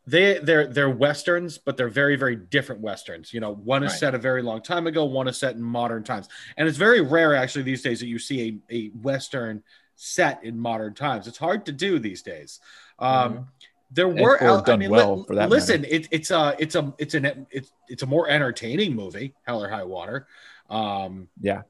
they 0.07 0.38
they're 0.38 0.66
they're 0.66 0.90
westerns, 0.90 1.59
but 1.59 1.76
they're 1.76 1.88
very 1.88 2.16
very 2.16 2.36
different 2.36 2.80
westerns. 2.80 3.32
You 3.32 3.40
know, 3.40 3.55
one 3.55 3.82
is 3.84 3.92
Right. 3.92 4.00
set 4.00 4.14
a 4.14 4.18
very 4.18 4.42
long 4.42 4.61
time 4.62 4.86
ago, 4.86 5.05
one 5.05 5.28
is 5.28 5.36
set 5.38 5.55
in 5.55 5.62
modern 5.62 6.03
times, 6.05 6.28
and 6.57 6.68
it's 6.68 6.78
very 6.78 7.00
rare 7.00 7.34
actually 7.36 7.62
these 7.62 7.82
days 7.82 8.00
that 8.00 8.07
you 8.07 8.18
see 8.18 8.61
a, 8.70 8.74
a 8.74 8.88
western 9.03 9.62
set 9.94 10.42
in 10.42 10.59
modern 10.59 10.94
times. 10.94 11.28
It's 11.28 11.38
hard 11.38 11.64
to 11.66 11.72
do 11.72 11.98
these 11.98 12.22
days. 12.22 12.59
Um, 12.98 13.48
There 13.94 14.09
were 14.09 14.42
out- 14.42 14.62
I 14.62 14.72
done 14.72 14.78
mean, 14.80 14.90
well, 14.90 15.18
li- 15.18 15.24
for 15.28 15.34
that 15.36 15.50
listen, 15.50 15.84
it, 15.84 16.09
it's 16.11 16.30
a 16.30 16.57
it's 16.59 16.74
a 16.74 16.92
it's 16.98 17.14
an 17.14 17.46
it's 17.50 17.70
it's 17.88 18.03
a 18.03 18.07
more 18.07 18.26
entertaining 18.28 18.94
movie, 18.96 19.34
Hell 19.46 19.62
or 19.62 19.68
High 19.68 19.84
Water. 19.84 20.26
Um, 20.70 21.28
Yeah. 21.40 21.62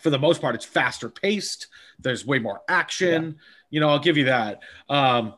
for 0.00 0.10
the 0.10 0.18
most 0.18 0.40
part, 0.40 0.54
it's 0.56 0.64
faster 0.64 1.08
paced. 1.08 1.68
There's 2.00 2.26
way 2.26 2.38
more 2.40 2.62
action. 2.68 3.36
You 3.70 3.80
know, 3.80 3.88
I'll 3.90 3.98
give 4.00 4.16
you 4.16 4.24
that. 4.24 4.60
Um, 4.88 5.34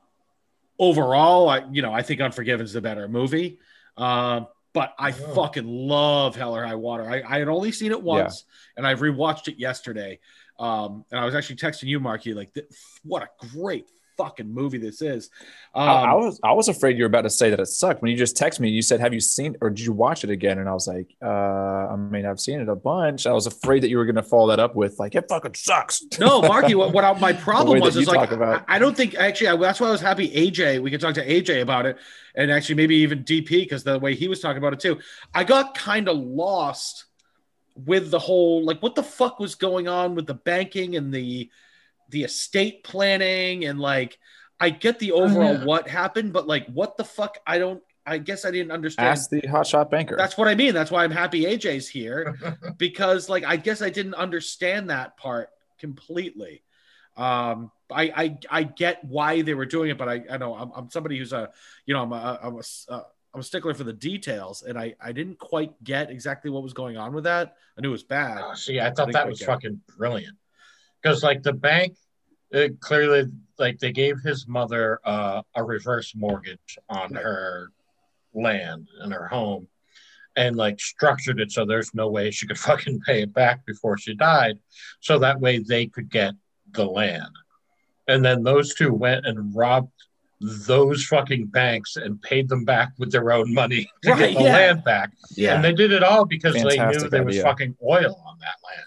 overall, 0.81 1.49
I 1.49 1.65
you 1.71 1.83
know 1.83 1.93
I 1.93 2.03
think 2.03 2.21
Unforgiven 2.21 2.65
is 2.65 2.73
the 2.73 2.81
better 2.81 3.07
movie. 3.07 3.61
Um, 3.97 4.49
but 4.73 4.95
I 4.99 5.11
Oh. 5.11 5.35
fucking 5.35 5.67
love 5.67 6.35
Hell 6.37 6.57
or 6.57 6.65
High 6.65 6.77
Water. 6.77 7.09
I, 7.09 7.23
I 7.23 7.39
had 7.41 7.49
only 7.49 7.73
seen 7.73 7.91
it 7.93 8.03
once, 8.03 8.45
and 8.77 8.87
I 8.87 8.95
rewatched 8.95 9.49
it 9.49 9.59
yesterday. 9.59 10.19
Um, 10.59 11.05
and 11.11 11.19
I 11.19 11.25
was 11.25 11.35
actually 11.35 11.57
texting 11.57 11.89
you, 11.89 11.99
Marky, 12.01 12.35
like, 12.35 12.55
what 13.03 13.23
a 13.23 13.29
great 13.49 13.87
fucking 14.21 14.53
movie 14.53 14.79
this 14.79 15.01
is. 15.01 15.31
Um, 15.75 15.89
I, 15.89 15.93
I 15.93 16.15
was 16.15 16.41
I 16.43 16.53
was 16.53 16.69
afraid 16.69 16.99
you 16.99 17.05
were 17.05 17.09
about 17.09 17.23
to 17.23 17.31
say 17.31 17.51
that 17.51 17.61
it 17.61 17.67
sucked 17.67 18.03
when 18.03 18.11
you 18.11 18.17
just 18.17 18.37
texted 18.37 18.61
me. 18.61 18.69
You 18.69 18.83
said, 18.83 19.01
"Have 19.01 19.15
you 19.15 19.21
seen 19.21 19.57
or 19.61 19.71
did 19.71 19.81
you 19.81 19.93
watch 19.93 20.25
it 20.25 20.31
again?" 20.31 20.59
And 20.59 20.69
I 20.69 20.73
was 20.73 20.87
like, 20.87 21.15
uh, 21.23 21.29
"I 21.29 21.97
mean, 21.97 22.27
I've 22.27 22.41
seen 22.41 22.61
it 22.61 22.69
a 22.69 22.77
bunch." 22.77 23.27
I 23.27 23.33
was 23.33 23.47
afraid 23.47 23.83
that 23.83 23.89
you 23.89 23.97
were 23.97 24.05
going 24.05 24.17
to 24.17 24.23
follow 24.23 24.49
that 24.49 24.61
up 24.61 24.75
with 24.75 24.99
like, 24.99 25.15
"It 25.15 25.27
fucking 25.29 25.55
sucks." 25.55 26.03
no, 26.19 26.43
Marky, 26.43 26.75
what, 26.75 26.93
what 26.93 27.05
I, 27.05 27.19
my 27.19 27.33
problem 27.49 27.81
was 27.81 27.97
is 27.97 28.07
like 28.07 28.33
I, 28.33 28.63
I 28.69 28.79
don't 28.79 28.97
think 28.97 29.15
actually 29.15 29.49
I, 29.49 29.57
that's 29.57 29.81
why 29.81 29.89
I 29.89 29.93
was 29.93 30.01
happy 30.01 30.31
AJ. 30.31 30.83
We 30.83 30.91
could 30.91 31.01
talk 31.01 31.15
to 31.15 31.27
AJ 31.27 31.63
about 31.63 31.87
it, 31.87 31.97
and 32.35 32.51
actually 32.51 32.75
maybe 32.75 32.97
even 32.97 33.25
DP 33.25 33.49
because 33.49 33.85
the 33.85 33.99
way 33.99 34.15
he 34.15 34.29
was 34.29 34.41
talking 34.41 34.59
about 34.59 34.75
it 34.75 34.81
too. 34.81 34.99
I 35.35 35.45
got 35.45 35.75
kind 35.75 36.09
of 36.09 36.19
lost 36.19 37.07
with 37.75 38.11
the 38.11 38.19
whole 38.19 38.65
like 38.65 38.83
what 38.83 38.95
the 38.95 39.03
fuck 39.03 39.39
was 39.39 39.55
going 39.55 39.89
on 39.89 40.15
with 40.15 40.27
the 40.27 40.35
banking 40.35 40.97
and 40.97 41.15
the 41.15 41.49
the 42.11 42.25
estate 42.25 42.85
planning 42.85 43.65
and 43.65 43.81
like 43.81 44.19
I 44.61 44.71
get 44.71 44.99
the 44.99 45.13
overall 45.13 45.55
yeah. 45.55 45.65
what 45.65 45.89
happened, 45.89 46.33
but 46.33 46.47
like 46.47 46.67
what 46.67 46.97
the 46.97 47.05
fuck 47.05 47.39
I 47.47 47.59
don't. 47.59 47.83
I 48.07 48.19
guess 48.19 48.45
I 48.45 48.51
didn't 48.51 48.73
understand. 48.73 49.09
Ask 49.09 49.31
the 49.31 49.43
hotshot 49.43 49.91
banker. 49.91 50.17
That's 50.17 50.37
what 50.37 50.49
I 50.49 50.55
mean. 50.55 50.75
That's 50.75 50.91
why 50.91 51.05
I'm 51.05 51.11
happy 51.11 51.45
AJ's 51.45 51.89
here 51.89 52.35
because 52.79 53.29
like 53.29 53.45
I 53.45 53.57
guess 53.57 53.83
I 53.83 53.91
didn't 53.91 54.15
understand 54.15 54.91
that 54.91 55.17
part 55.17 55.51
completely. 55.79 56.63
Um, 57.17 57.71
I 57.91 58.03
I, 58.15 58.39
I 58.51 58.63
get 58.65 59.05
why 59.05 59.43
they 59.43 59.55
were 59.55 59.67
doing 59.67 59.91
it, 59.91 59.99
but 59.99 60.09
I 60.09 60.23
I 60.31 60.37
know 60.39 60.55
I'm, 60.55 60.71
I'm 60.75 60.91
somebody 60.91 61.19
who's 61.19 61.33
a 61.33 61.51
you 61.87 61.95
know 61.95 62.03
I'm 62.03 62.13
a, 62.13 62.39
I'm 62.43 62.57
a 62.57 62.59
s- 62.59 62.87
uh, 62.89 63.03
I'm 63.33 63.41
a 63.41 63.45
stickler 63.45 63.75
for 63.75 63.85
the 63.85 63.93
details, 63.93 64.63
and 64.63 64.79
I 64.79 64.95
I 65.01 65.13
didn't 65.13 65.39
quite 65.39 65.73
get 65.85 66.11
exactly 66.11 66.51
what 66.51 66.63
was 66.63 66.73
going 66.73 66.97
on 66.97 67.13
with 67.13 67.25
that. 67.25 67.57
I 67.79 67.81
knew 67.81 67.89
it 67.89 67.93
was 67.93 68.03
bad. 68.03 68.43
Oh, 68.45 68.55
see, 68.55 68.81
I 68.81 68.89
I 68.89 68.91
thought 68.91 69.13
that 69.13 69.29
was 69.29 69.39
get 69.39 69.49
it. 69.49 69.53
fucking 69.53 69.81
brilliant. 69.97 70.37
Because 71.03 71.23
like 71.23 71.43
the 71.43 71.53
bank, 71.53 71.97
it 72.51 72.81
clearly 72.81 73.27
like 73.59 73.79
they 73.79 73.93
gave 73.93 74.21
his 74.23 74.47
mother 74.49 75.01
uh, 75.05 75.43
a 75.55 75.63
reverse 75.65 76.13
mortgage 76.17 76.79
on 76.89 77.15
her 77.15 77.71
land 78.35 78.89
and 79.01 79.13
her 79.13 79.27
home, 79.29 79.69
and 80.37 80.57
like 80.57 80.81
structured 80.81 81.41
it 81.41 81.53
so 81.53 81.65
there's 81.65 81.95
no 81.95 82.09
way 82.09 82.31
she 82.31 82.47
could 82.47 82.59
fucking 82.69 83.01
pay 83.01 83.23
it 83.23 83.33
back 83.33 83.65
before 83.67 83.97
she 83.99 84.15
died, 84.15 84.59
so 85.01 85.19
that 85.19 85.41
way 85.41 85.59
they 85.59 85.87
could 85.87 86.11
get 86.11 86.35
the 86.73 86.85
land. 86.85 87.33
And 88.09 88.25
then 88.25 88.43
those 88.43 88.75
two 88.75 88.93
went 88.93 89.25
and 89.27 89.55
robbed 89.55 89.93
those 90.41 91.05
fucking 91.05 91.47
banks 91.47 91.97
and 91.97 92.21
paid 92.23 92.49
them 92.49 92.65
back 92.65 92.89
with 92.99 93.13
their 93.13 93.31
own 93.31 93.53
money 93.53 93.89
to 94.03 94.11
Right, 94.11 94.19
get 94.19 94.35
the 94.39 94.45
yeah. 94.45 94.53
land 94.55 94.85
back. 94.85 95.13
Yeah. 95.37 95.55
And 95.55 95.63
they 95.65 95.73
did 95.73 95.93
it 95.93 96.03
all 96.03 96.25
because 96.25 96.55
they 96.55 96.63
knew 96.63 96.77
Fantastic 96.77 97.11
there 97.11 97.23
was 97.25 97.35
idea. 97.37 97.43
fucking 97.45 97.77
oil 97.87 98.21
on 98.27 98.39
that 98.41 98.57
land. 98.67 98.87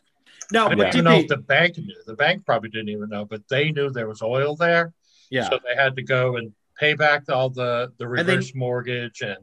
Now, 0.54 0.68
I 0.70 0.76
don't 0.76 1.04
know 1.04 1.16
if 1.20 1.28
the 1.28 1.38
bank 1.38 1.78
knew. 1.78 1.96
The 2.06 2.14
bank 2.16 2.46
probably 2.46 2.70
didn't 2.70 2.90
even 2.90 3.10
know, 3.10 3.26
but 3.26 3.42
they 3.50 3.72
knew 3.72 3.90
there 3.90 4.08
was 4.08 4.22
oil 4.22 4.56
there. 4.56 4.94
yeah. 5.30 5.50
So 5.50 5.60
they 5.68 5.76
had 5.76 5.96
to 5.96 6.04
go 6.04 6.38
and 6.38 6.54
pay 6.80 6.94
back 6.94 7.30
all 7.30 7.50
the, 7.50 7.92
the 7.98 8.08
And 8.08 8.20
they- 8.30 8.34
reverse 8.36 8.54
mortgage 8.56 9.22
and 9.22 9.40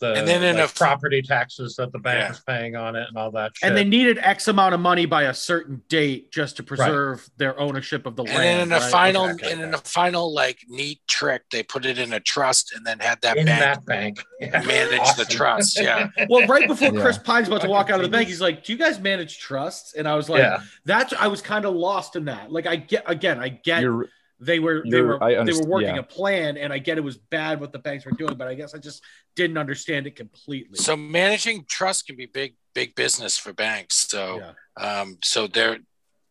the 0.00 0.14
And 0.14 0.26
then 0.28 0.42
in 0.42 0.56
like, 0.56 0.70
a- 0.70 0.74
property 0.74 1.22
taxes 1.22 1.76
that 1.76 1.92
the 1.92 1.98
bank 1.98 2.20
Yeah. 2.20 2.28
was 2.30 2.40
paying 2.40 2.76
on 2.76 2.96
it 2.96 3.06
and 3.08 3.16
all 3.16 3.30
that 3.32 3.52
shit. 3.56 3.66
and 3.68 3.76
they 3.76 3.84
needed 3.84 4.18
X 4.18 4.48
amount 4.48 4.74
of 4.74 4.80
money 4.80 5.06
by 5.06 5.24
a 5.24 5.34
certain 5.34 5.82
date 5.88 6.30
just 6.32 6.56
to 6.58 6.62
preserve 6.62 7.28
their 7.36 7.58
ownership 7.58 8.06
of 8.06 8.16
the 8.16 8.22
And 8.24 8.32
land. 8.34 8.42
then 8.42 8.60
in 8.68 8.72
a 8.72 8.78
right? 8.78 8.90
final, 8.92 9.24
Okay, 9.24 9.32
okay, 9.34 9.52
and 9.52 9.60
in 9.62 9.68
okay. 9.74 9.78
a 9.84 9.88
final 9.88 10.32
like 10.32 10.60
neat 10.68 11.00
trick, 11.08 11.42
they 11.50 11.62
put 11.62 11.84
it 11.86 11.98
in 11.98 12.12
a 12.12 12.20
trust 12.20 12.72
and 12.74 12.86
then 12.86 12.98
had 13.00 13.20
that 13.22 13.36
in 13.36 13.46
bank 13.46 13.60
that 13.60 13.86
bank. 13.86 14.24
Yeah. 14.40 14.62
manage 14.62 15.14
the 15.16 15.24
trust. 15.24 15.80
Yeah. 15.80 16.08
well, 16.28 16.46
right 16.46 16.68
before 16.68 16.92
Yeah. 16.94 17.00
Chris 17.00 17.18
Pine's 17.18 17.48
about 17.48 17.62
to 17.62 17.68
walk 17.68 17.90
out 17.90 17.98
of 17.98 18.02
the 18.04 18.08
bank, 18.08 18.28
he's 18.28 18.40
like, 18.40 18.64
"Do 18.64 18.72
you 18.72 18.78
guys 18.78 19.00
manage 19.00 19.38
trusts?" 19.40 19.94
And 19.94 20.06
I 20.06 20.14
was 20.14 20.28
like, 20.28 20.42
yeah. 20.42 20.60
"That's." 20.84 21.12
I 21.12 21.26
was 21.26 21.42
kind 21.42 21.64
of 21.64 21.74
lost 21.74 22.14
in 22.14 22.26
that. 22.26 22.52
Like, 22.52 22.66
I 22.66 22.76
get 22.76 23.02
again, 23.06 23.40
I 23.40 23.48
get 23.48 23.82
You're 23.82 24.08
they 24.40 24.58
were 24.60 24.84
they 24.88 25.00
were 25.00 25.22
I 25.22 25.42
they 25.42 25.52
were 25.52 25.66
working 25.66 25.94
yeah. 25.96 26.00
a 26.00 26.02
plan, 26.04 26.56
and 26.56 26.72
I 26.72 26.78
get 26.78 26.96
it 26.98 27.02
was 27.02 27.16
bad 27.16 27.60
what 27.60 27.72
the 27.72 27.78
banks 27.78 28.04
were 28.04 28.12
doing, 28.12 28.34
but 28.36 28.46
I 28.48 28.54
guess 28.54 28.74
I 28.74 28.78
just 28.78 29.02
didn't 29.34 29.58
understand 29.58 30.06
it 30.06 30.14
completely. 30.16 30.78
So 30.78 30.96
managing 30.96 31.64
trust 31.68 32.06
can 32.06 32.16
be 32.16 32.26
big, 32.26 32.54
big 32.74 32.94
business 32.94 33.36
for 33.36 33.52
banks. 33.52 34.08
So, 34.08 34.40
yeah. 34.78 35.00
um, 35.00 35.18
so 35.22 35.46
they're 35.46 35.78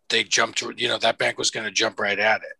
they 0.09 0.23
jumped. 0.23 0.61
You 0.61 0.87
know, 0.87 0.97
that 0.99 1.17
bank 1.17 1.37
was 1.37 1.51
going 1.51 1.65
to 1.65 1.71
jump 1.71 1.99
right 1.99 2.17
at 2.19 2.41
it. 2.41 2.53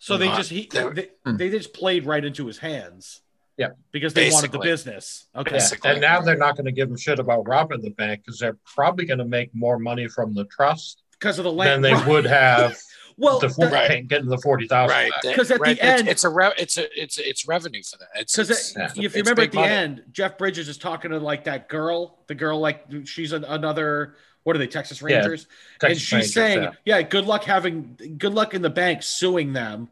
So 0.00 0.16
they 0.16 0.28
Uh, 0.28 0.36
just 0.36 0.50
he 0.50 0.68
they- 0.72 0.88
they, 0.90 1.08
Hmm. 1.24 1.36
they 1.36 1.50
just 1.50 1.72
played 1.72 2.04
right 2.06 2.24
into 2.24 2.46
his 2.46 2.58
hands. 2.58 3.22
Yeah. 3.56 3.70
because 3.90 4.14
they 4.14 4.30
wanted 4.30 4.52
the 4.52 4.60
business. 4.60 5.26
Okay, 5.34 5.50
Basically. 5.54 5.90
And 5.90 6.00
now 6.00 6.20
they're 6.20 6.36
not 6.36 6.54
going 6.54 6.66
to 6.66 6.70
give 6.72 6.92
a 6.92 6.96
shit 6.96 7.18
about 7.18 7.48
robbing 7.48 7.80
the 7.82 7.90
bank 7.90 8.22
because 8.24 8.38
they're 8.38 8.56
probably 8.64 9.04
going 9.04 9.18
to 9.18 9.24
make 9.24 9.52
more 9.52 9.80
money 9.80 10.06
from 10.06 10.32
the 10.32 10.44
trust 10.44 11.02
because 11.18 11.40
of 11.40 11.44
the 11.44 11.50
than 11.50 11.56
land. 11.58 11.84
they 11.84 11.92
Right. 11.92 12.06
would 12.06 12.24
have 12.26 12.76
Well, 13.18 13.40
the 13.40 13.48
the- 13.48 13.66
Right. 13.66 14.06
getting 14.06 14.28
the 14.28 14.38
forty 14.38 14.66
thousand. 14.68 14.96
Right. 14.96 15.10
back. 15.10 15.22
They- 15.22 15.34
'Cause 15.34 15.50
at 15.50 15.58
the 15.58 15.62
right, 15.62 15.72
it's- 15.76 15.98
end- 16.00 16.08
it's 16.08 16.24
a 16.24 16.28
re- 16.28 16.52
it's 16.56 16.78
a 16.78 17.02
it's 17.02 17.18
it's 17.18 17.46
revenue 17.48 17.82
for 17.82 17.98
them. 17.98 18.08
It's 18.14 18.32
Because 18.34 18.50
it's- 18.50 18.74
Yeah. 18.96 19.04
if 19.04 19.14
you 19.16 19.22
remember 19.22 19.42
at 19.42 19.50
the 19.50 19.56
money. 19.56 19.72
end, 19.72 20.02
Jeff 20.12 20.38
Bridges 20.38 20.68
is 20.68 20.78
talking 20.78 21.10
to 21.10 21.18
like 21.18 21.44
that 21.44 21.68
girl, 21.68 22.22
the 22.28 22.34
girl 22.36 22.60
like 22.60 22.84
she's 23.04 23.32
an, 23.32 23.44
another 23.44 24.14
what 24.44 24.54
are 24.56 24.60
they 24.60 24.66
Texas 24.68 25.02
Yeah, 25.02 25.16
Rangers, 25.18 25.46
and 25.82 25.98
she's 25.98 26.12
Rangers, 26.12 26.32
saying, 26.32 26.62
yeah. 26.62 26.70
yeah. 26.84 27.02
good 27.02 27.26
luck 27.26 27.44
having 27.44 27.98
good 28.16 28.32
luck 28.32 28.54
in 28.54 28.62
the 28.62 28.70
bank 28.70 29.02
suing 29.02 29.52
them 29.52 29.90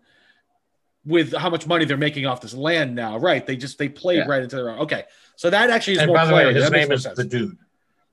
with 1.04 1.32
how 1.34 1.50
much 1.50 1.66
money 1.66 1.84
they're 1.84 1.96
making 1.96 2.26
off 2.26 2.40
this 2.40 2.54
land 2.54 2.94
now. 2.94 3.18
Right? 3.18 3.44
They 3.44 3.56
just 3.56 3.76
they 3.78 3.88
played 3.88 4.18
Yeah. 4.18 4.26
right 4.28 4.42
into 4.42 4.56
their 4.56 4.70
own. 4.70 4.78
Okay, 4.80 5.04
so 5.34 5.50
that 5.50 5.68
actually 5.70 5.94
is 5.94 5.98
And 6.00 6.08
more 6.08 6.16
by 6.16 6.26
the 6.26 6.34
way, 6.34 6.54
his 6.54 6.64
That 6.64 6.72
name 6.72 6.92
is 6.92 7.02
sense. 7.02 7.16
the 7.16 7.24
dude. 7.24 7.58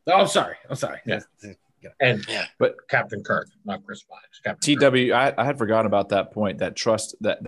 Oh, 0.08 0.22
I'm 0.22 0.28
sorry. 0.28 0.56
I'm 0.70 0.76
sorry. 0.76 1.00
Yeah. 1.06 1.20
And 2.00 2.26
Yeah. 2.28 2.46
but 2.60 2.76
Captain 2.90 3.24
Kirk, 3.24 3.48
not 3.66 3.84
Chris 3.86 4.04
Pine. 4.04 4.20
it's 4.30 4.40
Captain 4.40 4.78
TW. 4.78 5.12
I, 5.14 5.34
I 5.38 5.46
had 5.46 5.58
forgotten 5.58 5.86
about 5.86 6.10
that 6.10 6.32
point. 6.32 6.60
That 6.60 6.76
trust 6.76 7.16
that 7.22 7.40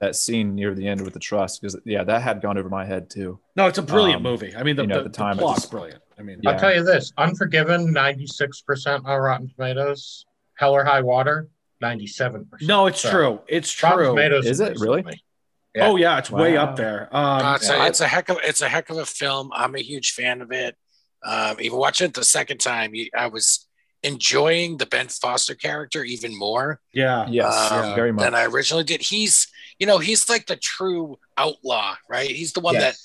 that 0.00 0.14
scene 0.14 0.54
near 0.54 0.74
the 0.74 0.86
end 0.86 1.00
with 1.00 1.14
the 1.14 1.18
trust 1.20 1.60
because 1.62 1.76
yeah, 1.86 2.04
that 2.04 2.20
had 2.22 2.42
gone 2.42 2.58
over 2.58 2.68
my 2.68 2.84
head 2.84 3.08
too. 3.08 3.38
No, 3.56 3.66
it's 3.66 3.78
a 3.78 3.82
brilliant 3.82 4.18
Um, 4.18 4.22
movie. 4.24 4.54
I 4.54 4.62
mean, 4.62 4.76
the, 4.76 4.82
you 4.82 4.88
know, 4.88 4.96
the, 4.96 5.06
at 5.06 5.12
the 5.12 5.16
time, 5.16 5.36
the 5.36 5.42
plot's 5.42 5.62
just- 5.62 5.70
brilliant. 5.70 6.02
I 6.18 6.22
mean, 6.22 6.38
Yeah. 6.42 6.50
I'll 6.50 6.58
tell 6.58 6.74
you 6.74 6.82
this: 6.84 7.12
Unforgiven, 7.18 7.92
ninety-six 7.92 8.60
percent 8.62 9.04
on 9.06 9.18
Rotten 9.20 9.48
Tomatoes. 9.48 10.24
Hell 10.54 10.72
or 10.72 10.84
High 10.84 11.02
Water, 11.02 11.48
ninety-seven 11.82 12.46
percent. 12.46 12.68
no, 12.68 12.86
it's 12.86 13.02
true. 13.02 13.40
It's 13.48 13.70
true. 13.70 14.06
Tomatoes 14.06 14.46
Is 14.46 14.60
it 14.60 14.78
really? 14.80 15.02
with. 15.02 15.16
Yeah. 15.74 15.88
Oh 15.88 15.96
yeah, 15.96 16.16
it's 16.18 16.30
way 16.30 16.56
up 16.56 16.76
there. 16.76 17.08
Um, 17.14 17.22
Uh, 17.44 17.54
it's, 17.56 17.68
yeah, 17.68 17.74
a, 17.76 17.78
I- 17.80 17.86
it's 17.88 18.00
a 18.00 18.08
heck 18.08 18.28
of 18.30 18.38
it's 18.42 18.62
a 18.62 18.68
heck 18.68 18.88
of 18.88 18.96
a 18.96 19.04
film. 19.04 19.50
I'm 19.54 19.74
a 19.74 19.82
huge 19.82 20.12
fan 20.12 20.40
of 20.40 20.52
it. 20.52 20.74
Um, 21.26 21.56
even 21.60 21.78
watching 21.78 22.06
it 22.06 22.14
the 22.14 22.24
second 22.24 22.58
time, 22.58 22.92
I 23.18 23.26
was 23.26 23.66
enjoying 24.02 24.76
the 24.76 24.86
Ben 24.86 25.08
Foster 25.08 25.54
character 25.54 26.04
even 26.04 26.38
more 26.38 26.80
yeah, 26.92 27.26
Yes, 27.28 27.72
um, 27.72 27.94
very 27.96 28.12
much. 28.12 28.22
than 28.24 28.34
I 28.34 28.44
originally 28.44 28.84
did. 28.84 29.00
He's 29.02 29.48
you 29.80 29.86
know 29.86 29.98
he's 29.98 30.28
like 30.28 30.46
the 30.46 30.56
true 30.56 31.18
outlaw, 31.36 31.96
right? 32.08 32.30
He's 32.30 32.52
the 32.52 32.60
one 32.60 32.74
Yes. 32.74 32.82
that 32.82 32.96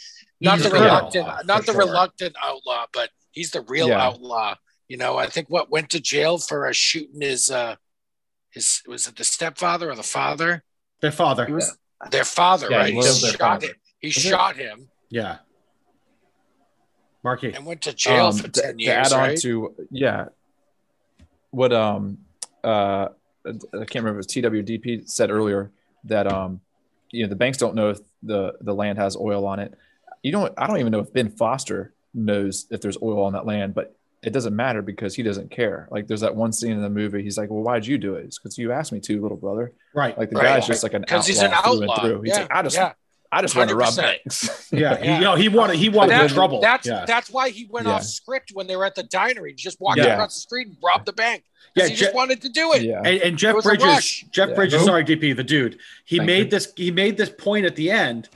not 0.45 0.55
He's 0.57 0.63
the 0.65 0.69
the 0.69 0.75
reluctant, 0.83 1.27
outlaw, 1.27 1.41
not 1.45 1.65
the 1.65 1.71
sure. 1.71 1.81
reluctant 1.81 2.35
outlaw, 2.43 2.85
but 2.93 3.09
he's 3.31 3.51
the 3.51 3.61
real 3.61 3.87
Yeah. 3.89 4.01
outlaw. 4.05 4.55
You 4.87 4.97
know, 4.97 5.17
I 5.17 5.27
think 5.27 5.49
what 5.49 5.71
went 5.71 5.89
to 5.91 5.99
jail 5.99 6.37
for 6.37 6.67
a 6.67 6.73
shooting 6.73 7.21
his 7.21 7.49
uh 7.49 7.75
his 8.51 8.81
was 8.87 9.07
it 9.07 9.15
the 9.15 9.23
stepfather 9.23 9.89
or 9.91 9.95
the 9.95 10.03
father? 10.03 10.63
their 11.01 11.11
father. 11.11 11.45
He 11.47 11.53
was- 11.53 11.77
Their 12.11 12.25
father, 12.25 12.67
Yeah, 12.69 12.77
right? 12.77 12.93
he 12.93 12.99
He 12.99 13.03
shot 13.31 13.39
father. 13.39 13.67
him. 13.67 13.75
He 13.99 14.07
Is 14.09 14.17
it? 14.17 14.29
shot 14.29 14.55
him 14.55 14.89
Yeah. 15.09 15.37
Marky. 17.23 17.53
and 17.53 17.65
went 17.65 17.81
to 17.81 17.93
jail 17.93 18.27
um, 18.27 18.33
for 18.37 18.47
to, 18.49 18.61
ten 18.61 18.77
to 18.77 18.83
years, 18.83 19.07
add 19.07 19.13
on 19.13 19.19
right? 19.29 19.37
to 19.41 19.73
yeah 19.91 20.25
what 21.51 21.73
um 21.73 22.17
uh 22.63 23.07
i 23.45 23.51
can't 23.85 23.95
remember 23.95 24.19
if 24.19 24.25
it 24.25 24.43
was 24.43 24.63
twdp 24.67 25.09
said 25.09 25.29
earlier 25.31 25.71
that 26.05 26.27
um 26.31 26.61
you 27.11 27.23
know 27.23 27.29
the 27.29 27.35
banks 27.35 27.57
don't 27.57 27.75
know 27.75 27.89
if 27.89 27.99
the 28.23 28.53
the 28.61 28.73
land 28.73 28.97
has 28.97 29.15
oil 29.17 29.45
on 29.45 29.59
it 29.59 29.73
you 30.23 30.31
don't 30.31 30.53
i 30.57 30.67
don't 30.67 30.79
even 30.79 30.91
know 30.91 30.99
if 30.99 31.11
ben 31.13 31.29
foster 31.29 31.93
knows 32.13 32.65
if 32.71 32.81
there's 32.81 32.97
oil 33.01 33.23
on 33.23 33.33
that 33.33 33.45
land 33.45 33.73
but 33.73 33.95
it 34.23 34.31
doesn't 34.33 34.55
matter 34.55 34.81
because 34.81 35.15
he 35.15 35.23
doesn't 35.23 35.49
care 35.49 35.87
like 35.91 36.07
there's 36.07 36.21
that 36.21 36.35
one 36.35 36.53
scene 36.53 36.71
in 36.73 36.81
the 36.81 36.89
movie 36.89 37.23
he's 37.23 37.37
like 37.37 37.49
well 37.49 37.63
why'd 37.63 37.85
you 37.85 37.97
do 37.97 38.15
it 38.15 38.25
it's 38.25 38.37
because 38.37 38.57
you 38.57 38.71
asked 38.71 38.91
me 38.91 38.99
to 38.99 39.19
little 39.21 39.37
brother 39.37 39.71
Right. 39.93 40.17
like 40.17 40.29
the 40.29 40.35
Right. 40.37 40.45
guy's 40.45 40.67
just 40.67 40.83
like 40.83 40.93
an 40.93 41.03
outlaw 41.03 41.15
because 41.17 41.27
he's 41.27 41.41
an 41.41 41.51
through 41.51 41.81
and 41.81 41.91
through. 42.01 42.21
he's 42.21 42.33
yeah, 42.33 42.41
like 42.43 42.51
i 42.51 42.61
just 42.61 42.75
yeah. 42.75 42.93
I 43.31 43.41
just 43.41 43.55
want 43.55 43.69
to 43.69 43.75
rob 43.75 43.95
banks 43.95 44.67
Yeah. 44.71 44.79
Yeah. 44.81 44.97
He, 45.03 45.13
you 45.15 45.21
know, 45.21 45.35
he 45.35 45.47
wanted 45.49 45.75
he 45.77 45.89
wanted 45.89 46.11
That- 46.11 46.29
trouble. 46.31 46.59
That's 46.61 46.87
yeah. 46.87 47.05
that's 47.05 47.29
why 47.29 47.49
he 47.49 47.65
went 47.69 47.87
Yeah. 47.87 47.93
off 47.93 48.03
script 48.03 48.51
when 48.53 48.67
they 48.67 48.75
were 48.75 48.85
at 48.85 48.95
the 48.95 49.03
diner. 49.03 49.45
He 49.45 49.53
just 49.53 49.79
walked 49.79 49.97
Yeah. 49.99 50.13
across 50.13 50.33
the 50.35 50.41
street 50.41 50.67
and 50.67 50.77
robbed 50.83 51.05
the 51.05 51.13
bank. 51.13 51.43
Yeah, 51.75 51.85
he 51.87 51.93
Je- 51.95 52.01
just 52.01 52.13
wanted 52.15 52.41
to 52.41 52.49
do 52.49 52.73
it. 52.73 52.81
yeah 52.83 52.97
and, 53.05 53.21
and 53.21 53.37
Jeff 53.37 53.55
was 53.55 53.63
Bridges. 53.65 54.23
Jeff 54.31 54.49
Yeah. 54.49 54.55
Bridges, 54.55 54.83
sorry, 54.83 55.03
DP, 55.05 55.35
the 55.35 55.43
dude. 55.43 55.79
He 56.05 56.17
Thank 56.17 56.27
made 56.27 56.43
you. 56.45 56.51
this. 56.51 56.73
He 56.75 56.91
made 56.91 57.15
this 57.17 57.29
point 57.29 57.65
at 57.65 57.75
the 57.75 57.89
end. 57.91 58.29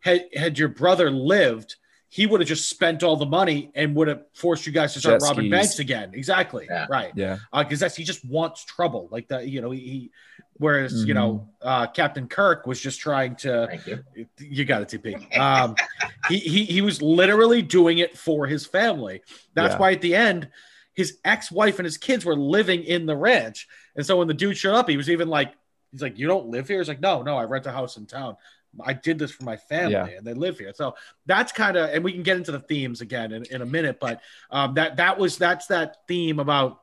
Had 0.00 0.26
had 0.34 0.58
your 0.58 0.68
brother 0.68 1.10
lived, 1.10 1.76
he 2.16 2.24
would 2.26 2.40
have 2.40 2.48
just 2.48 2.68
spent 2.70 3.02
all 3.02 3.16
the 3.16 3.26
money 3.26 3.70
and 3.74 3.94
would 3.94 4.08
have 4.08 4.22
forced 4.32 4.66
you 4.66 4.72
guys 4.72 4.94
to 4.94 5.00
start 5.00 5.20
Jet 5.20 5.26
robbing 5.26 5.44
skis. 5.44 5.50
banks 5.50 5.78
again. 5.80 6.12
Exactly. 6.14 6.66
Yeah. 6.70 6.86
Right. 6.88 7.12
yeah 7.14 7.36
Because 7.52 7.78
that's 7.78 7.94
he 7.94 8.04
just 8.04 8.24
wants 8.24 8.64
trouble. 8.64 9.08
Like 9.10 9.28
that. 9.28 9.48
You 9.48 9.60
know. 9.60 9.70
He. 9.70 9.80
he 9.80 10.10
whereas 10.58 11.04
you 11.04 11.12
know 11.12 11.46
uh, 11.60 11.86
Captain 11.88 12.26
Kirk 12.26 12.66
was 12.66 12.80
just 12.80 12.98
trying 13.00 13.36
to. 13.36 13.66
Thank 13.68 13.86
you. 13.86 14.26
You 14.38 14.64
got 14.64 14.80
it, 14.80 14.88
TP. 14.88 15.38
Um, 15.38 15.74
he, 16.30 16.38
he 16.38 16.64
he 16.64 16.80
was 16.80 17.02
literally 17.02 17.60
doing 17.60 17.98
it 17.98 18.16
for 18.16 18.46
his 18.46 18.64
family. 18.64 19.20
That's 19.52 19.74
Yeah. 19.74 19.78
why 19.78 19.92
at 19.92 20.00
the 20.00 20.14
end, 20.14 20.48
his 20.94 21.18
ex-wife 21.26 21.78
and 21.78 21.84
his 21.84 21.98
kids 21.98 22.24
were 22.24 22.36
living 22.36 22.82
in 22.84 23.04
the 23.04 23.14
ranch. 23.16 23.68
And 23.96 24.06
so 24.06 24.16
when 24.16 24.28
the 24.28 24.34
dude 24.34 24.56
showed 24.56 24.74
up, 24.74 24.88
he 24.88 24.96
was 24.96 25.10
even 25.10 25.28
like, 25.28 25.52
he's 25.92 26.00
like, 26.00 26.18
"You 26.18 26.26
don't 26.26 26.46
live 26.48 26.66
here?" 26.68 26.78
He's 26.78 26.88
like, 26.88 27.00
"No, 27.00 27.20
no, 27.22 27.36
I 27.36 27.44
rent 27.44 27.66
a 27.66 27.72
house 27.72 27.98
in 27.98 28.06
town. 28.06 28.36
I 28.84 28.92
did 28.92 29.18
this 29.18 29.30
for 29.30 29.44
my 29.44 29.56
family, 29.56 29.92
Yeah. 29.92 30.06
and 30.06 30.26
they 30.26 30.34
live 30.34 30.58
here." 30.58 30.72
So 30.74 30.94
that's 31.26 31.52
kind 31.52 31.76
of, 31.76 31.90
and 31.90 32.02
we 32.04 32.12
can 32.12 32.22
get 32.22 32.36
into 32.36 32.52
the 32.52 32.60
themes 32.60 33.00
again 33.00 33.32
in, 33.32 33.44
in 33.46 33.62
a 33.62 33.66
minute, 33.66 33.98
but 34.00 34.20
um, 34.50 34.74
that 34.74 34.96
that 34.96 35.18
was 35.18 35.38
that's 35.38 35.66
that 35.66 35.98
theme 36.08 36.38
about 36.38 36.82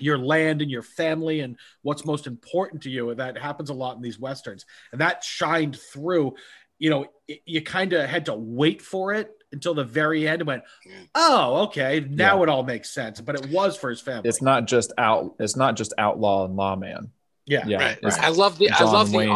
your 0.00 0.18
land 0.18 0.62
and 0.62 0.70
your 0.70 0.82
family 0.82 1.40
and 1.40 1.56
what's 1.82 2.04
most 2.04 2.26
important 2.26 2.82
to 2.82 2.90
you. 2.90 3.14
That 3.14 3.36
happens 3.38 3.70
a 3.70 3.74
lot 3.74 3.96
in 3.96 4.02
these 4.02 4.18
westerns, 4.18 4.64
and 4.92 5.00
that 5.00 5.22
shined 5.24 5.78
through. 5.78 6.34
You 6.78 6.90
know, 6.90 7.06
it, 7.28 7.42
you 7.46 7.62
kind 7.62 7.92
of 7.92 8.08
had 8.08 8.26
to 8.26 8.34
wait 8.34 8.82
for 8.82 9.12
it 9.12 9.30
until 9.52 9.72
the 9.74 9.84
very 9.84 10.26
end 10.26 10.40
and 10.40 10.48
went, 10.48 10.62
"Oh, 11.14 11.64
okay, 11.66 12.00
now 12.00 12.38
Yeah. 12.38 12.42
it 12.44 12.48
all 12.48 12.64
makes 12.64 12.90
sense." 12.90 13.20
But 13.20 13.36
it 13.36 13.50
was 13.50 13.76
for 13.76 13.88
his 13.90 14.00
family. 14.00 14.28
it's 14.28 14.42
not 14.42 14.66
just 14.66 14.92
out 14.98 15.36
it's 15.38 15.54
not 15.54 15.76
just 15.76 15.92
outlaw 15.98 16.44
and 16.46 16.56
lawman 16.56 17.12
yeah, 17.46 17.64
yeah 17.66 17.78
Right. 17.78 17.98
it's 18.02 18.18
I 18.18 18.28
love 18.30 18.58
the 18.58 18.70
I 18.70 18.78
John 18.78 18.92
love 18.94 19.10
the 19.12 19.18
Wayne 19.18 19.28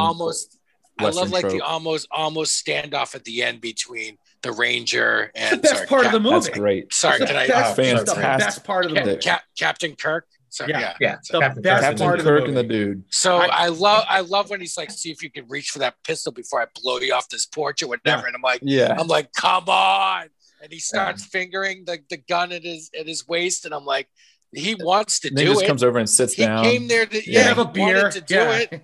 almost 1.05 1.18
I 1.18 1.20
love 1.23 1.31
like 1.31 1.48
the 1.48 1.60
almost 1.60 2.09
almost 2.10 2.64
standoff 2.64 3.14
at 3.14 3.24
the 3.24 3.43
end 3.43 3.60
between 3.60 4.18
the 4.43 4.52
ranger 4.52 5.31
and 5.35 5.59
the 5.59 5.62
best 5.62 5.74
sorry, 5.77 5.86
part 5.89 6.06
of 6.06 6.12
the 6.12 6.20
movie. 6.20 6.35
that's 6.35 6.48
great 6.51 6.93
Sorry, 6.94 7.16
It's 7.16 7.27
can 7.27 7.35
the 7.35 7.40
I 7.43 7.47
best, 7.48 7.78
Oh, 7.78 7.82
it's 7.82 8.05
the 8.14 8.20
best 8.20 8.64
part 8.64 8.85
of 8.86 8.90
the 8.93 8.97
Cap- 8.97 9.06
movie. 9.06 9.18
Cap- 9.20 9.43
Captain 9.59 9.94
Kirk 9.97 10.27
Sorry, 10.48 10.70
Yeah. 10.70 10.81
yeah. 10.81 10.94
Yeah, 11.01 11.16
The 11.32 11.40
Captain 11.40 11.62
best 11.62 11.81
Kirk. 11.81 11.82
Captain 11.90 12.06
part 12.06 12.18
of 12.20 12.24
the 12.24 12.31
Kirk 12.31 12.48
and 12.48 12.56
the 12.56 12.62
dude. 12.62 13.05
So 13.10 13.36
I- 13.39 13.64
I, 13.64 13.68
love 13.68 14.05
I 14.09 14.20
love 14.20 14.48
when 14.48 14.60
he's 14.60 14.77
like, 14.78 14.90
see 14.90 15.10
if 15.10 15.23
you 15.23 15.31
can 15.31 15.47
reach 15.48 15.70
for 15.70 15.81
that 15.81 15.97
pistol 16.05 16.32
before 16.32 16.62
I 16.62 16.66
blow 16.81 16.98
you 16.98 17.12
off 17.12 17.28
this 17.28 17.44
porch 17.44 17.82
or 17.82 17.89
whatever. 17.89 18.23
Yeah. 18.23 18.27
And 18.28 18.36
I'm 18.36 18.43
like, 18.43 18.60
Yeah. 18.62 18.94
I'm 18.98 19.09
like, 19.09 19.32
come 19.35 19.64
on. 19.68 20.28
And 20.62 20.73
he 20.73 20.78
starts 20.78 21.24
fingering 21.27 21.85
the, 21.85 21.98
the 22.09 22.16
gun 22.16 22.52
at 22.52 22.62
his 22.64 22.90
at 22.98 23.06
his 23.06 23.28
waist, 23.28 23.66
and 23.66 23.74
I'm 23.74 23.85
like, 23.85 24.09
he 24.52 24.74
wants 24.77 25.20
to 25.20 25.28
And 25.28 25.36
then 25.36 25.47
he 25.47 25.48
do 25.48 25.55
just 25.55 25.64
it. 25.64 25.66
comes 25.68 25.82
over 25.85 25.98
and 25.98 26.09
sits 26.09 26.35
down. 26.36 26.64
he 26.64 26.70
down. 26.70 26.78
came 26.78 26.89
there 26.89 27.05
to 27.06 27.16
Yeah. 27.31 27.40
yeah, 27.40 27.43
have 27.48 27.59
a 27.59 27.64
beer 27.66 28.10
to 28.10 28.20
do 28.23 28.35
yeah. 28.36 28.52
it, 28.59 28.82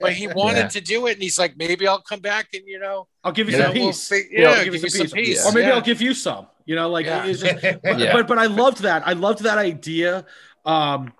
but 0.00 0.12
he 0.12 0.26
wanted 0.28 0.58
Yeah. 0.58 0.68
to 0.68 0.80
do 0.80 1.06
it, 1.06 1.14
and 1.14 1.22
he's 1.22 1.38
like, 1.38 1.56
maybe 1.56 1.86
I'll 1.86 2.00
come 2.00 2.20
back 2.20 2.48
and 2.54 2.62
you 2.66 2.78
know, 2.78 3.08
I'll 3.24 3.32
give 3.32 3.48
you 3.50 3.56
Yeah. 3.58 3.64
some 3.66 3.74
we'll 3.74 3.88
peace. 3.88 4.10
Yeah, 4.10 4.18
yeah, 4.30 4.48
I'll 4.50 4.64
give, 4.64 4.74
you 4.74 4.88
some 4.88 5.06
peace, 5.08 5.46
or 5.46 5.52
maybe 5.52 5.66
yeah. 5.66 5.74
I'll 5.74 5.80
give 5.80 6.00
you 6.00 6.14
some. 6.14 6.46
You 6.66 6.76
know, 6.76 6.88
like 6.90 7.06
Yeah. 7.06 7.26
just, 7.26 7.42
but, 7.82 7.98
Yeah. 7.98 8.12
but 8.12 8.28
but 8.28 8.38
I 8.38 8.46
loved 8.46 8.82
that. 8.82 9.02
I 9.06 9.14
loved 9.14 9.42
that 9.42 9.58
idea. 9.58 10.24
Um, 10.64 11.12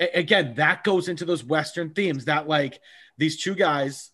a- 0.00 0.18
again, 0.18 0.54
that 0.56 0.84
goes 0.84 1.08
into 1.08 1.24
those 1.24 1.42
Western 1.44 1.90
themes 1.90 2.26
that 2.26 2.46
like 2.46 2.78
these 3.18 3.42
two 3.42 3.54
guys. 3.54 4.11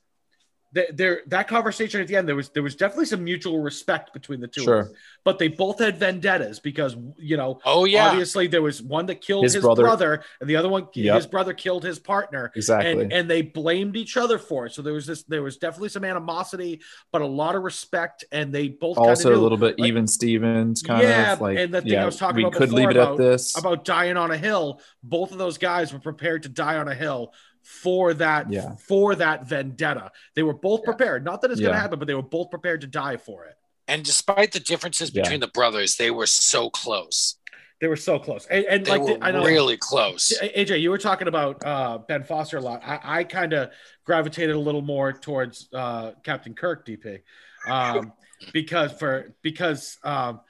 Th- 0.74 0.90
There, 0.94 1.22
that 1.28 1.48
conversation 1.48 2.00
at 2.00 2.08
the 2.08 2.16
end, 2.16 2.28
there 2.28 2.36
was 2.36 2.48
there 2.50 2.62
was 2.62 2.76
definitely 2.76 3.06
some 3.06 3.24
mutual 3.24 3.60
respect 3.60 4.12
between 4.12 4.40
the 4.40 4.48
two. 4.48 4.62
Sure. 4.62 4.78
Of 4.80 4.86
them, 4.88 4.96
but 5.24 5.38
they 5.38 5.48
both 5.48 5.78
had 5.78 5.98
vendettas 5.98 6.60
because 6.60 6.96
you 7.18 7.36
know 7.36 7.60
Oh 7.64 7.84
yeah, 7.84 8.08
obviously 8.08 8.46
there 8.46 8.62
was 8.62 8.80
one 8.82 9.06
that 9.06 9.20
killed 9.20 9.44
His 9.44 9.54
his, 9.54 9.62
brother- 9.64 9.82
brother. 9.82 10.22
and 10.40 10.48
the 10.48 10.56
other 10.56 10.68
one 10.68 10.88
Yep. 10.94 11.16
his 11.16 11.26
brother 11.26 11.52
killed 11.52 11.84
his 11.84 11.98
partner 11.98 12.50
Exactly. 12.56 13.02
and 13.04 13.12
and 13.12 13.30
they 13.30 13.42
blamed 13.42 13.96
each 13.96 14.16
other 14.16 14.38
for 14.38 14.66
it 14.66 14.72
so 14.72 14.80
there 14.82 14.92
was 14.94 15.06
this 15.06 15.22
there 15.24 15.42
was 15.42 15.56
definitely 15.58 15.88
some 15.90 16.04
animosity 16.04 16.80
but 17.12 17.20
a 17.22 17.26
lot 17.26 17.54
of 17.54 17.62
respect 17.62 18.24
and 18.32 18.52
they 18.52 18.68
both 18.68 18.96
also 18.98 19.24
kinda 19.30 19.38
a 19.38 19.40
little 19.42 19.58
bit 19.58 19.78
like- 19.78 19.88
even 19.88 20.06
Stevens 20.06 20.82
kind 20.82 21.02
Yeah, 21.02 21.32
of 21.34 21.40
like 21.40 21.58
and 21.58 21.72
the 21.74 21.82
thing 21.82 21.96
I 21.98 22.04
was 22.06 22.16
talking 22.16 22.36
we 22.36 22.42
about 22.44 22.54
could 22.54 22.72
leave 22.72 22.88
it 22.90 22.96
about- 22.96 23.12
at 23.12 23.18
this. 23.18 23.56
about 23.58 23.84
dying 23.84 24.16
on 24.16 24.30
a 24.30 24.36
hill 24.38 24.80
both 25.02 25.32
of 25.32 25.38
those 25.38 25.58
guys 25.58 25.92
were 25.92 25.98
prepared 26.00 26.42
to 26.44 26.48
die 26.48 26.76
on 26.76 26.88
a 26.88 26.94
hill 26.94 27.32
for 27.62 28.14
that 28.14 28.50
Yeah. 28.50 28.74
for 28.76 29.14
that 29.14 29.46
vendetta 29.46 30.10
they 30.34 30.42
were 30.42 30.54
both 30.54 30.82
prepared 30.84 31.24
not 31.24 31.42
that 31.42 31.50
it's 31.50 31.60
going 31.60 31.70
Yeah. 31.70 31.76
to 31.76 31.80
happen 31.80 31.98
but 31.98 32.06
they 32.08 32.14
were 32.14 32.22
both 32.22 32.50
prepared 32.50 32.80
to 32.82 32.86
die 32.86 33.16
for 33.16 33.44
it 33.44 33.56
and 33.86 34.04
despite 34.04 34.52
the 34.52 34.60
differences 34.60 35.10
Yeah. 35.14 35.22
between 35.22 35.40
the 35.40 35.48
brothers, 35.48 35.96
they 35.96 36.10
were 36.10 36.26
so 36.26 36.68
close. 36.70 37.36
they 37.80 37.86
were 37.88 37.96
so 37.96 38.18
close 38.18 38.44
and, 38.46 38.64
and 38.66 38.84
They 38.84 38.90
like 38.90 39.00
were 39.02 39.18
the- 39.18 39.24
I 39.24 39.30
know 39.30 39.44
really 39.44 39.76
close. 39.76 40.32
AJ, 40.42 40.80
you 40.80 40.90
were 40.90 40.98
talking 40.98 41.28
about 41.28 41.64
uh, 41.64 41.98
Ben 41.98 42.24
Foster 42.24 42.56
a 42.56 42.60
lot. 42.60 42.82
I, 42.84 43.20
I 43.20 43.24
kind 43.24 43.52
of 43.52 43.70
gravitated 44.04 44.56
a 44.56 44.58
little 44.58 44.82
more 44.82 45.12
towards 45.12 45.68
uh, 45.72 46.10
Captain 46.24 46.54
Kirk, 46.54 46.84
DP, 46.84 47.20
um, 47.68 48.12
because 48.52 48.92
for 48.92 49.32
because 49.42 49.96
um, 50.02 50.40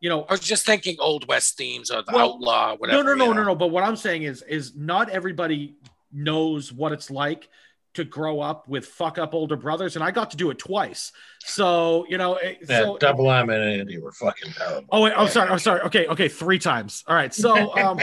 you 0.00 0.08
know 0.10 0.24
I 0.28 0.32
was 0.34 0.40
just 0.40 0.66
thinking 0.66 0.96
old 1.00 1.26
west 1.26 1.56
themes 1.56 1.90
or 1.90 2.02
the 2.02 2.12
Well, 2.12 2.34
outlaw, 2.34 2.76
whatever. 2.76 3.02
no, 3.02 3.10
no, 3.12 3.14
no, 3.16 3.24
you 3.28 3.34
no, 3.34 3.44
no. 3.44 3.54
But 3.54 3.68
what 3.68 3.82
I'm 3.82 3.96
saying 3.96 4.24
is, 4.24 4.42
is 4.42 4.76
not 4.76 5.08
everybody 5.08 5.74
knows 6.12 6.72
what 6.72 6.92
it's 6.92 7.10
like 7.10 7.48
to 7.94 8.04
grow 8.04 8.38
up 8.38 8.68
with 8.68 8.86
fuck 8.86 9.18
up 9.18 9.34
older 9.34 9.56
brothers, 9.56 9.96
and 9.96 10.04
I 10.04 10.10
got 10.12 10.30
to 10.30 10.36
do 10.36 10.50
it 10.50 10.58
twice. 10.58 11.10
So 11.40 12.06
you 12.08 12.18
know, 12.18 12.36
it- 12.36 12.58
Yeah, 12.68 12.82
so 12.82 12.98
Double 12.98 13.32
M 13.32 13.48
and 13.50 13.80
Andy 13.80 13.98
were 13.98 14.12
fucking 14.12 14.52
terrible. 14.52 14.86
Oh 14.92 15.02
wait, 15.02 15.14
I'm 15.16 15.26
sorry. 15.28 15.48
I'm 15.48 15.58
sorry. 15.58 15.80
Okay, 15.80 16.06
okay, 16.06 16.28
three 16.28 16.58
times. 16.60 17.02
All 17.08 17.16
right. 17.16 17.32
So, 17.34 17.74
um, 17.76 17.98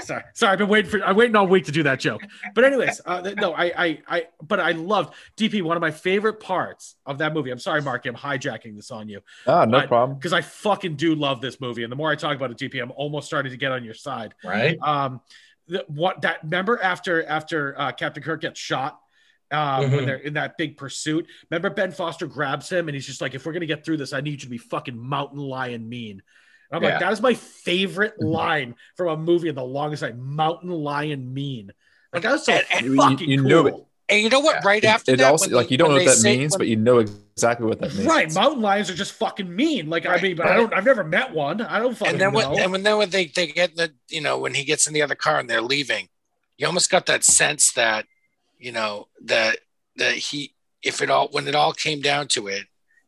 sorry, 0.00 0.22
sorry. 0.34 0.52
I've 0.52 0.58
been 0.58 0.68
waiting 0.68 0.90
for. 0.90 1.02
I'm 1.02 1.16
waiting 1.16 1.34
all 1.34 1.46
week 1.48 1.64
to 1.64 1.72
do 1.72 1.82
that 1.84 1.98
joke. 1.98 2.20
But 2.54 2.64
anyways, 2.64 3.00
uh, 3.06 3.22
no, 3.38 3.52
I, 3.54 3.72
I, 3.76 4.02
I. 4.06 4.26
But 4.46 4.60
I 4.60 4.72
loved 4.72 5.14
DP. 5.36 5.62
One 5.62 5.76
of 5.76 5.80
my 5.80 5.90
favorite 5.90 6.38
parts 6.38 6.94
of 7.06 7.18
that 7.18 7.32
movie. 7.32 7.50
I'm 7.50 7.58
sorry, 7.58 7.80
Mark. 7.82 8.06
I'm 8.06 8.14
hijacking 8.14 8.76
this 8.76 8.90
on 8.90 9.08
you 9.08 9.20
ah, 9.48 9.64
no 9.64 9.80
but- 9.80 9.88
problem. 9.88 10.18
because 10.18 10.34
I 10.34 10.42
fucking 10.42 10.94
do 10.96 11.14
love 11.14 11.40
this 11.40 11.60
movie. 11.60 11.82
And 11.82 11.90
the 11.90 11.96
more 11.96 12.10
I 12.10 12.14
talk 12.14 12.36
about 12.36 12.50
it, 12.52 12.58
DP, 12.58 12.80
I'm 12.80 12.92
almost 12.92 13.26
starting 13.26 13.50
to 13.50 13.58
get 13.58 13.72
on 13.72 13.84
your 13.84 13.94
side. 13.94 14.34
Right? 14.44 14.78
Um, 14.80 15.22
the, 15.70 15.84
what 15.88 16.22
that 16.22 16.42
remember 16.42 16.78
after 16.82 17.24
after 17.24 17.78
uh, 17.80 17.92
Captain 17.92 18.22
Kirk 18.22 18.42
gets 18.42 18.60
shot. 18.60 18.98
Um, 19.52 19.90
when 19.90 19.90
Mhm. 20.02 20.06
they're 20.06 20.16
in 20.16 20.34
that 20.34 20.56
big 20.58 20.76
pursuit, 20.76 21.26
remember 21.50 21.70
Ben 21.70 21.90
Foster 21.90 22.28
grabs 22.28 22.68
him 22.70 22.86
and 22.88 22.94
he's 22.94 23.04
just 23.06 23.20
like, 23.20 23.34
"If 23.34 23.44
we're 23.44 23.52
gonna 23.52 23.66
get 23.66 23.84
through 23.84 23.96
this, 23.96 24.12
I 24.12 24.20
need 24.20 24.30
you 24.32 24.38
to 24.38 24.48
be 24.48 24.58
fucking 24.58 24.96
mountain 24.96 25.40
lion 25.40 25.88
mean." 25.88 26.22
And 26.70 26.76
I'm 26.76 26.82
Yeah. 26.84 26.90
like, 26.90 27.00
that 27.00 27.12
is 27.12 27.20
my 27.20 27.34
favorite 27.34 28.14
Mhm. 28.20 28.30
line 28.32 28.74
from 28.96 29.08
a 29.08 29.16
movie 29.16 29.48
in 29.48 29.56
the 29.56 29.64
longest 29.64 30.02
time. 30.04 30.20
Mountain 30.36 30.70
lion 30.70 31.34
mean. 31.34 31.72
Like 32.12 32.22
that 32.22 32.30
was 32.32 32.44
so 32.44 32.52
And- 32.52 32.64
and- 32.72 32.86
You- 32.86 32.92
you- 32.92 33.00
fucking 33.00 33.28
you 33.30 33.38
cool. 33.38 33.48
knew 33.48 33.66
it. 33.66 33.74
And 34.10 34.20
you 34.22 34.28
know 34.28 34.40
what? 34.40 34.56
Yeah. 34.56 34.68
Right 34.68 34.84
after 34.84 35.12
It 35.12 35.18
that, 35.18 35.30
also 35.30 35.46
when 35.46 35.54
like 35.54 35.70
you 35.70 35.78
don't 35.78 35.90
know 35.90 35.96
what 35.96 36.04
that 36.06 36.16
say- 36.16 36.36
means, 36.36 36.52
when- 36.52 36.58
but 36.58 36.66
you 36.68 36.76
know 36.76 36.98
exactly 36.98 37.66
what 37.66 37.78
that 37.80 37.94
means. 37.94 38.06
Right, 38.06 38.32
mountain 38.34 38.60
lions 38.60 38.90
are 38.90 38.94
just 38.94 39.12
fucking 39.12 39.54
mean. 39.54 39.88
Like 39.88 40.06
I 40.06 40.20
mean, 40.20 40.36
but 40.36 40.46
I 40.46 40.56
don't. 40.56 40.72
I've 40.74 40.84
never 40.84 41.04
met 41.04 41.32
one. 41.32 41.60
I 41.60 41.78
don't 41.78 41.96
fucking 41.96 42.12
and 42.14 42.20
then 42.20 42.32
when 42.32 42.46
and 42.58 42.72
when 42.72 42.82
then 42.82 42.98
when 42.98 43.10
they 43.10 43.26
they 43.26 43.46
get 43.46 43.70
in 43.70 43.76
the 43.76 43.92
you 44.08 44.20
know 44.20 44.38
when 44.38 44.54
he 44.54 44.64
gets 44.64 44.86
in 44.86 44.92
the 44.94 45.02
other 45.02 45.14
car 45.14 45.38
and 45.38 45.48
they're 45.48 45.62
leaving, 45.62 46.08
you 46.58 46.66
almost 46.66 46.90
got 46.90 47.06
that 47.06 47.24
sense 47.24 47.72
that 47.72 48.06
you 48.58 48.72
know 48.72 49.08
that 49.24 49.58
that 49.96 50.14
he 50.14 50.54
if 50.82 51.00
it 51.02 51.10
all 51.10 51.28
when 51.28 51.46
it 51.46 51.54
all 51.54 51.72
came 51.72 52.00
down 52.00 52.26
to 52.28 52.48
it, 52.48 52.64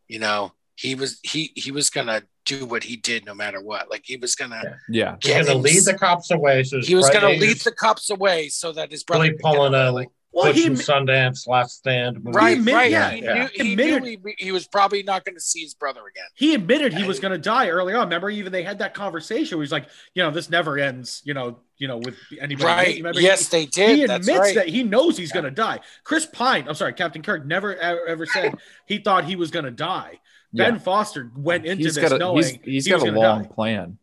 you 0.08 0.18
know 0.18 0.52
he 0.76 0.94
was 0.94 1.18
he 1.22 1.52
he 1.56 1.70
was 1.70 1.90
gonna 1.90 2.22
do 2.44 2.66
what 2.66 2.82
he 2.82 2.96
did 2.96 3.24
no 3.24 3.34
matter 3.34 3.60
what. 3.60 3.88
Like 3.90 4.02
he 4.04 4.16
was 4.16 4.34
gonna 4.34 4.78
Yeah. 4.88 5.16
He's 5.22 5.32
going 5.32 5.46
to 5.46 5.54
lead 5.54 5.84
the 5.84 5.94
cops 5.94 6.30
away. 6.32 6.64
So 6.64 6.80
he 6.80 6.96
was 6.96 7.08
gonna 7.08 7.28
lead 7.28 7.58
the 7.58 7.70
cops 7.70 8.10
away 8.10 8.48
so 8.48 8.72
that 8.72 8.90
his 8.90 9.04
brother 9.04 9.24
Billy 9.24 9.30
could 9.36 9.42
get 9.42 9.54
pulling 9.54 9.74
away. 9.74 9.86
a 9.86 9.92
Like, 9.92 10.08
well, 10.32 10.52
he 10.52 10.68
Sundance 10.70 11.46
Last 11.46 11.76
Stand. 11.76 12.24
movie. 12.24 12.36
right, 12.36 12.56
admit- 12.58 12.74
right. 12.74 12.90
yeah, 12.90 13.10
he 13.10 13.22
yeah. 13.22 13.34
knew, 13.34 13.48
he, 13.52 13.72
Admitted- 13.72 14.02
knew 14.02 14.18
he, 14.38 14.44
he 14.46 14.52
was 14.52 14.66
probably 14.66 15.02
not 15.02 15.24
going 15.24 15.34
to 15.34 15.40
see 15.40 15.60
his 15.60 15.74
brother 15.74 16.00
again. 16.08 16.24
he 16.34 16.54
admitted 16.54 16.94
he 16.94 17.04
was 17.04 17.20
going 17.20 17.32
to 17.32 17.38
die 17.38 17.68
early 17.68 17.92
on. 17.94 18.04
Remember, 18.06 18.30
even 18.30 18.50
they 18.52 18.62
had 18.62 18.78
that 18.78 18.94
conversation 18.94 19.58
where 19.58 19.62
he's 19.64 19.72
like, 19.72 19.88
you 20.14 20.22
know, 20.22 20.30
this 20.30 20.48
never 20.48 20.78
ends. 20.78 21.20
You 21.24 21.34
know, 21.34 21.58
you 21.78 21.88
know, 21.88 21.98
with 21.98 22.16
anybody. 22.40 22.64
Right. 22.64 22.96
Remember, 22.96 23.20
yes, 23.20 23.50
he, 23.50 23.58
they 23.58 23.66
did. 23.66 23.98
he 23.98 24.06
That's 24.06 24.26
admits 24.26 24.40
right. 24.40 24.54
that 24.54 24.68
he 24.68 24.82
knows 24.84 25.16
he's 25.18 25.32
going 25.32 25.44
to 25.44 25.50
die. 25.50 25.80
Chris 26.04 26.26
Pine, 26.26 26.66
I'm 26.68 26.74
sorry, 26.74 26.92
Captain 26.94 27.22
Kirk 27.22 27.44
never 27.44 27.76
ever, 27.76 28.06
ever 28.06 28.26
said 28.26 28.54
he 28.86 28.98
thought 28.98 29.24
he 29.24 29.36
was 29.36 29.50
going 29.50 29.64
to 29.64 29.70
die. 29.70 30.20
Yeah. 30.52 30.70
Ben 30.70 30.78
Foster 30.80 31.30
went 31.36 31.64
into 31.64 31.84
He's 31.84 31.94
this 31.94 32.02
got 32.08 32.12
a 32.14 32.18
knowing 32.18 32.36
he's, 32.44 32.58
he's 32.62 32.84
he 32.84 32.90
got 32.90 33.00
was 33.00 33.08
a 33.10 33.12
long 33.12 33.42
die. 33.42 33.48
plan. 33.48 33.98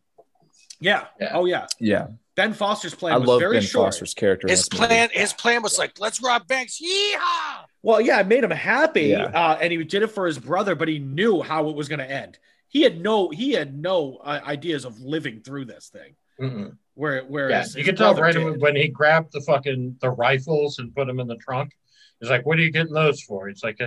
Yeah. 0.80 1.04
Yeah. 1.20 1.30
Oh 1.34 1.44
yeah. 1.44 1.66
Yeah. 1.78 2.08
Ben 2.40 2.54
Foster's 2.54 2.94
plan 2.94 3.12
I 3.12 3.18
was 3.18 3.28
love 3.28 3.40
very 3.40 3.56
Ben 3.56 3.62
short. 3.62 3.86
Foster's 3.88 4.14
character. 4.14 4.48
his 4.48 4.60
this 4.62 4.72
movie. 4.72 4.86
plan, 4.86 5.08
his 5.12 5.32
plan 5.34 5.62
was 5.62 5.78
like, 5.78 6.00
let's 6.00 6.22
rob 6.22 6.46
banks. 6.46 6.80
Yeehaw! 6.80 7.64
Well, 7.82 8.00
yeah, 8.00 8.18
it 8.20 8.26
made 8.28 8.42
him 8.44 8.50
happy, 8.50 9.08
Yeah. 9.08 9.24
uh, 9.24 9.58
and 9.60 9.70
he 9.72 9.84
did 9.84 10.02
it 10.02 10.06
for 10.08 10.26
his 10.26 10.38
brother, 10.38 10.74
but 10.74 10.88
he 10.88 10.98
knew 10.98 11.42
how 11.42 11.68
it 11.68 11.76
was 11.76 11.88
going 11.88 11.98
to 11.98 12.10
end. 12.10 12.38
He 12.68 12.80
had 12.82 13.00
no, 13.00 13.28
he 13.28 13.52
had 13.52 13.78
no 13.78 14.16
uh, 14.24 14.40
ideas 14.46 14.84
of 14.86 14.98
living 15.00 15.40
through 15.40 15.66
this 15.66 15.88
thing. 15.92 16.14
Mm-mm. 16.40 16.76
Where, 16.94 17.24
where 17.24 17.50
Yeah, 17.50 17.64
you 17.76 17.84
can 17.84 17.96
tell 17.96 18.14
right 18.14 18.34
away 18.34 18.52
when 18.56 18.74
he 18.76 18.88
grabbed 18.88 19.32
the 19.32 19.40
fucking 19.42 19.96
the 20.00 20.08
rifles 20.10 20.78
and 20.78 20.94
put 20.94 21.06
them 21.08 21.20
in 21.20 21.26
the 21.26 21.36
trunk. 21.36 21.72
He's 22.20 22.30
like, 22.30 22.46
"What 22.46 22.58
are 22.58 22.62
you 22.62 22.70
getting 22.70 22.92
those 22.94 23.20
for?" 23.22 23.48
He's 23.48 23.62
like, 23.62 23.78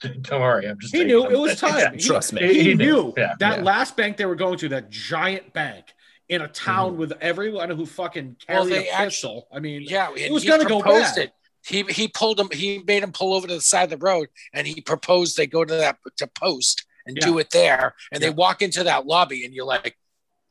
"Don't 0.00 0.30
worry, 0.40 0.66
I'm 0.68 0.78
just." 0.80 0.94
He 0.94 1.04
knew 1.04 1.22
them." 1.22 1.32
it 1.32 1.38
was 1.38 1.58
time. 1.60 1.94
He- 1.94 2.00
Trust 2.00 2.32
me. 2.32 2.42
He, 2.46 2.62
He 2.62 2.74
knew. 2.74 2.86
knew 2.86 3.14
Yeah, 3.16 3.34
that 3.40 3.58
yeah. 3.58 3.64
last 3.64 3.96
bank 3.96 4.16
they 4.16 4.26
were 4.26 4.34
going 4.36 4.58
to, 4.58 4.68
that 4.70 4.90
giant 4.90 5.52
bank 5.52 5.86
in 6.30 6.42
a 6.42 6.48
town 6.48 6.90
mm-hmm. 6.92 7.00
with 7.00 7.12
everyone 7.20 7.68
who 7.70 7.84
fucking 7.84 8.36
Well, 8.48 8.64
carried 8.64 8.72
they 8.86 8.88
a 8.88 8.96
pistol. 8.96 9.48
I 9.52 9.58
mean, 9.58 9.82
Yeah, 9.82 10.10
it 10.16 10.32
was 10.32 10.44
going 10.44 10.60
to 10.60 10.66
go 10.66 10.80
bad. 10.80 11.18
it. 11.18 11.32
He 11.66 11.82
he 11.82 12.08
pulled 12.08 12.40
him. 12.40 12.48
He 12.52 12.82
made 12.86 13.02
him 13.02 13.12
pull 13.12 13.34
over 13.34 13.46
to 13.46 13.54
the 13.54 13.60
side 13.60 13.84
of 13.84 13.90
the 13.90 13.98
road, 13.98 14.28
and 14.54 14.66
he 14.66 14.80
proposed 14.80 15.36
they 15.36 15.46
go 15.46 15.62
to 15.62 15.74
that 15.74 15.98
to 16.16 16.26
post 16.26 16.86
and 17.04 17.16
do 17.16 17.38
it 17.38 17.50
there. 17.50 17.94
And 18.12 18.22
Yeah. 18.22 18.28
they 18.28 18.34
walk 18.34 18.62
into 18.62 18.84
that 18.84 19.04
lobby, 19.04 19.44
and 19.44 19.52
you're 19.52 19.66
like, 19.66 19.98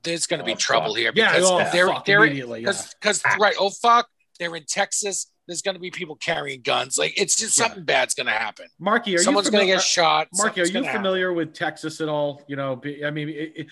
"There's 0.03 0.27
going 0.27 0.38
to 0.39 0.45
be 0.45 0.51
Oh, 0.51 0.56
trouble 0.56 0.89
fuck. 0.89 0.97
here." 0.97 1.11
Yeah, 1.15 1.34
because 1.34 1.49
oh, 1.49 1.57
they're 1.72 1.88
fuck, 1.88 2.06
they're 2.06 2.26
immediately. 2.26 2.60
Yeah. 2.60 2.68
because 2.68 2.93
because 2.93 3.23
right. 3.39 3.56
Oh 3.57 3.72
fuck, 3.72 4.07
they're 4.38 4.56
in 4.56 4.65
Texas. 4.68 5.31
There's 5.50 5.62
going 5.64 5.74
to 5.76 5.82
be 5.82 5.90
people 5.92 6.16
carrying 6.16 6.62
guns. 6.62 6.98
Like 6.98 7.20
it's 7.20 7.36
just 7.36 7.58
Yeah. 7.58 7.66
something 7.66 7.84
bad's 7.84 8.14
going 8.14 8.28
to 8.28 8.32
happen. 8.34 8.68
Marky, 8.80 9.12
are 9.16 9.18
you 9.18 9.24
Someone's 9.24 9.50
going 9.50 9.68
to 9.68 9.74
get 9.74 9.82
shot. 9.82 10.28
Marky, 10.36 10.62
are 10.62 10.66
you 10.66 10.72
gonna 10.72 10.86
happen. 10.86 11.02
familiar 11.02 11.34
with 11.34 11.54
Texas 11.54 12.00
at 12.02 12.08
all? 12.08 12.44
You 12.48 12.56
know, 12.56 12.80
I 13.06 13.10
mean, 13.10 13.30
it, 13.30 13.54
it, 13.56 13.68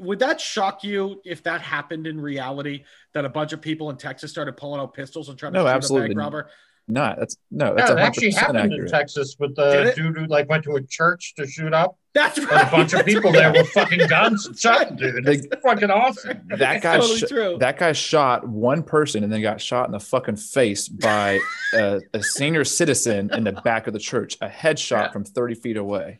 would 0.00 0.18
that 0.20 0.40
shock 0.40 0.82
you 0.82 1.20
if 1.24 1.42
that 1.44 1.60
happened 1.60 2.06
in 2.06 2.20
reality? 2.20 2.84
That 3.12 3.24
a 3.26 3.28
bunch 3.28 3.52
of 3.52 3.60
people 3.60 3.90
in 3.90 3.96
Texas 3.98 4.30
started 4.30 4.56
pulling 4.56 4.80
out 4.80 4.94
pistols 4.94 5.28
and 5.28 5.38
trying 5.38 5.52
to 5.52 5.58
No, 5.60 5.66
shoot 5.66 5.74
absolutely 5.74 6.06
a 6.06 6.08
bank 6.08 6.18
robber? 6.18 6.50
Not 6.88 7.18
that's 7.18 7.36
no, 7.50 7.66
Yeah, 7.66 7.72
that's 7.74 7.90
it 7.90 7.98
a 7.98 8.00
actually 8.00 8.30
happened 8.32 8.58
accurate. 8.58 8.80
in 8.80 8.88
Texas 8.88 9.36
with 9.38 9.54
Did 9.54 9.88
the 9.88 9.92
dude 9.94 10.16
who 10.18 10.26
like 10.26 10.48
went 10.48 10.64
to 10.64 10.76
a 10.76 10.82
church 10.82 11.34
to 11.36 11.46
shoot 11.46 11.72
up, 11.74 11.96
That's 12.14 12.36
and 12.38 12.46
right. 12.50 12.68
a 12.68 12.70
bunch 12.70 12.92
of 12.92 13.06
people 13.06 13.30
right. 13.32 13.52
there 13.52 13.52
with 13.62 13.70
fucking 13.70 14.06
guns 14.08 14.46
and 14.46 14.58
shot, 14.58 14.96
dude. 14.96 15.24
They- 15.24 15.36
It's 15.36 15.46
fucking 15.62 15.90
awesome. 15.90 16.42
That 16.58 16.82
guy, 16.82 16.98
totally 16.98 17.18
sh- 17.20 17.24
true. 17.28 17.56
that 17.60 17.78
guy 17.78 17.92
shot 17.92 18.46
one 18.46 18.82
person 18.82 19.24
and 19.24 19.32
then 19.32 19.40
got 19.40 19.60
shot 19.60 19.86
in 19.86 19.92
the 19.92 20.00
fucking 20.00 20.36
face 20.36 20.88
by 20.88 21.40
a, 21.74 22.00
a 22.12 22.22
senior 22.22 22.64
citizen 22.64 23.30
in 23.32 23.44
the 23.44 23.52
back 23.52 23.86
of 23.86 23.94
the 23.94 23.98
church, 23.98 24.36
a 24.42 24.48
headshot 24.48 24.90
Yeah. 25.06 25.10
from 25.10 25.24
thirty 25.24 25.54
feet 25.54 25.76
away. 25.78 26.18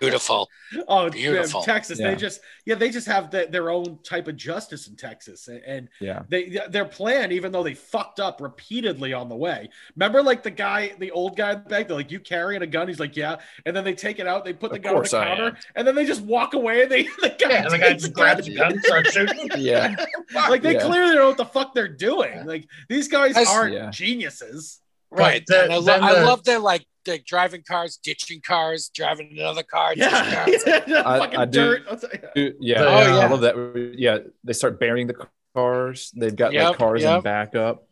Beautiful. 0.00 0.48
Oh, 0.88 1.08
Beautiful. 1.10 1.62
Texas. 1.62 1.98
Yeah. 1.98 2.10
They 2.10 2.16
just 2.16 2.40
yeah, 2.64 2.74
they 2.74 2.90
just 2.90 3.06
have 3.06 3.30
the, 3.30 3.46
their 3.50 3.70
own 3.70 3.98
type 4.02 4.28
of 4.28 4.36
justice 4.36 4.88
in 4.88 4.96
Texas, 4.96 5.48
and, 5.48 5.62
and 5.66 5.88
Yeah. 6.00 6.22
they 6.28 6.58
their 6.68 6.84
plan, 6.84 7.32
even 7.32 7.52
though 7.52 7.62
they 7.62 7.74
fucked 7.74 8.20
up 8.20 8.40
repeatedly 8.40 9.12
on 9.12 9.28
the 9.28 9.36
way. 9.36 9.70
Remember, 9.94 10.22
like 10.22 10.42
the 10.42 10.50
guy, 10.50 10.92
the 10.98 11.10
old 11.12 11.36
guy 11.36 11.52
in 11.52 11.62
the 11.62 11.68
back, 11.68 11.88
they're 11.88 11.96
like, 11.96 12.10
"You 12.10 12.20
carrying 12.20 12.62
a 12.62 12.66
gun?" 12.66 12.88
He's 12.88 13.00
like, 13.00 13.16
"Yeah," 13.16 13.36
and 13.64 13.74
then 13.74 13.84
they 13.84 13.94
take 13.94 14.18
it 14.18 14.26
out, 14.26 14.44
they 14.44 14.52
put 14.52 14.65
the 14.70 14.76
Of 14.76 14.82
gun 14.82 14.96
on 14.96 15.02
the 15.02 15.08
counter, 15.08 15.56
and 15.74 15.86
then 15.86 15.94
they 15.94 16.04
just 16.04 16.22
walk 16.22 16.54
away, 16.54 16.82
and 16.82 16.90
they 16.90 17.02
the 17.22 17.34
guy, 17.38 17.48
Yeah, 17.50 17.62
and 17.64 17.70
the 17.72 17.78
guy 17.78 17.92
just 17.94 18.12
grabs 18.12 18.46
the 18.46 18.54
gun 18.54 18.72
and 18.72 18.82
starts 18.82 19.12
shooting. 19.12 19.48
Yeah. 19.56 19.96
like 20.34 20.62
they 20.62 20.74
Yeah. 20.74 20.80
clearly 20.86 21.14
don't 21.14 21.22
know 21.22 21.28
what 21.28 21.36
the 21.36 21.44
fuck 21.46 21.74
they're 21.74 21.88
doing. 21.88 22.44
Like 22.46 22.66
these 22.88 23.08
guys 23.08 23.36
I 23.36 23.42
s- 23.42 23.48
aren't 23.54 23.74
Yeah. 23.74 23.90
geniuses. 23.90 24.80
Right. 25.10 25.44
The- 25.46 25.64
I, 25.64 25.76
lo- 25.76 25.80
then 25.82 26.02
I 26.04 26.22
love 26.24 26.44
their 26.44 26.58
like 26.58 26.84
like 27.06 27.24
driving 27.24 27.62
cars, 27.62 27.98
ditching 28.02 28.40
cars, 28.40 28.90
driving 28.92 29.28
another 29.38 29.62
car. 29.62 29.92
Yeah, 29.96 30.44
cars. 30.44 30.62
fucking 30.64 31.38
I 31.38 31.44
do- 31.44 31.50
dirt. 31.60 31.82
I'll 31.88 31.96
tell 31.98 32.10
you. 32.34 32.54
Yeah, 32.58 32.82
I 32.82 33.24
uh, 33.24 33.30
love 33.30 33.40
that. 33.42 33.94
Yeah, 33.96 34.18
they 34.42 34.52
start 34.52 34.80
burying 34.80 35.06
the 35.06 35.28
cars. 35.54 36.10
They've 36.16 36.34
got 36.34 36.52
Yep, 36.52 36.68
like 36.70 36.78
cars 36.78 37.02
yep. 37.02 37.18
in 37.18 37.22
backup. 37.22 37.86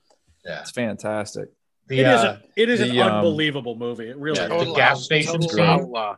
Yeah. 0.44 0.60
It's 0.62 0.72
fantastic. 0.72 1.48
The, 1.86 2.00
It 2.00 2.06
is 2.06 2.20
uh, 2.20 2.38
a, 2.40 2.60
it 2.60 2.68
is 2.70 2.80
an 2.80 2.88
the, 2.88 3.00
um, 3.02 3.12
unbelievable 3.12 3.76
movie. 3.76 4.08
It 4.08 4.16
really 4.16 4.36
Yeah, 4.38 4.44
is. 4.46 4.50
the 4.50 4.58
Total 4.58 4.74
gas 4.74 5.04
station 5.04 5.28
station's 5.42 5.46
total 5.46 5.56
great. 5.56 5.68
outlaw. 5.68 6.16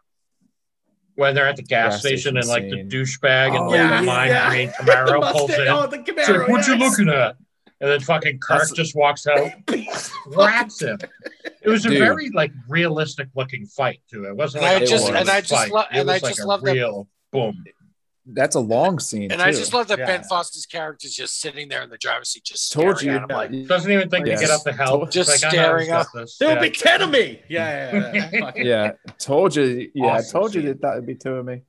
When 1.17 1.35
they're 1.35 1.49
at 1.49 1.57
the 1.57 1.63
gas, 1.63 1.95
Gas 1.95 2.01
station 2.01 2.37
and 2.37 2.47
station 2.47 2.71
like 2.71 2.71
the 2.71 2.91
scene. 2.91 3.21
douchebag 3.21 3.49
and 3.49 3.57
Oh, 3.57 3.67
like 3.69 3.77
yeah, 3.77 4.01
the 4.01 4.07
lime 4.07 4.29
yeah. 4.29 4.49
green 4.51 4.69
Camaro 4.81 5.21
The 5.21 5.33
pulls 5.33 5.51
in. 5.51 5.69
Oh, 5.69 5.87
the 5.87 6.05
It's 6.07 6.29
like, 6.29 6.49
what 6.49 6.67
you 6.67 6.75
yes. 6.77 6.91
looking 6.99 7.09
at? 7.13 7.37
And 7.81 7.91
then 7.91 8.01
fucking 8.01 8.39
Kirk 8.39 8.59
That's- 8.61 8.73
just 8.73 8.97
walks 8.97 9.27
out, 9.27 9.51
whacks 10.29 10.81
him. 10.81 10.99
It 11.63 11.69
was 11.69 11.85
a 11.85 11.91
Dude. 11.91 11.99
very 11.99 12.31
like 12.31 12.53
realistic 12.69 13.29
looking 13.35 13.67
fight 13.67 14.01
too. 14.11 14.25
It 14.25 14.37
wasn't 14.37 14.65
And 14.65 14.73
like 14.75 14.83
I 14.83 14.85
a 14.85 14.87
just- 14.89 15.03
Hollywood 15.05 15.21
and 15.21 15.31
I 15.31 15.41
just 15.41 15.53
fight. 15.53 15.71
lo- 15.73 15.81
It 15.81 15.87
and 15.91 16.11
I 16.11 16.15
was 16.15 16.23
like 16.23 16.31
just 16.33 16.41
a 16.45 16.47
love 16.47 16.63
that- 16.63 16.73
real 16.73 17.09
boom. 17.33 17.65
That's 18.29 18.57
a 18.57 18.61
long 18.61 18.99
scene. 18.99 19.31
And 19.31 19.41
I 19.41 19.53
just 19.53 19.73
love 19.73 19.87
that 19.89 19.99
Yeah. 20.01 20.07
Ben 20.07 20.25
Foster's 20.25 20.67
character 20.67 21.07
is 21.07 21.15
just 21.15 21.41
sitting 21.41 21.69
there 21.69 21.83
in 21.83 21.91
the 21.91 21.97
driver's 21.99 22.31
seat, 22.31 22.45
just 22.45 22.73
Told 22.73 22.99
staring 22.99 23.19
you. 23.19 23.25
at 23.25 23.31
him 23.51 23.61
like, 23.61 23.69
Doesn't 23.69 23.91
even 23.93 24.11
think 24.11 24.27
Yes. 24.27 24.41
to 24.41 24.47
get 24.47 24.55
up 24.55 24.63
to 24.65 24.73
help. 24.73 25.11
Just 25.11 25.29
like, 25.43 25.53
staring 25.53 25.91
up. 25.93 26.09
this. 26.13 26.37
There 26.39 26.49
will 26.49 26.57
Yeah. 26.57 26.61
be 26.63 26.71
ten 26.71 27.03
of 27.03 27.11
me. 27.11 27.41
Yeah, 27.49 27.93
yeah, 27.93 28.31
yeah. 28.33 28.53
Yeah, 28.57 28.93
told 29.19 29.55
you. 29.55 29.91
Yeah, 29.95 30.07
Awesome 30.07 30.39
I 30.39 30.41
told 30.41 30.55
you 30.55 30.63
that 30.63 30.81
that 30.83 30.97
would 30.97 31.07
be 31.07 31.15
two 31.15 31.35
of 31.35 31.47
me. 31.47 31.63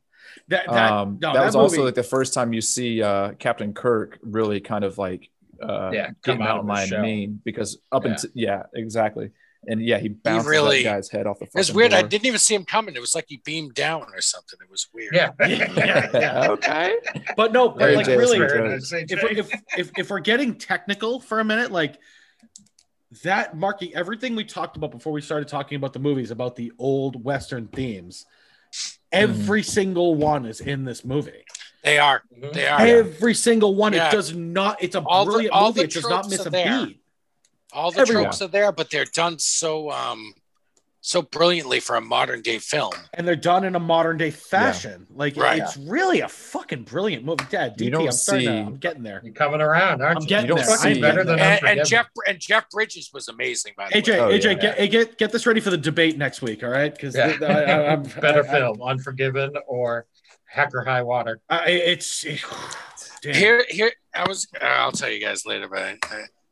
That, 0.49 0.65
that, 0.67 0.91
um, 0.91 1.19
no, 1.21 1.33
that, 1.33 1.45
was 1.45 1.55
also 1.55 1.83
like 1.85 1.95
the 1.95 2.03
first 2.03 2.33
time 2.33 2.53
you 2.53 2.61
see 2.61 3.01
uh, 3.01 3.33
Captain 3.33 3.73
Kirk 3.73 4.17
really 4.21 4.59
kind 4.59 4.83
of 4.83 4.97
like 4.97 5.29
uh, 5.61 5.89
Yeah, 5.93 6.07
get 6.07 6.15
come 6.23 6.41
out 6.41 6.59
of 6.59 6.65
mountain 6.65 6.69
his 6.69 6.77
lion 6.77 6.89
shell. 6.89 7.01
mean 7.01 7.41
because 7.43 7.77
up 7.91 8.03
Yeah. 8.05 8.11
until 8.11 8.29
yeah, 8.33 8.63
exactly, 8.73 9.31
and 9.67 9.81
yeah, 9.81 9.97
he 9.97 10.09
bounced 10.09 10.47
really- 10.47 10.83
that 10.83 10.89
guy's 10.95 11.09
head 11.09 11.27
off 11.27 11.39
the. 11.39 11.45
It 11.45 11.51
was 11.53 11.71
weird. 11.73 11.93
I 11.93 12.01
didn't 12.01 12.25
even 12.25 12.39
see 12.39 12.55
him 12.55 12.63
coming. 12.65 12.95
It 12.95 13.01
was 13.01 13.13
like 13.13 13.25
he 13.27 13.37
beamed 13.43 13.73
down 13.73 14.03
or 14.13 14.21
something. 14.21 14.57
It 14.61 14.69
was 14.71 14.87
weird. 14.93 15.13
Yeah. 15.13 15.31
yeah, 15.47 16.09
yeah. 16.13 16.47
okay. 16.51 16.95
But 17.35 17.51
no, 17.53 17.69
but 17.69 17.79
Very 17.79 17.95
like 17.97 18.05
Jason 18.05 18.19
really, 18.19 18.37
if, 18.39 19.21
we're- 19.23 19.37
if 19.37 19.51
if 19.77 19.91
if 19.97 20.09
we're 20.09 20.19
getting 20.19 20.55
technical 20.55 21.19
for 21.19 21.39
a 21.39 21.43
minute, 21.45 21.71
like 21.71 21.97
that, 23.23 23.55
Marky, 23.57 23.93
everything 23.95 24.35
we 24.35 24.43
talked 24.43 24.77
about 24.77 24.91
before 24.91 25.13
we 25.13 25.21
started 25.21 25.47
talking 25.47 25.75
about 25.75 25.93
the 25.93 25.99
movies 25.99 26.31
about 26.31 26.55
the 26.55 26.71
old 26.77 27.23
Western 27.23 27.67
themes, 27.67 28.25
every 29.11 29.63
single 29.63 30.15
one 30.15 30.45
is 30.45 30.59
in 30.61 30.83
this 30.83 31.05
movie. 31.05 31.43
They 31.83 31.99
are. 31.99 32.23
Mhm. 32.37 32.53
They 32.53 32.67
are. 32.67 32.81
Every 32.81 33.33
single 33.33 33.75
one. 33.75 33.93
Yeah. 33.93 34.09
It 34.09 34.11
does 34.11 34.35
not. 34.35 34.83
It's 34.83 34.95
a 34.95 35.01
All 35.01 35.23
the- 35.25 35.31
brilliant 35.31 35.53
all 35.53 35.67
movie. 35.69 35.81
the 35.81 35.85
It 35.85 35.91
does 35.93 36.09
not 36.09 36.29
miss 36.29 36.45
a 36.45 36.49
there. 36.49 36.85
beat. 36.85 37.01
All 37.77 37.91
the 37.91 37.99
Everyone. 38.01 38.23
tropes 38.25 38.41
are 38.41 38.47
there, 38.47 38.71
but 38.71 38.89
they're 38.89 39.05
done 39.05 39.37
so 39.39 39.91
um 39.91 40.33
so 40.99 41.21
brilliantly 41.21 41.79
for 41.79 41.95
a 41.95 42.01
modern 42.01 42.41
day 42.41 42.57
film. 42.57 42.91
and 43.13 43.25
they're 43.25 43.35
done 43.35 43.63
in 43.63 43.75
a 43.75 43.79
modern 43.79 44.17
day 44.17 44.31
fashion. 44.31 45.07
Like 45.13 45.37
Right. 45.37 45.61
it's 45.61 45.77
really 45.77 46.19
a 46.21 46.27
fucking 46.27 46.83
brilliant 46.83 47.23
movie. 47.23 47.45
Dad, 47.49 47.75
You 47.79 47.87
DP, 47.87 47.91
don't 47.93 48.05
I'm 48.07 48.11
starting 48.11 48.45
to, 48.47 48.51
I'm 48.53 48.75
getting 48.77 49.03
there. 49.03 49.21
You're 49.23 49.33
coming 49.33 49.61
around, 49.61 50.01
aren't 50.01 50.17
I'm 50.17 50.23
you? 50.23 50.27
getting 50.27 50.49
You 50.49 50.55
don't 50.55 50.65
there. 50.65 50.77
see 50.77 50.89
I'm 50.95 51.01
better 51.01 51.23
than 51.23 51.37
there. 51.37 51.59
And, 51.65 51.79
and 51.79 51.87
Jeff 51.87 52.07
and 52.27 52.39
Jeff 52.41 52.69
Bridges 52.71 53.11
was 53.13 53.29
amazing 53.29 53.73
by 53.77 53.87
the 53.89 54.01
AJ, 54.01 54.09
way. 54.09 54.19
Oh, 54.19 54.29
AJ, 54.37 54.43
yeah. 54.43 54.53
get, 54.55 54.77
hey, 54.79 54.87
get 54.89 55.17
get 55.17 55.31
this 55.31 55.45
ready 55.45 55.61
for 55.61 55.69
the 55.69 55.77
debate 55.77 56.17
next 56.17 56.41
week. 56.41 56.61
All 56.63 56.69
right, 56.69 56.93
because 56.93 57.15
Yeah. 57.15 57.37
I, 57.41 57.93
am 57.93 58.03
Better 58.19 58.43
film, 58.43 58.81
Unforgiven 58.81 59.53
or 59.67 60.07
Hacker 60.45 60.83
High 60.83 61.03
Water. 61.03 61.39
I, 61.49 61.69
it's 61.69 62.23
damn. 63.21 63.33
Here, 63.35 63.63
here, 63.69 63.91
I 64.13 64.27
was. 64.27 64.45
Uh, 64.61 64.65
I'll 64.65 64.91
tell 64.91 65.09
you 65.09 65.21
guys 65.21 65.45
later, 65.45 65.69
but 65.69 65.79
I, 65.79 65.97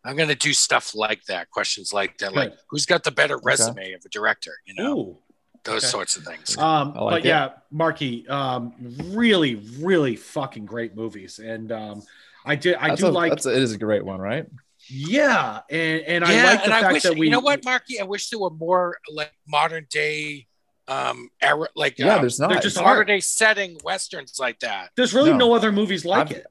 I, 0.06 0.10
I'm 0.10 0.16
gonna 0.16 0.36
do 0.36 0.54
stuff 0.54 0.94
like 0.96 1.24
that. 1.26 1.50
Questions 1.50 1.92
like 1.94 2.18
that, 2.20 2.34
like 2.34 2.54
who's 2.70 2.86
got 2.86 3.04
the 3.04 3.12
better 3.12 3.38
resume 3.44 3.94
of 3.94 4.04
a 4.06 4.10
director? 4.10 4.54
You 4.66 4.76
know, 4.76 4.98
Ooh. 4.98 5.18
those 5.64 5.84
okay. 5.84 5.92
sorts 5.92 6.18
of 6.18 6.24
things. 6.24 6.58
Um, 6.58 6.94
like 6.94 6.96
but 6.96 7.26
it. 7.26 7.26
yeah, 7.26 7.50
Marky, 7.72 8.28
um, 8.28 8.74
really, 9.06 9.56
really 9.80 10.16
fucking 10.16 10.66
great 10.66 10.96
movies, 10.96 11.40
and 11.40 11.72
um, 11.72 12.04
I 12.46 12.56
did, 12.56 12.76
I 12.76 12.90
That's 12.90 13.02
do 13.02 13.08
a, 13.08 13.10
like, 13.10 13.32
that's 13.32 13.46
a, 13.48 13.52
it 13.56 13.62
is 13.62 13.74
a 13.74 13.78
great 13.78 14.06
one, 14.06 14.20
right? 14.20 14.46
yeah, 14.88 15.62
and 15.70 16.02
and 16.04 16.24
I 16.24 16.44
like 16.44 16.58
the 16.60 16.64
and 16.66 16.72
fact 16.74 16.86
I 16.86 16.94
wish 16.94 17.04
that 17.04 17.18
we, 17.18 17.26
you 17.28 17.32
know 17.32 17.40
what, 17.40 17.64
Marky. 17.66 18.00
I 18.00 18.04
wish 18.04 18.30
there 18.30 18.40
were 18.40 18.52
more 18.52 18.98
like 19.12 19.34
modern 19.48 19.88
day, 19.90 20.46
um, 20.88 21.30
era, 21.42 21.68
like 21.76 21.98
Yeah, 21.98 22.16
um, 22.16 22.22
there's 22.22 22.40
not. 22.40 22.52
they're 22.52 22.60
just 22.60 22.76
modern 22.78 22.94
hard. 22.94 23.08
day 23.08 23.20
setting 23.20 23.80
westerns 23.84 24.38
like 24.40 24.60
that. 24.60 24.92
There's 24.96 25.14
really 25.14 25.32
No. 25.32 25.38
no, 25.38 25.54
other 25.56 25.72
movies 25.72 26.06
like 26.06 26.28
I've- 26.28 26.36
it. 26.36 26.46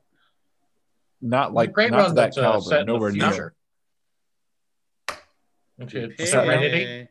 Not 1.25 1.53
like 1.55 1.73
Great 1.73 1.91
not 1.91 2.09
to 2.09 2.15
that 2.15 2.15
that's 2.15 2.39
uh, 2.39 2.61
set 2.61 2.71
caliber. 2.71 2.79
the 2.79 2.85
Nowhere 2.93 3.11
near. 3.13 3.29
future. 3.31 3.55
Okay, 5.83 6.25
Serenity. 6.25 7.09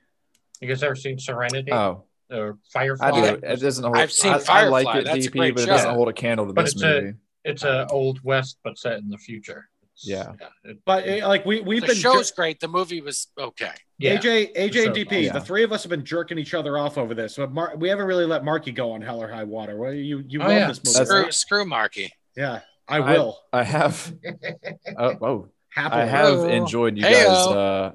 You 0.62 0.68
guys 0.68 0.82
ever 0.84 0.96
seen 0.96 1.20
Serenity 1.20 1.72
Oh, 1.74 2.04
or 2.32 2.58
Firefly? 2.72 3.08
I 3.10 3.12
do. 3.36 3.40
It 3.44 3.60
doesn't 3.60 3.84
hold. 3.84 3.98
I've 3.98 4.12
seen 4.12 4.32
I, 4.34 4.40
I 4.48 4.64
like 4.70 4.96
it, 4.96 5.06
That's 5.06 5.26
a 5.26 5.30
DP, 5.30 5.34
great 5.38 5.56
but 5.56 5.64
it 5.64 5.66
show. 5.66 5.72
doesn't 5.74 5.94
hold 5.94 6.08
a 6.08 6.14
candle 6.14 6.48
to 6.48 6.54
But 6.54 6.66
this 6.66 6.74
it's 6.76 6.84
a- 6.84 7.02
movie. 7.02 7.14
It's 7.46 7.64
a 7.66 7.86
old 7.88 8.24
west, 8.24 8.60
but 8.64 8.78
set 8.78 9.00
in 9.00 9.10
the 9.10 9.18
future. 9.18 9.68
It's- 9.82 10.08
Yeah. 10.08 10.32
it- 10.64 10.78
But 10.86 11.06
eh, 11.06 11.28
like 11.28 11.46
we 11.46 11.60
we've 11.60 11.82
the 11.82 11.88
been 11.88 11.98
show's 11.98 12.32
great. 12.32 12.62
The 12.62 12.70
movie 12.70 13.02
was 13.02 13.28
okay. 13.38 13.72
yeah. 13.98 14.16
AJ, 14.18 14.54
AJ, 14.56 14.86
and 14.86 14.96
So, 14.96 15.02
DP, 15.04 15.24
yeah. 15.26 15.34
the 15.34 15.42
three 15.42 15.64
of 15.64 15.74
us 15.74 15.84
have 15.84 15.90
been 15.90 16.06
jerking 16.06 16.38
each 16.38 16.54
other 16.54 16.78
off 16.78 16.98
over 16.98 17.14
this. 17.14 17.36
But 17.36 17.52
Mar- 17.52 17.76
we 17.76 17.90
haven't 17.90 18.06
really 18.06 18.26
let 18.26 18.46
Marky 18.46 18.72
go 18.72 18.94
on 18.94 19.02
Hell 19.02 19.22
or 19.22 19.28
High 19.28 19.44
Water. 19.44 19.76
Well, 19.76 19.92
you 19.94 20.24
you 20.30 20.40
Oh, 20.40 20.44
love 20.48 20.52
yeah. 20.54 20.68
this 20.70 20.78
movie, 20.86 20.94
That's- 20.94 21.08
Screw, 21.10 21.22
right? 21.24 21.34
screw 21.34 21.66
Marky. 21.66 22.14
Yeah, 22.38 22.62
I 22.88 23.00
will 23.00 23.40
I 23.52 23.64
have. 23.64 24.14
oh, 24.98 25.16
oh, 25.22 25.48
happily. 25.70 26.02
I 26.02 26.06
have 26.06 26.40
enjoyed 26.50 26.98
you 26.98 27.04
Heyo. 27.04 27.26
guys 27.26 27.48
uh, 27.48 27.92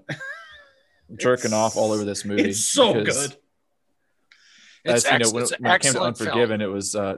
jerking 1.17 1.53
off 1.53 1.77
all 1.77 1.93
over 1.93 2.05
this 2.05 2.25
movie. 2.25 2.51
It's 2.51 2.61
so 2.65 2.95
because, 2.95 3.29
good. 3.29 3.37
It's, 4.85 5.05
As 5.05 5.13
you 5.13 5.19
know, 5.19 5.25
ex- 5.25 5.33
when, 5.33 5.43
it's 5.43 5.53
an 5.53 5.59
when 5.63 5.73
it 5.75 5.81
came 5.83 5.93
to 5.93 5.99
excellent 5.99 6.19
film. 6.19 6.29
Unforgiven, 6.29 6.61
it 6.63 6.67
was 6.71 6.95
uh, 6.95 7.17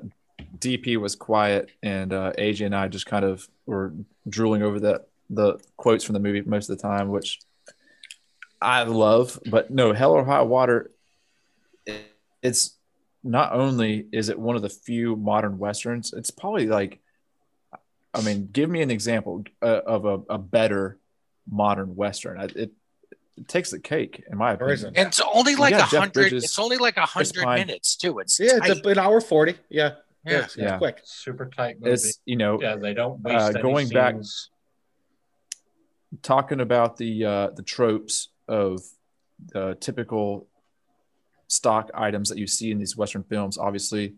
DP 0.59 0.97
was 0.97 1.15
quiet, 1.15 1.71
and 1.83 2.13
uh, 2.13 2.33
AJ 2.39 2.67
and 2.67 2.75
I 2.75 2.89
just 2.89 3.07
kind 3.07 3.25
of 3.25 3.49
were 3.67 3.93
drooling 4.29 4.63
over 4.63 4.81
the 4.81 5.05
the 5.31 5.59
quotes 5.77 6.03
from 6.03 6.15
the 6.15 6.21
movie 6.21 6.41
most 6.43 6.69
of 6.71 6.77
the 6.77 6.83
time, 6.83 7.09
which 7.09 7.39
I 8.61 8.83
love. 8.83 9.39
But 9.49 9.71
no, 9.71 9.93
Hell 9.93 10.13
or 10.13 10.25
High 10.25 10.43
Water, 10.43 10.91
it- 11.87 12.07
it's 12.43 12.77
not 13.23 13.53
only 13.53 14.07
is 14.13 14.31
it 14.31 14.39
one 14.39 14.57
of 14.57 14.63
the 14.63 14.71
few 14.71 15.15
modern 15.15 15.59
westerns, 15.59 16.13
it's 16.17 16.31
probably 16.31 16.67
like, 16.67 16.99
I 18.13 18.23
mean, 18.23 18.49
give 18.53 18.69
me 18.69 18.83
an 18.83 18.91
example 18.91 19.45
uh, 19.63 19.67
of 19.87 20.05
a, 20.05 20.21
a 20.35 20.39
better 20.39 20.99
modern 21.49 21.95
western. 21.95 22.39
I- 22.41 22.45
It, 22.45 22.73
it 23.37 23.49
takes 23.49 23.71
the 23.71 23.79
cake, 23.79 24.23
in 24.31 24.37
my 24.37 24.55
There 24.57 24.69
opinion. 24.69 24.93
And 24.97 25.09
it's 25.09 25.21
only 25.33 25.57
like 25.57 25.73
a 25.75 25.79
got 25.79 25.89
hundred. 25.89 26.13
Bridges, 26.13 26.45
It's 26.45 26.59
only 26.59 26.77
like 26.77 26.97
a 26.99 27.07
hundred 27.07 27.47
minutes 27.47 27.97
too. 27.97 28.19
It's 28.19 28.39
Yeah, 28.39 28.59
tight. 28.59 28.71
it's 28.71 28.87
a, 28.87 28.89
an 28.91 28.99
hour 28.99 29.21
forty. 29.21 29.55
Yeah, 29.71 29.93
Yeah. 30.27 30.33
yeah, 30.33 30.39
it's, 30.45 30.47
it's 30.57 30.57
Yeah. 30.63 30.77
quick. 30.79 30.99
Super 31.05 31.47
tight 31.49 31.81
movie. 31.81 31.93
It's 31.93 32.19
you 32.27 32.37
know 32.37 32.61
yeah, 32.61 32.77
they 32.77 32.93
don't 32.93 33.21
waste 33.23 33.43
uh, 33.43 33.49
any 33.55 33.63
going 33.63 33.89
back- 33.89 34.17
talking 36.23 36.61
about 36.61 36.97
the 36.97 37.25
uh, 37.25 37.51
the 37.51 37.63
tropes 37.63 38.29
of 38.49 38.81
the 39.55 39.77
typical 39.81 40.47
stock 41.47 41.91
items 41.95 42.29
that 42.29 42.39
you 42.39 42.47
see 42.47 42.71
in 42.71 42.79
these 42.79 42.97
Western 42.97 43.23
films. 43.23 43.57
Obviously, 43.59 44.15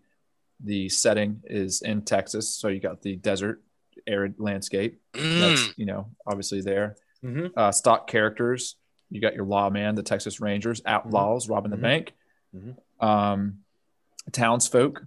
the 0.65 0.89
setting 0.89 1.41
is 1.45 1.83
in 1.83 2.03
Texas, 2.03 2.49
so 2.57 2.69
you 2.69 2.81
got 2.81 3.03
the 3.03 3.17
desert, 3.17 3.63
arid 4.07 4.35
landscape. 4.39 5.01
Mm. 5.15 5.41
That's 5.41 5.79
you 5.79 5.87
know 5.87 6.11
obviously 6.27 6.61
there. 6.61 6.97
hmm 7.23 7.47
Uh, 7.57 7.71
stock 7.73 8.07
characters. 8.09 8.77
You 9.11 9.21
got 9.21 9.35
your 9.35 9.45
lawman, 9.45 9.95
the 9.95 10.03
Texas 10.03 10.41
Rangers, 10.41 10.81
outlaws 10.87 11.49
robbing 11.49 11.71
the 11.71 11.77
Mhm. 11.77 11.83
bank, 11.83 12.13
Mhm. 12.57 12.77
um, 13.07 13.59
townsfolk. 14.33 15.05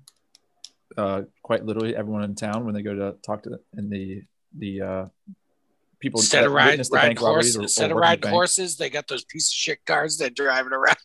Uh, 0.96 1.24
quite 1.42 1.66
literally, 1.66 1.96
everyone 1.96 2.24
in 2.24 2.36
town 2.36 2.66
when 2.66 2.74
they 2.76 2.82
go 2.84 2.94
to 2.94 3.18
talk 3.26 3.44
to 3.44 3.60
in 3.78 3.90
the 3.90 4.24
the 4.58 4.82
uh, 4.82 5.06
people 6.00 6.20
Instead 6.22 6.46
of 6.46 6.52
ride, 6.54 6.80
the 6.80 6.88
ride 6.92 7.18
horses, 7.18 7.56
or- 7.58 7.62
or 7.62 7.86
of 7.86 7.90
the 7.90 7.96
ride 7.96 8.24
horses, 8.24 8.78
they 8.78 8.90
got 8.90 9.08
those 9.08 9.26
piece 9.26 9.50
of 9.50 9.54
shit 9.54 9.84
cars 9.86 10.18
that 10.20 10.36
driving 10.36 10.72
around. 10.72 10.98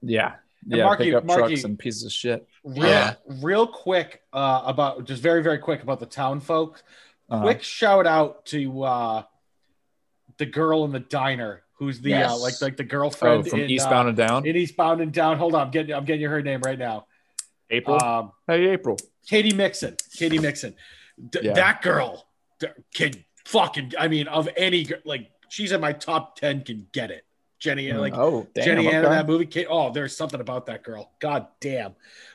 Yeah. 0.00 0.36
And 0.64 0.76
Yeah. 0.76 0.84
Marky- 0.84 1.04
pickup 1.04 1.24
Marky- 1.24 1.40
trucks 1.54 1.64
and 1.64 1.78
pieces 1.78 2.04
of 2.04 2.12
shit. 2.12 2.46
Real, 2.64 2.86
Yeah. 2.86 3.14
real 3.42 3.66
quick 3.66 4.22
uh, 4.32 4.62
about 4.66 5.04
just 5.04 5.22
very 5.22 5.42
very 5.42 5.58
quick 5.58 5.82
about 5.82 6.00
the 6.00 6.06
town 6.06 6.40
folk. 6.40 6.82
Uh-huh. 7.30 7.42
Quick 7.42 7.62
shout 7.62 8.06
out 8.06 8.46
to 8.46 8.82
uh, 8.82 9.22
the 10.38 10.46
girl 10.46 10.84
in 10.84 10.92
the 10.92 11.00
diner 11.00 11.62
who's 11.74 12.00
the 12.00 12.10
Yes. 12.10 12.30
uh, 12.32 12.36
like 12.38 12.60
like 12.60 12.76
the 12.76 12.82
Oh, 12.82 12.86
girlfriend 12.86 13.48
from 13.48 13.60
in, 13.60 13.70
Eastbound 13.70 14.06
uh, 14.06 14.08
and 14.08 14.16
Down. 14.16 14.46
in 14.46 14.56
Eastbound 14.56 15.00
and 15.00 15.12
Down. 15.12 15.38
Hold 15.38 15.54
on, 15.54 15.66
I'm 15.66 15.70
getting 15.70 15.94
I'm 15.94 16.04
getting 16.04 16.22
you 16.22 16.28
her 16.28 16.42
name 16.42 16.60
right 16.64 16.78
now. 16.78 17.06
April. 17.70 18.02
Um, 18.02 18.32
hey, 18.46 18.68
April. 18.70 18.96
Katy 19.28 19.52
Mixon. 19.52 19.94
Katy 20.16 20.38
Mixon. 20.38 20.74
D- 21.30 21.40
Yeah. 21.42 21.52
That 21.52 21.82
girl 21.82 22.26
can 22.94 23.12
fucking. 23.44 23.92
I 23.98 24.08
mean, 24.08 24.26
of 24.26 24.48
any 24.56 24.86
like, 25.04 25.30
she's 25.50 25.70
in 25.72 25.80
my 25.80 25.92
top 25.92 26.36
ten. 26.36 26.62
Can 26.62 26.86
get 26.92 27.10
it. 27.10 27.24
Jenny, 27.58 27.92
like 27.92 28.14
oh, 28.16 28.46
damn, 28.54 28.64
Jenny 28.64 28.88
Ann 28.88 29.04
in 29.04 29.10
that 29.10 29.26
movie. 29.26 29.66
Oh, 29.66 29.90
there's 29.92 30.16
something 30.16 30.40
about 30.40 30.66
that 30.66 30.82
girl. 30.84 31.12
God 31.18 31.48
damn. 31.60 31.94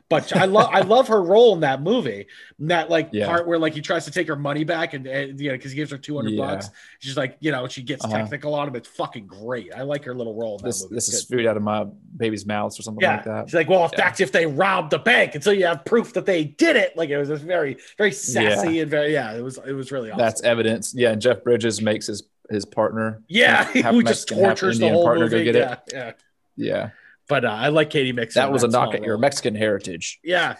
But 0.09 0.35
I 0.35 0.45
love 0.45 0.69
I 0.71 0.81
love 0.81 1.07
her 1.07 1.23
role 1.23 1.53
in 1.55 1.61
that 1.61 1.81
movie. 1.81 2.27
In 2.59 2.67
that 2.67 2.89
like 2.89 3.09
Yeah. 3.13 3.25
part 3.25 3.47
where 3.47 3.57
like 3.57 3.73
he 3.73 3.81
tries 3.81 4.05
to 4.05 4.11
take 4.11 4.27
her 4.27 4.35
money 4.35 4.63
back 4.63 4.93
and, 4.93 5.07
and 5.07 5.39
you 5.39 5.47
know 5.49 5.55
because 5.55 5.71
he 5.71 5.75
gives 5.77 5.89
her 5.91 5.97
200 5.97 6.31
Yeah. 6.33 6.45
bucks. 6.45 6.69
She's 6.99 7.17
like, 7.17 7.37
you 7.39 7.51
know, 7.51 7.67
she 7.67 7.81
gets 7.81 8.03
Uh-huh. 8.05 8.17
technical 8.17 8.53
on 8.53 8.67
him. 8.67 8.75
It's 8.75 8.89
fucking 8.89 9.25
great. 9.25 9.73
I 9.73 9.81
like 9.81 10.03
her 10.03 10.13
little 10.13 10.35
role 10.35 10.57
in 10.57 10.63
that 10.63 10.67
This 10.67 10.83
movie. 10.83 10.95
this 10.95 11.07
It's 11.07 11.17
is 11.17 11.25
good. 11.25 11.37
food 11.37 11.45
out 11.47 11.57
of 11.57 11.63
my 11.63 11.85
baby's 12.17 12.45
mouth 12.45 12.77
or 12.77 12.83
something 12.83 13.01
Yeah, 13.01 13.15
like 13.15 13.25
that. 13.25 13.49
she's 13.49 13.55
like, 13.55 13.69
well, 13.69 13.85
if 13.85 13.91
that's 13.91 14.19
if 14.19 14.31
they 14.31 14.45
robbed 14.45 14.91
the 14.91 14.99
bank 14.99 15.33
until 15.35 15.53
you 15.53 15.65
have 15.65 15.83
proof 15.85 16.13
that 16.13 16.25
they 16.25 16.43
did 16.43 16.75
it. 16.75 16.95
Like 16.97 17.09
it 17.09 17.17
was 17.17 17.29
just 17.29 17.43
very, 17.43 17.77
very 17.97 18.11
sassy 18.11 18.81
and 18.81 18.91
very, 18.91 19.13
yeah, 19.13 19.33
it 19.33 19.41
was, 19.41 19.57
it 19.65 19.73
was 19.73 19.91
really 19.91 20.11
awesome. 20.11 20.19
That's 20.19 20.43
evidence. 20.43 20.93
Yeah, 20.95 21.11
and 21.11 21.21
Jeff 21.21 21.43
Bridges 21.43 21.81
makes 21.81 22.07
his 22.07 22.23
his 22.53 22.65
partner. 22.65 23.21
yeah, 23.27 23.63
half 23.73 23.73
who 23.93 24.03
just 24.03 24.29
Mexican, 24.29 24.37
tortures 24.43 24.79
the 24.79 24.85
Indian 24.85 24.93
whole 24.95 25.03
partner 25.05 25.25
movie. 25.25 25.43
go 25.45 25.51
get 25.51 25.55
yeah, 25.55 25.73
it. 25.73 25.79
yeah. 25.93 26.11
Yeah, 26.55 26.89
But 27.27 27.45
uh, 27.45 27.49
I 27.49 27.69
like 27.69 27.89
Katy 27.89 28.11
Mixon. 28.13 28.41
that 28.41 28.51
was 28.51 28.63
a 28.63 28.67
knock 28.67 28.89
small 28.91 28.95
at 28.95 29.03
your. 29.03 29.17
Mexican 29.17 29.55
heritage. 29.55 30.19
Yeah. 30.23 30.57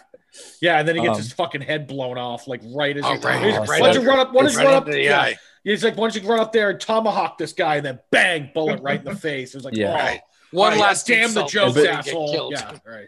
Yeah, 0.60 0.80
and 0.80 0.88
then 0.88 0.96
he 0.96 1.02
gets 1.02 1.12
Um, 1.12 1.16
his 1.22 1.32
fucking 1.32 1.60
head 1.60 1.86
blown 1.86 2.18
off, 2.18 2.48
like 2.48 2.60
right 2.64 2.96
as 2.96 3.04
Oh, 3.04 3.14
he's 3.14 3.22
right, 3.24 3.40
he's- 3.44 3.68
right 3.68 3.80
why 3.80 3.86
don't 3.92 3.96
up- 3.98 4.02
you 4.02 4.08
run 4.08 4.18
up? 4.18 4.32
Why 4.32 4.42
don't 4.42 4.52
you 4.52 4.58
run 4.58 4.74
up? 4.74 4.88
yeah. 4.88 5.20
eye. 5.20 5.36
He's 5.62 5.84
like, 5.84 5.96
why 5.96 6.08
don't 6.08 6.20
you 6.22 6.28
run 6.28 6.40
up 6.40 6.52
there 6.52 6.70
and 6.70 6.80
tomahawk 6.80 7.38
this 7.38 7.52
guy, 7.52 7.76
and 7.76 7.86
then 7.86 8.00
bang, 8.10 8.50
bullet 8.52 8.80
right 8.82 8.98
in 8.98 9.04
the 9.04 9.14
face. 9.30 9.54
It 9.54 9.58
was 9.58 9.64
like, 9.64 9.76
Yeah. 9.76 9.92
oh, 9.92 9.94
Right. 9.94 10.20
One 10.50 10.72
all 10.72 10.78
right, 10.78 10.80
last 10.88 11.06
damn 11.06 11.32
the 11.32 11.42
insult 11.42 11.50
jokes, 11.50 11.74
before 11.74 11.90
asshole. 11.90 12.50
Yeah, 12.52 12.78
right. 12.84 13.06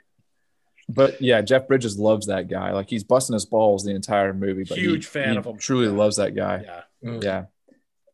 But 0.89 1.21
yeah, 1.21 1.41
Jeff 1.43 1.67
Bridges 1.67 1.99
loves 1.99 2.29
that 2.29 2.49
guy. 2.49 2.73
Like 2.73 2.89
he's 2.89 3.03
busting 3.05 3.35
his 3.35 3.45
balls 3.47 3.85
the 3.85 3.91
entire 3.95 4.33
movie. 4.33 4.65
But 4.69 4.79
Huge 4.79 5.05
he, 5.05 5.11
fan 5.11 5.33
he 5.33 5.37
of 5.39 5.45
him. 5.47 5.59
Truly 5.59 5.87
Yeah. 5.87 5.93
loves 5.93 6.17
that 6.17 6.35
guy. 6.37 6.63
Yeah. 6.65 6.81
Mm. 7.11 7.23
Yeah, 7.25 7.45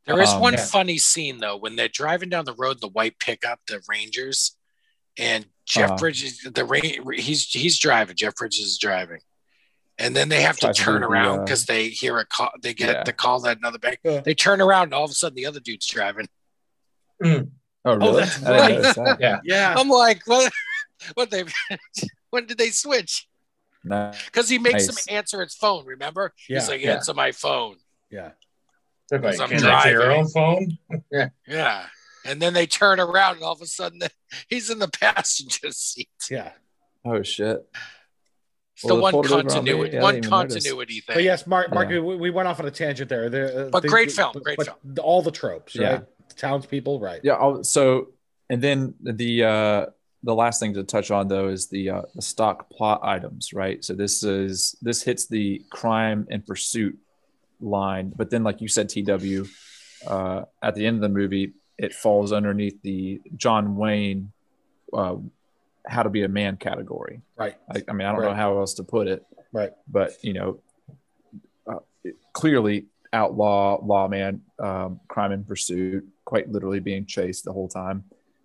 There 0.07 0.21
is 0.21 0.31
Um, 0.31 0.41
one 0.41 0.55
yeah. 0.55 0.65
funny 0.65 0.99
scene 0.99 1.39
though 1.39 1.57
when 1.57 1.77
they're 1.77 1.89
driving 1.89 2.29
down 2.29 2.45
the 2.45 2.55
road, 2.55 2.81
the 2.81 2.89
white 2.89 3.19
pickup, 3.19 3.61
the 3.67 3.81
Rangers, 3.89 4.57
and 5.17 5.47
Jeff 5.65 5.91
Uh-huh. 5.91 5.99
Bridges, 5.99 6.41
the 6.43 6.65
ra- 6.65 6.81
he's 7.15 7.47
he's 7.49 7.79
driving. 7.79 8.17
Jeff 8.17 8.35
Bridges 8.35 8.67
is 8.67 8.79
driving, 8.79 9.21
and 9.99 10.17
then 10.17 10.29
they 10.29 10.43
have 10.43 10.57
to 10.57 10.67
Tries 10.67 10.77
to 10.79 10.83
turn 10.83 10.95
do 11.03 11.07
the, 11.07 11.13
around 11.13 11.39
uh, 11.41 11.45
because 11.45 11.67
they 11.67 11.89
hear 11.89 12.19
a 12.19 12.25
call. 12.27 12.51
They 12.61 12.75
get 12.75 12.89
Yeah. 12.97 13.05
the 13.05 13.13
call 13.13 13.41
that 13.41 13.59
another 13.59 13.79
bank. 13.79 14.01
Yeah. 14.03 14.21
They 14.21 14.35
turn 14.35 14.61
around, 14.61 14.85
and 14.85 14.95
all 14.95 15.05
of 15.05 15.11
a 15.11 15.15
sudden, 15.15 15.37
the 15.37 15.47
other 15.47 15.61
dude's 15.61 15.87
driving. 15.87 16.27
Oh, 17.25 17.97
really? 17.97 18.21
that's 18.25 18.39
right. 18.41 18.83
That. 18.83 19.17
yeah, 19.21 19.39
yeah. 19.45 19.75
I'm 19.77 19.89
like, 19.89 20.23
what? 20.27 20.53
What 21.15 21.31
they? 21.31 21.45
when 22.31 22.47
did 22.47 22.59
they 22.59 22.71
switch? 22.71 23.29
No. 23.85 24.13
Because 24.27 24.49
he 24.49 24.59
makes 24.59 24.87
Nice. 24.87 25.07
him 25.07 25.17
answer 25.17 25.41
his 25.43 25.55
phone. 25.55 25.85
Remember? 25.87 26.33
Yeah. 26.49 26.59
He's 26.61 26.69
like, 26.69 26.81
Yeah. 26.81 26.95
answer 26.95 27.15
my 27.15 27.33
phone. 27.33 27.77
Yeah. 28.11 28.31
They're 29.13 29.21
like, 29.21 29.41
I'm 29.41 29.49
"Can 29.51 29.65
I 29.67 29.91
your 29.91 30.11
own 30.11 30.27
phone? 30.29 30.79
Yeah. 31.11 31.29
Yeah. 31.47 31.85
And 32.25 32.41
then 32.41 32.55
they 32.55 32.67
turn 32.67 32.99
around, 32.99 33.35
and 33.37 33.43
all 33.45 33.53
of 33.53 33.61
a 33.61 33.67
sudden, 33.67 34.01
he's 34.49 34.71
in 34.71 34.79
the 34.79 34.89
passenger 34.89 35.71
seat. 35.71 36.09
Yeah. 36.31 36.53
Oh 37.05 37.23
shit. 37.23 37.67
It's 38.77 38.85
Well, 38.85 38.95
the 38.95 39.01
they 39.01 39.03
one 39.03 39.13
pulled 39.13 39.27
it 39.27 39.33
over 39.33 39.41
on 39.41 39.45
me. 39.47 39.53
continuity, 39.53 39.99
I 39.99 40.03
one 40.03 40.15
didn't 40.15 40.31
notice. 40.31 40.55
continuity 40.55 41.01
thing. 41.01 41.15
But 41.17 41.25
yes, 41.25 41.47
Mark, 41.47 41.73
Mark, 41.75 41.91
Yeah. 41.91 41.99
we, 42.01 42.17
we 42.17 42.31
went 42.31 42.49
off 42.49 42.59
on 42.59 42.67
a 42.67 42.71
tangent 42.71 43.09
there. 43.11 43.29
there 43.29 43.67
uh, 43.67 43.69
But 43.71 43.83
they- 43.83 43.89
great 43.91 44.09
they- 44.09 44.15
film, 44.15 44.33
great 44.43 44.57
but 44.57 44.67
film. 44.67 44.79
All 45.03 45.21
the 45.21 45.31
tropes, 45.31 45.75
Yeah. 45.75 45.93
right? 45.93 46.05
Townspeople, 46.37 46.99
right? 47.01 47.21
Yeah. 47.23 47.35
I'll, 47.35 47.63
so, 47.65 48.09
and 48.49 48.63
then 48.63 48.95
the 49.03 49.45
uh, 49.45 49.87
the 50.23 50.35
last 50.35 50.59
thing 50.61 50.73
to 50.75 50.85
touch 50.85 51.11
on 51.11 51.29
though 51.29 51.49
is 51.49 51.67
the 51.69 51.91
uh, 51.91 52.03
the 52.15 52.23
stock 52.23 52.71
plot 52.71 53.01
items, 53.03 53.53
right? 53.53 53.85
So 53.85 53.93
this 53.95 54.23
is 54.23 54.75
this 54.81 55.03
hits 55.03 55.27
the 55.27 55.63
crime 55.71 56.27
and 56.31 56.47
pursuit 56.47 56.97
line, 57.63 58.13
but 58.15 58.31
then 58.31 58.43
like 58.43 58.61
you 58.61 58.69
said, 58.69 58.89
TW, 58.89 59.47
uh, 60.07 60.45
at 60.63 60.75
the 60.75 60.87
end 60.87 60.97
of 60.97 61.03
the 61.03 61.09
movie, 61.09 61.53
it 61.79 61.95
falls 61.95 62.33
underneath 62.33 62.81
the 62.83 63.21
John 63.37 63.77
Wayne, 63.77 64.33
uh, 64.93 65.17
how 65.87 66.03
to 66.03 66.11
be 66.11 66.23
a 66.23 66.29
man 66.29 66.57
category. 66.57 67.23
Right. 67.37 67.57
I, 67.71 67.83
I 67.89 67.93
mean, 67.93 68.07
I 68.07 68.13
don't 68.13 68.23
know 68.23 68.35
how 68.35 68.59
else 68.59 68.75
to 68.75 68.85
put 68.85 69.09
it. 69.09 69.25
Right. 69.53 69.73
But 69.89 70.13
you 70.23 70.33
know, 70.33 70.61
uh, 71.67 72.11
clearly 72.33 72.87
outlaw, 73.13 73.85
lawman, 73.85 74.43
um, 74.59 75.01
crime 75.09 75.33
in 75.33 75.45
pursuit, 75.45 76.07
quite 76.25 76.49
literally 76.49 76.81
being 76.81 77.07
chased 77.07 77.45
the 77.45 77.53
whole 77.53 77.69
time, 77.69 78.05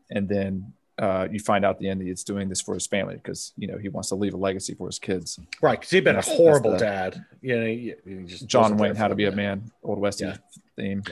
and 0.09 0.27
then 0.27 0.73
uh, 0.99 1.27
you 1.31 1.39
find 1.39 1.63
out 1.63 1.75
at 1.75 1.79
the 1.79 1.89
end 1.89 2.01
that 2.01 2.05
he's 2.05 2.23
doing 2.23 2.49
this 2.49 2.59
for 2.61 2.73
his 2.73 2.87
family 2.87 3.15
because 3.15 3.53
you 3.57 3.67
know 3.67 3.77
he 3.77 3.89
wants 3.89 4.09
to 4.09 4.15
leave 4.15 4.33
a 4.33 4.37
legacy 4.37 4.73
for 4.73 4.87
his 4.87 4.97
kids. 4.99 5.39
Right. 5.61 5.79
Because 5.79 5.91
he'd 5.91 6.03
been 6.03 6.15
a 6.15 6.19
That's- 6.19 6.27
that's 6.27 6.37
horrible 6.37 6.71
the- 6.71 6.77
dad. 6.79 7.25
You 7.41 7.59
know, 7.59 7.65
he, 7.65 7.93
he 8.05 8.23
just 8.23 8.47
John 8.47 8.77
Wayne, 8.77 8.95
How 8.95 9.07
to 9.07 9.15
Be 9.15 9.25
a. 9.25 9.31
Man, 9.31 9.71
Old 9.83 9.99
West 9.99 10.19
Yeah. 10.21 10.37
theme. 10.75 11.03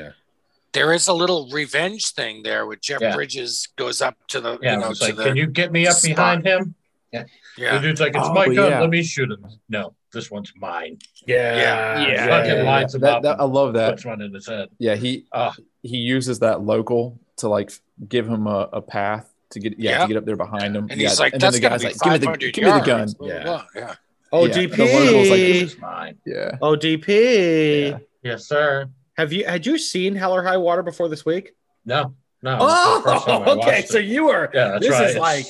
There 0.74 0.91
is 0.91 1.07
a 1.07 1.14
little 1.14 1.48
revenge 1.52 2.12
thing 2.14 2.44
there 2.44 2.66
with 2.66 2.82
Jeff 2.82 2.99
Yeah. 2.99 3.16
Bridges 3.16 3.70
goes 3.78 4.02
up 4.02 4.16
to 4.30 4.41
the, 4.41 4.57
Yeah, 4.62 4.74
you 4.74 4.80
know, 4.82 4.90
it's 4.90 4.99
to 4.99 5.06
like, 5.06 5.16
the, 5.16 5.24
can 5.24 5.36
you 5.38 5.48
get 5.48 5.72
me 5.72 5.88
up 5.88 5.94
spot. 5.95 6.16
behind 6.16 6.45
him? 6.45 6.76
The 7.14 7.26
yeah. 7.57 7.76
The 7.76 7.80
dude's 7.82 8.02
like, 8.02 8.14
it's 8.16 8.28
Oh, 8.28 8.34
my 8.34 8.45
gun. 8.48 8.72
yeah. 8.72 8.82
Let 8.82 8.90
me 8.90 9.02
shoot 9.03 9.32
him. 9.32 9.45
No, 9.70 9.94
this 10.12 10.30
one's 10.30 10.52
mine. 10.57 10.98
Yeah. 11.26 12.06
Yeah. 12.07 12.28
Fucking 12.28 12.66
lines 12.66 12.95
him 12.95 13.02
That- 13.02 13.22
that- 13.22 13.40
I 13.40 13.44
love 13.45 13.74
that. 13.74 13.91
Puts 13.91 14.06
one 14.06 14.22
in 14.22 14.34
his 14.34 14.48
head. 14.48 14.68
Yeah, 14.80 14.95
he 14.95 15.26
Ah. 15.32 15.56
he 15.84 15.98
uses 15.98 16.40
that 16.40 16.62
local 16.62 17.18
to 17.38 17.48
like 17.48 17.72
give 18.10 18.28
him 18.28 18.45
a, 18.48 18.68
a 18.74 18.82
path 18.82 19.32
to 19.56 19.60
get 19.60 19.77
yeah, 19.80 19.91
Yeah. 19.91 20.02
to 20.03 20.07
get 20.07 20.18
up 20.18 20.26
there 20.26 20.36
behind 20.38 20.76
him. 20.76 20.88
And 20.90 21.02
yeah, 21.02 21.10
he's 21.10 21.19
like, 21.19 21.34
and 21.34 21.41
then 21.41 21.52
that's 21.52 21.60
the 21.60 21.68
guy's 21.68 21.82
be 21.82 21.88
like, 21.88 21.99
give 21.99 22.11
me 22.14 22.18
the 22.19 22.26
500 22.26 22.53
give 22.53 22.64
me 22.64 22.72
the 22.72 22.80
gun. 22.80 23.07
Blah, 23.18 23.27
blah, 23.27 23.36
Yeah. 23.36 23.44
blah. 23.44 23.65
yeah. 23.76 23.95
Oh, 24.32 24.45
Yeah, 24.45 24.53
the 24.53 24.68
local's 24.68 25.30
like, 25.30 25.40
DP. 25.40 26.15
Yeah. 26.26 26.57
Oh, 26.61 26.76
DP. 26.76 27.90
Yeah. 27.91 27.98
Yes, 28.23 28.48
sir. 28.48 28.88
Have 29.18 29.32
you 29.34 29.45
had 29.45 29.65
you 29.65 29.77
seen 29.77 30.15
Hell 30.15 30.34
or 30.34 30.44
High 30.44 30.57
Water 30.57 30.84
before 30.84 31.07
this 31.10 31.26
week? 31.26 31.53
No, 31.86 32.14
no. 32.41 32.57
this 32.57 32.64
is 32.68 33.03
the 33.03 33.10
first 33.11 33.26
time 33.26 33.41
I 33.44 33.45
Oh, 33.45 33.60
okay. 33.61 33.82
So 33.86 33.98
you 33.98 34.26
were. 34.26 34.49
yeah, 34.53 34.68
that's 34.69 34.82
this 34.86 34.91
right. 34.91 35.03
is 35.06 35.11
It's 35.11 35.19
like 35.19 35.45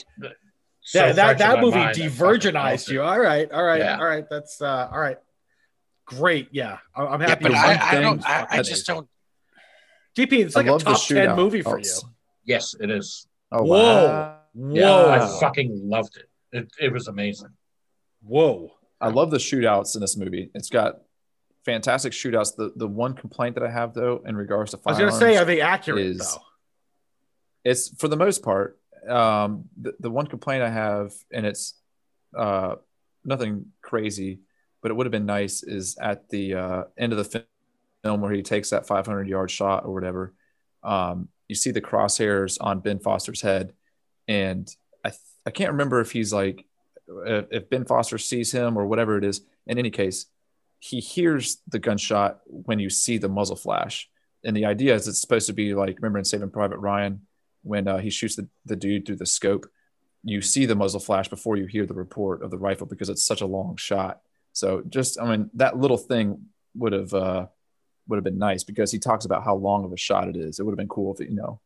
so 0.81 0.99
that. 0.99 1.15
That, 1.15 1.37
that 1.39 1.59
movie 1.61 1.77
mind, 1.77 1.89
I 1.89 1.93
de-virginized 1.93 2.89
you. 2.91 3.01
All 3.01 3.19
right. 3.19 3.51
All 3.51 3.63
right. 3.63 3.79
Yeah. 3.79 3.97
All 3.97 4.05
right. 4.05 4.25
That's 4.29 4.61
uh. 4.61 4.89
All 4.91 4.99
right. 4.99 5.17
Great. 6.05 6.49
Yeah. 6.51 6.77
I- 6.95 7.05
I'm 7.07 7.21
Yeah, 7.21 7.27
happy. 7.29 7.43
but 7.43 7.53
I, 7.55 7.97
I 7.97 8.01
don't. 8.01 8.23
I, 8.23 8.45
I 8.51 8.61
just 8.61 8.85
don't. 8.85 9.07
DP. 10.15 10.45
It's 10.45 10.55
like 10.55 10.67
a 10.67 10.77
top 10.77 11.01
ten 11.03 11.35
movie 11.35 11.61
for 11.63 11.77
Oh, 11.79 11.81
you. 11.81 11.91
Yes, 12.43 12.75
it 12.79 12.91
is. 12.91 13.25
Oh 13.55 13.63
Whoa. 13.63 14.05
wow. 14.05 14.39
Whoa. 14.53 15.09
I 15.09 15.39
fucking 15.39 15.81
loved 15.89 16.17
it. 16.17 16.29
It, 16.51 16.71
it 16.79 16.93
was 16.93 17.07
amazing. 17.07 17.49
Whoa. 18.23 18.71
I 18.99 19.09
love 19.09 19.31
the 19.31 19.37
shootouts 19.37 19.95
in 19.95 20.01
this 20.01 20.17
movie. 20.17 20.51
It's 20.53 20.69
got 20.69 20.95
fantastic 21.63 22.13
shootouts. 22.13 22.55
The 22.55 22.71
the 22.75 22.87
one 22.87 23.13
complaint 23.13 23.55
that 23.55 23.63
I 23.63 23.69
have 23.71 23.93
though 23.93 24.21
in 24.25 24.35
regards 24.35 24.71
to 24.71 24.79
I 24.85 24.91
was 24.91 24.99
gonna 24.99 25.11
say, 25.11 25.37
are 25.37 25.45
they 25.45 25.61
accurate 25.61 26.05
is- 26.05 26.17
though? 26.19 26.41
it's 27.63 27.89
for 27.99 28.07
the 28.07 28.17
most 28.17 28.43
part. 28.43 28.77
Um, 29.07 29.65
the, 29.79 29.93
the 29.99 30.09
one 30.09 30.25
complaint 30.27 30.63
I 30.63 30.69
have, 30.69 31.13
and 31.31 31.45
it's 31.45 31.75
uh, 32.35 32.75
nothing 33.23 33.67
crazy, 33.81 34.39
but 34.81 34.89
it 34.89 34.95
would 34.95 35.05
have 35.05 35.11
been 35.11 35.27
nice, 35.27 35.61
is 35.61 35.95
at 36.01 36.27
the 36.29 36.55
uh, 36.55 36.83
end 36.97 37.13
of 37.13 37.19
the 37.19 37.45
film 38.03 38.21
where 38.21 38.31
he 38.31 38.41
takes 38.41 38.71
that 38.71 38.87
500 38.87 39.27
yard 39.27 39.51
shot 39.51 39.85
or 39.85 39.93
whatever. 39.93 40.33
Um, 40.81 41.29
you 41.47 41.55
see 41.55 41.71
the 41.71 41.81
crosshairs 41.81 42.57
on 42.59 42.79
Ben 42.79 42.99
Foster's 42.99 43.41
head, 43.41 43.73
and 44.27 44.69
I 45.03 45.09
th- 45.09 45.21
I 45.45 45.51
can't 45.51 45.71
remember 45.71 45.99
if 46.01 46.11
he's 46.11 46.33
like 46.33 46.65
if, 47.07 47.69
Ben 47.69 47.85
Foster 47.85 48.17
sees 48.17 48.51
him 48.51 48.77
or 48.77 48.85
whatever 48.85 49.17
it 49.17 49.23
is. 49.23 49.41
In 49.67 49.77
any 49.77 49.89
case, 49.89 50.27
he 50.79 50.99
hears 50.99 51.57
the 51.67 51.79
gunshot 51.79 52.39
when 52.45 52.79
you 52.79 52.89
see 52.89 53.17
the 53.17 53.29
muzzle 53.29 53.55
flash. 53.55 54.09
And 54.43 54.55
the 54.55 54.65
idea 54.65 54.93
is 54.93 55.07
it's 55.07 55.21
supposed 55.21 55.47
to 55.47 55.53
be 55.53 55.73
like 55.73 55.97
remember 55.97 56.19
in 56.19 56.25
Saving 56.25 56.51
Private 56.51 56.77
Ryan 56.77 57.21
when 57.63 57.87
uh, 57.87 57.97
he 57.97 58.11
shoots 58.11 58.35
the, 58.35 58.47
the 58.65 58.75
dude 58.75 59.05
through 59.05 59.15
the 59.15 59.25
scope, 59.25 59.65
you 60.23 60.41
see 60.41 60.65
the 60.65 60.75
muzzle 60.75 60.99
flash 60.99 61.27
before 61.27 61.57
you 61.57 61.65
hear 61.65 61.85
the 61.85 61.93
report 61.93 62.43
of 62.43 62.51
the 62.51 62.57
rifle 62.57 62.85
because 62.85 63.09
it's 63.09 63.25
such 63.25 63.41
a 63.41 63.47
long 63.47 63.75
shot. 63.75 64.21
So 64.53 64.83
just 64.87 65.19
I 65.19 65.25
mean 65.29 65.49
that 65.55 65.77
little 65.77 65.97
thing 65.97 66.45
would 66.75 66.93
have 66.93 67.13
uh, 67.13 67.47
would 68.07 68.17
have 68.17 68.23
been 68.23 68.37
nice 68.37 68.63
because 68.63 68.91
he 68.91 68.99
talks 68.99 69.25
about 69.25 69.43
how 69.43 69.55
long 69.55 69.83
of 69.85 69.91
a 69.91 69.97
shot 69.97 70.27
it 70.27 70.35
is. 70.35 70.59
It 70.59 70.63
would 70.63 70.71
have 70.71 70.77
been 70.77 70.87
cool 70.87 71.13
if 71.13 71.21
it, 71.21 71.29
you 71.29 71.35
know, 71.35 71.59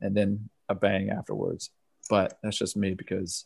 and 0.00 0.16
then 0.16 0.48
a 0.68 0.74
bang 0.74 1.10
afterwards. 1.10 1.70
But 2.10 2.38
that's 2.42 2.56
just 2.58 2.76
me 2.76 2.94
because 2.94 3.44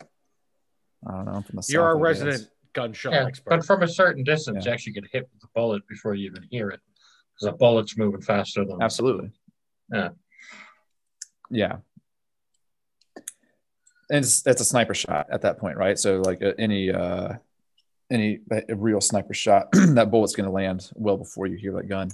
I 1.06 1.12
don't 1.12 1.24
know. 1.26 1.32
I'm 1.32 1.43
from 1.43 1.56
the 1.56 1.66
You're 1.68 1.82
South, 1.82 1.86
our 1.86 2.06
I 2.06 2.12
guess. 2.12 2.22
resident 2.22 2.51
gunshot 2.74 3.12
Yeah, 3.12 3.26
expert. 3.26 3.51
but 3.51 3.64
from 3.66 3.82
a 3.82 3.89
certain 3.89 4.24
distance, 4.24 4.64
Yeah. 4.64 4.70
you 4.70 4.74
actually 4.74 4.93
get 4.93 5.05
hit 5.12 5.28
with 5.32 5.40
the 5.40 5.48
bullet 5.55 5.86
before 5.89 6.14
you 6.14 6.30
even 6.30 6.44
hear 6.51 6.68
it, 6.70 6.80
because 7.34 7.52
the 7.52 7.56
bullet's 7.59 7.97
moving 7.98 8.20
faster 8.22 8.64
than 8.64 8.80
Absolutely. 8.82 9.30
Yeah. 9.93 10.10
Yeah. 11.51 11.76
And 14.10 14.24
it's, 14.24 14.47
it's 14.47 14.60
a 14.60 14.64
sniper 14.64 14.94
shot 14.94 15.26
at 15.30 15.43
that 15.43 15.59
point, 15.59 15.76
right? 15.78 15.98
So 15.98 16.20
like 16.20 16.43
uh, 16.43 16.52
any 16.59 16.90
uh 16.90 17.34
any 18.12 18.40
a 18.68 18.74
real 18.76 19.01
sniper 19.01 19.34
shot, 19.34 19.68
that 19.72 20.10
bullet's 20.10 20.34
going 20.36 20.47
to 20.48 20.52
land 20.52 20.90
well 20.94 21.16
before 21.16 21.47
you 21.47 21.56
hear 21.56 21.72
that 21.74 21.89
gun. 21.89 22.10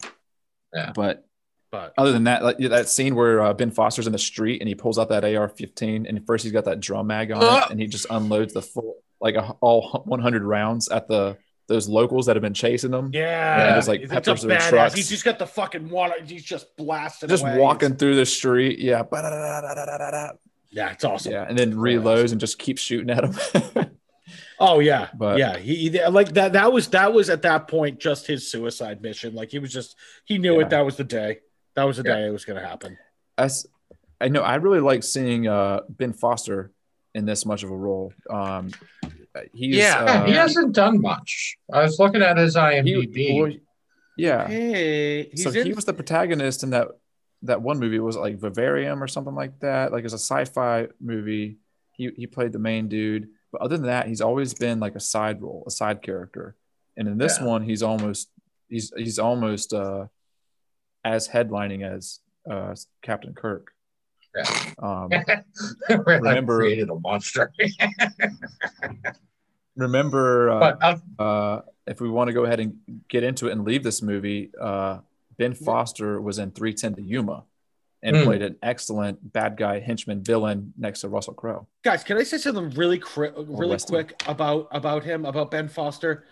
Yeah. 0.74 0.92
But 0.94 1.26
But 1.70 1.92
Other 1.98 2.12
than 2.12 2.24
that, 2.24 2.42
like 2.42 2.58
that 2.58 2.88
scene 2.88 3.14
where 3.14 3.40
uh, 3.42 3.52
Ben 3.54 3.70
Foster's 3.70 4.06
in 4.06 4.12
the 4.12 4.18
street 4.18 4.60
and 4.60 4.68
he 4.68 4.74
pulls 4.74 4.98
out 4.98 5.08
that 5.10 5.24
AR-15 5.24 6.08
and 6.08 6.26
first 6.26 6.44
he's 6.44 6.52
got 6.52 6.64
that 6.66 6.80
drum 6.80 7.06
mag 7.08 7.30
on 7.32 7.42
Ah! 7.42 7.64
it 7.66 7.70
and 7.70 7.80
he 7.80 7.86
just 7.86 8.06
unloads 8.10 8.54
the 8.54 8.62
full 8.62 8.96
like 9.20 9.34
a, 9.34 9.50
all 9.60 10.02
100 10.06 10.42
rounds 10.44 10.88
at 10.88 11.08
the 11.08 11.36
those 11.66 11.86
locals 11.86 12.24
that 12.26 12.34
have 12.36 12.42
been 12.42 12.54
chasing 12.54 12.90
them. 12.90 13.10
yeah, 13.12 13.66
And 13.66 13.76
just, 13.76 13.88
like, 13.88 14.08
peppers 14.08 14.40
their 14.40 14.58
trucks. 14.58 14.94
He's 14.94 15.10
just 15.10 15.22
got 15.22 15.38
the 15.38 15.46
fucking 15.46 15.90
water. 15.90 16.14
He's 16.24 16.42
just 16.42 16.74
blasting. 16.78 17.28
Just 17.28 17.42
away. 17.42 17.58
walking 17.58 17.94
through 17.96 18.16
the 18.16 18.24
street, 18.24 18.78
yeah. 18.78 19.02
Yeah, 20.70 20.90
it's 20.92 21.04
awesome. 21.04 21.32
yeah, 21.32 21.44
and 21.46 21.58
then 21.58 21.74
reloads 21.74 22.32
and 22.32 22.40
just 22.40 22.58
keeps 22.58 22.80
shooting 22.80 23.10
at 23.10 23.22
him. 23.24 23.90
Oh 24.60 24.80
yeah, 24.80 25.08
But- 25.16 25.38
yeah. 25.38 25.56
He, 25.56 25.88
he 25.90 26.06
like 26.08 26.32
that. 26.34 26.52
That 26.54 26.72
was 26.72 26.88
that 26.88 27.12
was 27.12 27.30
at 27.30 27.42
that 27.42 27.68
point 27.68 28.00
just 28.00 28.26
his 28.26 28.50
suicide 28.50 29.00
mission. 29.02 29.34
Like 29.34 29.50
he 29.50 29.58
was 29.58 29.72
just 29.72 29.96
he 30.24 30.38
knew 30.38 30.56
Yeah. 30.56 30.62
it. 30.66 30.70
That 30.70 30.84
was 30.84 30.96
the 30.96 31.04
day. 31.04 31.38
That 31.76 31.84
was 31.84 31.96
the 31.98 32.02
Yeah. 32.04 32.16
day 32.16 32.26
it 32.26 32.30
was 32.30 32.44
going 32.44 32.60
to 32.60 32.66
happen. 32.66 32.98
As 33.36 33.66
I 34.20 34.28
know, 34.28 34.42
I 34.42 34.56
really 34.56 34.80
like 34.80 35.04
seeing 35.04 35.46
uh, 35.46 35.80
Ben 35.88 36.12
Foster 36.12 36.72
in 37.14 37.24
this 37.24 37.46
much 37.46 37.62
of 37.62 37.70
a 37.70 37.76
role. 37.76 38.12
Um, 38.28 38.70
he's 39.52 39.76
Yeah. 39.76 40.04
Yeah, 40.04 40.10
uh, 40.22 40.26
he 40.26 40.32
hasn't 40.32 40.74
done 40.74 41.00
much. 41.00 41.56
I 41.72 41.82
was 41.82 41.98
looking 42.00 42.22
at 42.22 42.36
his 42.36 42.54
he- 42.54 42.60
IMDb. 42.60 43.40
well, 43.40 43.52
yeah. 44.16 44.48
Hey, 44.48 45.30
so 45.36 45.50
in. 45.50 45.66
he 45.66 45.72
was 45.72 45.84
the 45.84 45.94
protagonist 45.94 46.64
in 46.64 46.70
that 46.70 46.88
that 47.42 47.62
one 47.62 47.78
movie. 47.78 48.00
Was 48.00 48.16
it 48.16 48.20
like 48.20 48.38
Vivarium 48.40 49.00
or 49.00 49.06
something 49.06 49.34
like 49.36 49.60
that? 49.60 49.92
Like 49.92 50.04
it's 50.04 50.12
a 50.14 50.18
sci-fi 50.18 50.88
movie. 51.00 51.58
He 51.92 52.10
he 52.16 52.26
played 52.26 52.50
the 52.50 52.58
main 52.58 52.88
dude, 52.88 53.28
but 53.52 53.60
other 53.62 53.76
than 53.76 53.86
that, 53.86 54.06
he's 54.08 54.20
always 54.20 54.54
been 54.54 54.80
like 54.80 54.94
a 54.94 55.00
side 55.00 55.40
role, 55.42 55.64
a 55.66 55.70
side 55.70 56.02
character. 56.02 56.56
And 56.96 57.08
in 57.08 57.18
this 57.18 57.38
Yeah. 57.38 57.46
one, 57.46 57.62
he's 57.62 57.82
almost 57.82 58.28
he's 58.68 58.92
he's 58.96 59.18
almost 59.18 59.72
uh, 59.72 60.06
as 61.04 61.28
headlining 61.28 61.82
as 61.82 62.20
uh, 62.50 62.74
Captain 63.02 63.34
Kirk. 63.34 63.72
Yeah. 64.36 64.72
Um, 64.78 65.10
Remember, 66.06 66.58
created 66.58 66.90
a 66.90 66.98
monster. 66.98 67.52
remember, 69.76 70.50
uh, 70.50 70.96
uh, 71.18 71.22
uh, 71.22 71.60
if 71.86 72.00
we 72.00 72.08
want 72.10 72.28
to 72.28 72.34
go 72.34 72.44
ahead 72.44 72.60
and 72.60 72.78
get 73.08 73.22
into 73.22 73.48
it 73.48 73.52
and 73.52 73.64
leave 73.64 73.82
this 73.82 74.02
movie, 74.02 74.50
uh, 74.60 74.98
Ben 75.38 75.54
Foster 75.54 76.20
was 76.20 76.38
in 76.38 76.50
310 76.50 76.96
to 76.96 77.02
Yuma 77.02 77.44
and 78.02 78.16
Hmm. 78.16 78.22
played 78.24 78.42
an 78.42 78.56
excellent 78.62 79.32
bad 79.32 79.56
guy 79.56 79.80
henchman 79.80 80.22
villain 80.22 80.72
next 80.78 81.00
to 81.00 81.08
Russell 81.08 81.34
Crowe. 81.34 81.66
guys. 81.82 82.04
Can 82.04 82.16
I 82.18 82.22
say 82.22 82.38
something 82.38 82.70
really 82.70 82.98
cri- 82.98 83.30
really 83.36 83.70
Weston. 83.70 83.94
quick 83.94 84.22
about 84.28 84.68
about 84.70 85.04
him 85.04 85.24
about 85.24 85.50
Ben 85.50 85.68
Foster? 85.68 86.24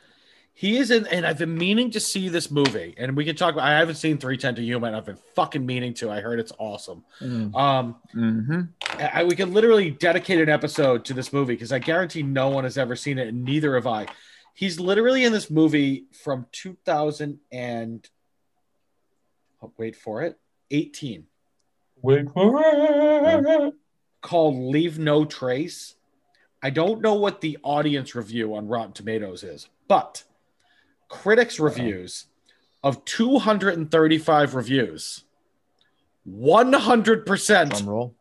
He 0.59 0.79
is 0.79 0.91
in, 0.91 1.07
and 1.09 1.27
I've 1.27 1.37
been 1.37 1.55
meaning 1.59 1.91
to 1.91 2.01
see 2.01 2.31
this 2.31 2.51
movie, 2.51 2.95
and 2.97 3.15
we 3.15 3.27
can 3.27 3.37
talk 3.37 3.53
about. 3.53 3.67
I 3.67 3.79
haven't 3.79 3.97
seen 3.97 4.17
310 4.17 4.55
to 4.55 4.63
Yuma, 4.63 4.87
and 4.87 4.97
I've 4.97 5.05
been 5.05 5.19
fucking 5.35 5.67
meaning 5.67 5.93
to. 5.95 6.11
I 6.11 6.21
heard 6.23 6.41
it's 6.41 6.53
awesome. 6.59 7.05
Um, 7.21 7.97
Mm-hmm. 8.15 8.61
I, 8.99 9.25
we 9.25 9.37
could 9.37 9.51
literally 9.51 9.91
dedicate 9.91 10.41
an 10.41 10.49
episode 10.49 11.05
to 11.07 11.13
this 11.13 11.31
movie 11.31 11.53
because 11.53 11.73
I 11.73 11.79
guarantee 11.79 12.23
no 12.23 12.49
one 12.49 12.65
has 12.65 12.79
ever 12.79 12.97
seen 12.97 13.19
it, 13.19 13.29
and 13.29 13.45
neither 13.45 13.75
have 13.75 13.87
I. 13.87 14.07
He's 14.55 14.81
literally 14.81 15.25
in 15.25 15.33
this 15.33 15.51
movie 15.51 16.07
from 16.13 16.47
2000 16.53 17.39
and 17.53 18.09
oh, 19.63 19.73
wait 19.77 19.95
for 19.95 20.23
it, 20.23 20.39
18, 20.71 21.27
wait 22.07 22.27
for 22.33 22.63
it. 22.63 23.75
called 24.23 24.55
"Leave 24.57 24.99
No 24.99 25.25
Trace." 25.25 25.95
I 26.63 26.71
don't 26.71 27.01
know 27.03 27.15
what 27.15 27.41
the 27.43 27.59
audience 27.63 28.15
review 28.15 28.55
on 28.55 28.67
Rotten 28.69 28.93
Tomatoes 28.93 29.45
is, 29.45 29.69
but 29.89 30.25
critics' 31.09 31.61
reviews 31.61 32.27
of 32.83 33.05
235 33.05 34.55
reviews, 34.55 35.25
100% 36.29 37.71
Drum 37.71 37.89
roll. 37.89 38.15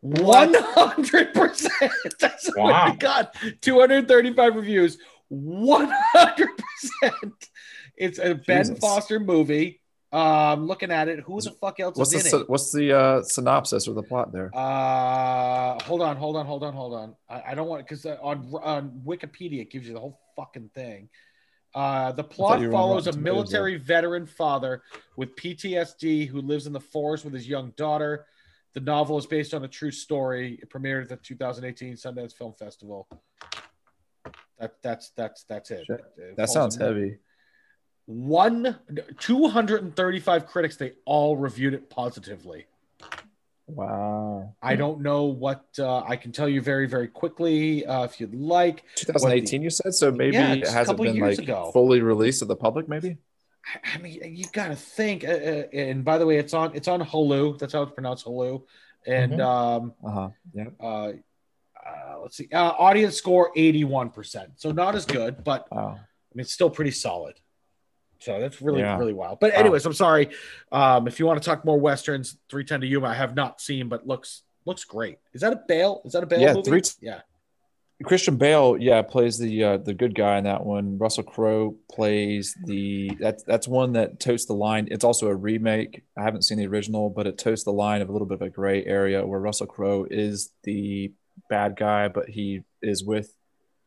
One 0.00 0.54
hundred 0.54 1.34
percent. 1.34 1.92
That's 2.20 2.46
what 2.54 2.56
Wow. 2.72 2.90
we 2.92 2.96
got. 2.98 3.34
Two 3.60 3.80
hundred 3.80 4.06
thirty-five 4.06 4.54
reviews. 4.54 4.96
One 5.28 5.90
hundred 6.12 6.50
percent. 6.56 7.48
It's 7.96 8.20
a 8.20 8.36
Ben 8.36 8.76
Foster 8.76 9.18
movie. 9.18 9.80
Um, 10.10 10.66
looking 10.66 10.90
at 10.90 11.08
it, 11.08 11.20
who 11.20 11.38
the 11.40 11.50
fuck 11.50 11.80
else 11.80 11.96
What's 11.96 12.14
is 12.14 12.30
the 12.30 12.36
in 12.36 12.42
it? 12.42 12.48
what's 12.48 12.72
the 12.72 12.98
uh, 12.98 13.22
synopsis 13.22 13.86
or 13.86 13.94
the 13.94 14.02
plot 14.02 14.32
there? 14.32 14.50
Uh, 14.54 15.78
hold 15.84 16.00
on, 16.00 16.16
hold 16.16 16.36
on, 16.36 16.46
hold 16.46 16.64
on, 16.64 16.72
hold 16.72 16.94
on. 16.94 17.14
I, 17.28 17.42
I 17.48 17.54
don't 17.54 17.68
want 17.68 17.86
because 17.86 18.06
uh, 18.06 18.16
on 18.22 18.50
on 18.62 19.02
Wikipedia 19.04 19.60
it 19.60 19.70
gives 19.70 19.86
you 19.86 19.92
the 19.92 20.00
whole 20.00 20.18
fucking 20.34 20.70
thing. 20.74 21.10
Uh, 21.74 22.12
the 22.12 22.24
plot 22.24 22.60
you 22.60 22.68
were 22.68 22.74
on 22.74 22.80
follows 22.80 23.06
a 23.06 23.12
military 23.12 23.76
veteran 23.76 24.26
father 24.26 24.82
with 25.16 25.36
PTSD 25.36 26.26
who 26.26 26.40
lives 26.40 26.66
in 26.66 26.72
the 26.72 26.80
forest 26.80 27.24
with 27.24 27.34
his 27.34 27.46
young 27.46 27.72
daughter. 27.76 28.24
The 28.72 28.80
novel 28.80 29.18
is 29.18 29.26
based 29.26 29.52
on 29.52 29.64
a 29.64 29.68
true 29.68 29.90
story. 29.90 30.58
It 30.62 30.70
premiered 30.70 31.02
at 31.02 31.08
the 31.10 31.16
2018 31.16 31.94
Sundance 31.94 32.32
Film 32.32 32.54
Festival. 32.58 33.06
That 34.58 34.76
that's 34.82 35.10
that's 35.10 35.44
that's 35.44 35.70
it. 35.70 35.84
Shit. 35.86 36.00
It 36.16 36.36
That 36.36 36.48
sounds 36.48 36.76
heavy. 36.76 37.18
One, 38.08 38.74
235 39.18 40.46
critics. 40.46 40.76
They 40.76 40.92
all 41.04 41.36
reviewed 41.36 41.74
it 41.74 41.90
positively. 41.90 42.64
Wow. 43.66 44.54
I 44.62 44.76
don't 44.76 45.02
know 45.02 45.24
what 45.24 45.66
uh, 45.78 45.98
I 46.00 46.16
can 46.16 46.32
tell 46.32 46.48
you 46.48 46.62
very, 46.62 46.88
very 46.88 47.06
quickly 47.06 47.84
uh, 47.84 48.04
if 48.04 48.18
you'd 48.18 48.34
like. 48.34 48.84
2018, 48.94 49.60
you 49.60 49.68
said 49.68 49.92
so. 49.92 50.10
Maybe 50.10 50.36
Yeah, 50.38 50.54
it 50.54 50.66
hasn't 50.68 50.98
been 50.98 51.18
like 51.20 51.38
ago. 51.38 51.68
fully 51.74 52.00
released 52.00 52.38
to 52.38 52.46
the 52.46 52.56
public. 52.56 52.88
Maybe. 52.88 53.18
I- 53.66 53.96
I 53.96 53.98
mean, 53.98 54.34
you 54.34 54.46
got 54.54 54.68
to 54.68 54.76
think. 54.76 55.22
Uh, 55.24 55.28
uh, 55.32 55.62
and 55.74 56.02
by 56.02 56.16
the 56.16 56.24
way, 56.24 56.38
it's 56.38 56.54
on 56.54 56.74
it's 56.74 56.88
on 56.88 57.02
Hulu. 57.02 57.58
That's 57.58 57.74
how 57.74 57.82
it's 57.82 57.92
pronounced, 57.92 58.24
Hulu. 58.24 58.62
And 59.06 59.32
Mhm. 59.34 59.40
um, 59.40 59.94
Uh 60.02 60.10
huh. 60.10 60.28
Yeah. 60.54 60.64
uh, 60.80 61.12
uh, 61.86 62.20
let's 62.22 62.38
see, 62.38 62.48
uh, 62.50 62.70
audience 62.78 63.16
score 63.16 63.52
81 63.54 64.08
percent. 64.08 64.52
So 64.56 64.72
not 64.72 64.94
as 64.94 65.04
good, 65.04 65.44
but 65.44 65.70
Wow. 65.70 65.88
I 65.98 66.34
mean, 66.34 66.40
it's 66.40 66.52
still 66.54 66.70
pretty 66.70 66.92
solid. 66.92 67.34
So 68.20 68.40
that's 68.40 68.60
really, 68.60 68.80
Yeah. 68.80 68.98
really 68.98 69.12
wild. 69.12 69.38
But 69.40 69.52
Wow. 69.54 69.60
anyways, 69.60 69.86
I'm 69.86 69.92
sorry. 69.92 70.30
Um, 70.72 71.06
if 71.06 71.18
you 71.20 71.26
want 71.26 71.40
to 71.42 71.46
talk 71.48 71.64
more 71.64 71.78
westerns, 71.78 72.36
310 72.48 72.80
to 72.80 72.86
Yuma, 72.86 73.08
I 73.08 73.14
have 73.14 73.34
not 73.36 73.60
seen, 73.60 73.88
but 73.88 74.06
looks 74.06 74.42
looks 74.66 74.84
great. 74.84 75.16
Is 75.32 75.40
that 75.40 75.52
a 75.54 75.62
Bale? 75.66 76.02
Is 76.04 76.12
that 76.12 76.22
a 76.22 76.26
Bale 76.26 76.40
Yeah, 76.40 76.52
movie? 76.52 76.68
three- 76.68 76.82
yeah. 77.00 77.20
Christian 78.04 78.36
Bale, 78.36 78.76
yeah, 78.78 79.02
plays 79.02 79.38
the 79.38 79.64
uh, 79.64 79.76
the 79.78 79.94
good 79.94 80.14
guy 80.14 80.36
in 80.38 80.44
that 80.44 80.64
one. 80.64 80.98
Russell 80.98 81.24
Crowe 81.24 81.74
plays 81.90 82.54
the 82.64 83.10
that's 83.18 83.42
that's 83.44 83.66
one 83.66 83.92
that 83.94 84.20
totes 84.20 84.44
the 84.46 84.52
line. 84.52 84.86
It's 84.90 85.04
also 85.04 85.28
a 85.28 85.34
remake. 85.34 86.02
I 86.16 86.22
haven't 86.22 86.42
seen 86.42 86.58
the 86.58 86.66
original, 86.66 87.08
but 87.10 87.26
it 87.26 87.38
totes 87.38 87.64
the 87.64 87.72
line 87.72 88.02
of 88.02 88.08
a 88.08 88.12
little 88.12 88.26
bit 88.28 88.34
of 88.34 88.42
a 88.42 88.50
gray 88.50 88.84
area 88.84 89.24
where 89.26 89.40
Russell 89.40 89.66
Crowe 89.66 90.06
is 90.10 90.52
the 90.64 91.12
bad 91.48 91.76
guy, 91.76 92.08
but 92.08 92.28
he 92.28 92.62
is 92.82 93.02
with 93.02 93.32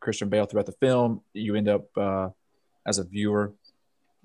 Christian 0.00 0.28
Bale 0.28 0.44
throughout 0.46 0.66
the 0.66 0.72
film. 0.72 1.22
You 1.32 1.54
end 1.54 1.68
up 1.68 1.86
uh, 1.96 2.30
as 2.86 2.98
a 2.98 3.04
viewer 3.04 3.54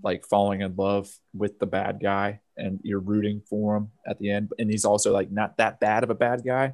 like 0.04 0.26
falling 0.26 0.62
in 0.62 0.76
love 0.76 1.10
with 1.34 1.60
the 1.60 1.66
bad 1.66 2.00
guy, 2.02 2.42
and 2.56 2.80
you're 2.84 3.00
rooting 3.00 3.42
for 3.50 3.78
him 3.78 3.92
at 4.08 4.20
the 4.20 4.32
end. 4.32 4.52
And 4.60 4.70
he's 4.70 4.86
also 4.86 5.12
like 5.12 5.32
not 5.32 5.58
that 5.58 5.80
bad 5.80 6.04
of 6.04 6.10
a 6.10 6.16
bad 6.16 6.44
guy. 6.46 6.74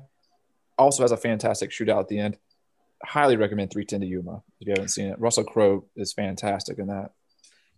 Also 0.78 1.04
has 1.04 1.12
a 1.12 1.18
fantastic 1.18 1.70
shootout 1.72 2.02
at 2.02 2.08
the 2.08 2.20
end 2.20 2.38
highly 3.06 3.36
recommend 3.36 3.72
310 3.72 4.02
to 4.02 4.08
Yuma 4.08 4.42
if 4.60 4.68
you 4.68 4.74
haven't 4.74 4.90
seen 4.90 5.08
it. 5.08 5.20
Russell 5.20 5.44
Crowe 5.44 5.86
is 5.96 6.14
fantastic 6.14 6.80
in 6.80 6.88
that. 6.88 7.12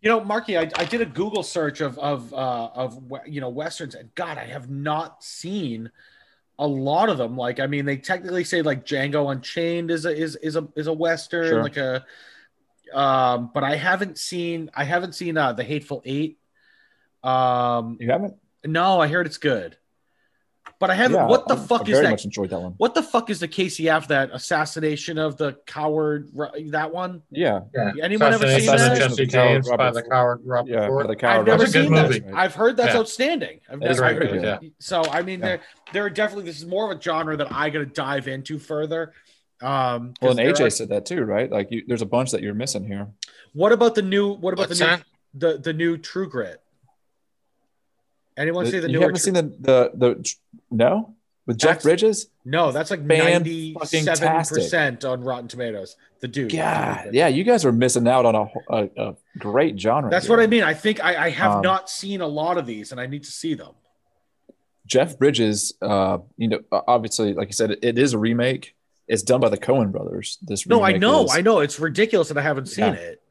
You 0.01 0.09
know, 0.09 0.23
Marky, 0.23 0.57
I, 0.57 0.69
I 0.75 0.85
did 0.85 1.01
a 1.01 1.05
Google 1.05 1.41
search 1.41 1.81
of 1.81 1.97
of 1.97 2.31
uh, 2.33 2.69
of 2.75 3.11
you 3.25 3.41
know 3.41 3.49
westerns, 3.49 3.95
and 3.95 4.13
God, 4.13 4.37
I 4.37 4.45
have 4.45 4.69
not 4.69 5.23
seen 5.23 5.89
a 6.59 6.67
lot 6.67 7.09
of 7.09 7.17
them. 7.17 7.35
Like, 7.35 7.59
I 7.59 7.65
mean, 7.65 7.85
they 7.85 7.97
technically 7.97 8.43
say 8.43 8.61
like 8.61 8.85
Django 8.85 9.31
Unchained 9.31 9.89
is 9.89 10.05
a 10.05 10.15
is 10.15 10.35
is 10.37 10.57
a 10.57 10.67
is 10.75 10.87
a 10.87 10.93
western, 10.93 11.47
Sure. 11.47 11.63
like 11.63 11.77
a. 11.77 12.05
Um, 12.93 13.51
but 13.53 13.63
I 13.63 13.75
haven't 13.75 14.17
seen 14.17 14.69
I 14.75 14.83
haven't 14.83 15.13
seen 15.15 15.37
uh, 15.37 15.53
the 15.53 15.63
Hateful 15.63 16.01
Eight. 16.05 16.37
Um, 17.23 17.97
You 17.99 18.09
haven't? 18.11 18.35
no, 18.65 18.99
I 19.01 19.07
heard 19.07 19.25
it's 19.25 19.37
good, 19.37 19.77
but 20.79 20.89
I 20.91 20.93
haven't. 20.93 21.17
Yeah, 21.17 21.25
what 21.27 21.47
the 21.47 21.55
I- 21.55 21.59
fuck 21.59 21.81
I 21.81 21.83
is 21.85 21.89
very 21.89 22.03
that? 22.05 22.11
much 22.11 22.25
enjoyed 22.25 22.49
that 22.51 22.59
one. 22.59 22.73
What 22.77 22.93
the 22.93 23.01
fuck 23.01 23.29
is 23.31 23.39
the 23.39 23.47
Casey 23.47 23.89
after 23.89 24.09
that 24.09 24.29
assassination 24.31 25.17
of 25.17 25.35
the 25.37 25.53
coward? 25.65 26.29
That 26.67 26.93
one? 26.93 27.23
Yeah, 27.31 27.61
Yeah. 27.73 27.93
Anyone 28.03 28.33
ever 28.33 28.47
seen 28.59 28.67
that? 28.67 28.97
Jesse 28.97 29.03
Of 29.05 29.15
the 29.17 29.27
coward 29.27 29.47
James 29.63 29.69
by 29.71 29.91
the 29.91 30.03
coward 30.03 30.41
Robert 30.45 30.69
yeah. 30.71 30.87
Ford. 30.87 31.07
the 31.09 31.15
coward 31.15 31.39
I've 31.49 31.59
never 31.59 31.65
seen 31.67 31.93
that. 31.93 32.09
movie. 32.11 32.23
I've 32.33 32.53
heard 32.53 32.77
that's 32.77 32.93
Yeah. 32.93 32.99
outstanding. 32.99 33.61
I've 33.69 33.79
That 33.79 33.91
is 33.91 33.99
never 33.99 34.13
very 34.13 34.31
heard 34.31 34.41
good, 34.61 34.63
it. 34.67 34.73
So 34.79 35.03
I 35.05 35.23
mean, 35.23 35.39
Yeah. 35.39 35.45
there 35.47 35.61
there 35.93 36.05
are 36.05 36.09
definitely 36.11 36.45
this 36.45 36.57
is 36.59 36.65
more 36.67 36.91
of 36.91 36.97
a 36.97 37.01
genre 37.01 37.35
that 37.37 37.51
I 37.51 37.69
got 37.71 37.79
to 37.79 37.85
dive 37.85 38.27
into 38.27 38.59
further. 38.59 39.13
Um, 39.65 40.13
'cause 40.13 40.15
Well, 40.21 40.31
and 40.31 40.39
AJ 40.39 40.65
are- 40.65 40.69
said 40.69 40.89
that 40.89 41.05
too, 41.05 41.23
right? 41.23 41.51
Like, 41.51 41.71
you, 41.71 41.83
there's 41.87 42.01
a 42.03 42.05
bunch 42.05 42.31
that 42.31 42.41
you're 42.41 42.53
missing 42.53 42.85
here. 42.85 43.07
what 43.53 43.71
about 43.71 43.95
the 43.95 44.01
new? 44.01 44.33
What 44.33 44.53
about 44.53 44.69
What's 44.69 44.79
the 44.79 44.97
new? 44.97 45.03
The 45.33 45.57
the 45.57 45.73
new 45.73 45.97
True 45.97 46.29
Grit. 46.29 46.61
Anyone 48.37 48.65
see 48.65 48.79
the 48.79 48.87
new? 48.87 48.95
you 48.95 49.01
haven't 49.01 49.17
seen 49.17 49.33
the, 49.33 49.43
the 49.43 49.91
the 49.95 50.33
no? 50.71 51.15
with 51.47 51.57
Jeff 51.57 51.69
That's- 51.69 51.83
Bridges. 51.83 52.27
No, 52.43 52.71
that's 52.71 52.91
like 52.91 53.01
ninety 53.01 53.75
seven 53.83 54.43
percent 54.45 55.03
on 55.05 55.21
Rotten 55.23 55.47
Tomatoes. 55.47 55.95
The 56.19 56.27
dude. 56.27 56.53
Yeah, 56.53 57.05
yeah, 57.11 57.27
you 57.27 57.43
guys 57.43 57.65
are 57.65 57.71
missing 57.71 58.07
out 58.07 58.25
on 58.25 58.35
a, 58.35 58.47
a, 58.69 58.89
a 58.97 59.15
great 59.39 59.79
genre. 59.79 60.09
That's 60.11 60.27
here. 60.27 60.35
what 60.37 60.43
I 60.43 60.47
mean. 60.47 60.63
I 60.63 60.73
think 60.73 61.03
I, 61.03 61.25
I 61.25 61.29
have 61.31 61.53
Um, 61.55 61.61
not 61.61 61.89
seen 61.89 62.21
a 62.21 62.27
lot 62.27 62.57
of 62.57 62.65
these, 62.65 62.91
and 62.91 62.99
I 63.01 63.05
need 63.07 63.23
to 63.23 63.31
see 63.31 63.53
them. 63.55 63.73
Jeff 64.85 65.17
Bridges, 65.17 65.73
uh, 65.81 66.19
you 66.37 66.47
know, 66.47 66.59
obviously, 66.71 67.33
like 67.33 67.47
you 67.47 67.53
said, 67.53 67.71
it, 67.71 67.79
it 67.81 67.97
is 67.97 68.13
a 68.13 68.19
remake. 68.19 68.74
It's 69.07 69.23
done 69.23 69.39
by 69.39 69.49
the 69.49 69.57
Coen 69.57 69.91
brothers. 69.91 70.37
This 70.41 70.65
No, 70.67 70.81
I 70.83 70.93
know, 70.93 71.25
is- 71.25 71.31
I 71.35 71.41
know. 71.41 71.59
It's 71.59 71.79
ridiculous 71.79 72.29
that 72.29 72.37
I 72.37 72.41
haven't 72.41 72.67
seen 72.67 72.85
Yeah. 72.85 72.93
it. 72.93 73.21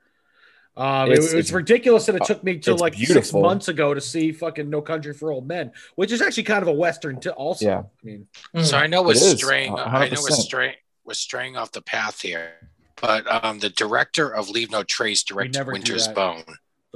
Um, 0.76 1.10
It's- 1.12 1.18
it, 1.18 1.24
it's 1.24 1.34
it's- 1.34 1.52
ridiculous 1.52 2.06
that 2.06 2.16
it 2.16 2.24
took 2.24 2.42
me 2.42 2.58
to 2.58 2.72
it's 2.72 2.80
like 2.80 2.94
six 2.94 3.32
months 3.32 3.68
ago 3.68 3.94
to 3.94 4.00
see 4.00 4.32
fucking 4.32 4.68
No 4.68 4.80
Country 4.82 5.12
for 5.14 5.30
Old 5.32 5.46
Men, 5.46 5.72
which 5.94 6.10
is 6.12 6.20
actually 6.20 6.42
kind 6.44 6.62
of 6.62 6.68
a 6.68 6.72
western. 6.72 7.20
To 7.20 7.32
also, 7.32 7.64
Yeah. 7.66 7.78
I 7.80 8.04
mean, 8.04 8.26
So 8.64 8.76
I 8.76 8.86
know 8.88 9.02
we're 9.02 9.12
It 9.12 9.16
is, 9.18 9.36
straying. 9.38 9.72
a 9.72 9.76
I 9.76 10.08
know 10.08 10.20
we're 10.22 10.30
straying. 10.30 10.74
We're 11.04 11.14
straying 11.14 11.56
off 11.56 11.70
the 11.72 11.82
path 11.82 12.20
here. 12.22 12.70
But 13.00 13.26
um, 13.44 13.58
the 13.58 13.68
director 13.70 14.28
of 14.34 14.48
Leave 14.48 14.70
No 14.70 14.82
Trace 14.84 15.22
directed 15.24 15.58
never 15.58 15.72
Winter's. 15.72 16.08
Bone. 16.08 16.44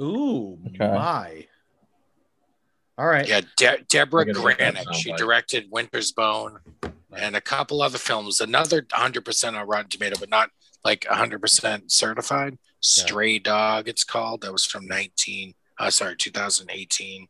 ooh 0.01 0.57
Okay. 0.67 0.77
my. 0.87 1.47
All 2.99 3.07
right. 3.07 3.25
Yeah, 3.27 3.41
De- 3.55 3.83
Deborah 3.87 4.21
I 4.23 4.25
gotta 4.33 4.55
get 4.55 4.57
that 4.75 4.75
Granik. 4.87 4.93
She 4.93 5.11
soundbite. 5.11 5.17
directed 5.17 5.71
Winter's 5.71 6.11
Bone 6.11 6.59
and 7.15 7.35
a 7.35 7.41
couple 7.41 7.81
other 7.81 7.97
films. 7.97 8.41
Another 8.41 8.81
100% 8.81 9.57
on 9.59 9.67
Rotten 9.67 9.89
Tomato, 9.89 10.17
but 10.19 10.29
not 10.29 10.49
like 10.83 11.05
100% 11.09 11.89
certified. 11.89 12.57
Stray 12.81 13.39
Dog, 13.39 13.87
it's 13.87 14.03
called. 14.03 14.41
That 14.41 14.51
was 14.51 14.65
from 14.65 14.85
19. 14.85 15.53
Uh, 15.79 15.89
sorry, 15.89 16.17
2018, 16.17 17.27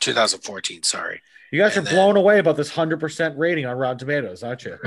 2014. 0.00 0.82
Sorry. 0.82 1.22
You 1.52 1.60
guys 1.62 1.76
are 1.76 1.80
then- 1.82 1.94
blown 1.94 2.16
away 2.16 2.40
about 2.40 2.56
this 2.56 2.70
hundred 2.70 2.98
percent 2.98 3.38
rating 3.38 3.66
on 3.66 3.76
Rotten 3.78 3.98
Tomatoes, 3.98 4.42
aren't 4.42 4.64
you? 4.64 4.76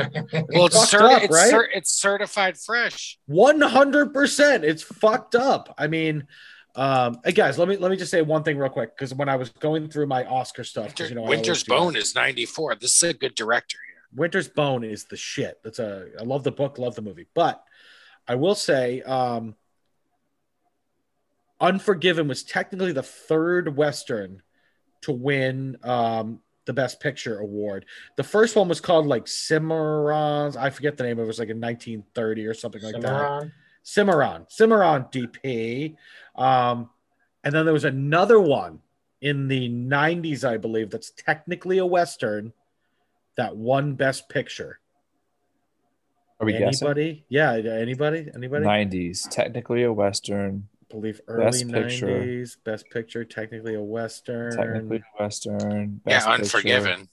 Well, 0.50 0.66
it's, 0.66 0.76
fucked 0.76 0.92
certi- 0.92 1.16
up, 1.16 1.24
it's, 1.24 1.34
right? 1.34 1.50
cer- 1.50 1.70
it's 1.74 1.92
certified 1.94 2.58
fresh. 2.58 3.18
One 3.28 3.62
hundred 3.62 4.14
percent. 4.14 4.66
It's 4.66 4.84
fucked 4.84 5.36
up. 5.36 5.74
I 5.78 5.88
mean, 5.88 6.28
um, 6.76 7.20
hey 7.26 7.32
guys, 7.32 7.58
let 7.58 7.68
me 7.68 7.78
let 7.78 7.92
me 7.92 7.98
just 7.98 8.12
say 8.12 8.22
one 8.22 8.44
thing 8.44 8.58
real 8.58 8.70
quick 8.70 8.96
because 8.96 9.14
when 9.14 9.28
I 9.28 9.36
was 9.36 9.50
going 9.50 9.90
through 9.90 10.08
my 10.08 10.26
Oscar 10.26 10.64
stuff, 10.64 10.86
Winter, 10.86 11.08
you 11.08 11.16
know, 11.16 11.24
Winter's 11.24 11.48
always 11.48 11.64
do 11.64 11.74
that. 11.74 11.80
Bone 11.80 11.96
is 11.96 12.16
94. 12.16 12.76
This 12.76 12.96
is 12.96 13.10
a 13.10 13.14
good 13.14 13.36
director 13.36 13.78
here. 13.88 14.04
Winter's 14.16 14.48
Bone 14.48 14.84
is 14.84 15.06
the 15.06 15.18
shit. 15.18 15.60
That's 15.64 15.80
a 15.80 16.08
I 16.20 16.24
love 16.24 16.44
the 16.44 16.52
book, 16.52 16.78
love 16.78 16.96
the 16.96 17.02
movie. 17.02 17.28
But 17.34 17.64
I 18.28 18.36
will 18.36 18.56
say 18.56 19.02
um 19.02 19.56
Unforgiven 21.62 22.28
was 22.30 22.44
technically 22.44 22.94
the 22.94 23.04
third 23.04 23.76
western 23.76 24.42
to 25.02 25.12
win 25.12 25.78
um 25.84 26.40
the 26.66 26.74
best 26.74 27.00
picture 27.00 27.40
award. 27.40 27.86
The 28.16 28.24
first 28.24 28.56
one 28.56 28.68
was 28.70 28.80
called 28.80 29.08
like 29.08 29.26
Cimarrons. 29.26 30.56
I 30.56 30.70
forget 30.70 30.98
the 30.98 31.04
name. 31.04 31.20
It 31.20 31.26
was 31.26 31.40
like 31.40 31.50
in 31.50 31.60
1930 31.60 32.46
or 32.46 32.54
something 32.54 32.82
like 32.82 33.02
that. 33.02 33.52
Cimarron? 33.90 34.46
Cimarron, 34.50 35.06
Cimarron 35.06 35.06
DP. 35.12 35.96
Um, 36.36 36.90
and 37.44 37.54
then 37.54 37.66
there 37.66 37.74
was 37.74 37.86
another 37.86 38.40
one 38.40 38.80
in 39.22 39.48
the 39.48 39.68
90s, 39.70 40.48
I 40.48 40.58
believe, 40.58 40.92
that's 40.92 41.12
technically 41.12 41.80
a 41.80 41.86
Western 41.86 42.54
that 43.36 43.56
won 43.56 43.96
Best 43.96 44.30
Picture. 44.30 44.80
Are 46.40 46.46
we 46.46 46.54
guessing? 46.54 46.88
anybody? 46.88 47.26
Yeah, 47.30 47.54
anybody? 47.54 48.30
Anybody? 48.34 48.66
90s, 48.66 49.28
technically 49.30 49.84
a 49.84 49.92
Western, 49.92 50.68
I 50.84 50.94
believe 50.94 51.20
early 51.28 51.46
Best 51.46 51.68
Picture. 51.72 52.08
90s, 52.08 52.58
Best 52.64 52.90
Picture, 52.92 53.26
technically 53.26 53.74
a 53.74 53.82
Western. 53.82 54.56
technically 54.56 54.98
a 54.98 55.24
Western. 55.24 56.02
Best 56.06 56.28
yeah, 56.28 56.38
Picture, 56.38 56.58
Unforgiven. 56.58 57.10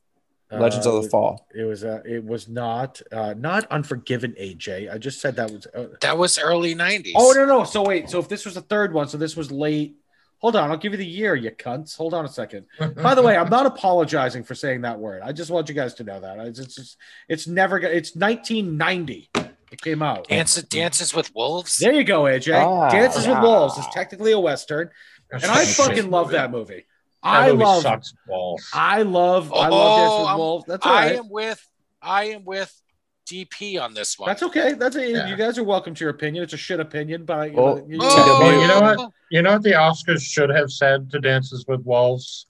Legends 0.51 0.86
Uh, 0.86 0.90
of 0.90 0.94
the 0.94 1.01
was- 1.02 1.10
Fall. 1.10 1.47
It 1.55 1.64
was 1.64 1.82
uh, 1.85 2.02
it 2.05 2.24
was 2.24 2.48
not 2.48 3.01
uh, 3.12 3.35
not 3.36 3.66
Unforgiven 3.70 4.35
AJ. 4.40 4.93
I 4.93 4.98
just 4.98 5.20
said 5.20 5.36
that 5.36 5.51
was 5.51 5.66
uh, 5.74 5.86
That 6.01 6.16
was 6.18 6.39
early 6.39 6.74
90s. 6.74 7.12
Oh 7.16 7.32
no 7.36 7.44
no! 7.47 7.64
So 7.64 7.82
wait, 7.85 8.09
so 8.10 8.18
if 8.20 8.28
this 8.28 8.44
was 8.44 8.55
the 8.55 8.60
third 8.60 8.93
one, 8.94 9.09
so 9.09 9.18
this 9.18 9.36
was 9.36 9.51
late. 9.51 9.97
Hold 10.40 10.55
on, 10.55 10.70
I'll 10.70 10.77
give 10.77 10.93
you 10.93 10.98
the 10.98 11.06
year, 11.06 11.35
you 11.35 11.51
cunts. 11.51 11.97
Hold 11.97 12.12
on 12.12 12.24
a 12.27 12.28
second. 12.28 12.66
By 13.02 13.14
the 13.14 13.23
way, 13.23 13.36
I'm 13.36 13.48
not 13.48 13.64
apologizing 13.66 14.44
for 14.44 14.55
saying 14.55 14.82
that 14.82 14.98
word. 14.98 15.23
I 15.24 15.32
just 15.32 15.51
want 15.51 15.68
you 15.68 15.74
guys 15.74 15.94
to 15.94 16.05
know 16.05 16.20
that 16.20 16.39
it's 16.40 16.59
it's, 16.59 16.74
just, 16.77 16.97
it's 17.28 17.47
never 17.48 17.81
gonna. 17.81 17.94
It's 17.94 18.14
1990. 18.14 19.31
It 19.73 19.81
came 19.81 20.01
out. 20.02 20.28
Dances, 20.28 20.62
Dances 20.64 21.12
with 21.14 21.35
Wolves. 21.35 21.78
There 21.78 21.93
you 21.93 22.05
go, 22.05 22.23
AJ. 22.24 22.55
Ah, 22.55 22.89
Dances 22.89 23.27
with. 23.27 23.40
Wolves 23.40 23.77
is 23.78 23.86
technically 23.93 24.31
a 24.32 24.39
western, 24.39 24.90
That's 25.31 25.43
and 25.43 25.51
I 25.52 25.64
such 25.64 25.64
a 25.64 25.73
shit 25.73 25.86
fucking 25.97 26.10
love 26.10 26.27
movie. 26.27 26.36
that 26.36 26.51
movie. 26.52 26.86
That 27.22 27.30
I 27.30 27.51
love. 27.51 27.82
sucks 27.82 28.12
balls. 28.28 28.68
I 28.72 29.02
love. 29.02 29.52
I 29.52 29.68
love 29.68 29.72
Oh, 29.72 29.97
Dances 29.97 30.18
with 30.20 30.28
I'm- 30.28 30.38
Wolves. 30.38 30.64
That's 30.68 30.86
all 30.86 30.93
I 30.93 31.06
right. 31.06 31.16
am 31.16 31.28
with 31.30 31.68
I 32.02 32.24
am 32.26 32.44
with 32.44 32.82
DP 33.28 33.78
on 33.82 33.94
this 33.94 34.16
one. 34.18 34.28
That's 34.28 34.43
okay. 34.44 34.74
That's 34.74 34.94
a, 34.94 35.10
Yeah. 35.10 35.26
you 35.26 35.34
guys 35.34 35.59
are 35.59 35.64
welcome 35.64 35.94
to 35.94 36.05
your 36.05 36.10
opinion. 36.10 36.44
It's 36.44 36.52
a 36.52 36.56
shit 36.56 36.78
opinion, 36.78 37.24
but 37.24 37.38
I, 37.38 37.48
Well, 37.48 37.84
you, 37.88 37.98
Oh, 38.01 38.51
you 38.60 38.68
know 38.68 38.80
what? 38.80 39.01
Oh. 39.01 39.12
You 39.32 39.43
know 39.43 39.55
what 39.55 39.64
the 39.64 39.72
Oscars 39.72 40.22
should 40.22 40.51
have 40.51 40.70
said 40.70 41.10
to 41.10 41.18
Dances 41.18 41.64
with 41.66 41.80
Wolves? 41.84 42.47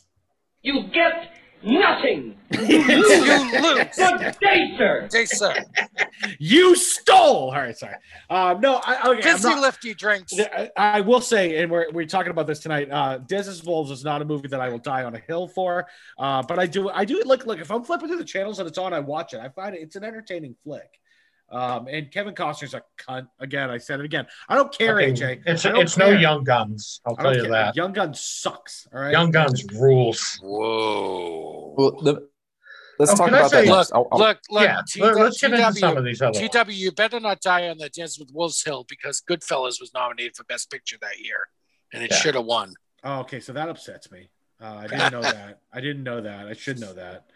You 0.61 0.83
get 0.89 1.31
nothing. 1.63 2.37
you 2.51 2.79
lose. 2.79 3.97
Good 3.97 4.37
day, 4.41 4.75
sir. 4.79 5.09
Day, 5.11 5.25
sir. 5.25 5.55
you 6.39 6.77
stole. 6.77 7.51
All 7.51 7.53
right, 7.53 7.77
sorry. 7.77 7.95
Um, 8.31 8.61
no, 8.61 8.81
I, 8.85 9.11
okay. 9.11 9.29
I'm 9.29 9.37
Fizzy 9.37 9.49
not- 9.49 9.61
lifty 9.61 9.95
drinks. 9.95 10.33
I, 10.39 10.71
I 10.77 11.01
will 11.01 11.21
say, 11.21 11.61
and 11.61 11.71
we're, 11.71 11.91
we're 11.93 12.07
talking 12.07 12.31
about 12.31 12.47
this 12.47 12.61
tonight. 12.61 12.89
Uh, 12.91 13.19
Dances 13.19 13.61
with 13.61 13.69
Wolves 13.69 13.91
is 13.91 14.05
not 14.05 14.23
a 14.23 14.25
movie 14.25 14.49
that 14.49 14.61
I 14.61 14.69
will 14.69 14.79
die 14.79 15.05
on 15.05 15.15
a 15.15 15.21
hill 15.21 15.49
for. 15.49 15.87
Uh, 16.19 16.43
but 16.43 16.59
I 16.59 16.67
do, 16.67 16.89
I 16.91 17.05
do 17.05 17.23
look 17.27 17.47
like 17.47 17.59
if 17.59 17.71
I'm 17.71 17.83
flipping 17.83 18.09
through 18.09 18.19
the 18.19 18.25
channels 18.25 18.59
and 18.59 18.69
it's 18.69 18.79
on, 18.79 18.93
I 18.93 19.01
watch 19.01 19.35
it. 19.35 19.41
I 19.41 19.49
find 19.49 19.75
it, 19.75 19.81
it's 19.83 19.97
an 19.97 20.05
entertaining 20.05 20.55
flick. 20.63 21.01
Um, 21.49 21.87
and 21.89 22.11
Kevin 22.11 22.35
Costner's 22.35 22.75
a 22.75 22.83
cunt. 22.99 23.29
Again, 23.39 23.71
I 23.71 23.79
said 23.79 24.01
it 24.01 24.05
again. 24.05 24.27
I 24.49 24.57
don't 24.57 24.77
care, 24.77 24.99
Fucking- 24.99 25.15
AJ. 25.15 25.43
It's 25.47 25.65
I 25.65 25.71
don't 25.73 25.83
it's 25.83 25.97
no. 25.97 26.11
Young 26.11 26.43
Guns. 26.43 27.01
I'll 27.07 27.15
tell 27.17 27.35
you 27.35 27.43
care. 27.43 27.51
that. 27.53 27.77
Young 27.77 27.93
Guns 27.93 28.21
sucks. 28.21 28.89
All 28.93 29.01
right. 29.01 29.13
Young 29.13 29.31
Guns 29.31 29.65
rules. 29.75 30.41
Whoa. 30.43 31.75
Well, 31.79 31.91
the, 32.03 32.29
let's 32.99 33.13
Oh, 33.13 33.17
talk 33.17 33.29
about 33.29 33.51
say- 33.51 33.65
that 33.67 33.71
Look. 33.71 33.89
I'll- 33.95 34.09
I'll- 34.11 34.19
look, 34.19 34.39
look. 34.51 34.63
yeah, 34.65 34.81
TW, 34.89 35.01
let- 35.03 35.17
let's 35.17 35.41
get 35.41 35.53
into 35.53 35.73
some 35.75 35.97
of 35.97 36.05
these 36.05 36.21
other 36.21 36.39
ones. 36.41 36.51
TW, 36.51 36.73
you 36.73 36.91
better 36.93 37.21
not 37.21 37.41
die 37.41 37.69
on 37.69 37.79
the 37.79 37.89
Dances 37.91 38.19
with 38.19 38.31
Wolves 38.33 38.63
hill 38.65 38.85
because 38.89 39.21
Goodfellas 39.23 39.81
was 39.81 39.93
nominated 39.95 40.37
for 40.37 40.45
Best 40.45 40.71
Picture 40.71 40.97
that 41.01 41.21
year, 41.21 41.49
and 41.93 42.03
it 42.03 42.11
Yeah. 42.11 42.17
should 42.17 42.35
have 42.35 42.45
won. 42.47 42.75
Oh, 43.05 43.21
okay. 43.21 43.39
So 43.41 43.53
that 43.53 43.69
upsets 43.69 44.11
me. 44.11 44.31
Uh, 44.61 44.79
I 44.81 44.87
didn't 44.89 45.13
know 45.13 45.23
that. 45.23 45.61
I 45.73 45.81
didn't 45.81 46.03
know 46.03 46.21
that. 46.23 46.49
I 46.49 46.55
should 46.55 46.81
know 46.81 46.93
that. 46.95 47.27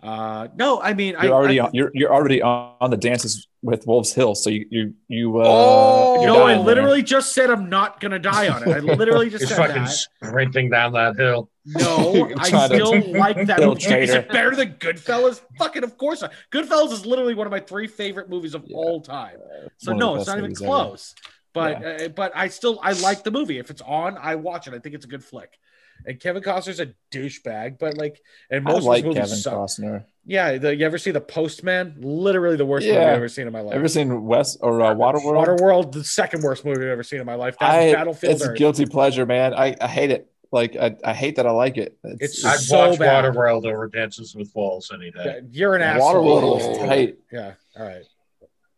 Uh, 0.00 0.46
no, 0.56 0.80
I 0.80 0.94
mean, 0.94 1.14
you're 1.20 1.34
I, 1.34 1.36
already 1.36 1.58
I, 1.58 1.64
on, 1.66 1.70
you're 1.74 1.90
you're 1.92 2.14
already 2.14 2.40
on, 2.40 2.74
on 2.80 2.90
the 2.90 2.96
dances 2.96 3.48
with 3.62 3.84
Wolves 3.84 4.12
Hill, 4.12 4.36
so 4.36 4.48
you 4.48 4.64
you 4.70 4.94
you 5.08 5.40
uh 5.40 5.44
Oh, 5.44 6.22
no, 6.24 6.44
I 6.44 6.54
dying 6.54 6.64
literally 6.66 7.02
just 7.02 7.32
said 7.34 7.50
I'm 7.50 7.68
not 7.68 7.98
gonna 7.98 8.20
die 8.20 8.48
on 8.48 8.62
it. 8.62 8.68
I 8.68 8.78
literally 8.78 9.28
just 9.28 9.42
He's 9.42 9.48
said 9.48 9.56
fucking 9.56 9.82
that. 9.82 9.90
sprinting 9.90 10.70
down 10.70 10.92
that 10.92 11.16
hill. 11.16 11.50
No, 11.66 12.30
I 12.38 12.48
trying 12.48 12.68
to 12.70 12.76
still 12.76 13.12
like 13.18 13.44
that 13.48 13.58
movie. 13.58 13.86
Is 13.92 14.10
it 14.14 14.28
better 14.30 14.54
than 14.54 14.74
Goodfellas? 14.74 15.40
Fucking 15.58 15.82
of 15.82 15.98
course. 15.98 16.20
not. 16.22 16.32
Goodfellas 16.52 16.92
is 16.92 17.04
literally 17.04 17.34
one 17.34 17.48
of 17.48 17.50
my 17.50 17.60
three 17.60 17.88
favorite 17.88 18.30
movies 18.30 18.54
of 18.54 18.64
Yeah. 18.68 18.76
all 18.76 19.00
time. 19.00 19.38
So 19.78 19.90
one 19.90 19.98
no, 19.98 20.14
it's 20.14 20.28
not 20.28 20.38
even 20.38 20.50
movies 20.50 20.62
ever. 20.62 20.68
close. 20.68 21.14
But 21.52 21.84
uh, 21.84 22.08
but 22.10 22.30
I 22.36 22.48
still 22.48 22.78
I 22.84 22.92
like 22.92 23.24
the 23.24 23.32
movie. 23.32 23.58
If 23.58 23.68
it's 23.70 23.82
on, 23.82 24.16
I 24.16 24.36
watch 24.36 24.68
it. 24.68 24.74
I 24.74 24.78
think 24.78 24.94
it's 24.94 25.06
a 25.06 25.08
good 25.08 25.24
flick. 25.24 25.58
And 26.06 26.18
Kevin 26.20 26.42
Costner's 26.42 26.80
a 26.80 26.92
douchebag, 27.12 27.78
but 27.78 27.96
like, 27.96 28.20
and 28.50 28.66
I 28.68 28.72
most 28.72 28.84
like 28.84 29.04
of 29.04 29.14
his 29.14 29.16
Kevin 29.16 29.36
suck. 29.36 29.54
Costner. 29.54 30.04
Yeah, 30.24 30.58
the, 30.58 30.76
you 30.76 30.84
ever 30.84 30.98
see 30.98 31.10
The 31.10 31.20
Postman? 31.22 31.94
Literally 32.00 32.56
the 32.56 32.66
worst 32.66 32.86
movie 32.86 32.98
I've 32.98 33.16
ever 33.16 33.28
seen 33.28 33.46
in 33.46 33.52
my 33.52 33.60
life. 33.60 33.74
Ever 33.74 33.88
seen 33.88 34.24
West 34.26 34.58
or 34.60 34.82
uh, 34.82 34.94
Waterworld? 34.94 35.46
Waterworld, 35.58 35.92
the 35.92 36.04
second 36.04 36.42
worst 36.42 36.64
movie 36.64 36.82
I've 36.82 36.88
ever 36.90 37.02
seen 37.02 37.20
in 37.20 37.26
my 37.26 37.34
life. 37.34 37.56
That's 37.58 37.74
I, 37.74 37.92
Battlefield 37.92 38.34
it's 38.34 38.44
a 38.44 38.50
Earth. 38.50 38.58
guilty 38.58 38.84
pleasure, 38.86 39.24
man. 39.24 39.54
I, 39.54 39.74
I 39.80 39.88
hate 39.88 40.10
it. 40.10 40.30
Like 40.50 40.76
I, 40.76 40.96
I 41.04 41.12
hate 41.14 41.36
that 41.36 41.46
I 41.46 41.50
like 41.50 41.76
it. 41.76 41.98
It's 42.04 42.42
I'd 42.44 42.58
so 42.58 42.90
watch 42.90 42.98
bad. 42.98 43.24
Waterworld 43.24 43.66
over 43.66 43.86
Dances 43.88 44.34
with 44.34 44.50
Wolves 44.54 44.90
any 44.92 45.10
day. 45.10 45.22
Yeah, 45.24 45.40
You're 45.50 45.74
an 45.76 45.82
asshole. 45.82 46.24
Waterworld 46.24 46.68
was 46.68 46.78
tight. 46.78 47.18
Yeah. 47.30 47.52
All 47.78 47.84
right. 47.84 48.02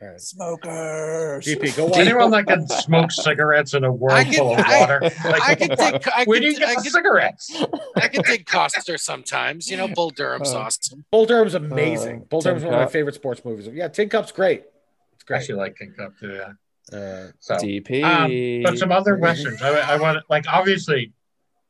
All 0.03 0.09
right. 0.09 0.21
Smokers. 0.21 1.45
GP, 1.47 1.77
go 1.77 1.87
watch. 1.87 1.99
Anyone 1.99 2.31
that 2.31 2.47
can 2.47 2.67
smoke 2.69 3.11
cigarettes 3.13 3.75
in 3.75 3.85
a 3.85 3.93
world 3.93 4.19
I 4.19 4.25
can- 4.25 4.33
full 4.35 4.53
of 4.53 4.59
water? 4.67 5.01
I 5.03 5.29
Like, 5.31 5.59
can 5.59 5.69
dig, 5.69 6.09
I 6.09 6.25
where 6.25 6.39
can, 6.41 6.43
do 6.43 6.53
you 6.55 6.59
get 6.59 6.69
I 6.71 6.75
the 6.77 6.81
can, 6.83 6.91
cigarettes? 6.91 7.63
I 7.97 8.09
can 8.09 8.23
take 8.25 8.47
Costner 8.47 8.99
sometimes. 8.99 9.71
You 9.71 9.77
know, 9.77 9.89
Bull 9.89 10.09
Durham's 10.11 10.53
Uh, 10.53 10.59
awesome. 10.61 11.05
Bull 11.11 11.27
Durham's 11.27 11.55
amazing. 11.55 12.23
Uh, 12.23 12.25
Bull 12.31 12.41
Tin 12.41 12.51
Durham's 12.55 12.65
one 12.65 12.75
of 12.75 12.81
my 12.81 12.87
favorite 12.87 13.15
sports 13.15 13.45
movies. 13.45 13.69
Yeah, 13.73 13.89
Tin 13.89 14.09
Cup's 14.09 14.33
great. 14.33 14.61
It's 15.13 15.25
I 15.25 15.27
great. 15.27 15.37
actually 15.39 15.55
like 15.57 15.77
King 15.77 15.93
Cup 15.97 16.13
too. 16.19 16.33
Yeah. 16.33 16.53
Uh, 16.99 17.27
So, 17.39 17.57
DP. 17.57 18.03
um, 18.03 18.63
but 18.65 18.79
some 18.79 18.91
other 18.93 19.17
westerns. 19.21 19.61
I, 19.61 19.69
I 19.81 19.97
want 19.97 20.19
like 20.31 20.47
obviously 20.49 21.13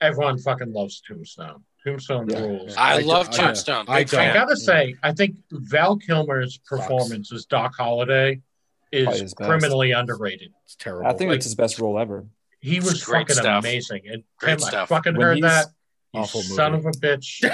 everyone 0.00 0.38
fucking 0.38 0.72
loves 0.72 1.02
Tombstone. 1.06 1.64
Tombstone 1.84 2.28
Yeah. 2.28 2.40
rules. 2.40 2.76
I, 2.76 2.96
I 2.96 2.98
love 2.98 3.30
do- 3.30 3.40
I- 3.40 3.44
Tombstone. 3.46 3.84
I 3.88 3.98
Big 4.00 4.08
don't. 4.10 4.20
I 4.20 4.34
gotta 4.34 4.56
say, 4.56 4.96
I 5.02 5.12
think 5.12 5.36
Val 5.50 5.96
Kilmer's 5.96 6.58
performance 6.58 7.32
as 7.32 7.46
Doc 7.46 7.74
Holliday 7.78 8.40
is 8.92 9.20
his 9.20 9.34
best. 9.34 9.48
criminally 9.48 9.92
underrated. 9.92 10.52
it's 10.64 10.76
terrible. 10.76 11.08
I 11.08 11.12
think 11.14 11.28
like- 11.28 11.36
it's 11.36 11.46
his 11.46 11.54
best 11.54 11.78
role 11.78 11.98
ever. 11.98 12.26
He 12.60 12.78
was 12.80 13.02
Great 13.04 13.20
fucking 13.22 13.36
stuff. 13.36 13.64
amazing. 13.64 14.02
And 14.06 14.22
Great 14.38 14.58
Tim, 14.58 14.58
stuff. 14.60 14.92
I 14.92 14.96
fucking 14.96 15.16
When 15.16 15.26
heard 15.26 15.42
that 15.44 15.68
You 16.12 16.20
awful 16.20 16.42
movie. 16.42 16.54
son 16.54 16.74
of 16.74 16.84
a 16.84 16.90
bitch. 16.90 17.42
no, 17.42 17.48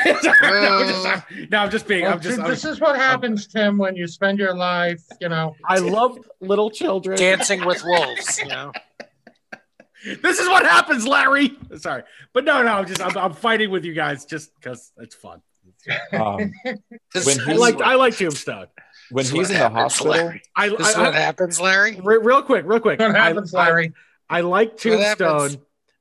I'm 0.50 0.88
just, 0.88 1.50
no, 1.50 1.58
I'm 1.58 1.70
just 1.70 1.86
being. 1.86 2.02
Well, 2.02 2.14
I'm 2.14 2.20
just. 2.20 2.36
dude, 2.36 2.40
I'm- 2.44 2.50
this 2.50 2.64
is 2.64 2.80
what 2.80 2.96
happens, 2.96 3.46
Tim, 3.46 3.78
when 3.78 3.94
you 3.94 4.08
spend 4.08 4.40
your 4.40 4.56
life, 4.56 5.02
you 5.20 5.28
know. 5.28 5.54
I 5.64 5.78
love 5.78 6.18
little 6.40 6.70
children. 6.70 7.16
Dancing 7.18 7.64
with 7.64 7.82
wolves, 7.86 8.38
you 8.38 8.48
know. 8.48 8.72
This 10.22 10.38
is 10.38 10.48
what 10.48 10.64
happens, 10.64 11.06
Larry. 11.06 11.56
Sorry, 11.78 12.02
but 12.32 12.44
no, 12.44 12.62
no. 12.62 12.74
I'm 12.74 12.86
just. 12.86 13.02
I'm, 13.02 13.16
I'm 13.16 13.32
fighting 13.32 13.70
with 13.70 13.84
you 13.84 13.92
guys 13.92 14.24
just 14.24 14.54
because 14.54 14.92
it's 14.98 15.14
fun. 15.14 15.42
Um, 16.12 16.52
This 17.14 17.26
When 17.26 17.40
is 17.40 17.48
I 17.48 17.52
he- 17.52 17.58
like. 17.58 17.80
I 17.82 17.94
like 17.96 18.16
Tombstone. 18.16 18.66
when 19.10 19.24
this 19.24 19.32
he's 19.32 19.48
what 19.48 19.56
in 19.56 19.60
the 19.60 19.68
hospital, 19.70 20.12
Larry. 20.12 20.42
I. 20.54 20.68
This 20.68 20.88
is 20.90 20.94
I, 20.96 21.00
what 21.02 21.14
I 21.14 21.18
happens, 21.20 21.60
Larry. 21.60 22.00
re- 22.02 22.18
real 22.18 22.42
quick, 22.42 22.64
real 22.66 22.80
quick. 22.80 23.00
What 23.00 23.16
I- 23.16 23.28
happens, 23.28 23.52
I, 23.54 23.64
Larry? 23.66 23.92
I 24.30 24.40
like 24.42 24.76
Tombstone, 24.76 25.56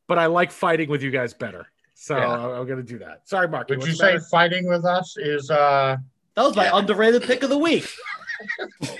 but 0.07 0.19
I 0.19 0.25
like 0.27 0.51
fighting 0.51 0.89
with 0.89 1.01
you 1.03 1.11
guys 1.11 1.33
better. 1.33 1.67
So 1.93 2.17
Yeah. 2.17 2.27
I'm, 2.31 2.49
I'm 2.61 2.67
gonna 2.67 2.83
do 2.83 2.99
that. 2.99 3.27
Sorry, 3.27 3.47
Mark. 3.47 3.69
Would 3.69 3.77
what's 3.79 3.89
you 3.89 3.95
say 3.95 4.13
matter? 4.13 4.19
fighting 4.31 4.67
with 4.67 4.85
us 4.85 5.15
is 5.17 5.49
uh 5.49 5.97
that 6.35 6.41
was 6.43 6.55
my 6.55 6.65
Yeah. 6.65 6.77
underrated 6.77 7.23
pick 7.23 7.41
of 7.43 7.49
the 7.49 7.57
week? 7.57 7.87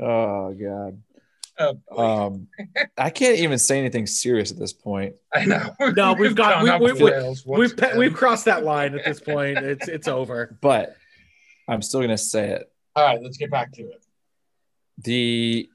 oh 0.00 0.52
god. 0.54 1.02
Oh. 1.58 1.76
Um, 2.26 2.48
I 2.96 3.10
can't 3.10 3.38
even 3.38 3.58
say 3.58 3.78
anything 3.78 4.06
serious 4.06 4.50
at 4.50 4.58
this 4.58 4.72
point. 4.72 5.14
I 5.34 5.44
know. 5.44 5.74
No, 5.96 6.14
we've 6.14 6.34
got- 6.34 6.64
gone 6.64 6.80
we, 6.82 6.92
we, 6.92 7.02
we, 7.02 7.34
we've 7.46 7.76
pe- 7.76 7.96
we've 7.96 8.14
crossed 8.14 8.46
that 8.46 8.64
line 8.64 8.94
at 8.98 9.04
this 9.04 9.20
point. 9.20 9.58
It's 9.58 9.88
it's 9.88 10.08
over. 10.08 10.56
But 10.62 10.96
I'm 11.68 11.82
still 11.82 12.00
gonna 12.00 12.18
say 12.18 12.50
it. 12.50 12.72
All 12.96 13.04
right, 13.04 13.22
let's 13.22 13.36
get 13.36 13.50
back 13.50 13.72
to 13.72 13.82
it. 13.82 14.04
The 14.98 15.68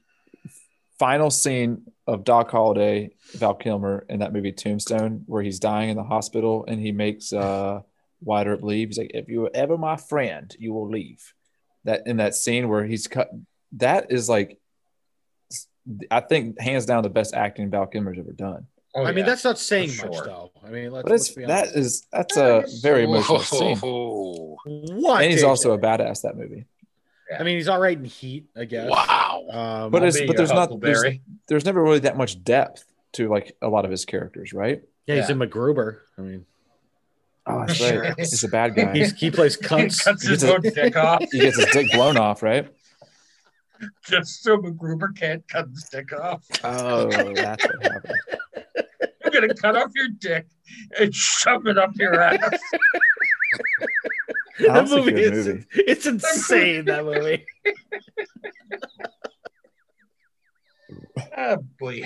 final 0.98 1.30
scene 1.30 1.82
of 2.06 2.24
Doc 2.24 2.50
Holliday, 2.50 3.10
Val 3.34 3.54
Kilmer 3.54 4.04
in 4.08 4.20
that 4.20 4.32
movie 4.32 4.52
Tombstone, 4.52 5.22
where 5.26 5.42
he's 5.42 5.60
dying 5.60 5.90
in 5.90 5.96
the 5.96 6.02
hospital 6.02 6.64
and 6.66 6.80
he 6.80 6.92
makes 6.92 7.32
uh 7.32 7.80
Wyatt 8.20 8.48
Earp 8.48 8.62
leave. 8.62 8.88
He's 8.88 8.98
like, 8.98 9.12
if 9.14 9.28
you 9.28 9.42
were 9.42 9.50
ever 9.54 9.78
my 9.78 9.96
friend, 9.96 10.54
you 10.58 10.72
will 10.72 10.88
leave. 10.88 11.32
That 11.84 12.06
in 12.06 12.16
that 12.18 12.34
scene 12.34 12.68
where 12.68 12.84
he's 12.84 13.06
cut 13.06 13.30
that 13.72 14.10
is 14.10 14.28
like 14.28 14.58
I 16.10 16.20
think 16.20 16.60
hands 16.60 16.86
down 16.86 17.02
the 17.02 17.08
best 17.10 17.34
acting 17.34 17.70
Val 17.70 17.86
Kilmer's 17.86 18.18
ever 18.18 18.32
done. 18.32 18.66
Oh, 18.94 19.04
I 19.04 19.12
mean, 19.12 19.26
that's 19.26 19.44
not 19.44 19.58
saying 19.58 19.90
for 19.90 20.08
much, 20.08 20.24
though. 20.24 20.50
I 20.66 20.70
mean, 20.70 20.90
let's, 20.90 21.04
But 21.08 21.12
it's 21.14 21.28
let's 21.28 21.36
be 21.36 21.44
that 21.46 21.58
honest. 21.64 21.76
is 21.76 22.06
that's 22.10 22.36
a 22.36 22.64
very 22.82 23.04
emotional 23.04 23.40
scene. 23.40 23.76
Whoa. 23.78 24.56
what? 24.64 25.22
And 25.22 25.30
he's 25.30 25.42
JJ? 25.44 25.48
also 25.48 25.72
a 25.72 25.78
badass 25.78 26.22
that 26.22 26.36
movie. 26.36 26.64
I 27.38 27.42
mean, 27.42 27.56
he's 27.56 27.68
all 27.68 27.78
right 27.78 27.96
in 27.96 28.04
Heat, 28.06 28.46
I 28.56 28.64
guess. 28.64 28.88
Wow. 28.90 29.44
Um, 29.50 29.90
But 29.90 30.02
I'll 30.02 30.08
it's 30.08 30.20
but 30.22 30.36
there's 30.36 30.50
not 30.52 30.80
there's, 30.80 31.04
there's 31.46 31.64
never 31.66 31.82
really 31.82 31.98
that 32.00 32.16
much 32.16 32.42
depth 32.42 32.84
to 33.12 33.28
like 33.28 33.54
a 33.60 33.68
lot 33.68 33.84
of 33.84 33.90
his 33.90 34.04
characters, 34.06 34.52
right? 34.52 34.82
yeah, 35.06 35.16
he's 35.16 35.28
Yeah. 35.28 35.32
in 35.34 35.38
MacGruber. 35.38 35.98
I 36.16 36.20
mean, 36.22 36.46
Oh, 37.46 37.64
that's 37.66 37.80
right. 37.92 38.14
is. 38.18 38.30
He's 38.30 38.44
a 38.44 38.48
bad 38.48 38.74
guy. 38.74 38.92
he's, 38.94 39.12
he 39.18 39.30
plays 39.30 39.56
He 39.60 39.62
cunts. 39.66 40.02
cuts 40.04 40.26
his 40.26 40.42
He's 40.42 40.44
a- 40.44 40.54
own 40.54 40.60
dick 40.62 40.96
off. 40.96 41.22
he 41.30 41.38
gets 41.38 41.56
his 41.56 41.66
dick 41.72 41.92
blown 41.92 42.16
off, 42.16 42.42
right? 42.42 42.68
Just 44.04 44.42
so 44.42 44.58
MacGruber 44.58 45.16
can't 45.16 45.46
cut 45.48 45.72
the 45.72 45.82
dick 45.90 46.12
off. 46.18 46.44
Oh, 46.64 47.08
that's 47.34 47.64
what 47.64 47.82
happened. 47.82 48.20
I'm 49.24 49.32
gonna 49.32 49.54
cut 49.54 49.76
off 49.76 49.90
your 49.94 50.08
dick 50.18 50.46
and 50.98 51.14
shove 51.14 51.66
it 51.66 51.76
up 51.78 51.90
your 51.96 52.20
ass. 52.20 52.38
that 52.40 52.58
That's 54.58 54.90
a 54.92 54.96
movie 54.96 55.12
good 55.12 55.34
is 55.34 55.46
movie. 55.46 55.66
it's 55.74 56.06
insane. 56.06 56.86
That 56.86 57.04
movie. 57.04 57.44
oh 61.36 61.58
boy. 61.78 62.02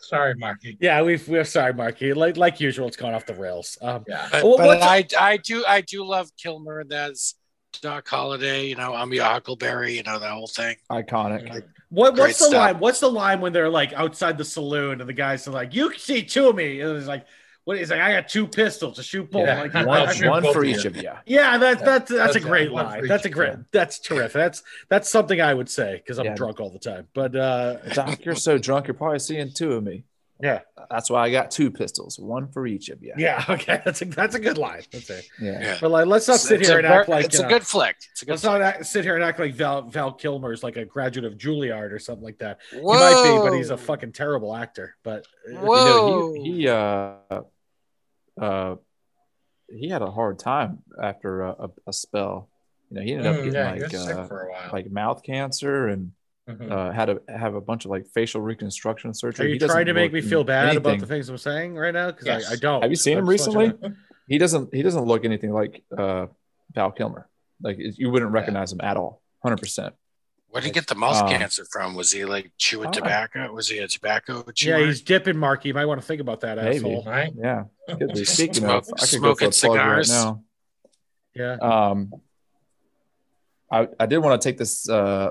Sorry, 0.00 0.34
Marky. 0.36 0.78
Yeah, 0.80 1.02
we've 1.02 1.26
we're 1.28 1.44
sorry, 1.44 1.74
Marky. 1.74 2.14
Like 2.14 2.36
like 2.36 2.60
usual, 2.60 2.88
it's 2.88 2.96
gone 2.96 3.14
off 3.14 3.26
the 3.26 3.34
rails. 3.34 3.76
Um, 3.82 4.04
Yeah. 4.08 4.26
But, 4.32 4.42
Well, 4.44 4.56
but 4.56 4.82
I, 4.82 5.06
I 5.18 5.36
do 5.36 5.64
I 5.66 5.82
do 5.82 6.04
love 6.04 6.30
Kilmer. 6.42 6.84
That's 6.84 7.34
Doc 7.80 8.08
Holliday. 8.08 8.66
You 8.66 8.76
know, 8.76 8.94
I'm 8.94 9.12
your 9.12 9.24
Huckleberry. 9.24 9.96
You 9.96 10.02
know 10.02 10.18
that 10.18 10.30
whole 10.30 10.46
thing. 10.46 10.76
Iconic. 10.90 11.62
what 11.90 12.16
what's 12.16 12.38
the 12.38 12.46
stuff. 12.46 12.54
line? 12.54 12.78
What's 12.80 13.00
the 13.00 13.10
line 13.10 13.40
when 13.40 13.52
they're 13.52 13.68
like 13.68 13.92
outside 13.92 14.38
the 14.38 14.44
saloon 14.44 15.00
and 15.00 15.08
the 15.08 15.12
guys 15.14 15.46
are 15.48 15.52
like, 15.52 15.74
"You 15.74 15.96
see 15.96 16.22
two 16.22 16.48
of 16.48 16.56
me," 16.56 16.80
and 16.80 16.96
it's 16.96 17.06
like, 17.06 17.26
"What 17.64 17.78
is 17.78 17.90
like? 17.90 18.00
I 18.00 18.12
got 18.12 18.28
two 18.28 18.46
pistols 18.46 18.96
to 18.96 19.02
shoot 19.02 19.30
both." 19.30 19.46
Yeah. 19.46 19.62
Like, 19.72 19.86
One, 19.86 20.14
shoot 20.14 20.28
one 20.28 20.42
both 20.42 20.54
for 20.54 20.62
of 20.64 20.68
each 20.68 20.84
you. 20.84 20.90
of 20.90 20.96
you. 20.96 21.10
Yeah, 21.26 21.58
that's 21.58 21.82
that's 21.82 22.10
that's, 22.10 22.34
That's 22.34 22.36
a 22.36 22.40
great 22.40 22.72
line. 22.72 23.06
That's 23.06 23.26
a 23.26 23.30
great. 23.30 23.54
That's 23.70 24.00
terrific. 24.00 24.32
That's 24.34 24.62
that's 24.88 25.08
something 25.08 25.40
I 25.40 25.54
would 25.54 25.68
say 25.70 25.96
because 25.96 26.18
I'm 26.18 26.26
Yeah. 26.26 26.34
drunk 26.34 26.60
all 26.60 26.70
the 26.70 26.78
time. 26.78 27.06
But 27.14 27.36
uh, 27.36 27.76
Doc, 27.94 28.24
you're 28.24 28.34
so 28.34 28.58
drunk, 28.58 28.86
you're 28.88 28.94
probably 28.94 29.18
seeing 29.20 29.52
two 29.52 29.72
of 29.74 29.84
me. 29.84 30.04
Yeah, 30.40 30.60
That's 30.90 31.10
why 31.10 31.22
I 31.24 31.30
got 31.32 31.50
two 31.50 31.70
pistols, 31.70 32.18
one 32.18 32.48
for 32.48 32.66
each 32.66 32.90
of 32.90 33.02
you. 33.02 33.12
yeah, 33.16 33.44
okay, 33.50 33.80
that's 33.84 34.02
a 34.02 34.04
that's 34.04 34.34
a 34.36 34.38
good 34.40 34.56
line. 34.58 34.82
That's 34.92 35.10
it. 35.10 35.24
Yeah. 35.40 35.60
Yeah. 35.60 35.78
But 35.80 35.90
like, 35.90 36.06
let's 36.06 36.28
not 36.28 36.34
It's- 36.34 36.48
sit 36.48 36.60
it's 36.60 36.68
here 36.68 36.78
and 36.78 36.86
ver- 36.86 37.00
act 37.00 37.08
like 37.08 37.24
it's 37.24 37.40
uh, 37.40 37.46
a 37.46 37.48
good 37.48 37.66
flick. 37.66 37.96
It's 38.12 38.22
a 38.22 38.24
good. 38.24 38.32
Let's 38.32 38.44
not 38.44 38.62
act, 38.62 38.86
sit 38.86 39.04
here 39.04 39.16
and 39.16 39.24
act 39.24 39.38
like 39.40 39.54
Val 39.54 39.82
Val 39.82 40.12
Kilmer 40.12 40.52
is 40.52 40.62
like 40.62 40.76
a 40.76 40.84
graduate 40.84 41.24
of 41.24 41.38
Juilliard 41.38 41.90
or 41.92 41.98
something 41.98 42.24
like 42.24 42.38
that. 42.38 42.58
He 42.70 42.76
He 42.78 42.82
might 42.84 43.22
be, 43.22 43.38
but 43.42 43.52
he's 43.52 43.70
a 43.70 43.76
fucking 43.76 44.12
terrible 44.12 44.54
actor. 44.54 44.94
But 45.02 45.26
uh, 45.48 45.50
You 45.52 45.58
Whoa. 45.58 45.84
know, 45.84 46.34
he, 46.44 46.52
he 46.52 46.68
uh 46.68 47.14
uh 48.40 48.76
he 49.70 49.88
had 49.88 50.02
a 50.02 50.10
hard 50.10 50.38
time 50.38 50.78
after 51.02 51.42
a, 51.42 51.50
a, 51.64 51.70
a 51.88 51.92
spell. 51.92 52.48
You 52.90 52.96
know, 52.96 53.02
he 53.02 53.12
ended 53.12 53.26
up 53.26 53.34
Mm, 53.36 53.44
getting 53.44 53.52
yeah, 53.54 53.70
like 53.72 53.94
uh, 54.18 54.26
for 54.28 54.42
a 54.44 54.50
while. 54.52 54.70
like 54.72 54.90
mouth 54.90 55.22
cancer 55.22 55.88
and 55.88 56.12
Mhm. 56.48 56.70
uh, 56.72 56.92
had 56.92 57.06
to 57.06 57.20
have 57.28 57.54
a 57.54 57.60
bunch 57.60 57.84
of 57.84 57.90
like 57.90 58.06
facial 58.14 58.40
reconstruction 58.40 59.12
surgery. 59.12 59.46
are 59.46 59.48
you 59.50 59.58
doesn't 59.58 59.74
trying 59.74 59.86
to 59.86 59.92
make 59.94 60.12
me 60.12 60.20
feel 60.22 60.44
bad 60.44 60.76
about 60.76 60.98
the 60.98 61.06
things 61.06 61.28
I'm 61.28 61.36
saying 61.38 61.74
right 61.76 61.92
now? 61.92 62.10
Because 62.10 62.26
Yes. 62.26 62.50
I, 62.50 62.54
I 62.54 62.56
don't. 62.56 62.82
Have 62.82 62.90
you 62.90 62.96
seen 62.96 63.16
I 63.18 63.20
him 63.20 63.26
just 63.30 63.48
want 63.54 63.58
recently? 63.74 63.96
He 64.28 64.38
doesn't. 64.38 64.74
He 64.74 64.82
doesn't 64.82 65.04
look 65.04 65.24
anything 65.24 65.52
like 65.52 65.82
uh, 65.96 66.26
Val 66.74 66.90
Kilmer. 66.92 67.28
Like 67.62 67.76
you 67.78 68.10
wouldn't 68.10 68.32
recognize 68.32 68.72
him 68.72 68.80
at 68.82 68.96
all. 68.96 69.22
Hundred 69.42 69.58
percent. 69.58 69.94
Where 70.50 70.62
did 70.62 70.68
he 70.68 70.72
get 70.72 70.86
the 70.86 70.94
mouth 70.94 71.16
Um, 71.22 71.28
cancer 71.28 71.66
from? 71.70 71.94
Was 71.94 72.12
he 72.12 72.24
like 72.24 72.52
chewing 72.56 72.90
tobacco? 72.92 73.52
Was 73.52 73.68
he 73.68 73.78
a 73.80 73.88
tobacco 73.88 74.42
chewer? 74.54 74.78
Yeah, 74.78 74.86
he's 74.86 75.02
dipping, 75.02 75.36
Mark. 75.36 75.66
You 75.66 75.74
might 75.74 75.84
want 75.84 76.00
to 76.00 76.06
think 76.06 76.22
about 76.22 76.40
that, 76.40 76.56
Maybe. 76.56 76.76
asshole. 76.76 77.04
right? 77.04 77.30
Yeah. 77.36 77.64
Could 77.90 78.14
be. 78.14 78.24
Speaking 78.24 78.54
Smoke- 78.54 78.84
of, 78.88 78.94
I 79.02 79.06
could 79.06 79.20
go 79.20 79.34
for 79.34 79.44
a 79.44 79.52
smoking 79.52 79.76
plug 79.76 79.86
right 79.98 80.06
cigars. 80.06 80.10
now. 80.10 80.42
Yeah. 81.34 81.56
Um, 81.60 82.12
I, 83.70 83.88
I 84.00 84.06
did 84.06 84.18
want 84.18 84.40
to 84.40 84.48
take 84.48 84.56
this 84.56 84.88
uh, 84.88 84.94
la- 85.26 85.30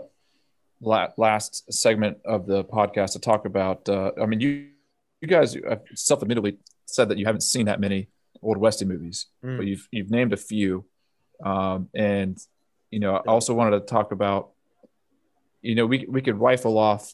last 0.82 1.72
segment 1.74 2.18
of 2.26 2.46
the 2.46 2.64
podcast 2.64 3.14
to 3.14 3.20
talk 3.20 3.46
about. 3.46 3.88
Uh, 3.90 4.12
I 4.22 4.26
mean, 4.26 4.40
you 4.40 4.70
you 5.22 5.28
guys 5.28 5.56
have 5.68 5.82
self 5.96 6.22
admittedly 6.22 6.58
said 6.86 7.10
that 7.10 7.18
you 7.18 7.26
haven't 7.26 7.42
seen 7.42 7.66
that 7.66 7.80
many 7.80 8.10
old 8.42 8.58
westy 8.58 8.86
movies, 8.86 9.28
Mm. 9.44 9.58
but 9.58 9.66
you've 9.66 9.88
you've 9.92 10.12
named 10.12 10.34
a 10.34 10.38
few, 10.38 10.86
um, 11.44 11.90
and 11.96 12.38
you 12.92 13.00
know, 13.00 13.16
I 13.16 13.22
also 13.28 13.54
wanted 13.54 13.80
to 13.80 13.86
talk 13.86 14.12
about. 14.12 14.52
You 15.62 15.76
know, 15.76 15.86
we 15.88 16.06
we 16.08 16.22
could 16.22 16.40
rifle 16.40 16.78
off 16.78 17.12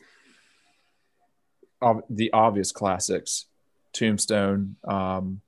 the 2.10 2.32
obvious 2.34 2.72
classics, 2.72 3.46
Tombstone, 3.94 4.76
um, 4.88 5.42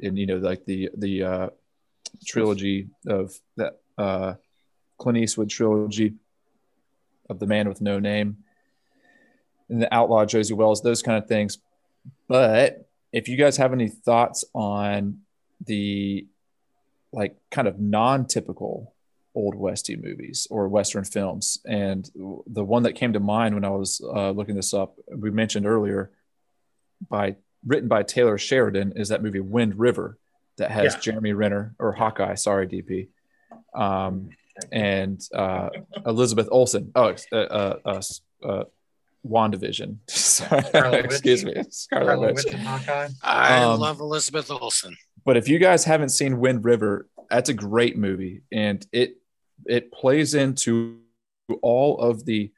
and 0.00 0.18
you 0.18 0.26
know, 0.26 0.36
like 0.36 0.64
the 0.64 0.90
the 0.96 1.22
uh, 1.22 1.48
trilogy 2.26 2.88
of 3.06 3.32
that 3.56 3.78
uh, 3.98 4.34
Clint 4.98 5.18
Eastwood 5.18 5.50
trilogy 5.50 6.14
of 7.28 7.38
the 7.38 7.46
Man 7.46 7.68
with 7.68 7.80
No 7.80 7.98
Name 7.98 8.38
and 9.68 9.82
the 9.82 9.92
Outlaw 9.94 10.24
Josey 10.24 10.54
Wales, 10.54 10.82
those 10.82 11.02
kind 11.02 11.20
of 11.22 11.28
things. 11.28 11.58
But 12.28 12.88
if 13.12 13.28
you 13.28 13.36
guys 13.36 13.56
have 13.56 13.72
any 13.72 13.88
thoughts 13.88 14.44
on 14.54 15.20
the 15.64 16.26
like 17.12 17.36
kind 17.50 17.66
of 17.66 17.80
non-typical 17.80 18.92
old 19.34 19.54
westy 19.54 19.96
movies 19.96 20.46
or 20.50 20.68
western 20.68 21.04
films 21.04 21.58
and 21.66 22.10
the 22.46 22.64
one 22.64 22.82
that 22.82 22.94
came 22.94 23.12
to 23.12 23.20
mind 23.20 23.54
when 23.54 23.64
i 23.64 23.70
was 23.70 24.00
uh, 24.14 24.30
looking 24.30 24.54
this 24.54 24.72
up 24.74 24.96
we 25.14 25.30
mentioned 25.30 25.66
earlier 25.66 26.10
by 27.08 27.36
written 27.64 27.88
by 27.88 28.02
taylor 28.02 28.36
sheridan 28.38 28.92
is 28.96 29.08
that 29.08 29.22
movie 29.22 29.40
wind 29.40 29.78
river 29.78 30.18
that 30.56 30.70
has 30.70 30.94
Yeah. 30.94 31.00
jeremy 31.00 31.32
renner 31.32 31.74
or 31.78 31.92
hawkeye 31.92 32.34
sorry 32.34 32.66
dp 32.66 33.08
um, 33.74 34.30
and 34.72 35.20
uh, 35.34 35.68
elizabeth 36.06 36.48
olsen 36.50 36.90
oh 36.94 37.14
uh, 37.32 37.36
uh, 37.36 37.76
uh, 37.84 38.02
uh, 38.44 38.64
wandavision 39.26 39.98
sorry 40.08 41.00
excuse 41.00 41.44
me 41.44 41.52
scarlet 41.70 41.72
Scarlet 41.72 42.34
witch 42.34 42.44
Witch. 42.46 43.10
I 43.22 43.62
Um, 43.64 43.80
love 43.80 44.00
Elizabeth 44.00 44.50
Olsen. 44.50 44.96
but 45.24 45.36
if 45.36 45.48
you 45.48 45.58
guys 45.58 45.84
haven't 45.84 46.10
seen 46.10 46.38
Wind 46.38 46.64
River, 46.64 47.08
that's 47.28 47.48
a 47.48 47.54
great 47.54 47.96
movie, 47.98 48.42
and 48.52 48.86
it 48.92 49.16
it 49.66 49.90
plays 49.90 50.34
into 50.34 51.00
all 51.62 51.98
of 51.98 52.24
the 52.24 52.52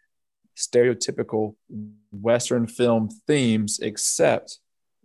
stereotypical 0.56 1.54
Western 2.12 2.66
film 2.66 3.08
themes, 3.26 3.80
except 3.80 4.58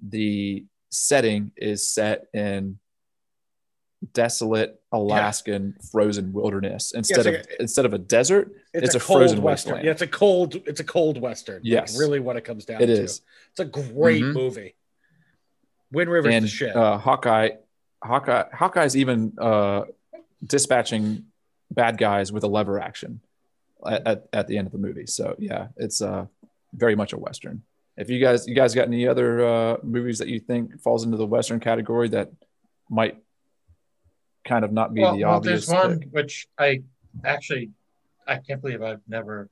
the 0.06 0.65
setting 0.90 1.52
is 1.56 1.88
set 1.88 2.26
in 2.34 2.78
desolate 4.11 4.81
Alaskan 4.91 5.75
frozen 5.91 6.34
wilderness 6.34 6.91
instead 6.93 7.25
like 7.25 7.35
of 7.41 7.47
instead 7.59 7.85
of 7.85 7.93
a 7.93 7.97
desert. 7.97 8.51
It's, 8.73 8.88
It's 8.88 8.95
a, 8.95 8.97
a 8.97 9.01
cold 9.01 9.19
frozen 9.19 9.41
western. 9.41 9.73
wasteland. 9.75 9.85
Yeah, 9.85 9.91
it's 9.91 10.01
a 10.01 10.07
cold. 10.07 10.55
It's 10.67 10.80
a 10.80 10.84
cold 10.84 11.21
western. 11.21 11.55
like, 11.57 11.63
Yes. 11.65 11.97
really, 11.97 12.19
what 12.19 12.35
it 12.35 12.41
comes 12.43 12.65
down 12.65 12.81
It 12.81 12.88
to. 12.88 12.91
is. 12.93 13.21
It's 13.51 13.59
a 13.59 13.65
great 13.65 14.23
Mhm. 14.23 14.34
movie. 14.34 14.75
Wind 15.91 16.09
River's 16.09 16.34
and 16.34 16.45
the 16.45 16.49
shit. 16.49 16.75
uh, 16.75 16.97
Hawkeye, 16.97 17.51
Hawkeye, 18.03 18.45
Hawkeye's 18.51 18.97
even 18.97 19.34
uh, 19.38 19.84
dispatching 20.45 21.25
bad 21.71 21.97
guys 21.97 22.31
with 22.31 22.43
a 22.43 22.47
lever 22.47 22.80
action 22.80 23.21
at, 23.85 24.05
at, 24.07 24.27
at 24.34 24.47
the 24.47 24.57
end 24.57 24.65
of 24.67 24.71
the 24.71 24.80
movie. 24.80 25.05
So 25.05 25.35
yeah, 25.39 25.67
it's 25.77 26.01
uh, 26.01 26.25
very 26.73 26.95
much 26.95 27.13
a 27.13 27.17
western. 27.17 27.61
If 27.95 28.09
you 28.09 28.19
guys, 28.19 28.47
you 28.47 28.55
guys 28.55 28.73
got 28.73 28.88
any 28.88 29.07
other 29.07 29.45
uh, 29.45 29.77
movies 29.84 30.17
that 30.17 30.27
you 30.27 30.39
think 30.39 30.81
falls 30.81 31.03
into 31.03 31.15
the 31.17 31.27
western 31.27 31.59
category 31.59 32.09
that 32.09 32.31
might 32.89 33.21
kind 34.45 34.65
of 34.65 34.72
not 34.72 34.94
be 34.94 35.02
well, 35.02 35.15
the 35.15 35.24
well, 35.24 35.36
obvious? 35.36 35.65
there's 35.68 35.84
one 35.84 35.99
pick? 35.99 36.10
which 36.11 36.48
I 36.57 36.82
actually 37.26 37.72
I 38.28 38.38
can't 38.38 38.61
believe 38.61 38.82
I've 38.82 39.02
never 39.07 39.49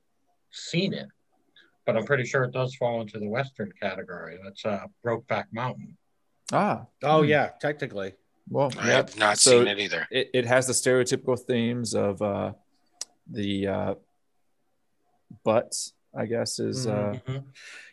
seen 0.50 0.92
it, 0.94 1.08
but 1.86 1.96
I'm 1.96 2.04
pretty 2.04 2.24
sure 2.24 2.44
it 2.44 2.52
does 2.52 2.74
fall 2.74 3.00
into 3.00 3.18
the 3.18 3.28
western 3.28 3.72
category. 3.80 4.38
That's 4.42 4.64
uh, 4.64 4.86
Brokeback 5.04 5.44
Mountain. 5.52 5.96
Ah, 6.52 6.86
oh 7.02 7.22
hmm. 7.22 7.28
yeah, 7.28 7.50
technically. 7.60 8.14
well, 8.50 8.70
I 8.78 8.88
yeah. 8.88 8.96
have 8.96 9.16
not 9.16 9.38
So- 9.38 9.58
seen 9.60 9.68
it 9.68 9.78
either. 9.78 10.06
it, 10.10 10.30
it 10.34 10.46
has 10.46 10.66
the 10.66 10.72
stereotypical 10.74 11.38
themes 11.38 11.94
of 11.94 12.20
uh, 12.20 12.52
the 13.30 13.66
uh, 13.66 13.94
butts, 15.44 15.92
I 16.14 16.26
guess, 16.26 16.58
is 16.58 16.86
uh, 16.86 17.18
Mhm. 17.26 17.44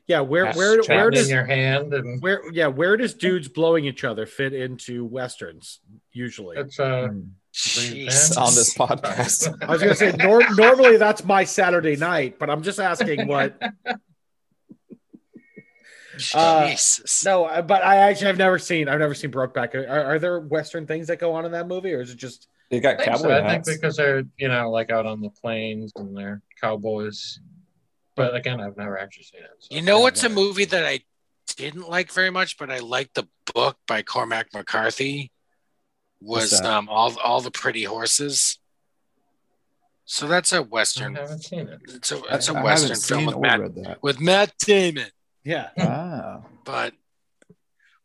Yeah, 0.10 0.22
where 0.22 0.46
Yes, 0.46 0.58
where 0.58 0.82
where 0.88 1.12
does 1.12 1.30
your 1.30 1.46
hand, 1.46 1.94
and 1.94 2.20
where 2.20 2.42
yeah 2.52 2.66
where 2.66 2.98
does 2.98 3.14
dudes 3.14 3.48
blowing 3.48 3.86
each 3.86 4.04
other 4.04 4.26
fit 4.26 4.54
into 4.54 5.06
westerns 5.06 5.82
usually? 6.12 6.58
it's 6.58 6.80
uh, 6.80 7.10
hmm, 7.10 7.20
Jesus. 7.54 8.36
on 8.36 8.56
this 8.56 8.74
podcast. 8.76 9.56
I 9.68 9.72
was 9.72 9.84
gonna 9.84 9.94
say 9.94 10.12
nor- 10.18 10.50
normally 10.56 10.98
that's 10.98 11.24
my 11.24 11.44
Saturday 11.44 11.96
night, 11.96 12.40
but 12.40 12.50
I'm 12.50 12.64
just 12.64 12.80
asking 12.80 13.28
what. 13.28 13.62
Uh, 16.34 16.68
Jesus. 16.68 17.24
No, 17.24 17.64
but 17.66 17.82
I 17.82 17.96
actually 17.96 18.28
have 18.28 18.38
never 18.38 18.60
seen. 18.60 18.90
I've 18.90 19.00
never 19.00 19.14
seen 19.14 19.32
Brokeback. 19.32 19.74
Are, 19.74 20.04
are 20.04 20.20
there 20.20 20.42
Western 20.42 20.86
things 20.86 21.08
that 21.08 21.18
go 21.18 21.32
on 21.32 21.46
in 21.46 21.54
that 21.54 21.66
movie, 21.66 21.94
or 21.94 22.02
is 22.02 22.12
it 22.12 22.18
just? 22.18 22.50
They 22.70 22.82
got 22.82 23.00
I 23.00 23.06
think, 23.06 23.18
so. 23.18 23.24
cowboy 23.24 23.36
I 23.36 23.40
think 23.40 23.52
hats. 23.52 23.70
because 23.70 23.96
they're 23.96 24.24
you 24.38 24.50
know 24.50 24.70
like 24.70 24.90
out 24.90 25.06
on 25.06 25.22
the 25.22 25.30
plains 25.30 25.94
and 25.96 26.18
they're 26.18 26.42
cowboys. 26.60 27.40
But 28.20 28.36
again, 28.36 28.60
I've 28.60 28.76
never 28.76 29.00
actually 29.00 29.24
seen 29.24 29.40
it. 29.44 29.50
so 29.60 29.74
You 29.74 29.82
know 29.82 30.00
I 30.00 30.02
what's 30.02 30.24
a 30.26 30.30
movie 30.30 30.66
that 30.66 30.86
I 30.86 31.00
didn't 31.56 31.88
like 31.88 32.12
very 32.12 32.30
much, 32.30 32.58
but 32.58 32.70
I 32.70 32.80
liked 32.80 33.16
the 33.16 33.30
book 33.56 33.78
by 33.88 34.02
Cormac 34.02 34.54
McCarthy. 34.54 35.32
Was 36.22 36.52
um 36.60 36.90
all 36.90 37.18
all 37.24 37.40
the 37.40 37.50
pretty 37.50 37.86
horses. 37.86 38.60
So 40.04 40.28
that's 40.28 40.52
a 40.52 40.62
western. 40.62 41.16
I 41.16 41.22
haven't 41.22 41.44
seen 41.46 41.70
it. 41.70 41.80
It's 41.88 42.12
a 42.12 42.18
I, 42.18 42.36
it's 42.36 42.50
a 42.50 42.58
I 42.58 42.62
western 42.64 42.90
haven't 42.90 43.04
film 43.04 43.20
seen 43.20 43.26
with 43.28 43.86
Matt 43.86 44.04
with 44.04 44.20
Matt 44.20 44.54
Damon. 44.60 45.12
Yeah. 45.46 45.70
Ah, 45.80 46.42
But 46.66 46.96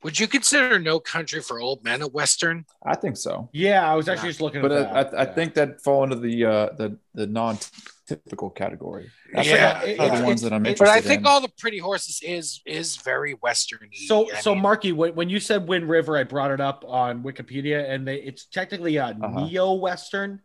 would 0.05 0.20
you 0.20 0.28
consider 0.28 0.78
No 0.78 1.01
Country 1.01 1.40
for 1.40 1.60
Old 1.60 1.82
Men 1.82 2.02
a 2.02 2.06
western? 2.06 2.66
I 2.85 2.94
think 2.94 3.16
so. 3.16 3.48
Yeah, 3.52 3.90
I 3.90 3.94
was 3.97 4.09
actually 4.09 4.28
just 4.28 4.40
looking 4.43 4.62
But 4.62 4.72
at 4.72 4.86
uh, 4.86 4.93
that. 5.02 5.14
I, 5.14 5.16
I 5.22 5.24
Yeah. 5.24 5.32
think 5.35 5.55
that 5.55 5.82
fall 5.82 6.05
into 6.05 6.16
the 6.16 6.44
uh, 6.44 6.68
the 6.76 6.98
the 7.14 7.26
non-typical 7.26 8.51
category. 8.51 9.10
That's 9.32 9.48
Yeah. 9.48 9.78
like 9.81 9.89
It- 9.89 10.01
are 10.01 10.16
the 10.18 10.24
ones 10.24 10.43
that 10.43 10.52
I'm 10.52 10.62
But 10.62 10.82
I 10.82 11.01
think 11.01 11.20
in. 11.22 11.26
all 11.26 11.40
the 11.40 11.48
pretty 11.59 11.78
horses 11.78 12.20
is 12.22 12.60
is 12.66 12.97
very 12.98 13.32
western. 13.35 13.89
So, 14.06 14.28
so 14.40 14.55
Marky, 14.55 14.93
when, 14.93 15.14
when 15.14 15.28
you 15.31 15.40
said 15.40 15.66
Wind 15.66 15.89
River, 15.89 16.16
I 16.18 16.24
brought 16.24 16.51
it 16.51 16.60
up 16.60 16.85
on 16.86 17.22
Wikipedia, 17.22 17.89
and 17.89 18.06
they, 18.06 18.16
it's 18.16 18.44
technically 18.47 18.97
a 18.97 19.06
Uh-huh. 19.06 19.47
neo-western. 19.47 20.40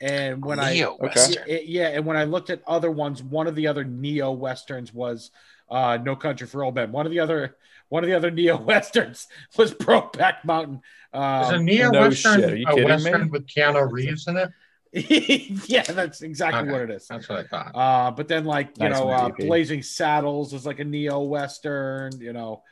And 0.00 0.44
when 0.44 0.58
I 0.58 0.72
neo 0.72 0.96
western. 0.96 1.44
Yeah, 1.46 1.58
yeah, 1.62 1.88
and 1.88 2.04
when 2.04 2.16
I 2.16 2.24
looked 2.24 2.50
at 2.50 2.60
other 2.66 2.90
ones, 2.90 3.22
one 3.22 3.46
of 3.46 3.54
the 3.54 3.68
other 3.68 3.84
neo 3.84 4.32
westerns 4.32 4.92
was 4.92 5.30
uh, 5.70 5.96
No 6.02 6.16
Country 6.16 6.46
for 6.46 6.64
Old 6.64 6.74
Men. 6.74 6.90
One 6.90 7.06
of 7.06 7.12
the 7.12 7.20
other 7.20 7.56
one 7.92 8.02
of 8.02 8.08
the 8.08 8.16
other 8.16 8.30
neo 8.30 8.56
westerns 8.56 9.26
was 9.58 9.74
Brokeback 9.74 10.44
Mountain. 10.46 10.76
Is 11.14 11.18
a 11.20 11.56
Um, 11.56 11.64
neo 11.66 11.90
no 11.90 12.00
western 12.08 12.40
shit. 12.40 12.50
Are 12.52 12.56
you 12.56 12.64
a 12.66 12.70
kidding 12.74 12.88
me? 12.88 12.90
western 12.94 13.30
with 13.30 13.46
Keanu 13.46 13.92
Reeves 13.92 14.26
in 14.28 14.38
it? 14.38 14.50
yeah, 15.68 15.82
that's 15.82 16.22
exactly 16.22 16.62
Okay. 16.62 16.70
what 16.72 16.80
it 16.80 16.90
is. 16.90 17.06
That's 17.06 17.28
what 17.28 17.40
I 17.40 17.44
thought. 17.48 17.72
Uh, 17.74 18.10
but 18.12 18.28
then 18.28 18.44
like 18.46 18.70
you 18.78 18.88
Nice 18.88 18.98
know, 18.98 19.10
uh, 19.10 19.28
Blazing 19.28 19.82
Saddles 19.82 20.54
is 20.54 20.64
like 20.64 20.80
a 20.80 20.84
neo 20.84 21.20
western. 21.20 22.18
You 22.18 22.32
know, 22.32 22.62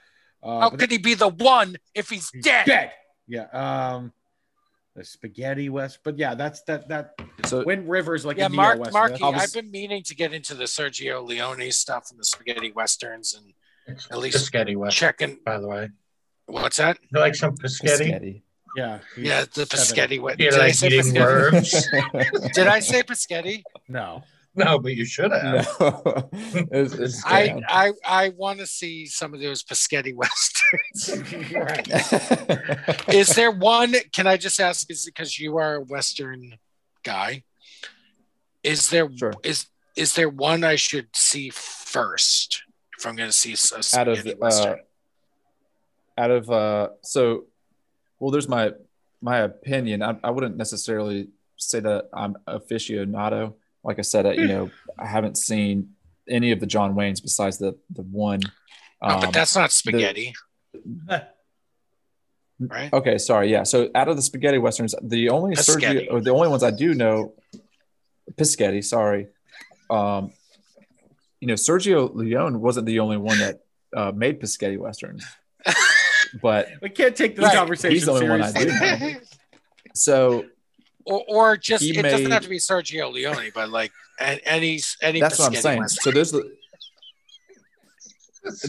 uh, 0.42 0.60
How 0.60 0.70
but 0.70 0.80
could 0.80 0.90
he 0.90 0.96
be 0.98 1.12
the 1.14 1.28
one 1.28 1.76
if 1.94 2.08
he's 2.08 2.30
dead? 2.42 2.64
dead. 2.66 2.92
Yeah. 3.28 3.44
Um, 3.52 4.12
the 4.96 5.04
spaghetti 5.04 5.68
west, 5.68 5.98
but 6.02 6.18
yeah, 6.18 6.34
that's 6.34 6.62
that 6.62 6.88
that 6.88 7.14
So 7.44 7.62
Wind 7.64 7.88
River 7.90 8.14
is 8.14 8.24
like 8.24 8.38
Yeah, 8.38 8.46
a 8.46 8.48
neo 8.48 8.56
Mark. 8.56 8.92
Marky, 8.92 9.22
was- 9.22 9.34
I've 9.42 9.52
been 9.52 9.70
meaning 9.70 10.02
to 10.04 10.14
get 10.14 10.32
into 10.32 10.54
the 10.54 10.64
Sergio 10.64 11.22
Leone 11.26 11.70
stuff 11.72 12.08
and 12.10 12.18
the 12.18 12.24
spaghetti 12.24 12.72
westerns 12.72 13.34
and 13.34 13.52
It's 13.92 14.08
at 14.10 14.18
least 14.18 14.52
Piscetti 14.52 14.76
Western, 14.76 15.08
checking. 15.08 15.38
by 15.44 15.58
the 15.58 15.68
way. 15.68 15.88
What's 16.46 16.76
that? 16.78 16.98
You 17.12 17.20
like 17.20 17.34
some 17.34 17.56
Piscetti? 17.56 18.10
Piscetti. 18.10 18.42
yeah, 18.76 18.98
Yeah, 19.16 19.44
the 19.54 19.66
seven. 19.66 20.08
Piscetti. 20.18 20.22
we- 20.22 20.32
You 20.44 20.50
Did 20.50 20.60
I 20.60 20.70
say 20.72 20.86
eating 20.88 21.00
Piscetti? 21.14 21.20
worms? 21.20 22.50
Did 22.54 22.66
I 22.66 22.80
say 22.80 23.02
Piscetti? 23.02 23.62
No, 23.88 24.22
no, 24.56 24.78
but 24.80 24.94
you 24.96 25.04
should 25.04 25.30
have. 25.30 25.66
No. 25.80 26.28
it's, 26.32 26.94
it's 26.94 27.22
I. 27.24 27.60
I 27.68 27.92
I 28.04 28.28
want 28.30 28.58
to 28.58 28.66
see 28.66 29.06
some 29.06 29.32
of 29.32 29.40
those 29.40 29.62
Piscetti 29.62 30.12
westerns. 30.14 31.08
is 33.08 33.28
there 33.34 33.50
one? 33.52 33.94
Can 34.12 34.26
I 34.26 34.36
just 34.36 34.60
ask? 34.60 34.90
Is 34.90 35.04
because 35.04 35.38
you 35.38 35.56
are 35.58 35.76
a 35.76 35.80
Western 35.82 36.58
guy? 37.04 37.44
Is 38.62 38.90
there 38.90 39.08
is 39.08 39.18
Sure. 39.18 39.32
is 39.96 40.14
there 40.14 40.28
one 40.28 40.64
I 40.64 40.76
should 40.76 41.08
see 41.14 41.50
first 41.50 42.62
if 43.00 43.06
I'm 43.06 43.16
going 43.16 43.30
to 43.30 43.32
see 43.32 43.54
a 43.54 43.98
out 43.98 44.08
of 44.08 44.26
uh, 44.42 44.76
out 46.18 46.30
of 46.30 46.50
uh 46.50 46.88
so 47.02 47.44
well 48.18 48.30
there's 48.30 48.48
my 48.48 48.72
my 49.22 49.38
opinion. 49.38 50.02
I, 50.02 50.16
I 50.22 50.30
wouldn't 50.30 50.56
necessarily 50.56 51.28
say 51.56 51.80
that 51.80 52.08
i'm 52.12 52.36
aficionado. 52.46 53.54
Like 53.82 53.98
i 53.98 54.02
said 54.02 54.26
I, 54.26 54.32
you 54.32 54.48
know 54.48 54.70
i 54.98 55.06
haven't 55.06 55.38
seen 55.38 55.94
any 56.28 56.52
of 56.52 56.60
the 56.60 56.66
john 56.66 56.94
waynes 56.94 57.22
besides 57.22 57.56
the 57.56 57.78
the 57.90 58.02
one 58.02 58.40
oh, 59.02 59.08
um, 59.08 59.20
but 59.22 59.32
that's 59.32 59.56
not 59.56 59.72
spaghetti, 59.72 60.34
right? 62.60 62.92
okay 62.92 63.16
sorry 63.16 63.50
yeah. 63.50 63.62
So 63.62 63.90
out 63.94 64.08
of 64.08 64.16
the 64.16 64.22
spaghetti 64.22 64.58
westerns 64.58 64.94
the 65.02 65.30
only. 65.30 65.56
Sergio, 65.56 66.06
or 66.12 66.20
the 66.20 66.32
only 66.32 66.48
ones 66.48 66.62
i 66.62 66.70
do 66.70 66.92
know 66.94 67.32
Piscetti, 68.36 68.84
sorry 68.84 69.28
um 69.88 70.32
you 71.40 71.46
know 71.48 71.54
sergio 71.54 72.14
leone 72.14 72.60
wasn't 72.60 72.86
the 72.86 72.98
only 73.00 73.16
one 73.16 73.38
that 73.38 73.60
uh, 73.96 74.12
made 74.14 74.40
Piscetti 74.40 74.78
westerns 74.78 75.24
but 76.42 76.68
we 76.82 76.88
can't 76.90 77.16
take 77.16 77.34
this 77.36 77.44
Right. 77.44 77.54
conversation 77.56 77.94
He's 77.94 78.06
the 78.06 78.12
only 78.12 78.28
one 78.28 78.42
I 78.42 78.52
do 78.52 78.66
know. 78.66 79.14
so 79.94 80.44
or, 81.04 81.24
or 81.28 81.56
just 81.56 81.82
He 81.82 81.96
it 81.98 82.02
doesn't 82.02 82.30
have 82.30 82.42
to 82.42 82.48
be 82.48 82.58
Sergio 82.58 83.10
Leone, 83.12 83.50
but 83.54 83.70
like 83.70 83.90
a- 84.20 84.38
any 84.46 84.78
any. 85.02 85.18
That's 85.18 85.38
what 85.38 85.46
I'm 85.48 85.54
saying. 85.56 85.80
western. 85.80 86.02
So 86.02 86.10
there's 86.12 86.30
the, 86.30 86.52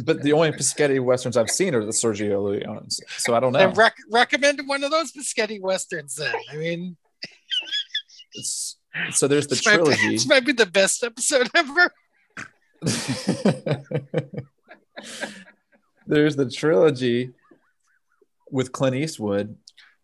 but 0.04 0.22
the 0.24 0.34
only 0.34 0.52
Piscetti 0.52 1.04
westerns 1.04 1.38
I've 1.38 1.50
seen 1.50 1.76
are 1.76 1.84
the 1.86 1.92
Sergio 1.92 2.42
Leones. 2.42 3.00
So 3.18 3.36
I 3.36 3.40
don't 3.42 3.52
know. 3.52 3.60
Then 3.60 3.74
rec- 3.74 3.96
recommend 4.10 4.62
one 4.66 4.84
of 4.84 4.92
those 4.92 5.12
Piscetti 5.12 5.62
westerns. 5.62 6.16
Then 6.16 6.34
I 6.52 6.56
mean, 6.56 6.98
It's- 8.36 8.78
so 9.12 9.28
there's 9.28 9.48
the 9.48 9.56
this 9.56 9.66
might, 9.66 9.72
be, 9.78 9.78
trilogy. 9.84 10.10
this 10.10 10.28
might 10.28 10.46
be 10.46 10.52
the 10.54 10.66
best 10.66 11.04
episode 11.04 11.50
ever. 11.56 11.94
there's 16.08 16.36
the 16.36 16.50
trilogy 16.50 17.32
with 18.50 18.72
Clint 18.72 18.96
Eastwood. 18.96 19.56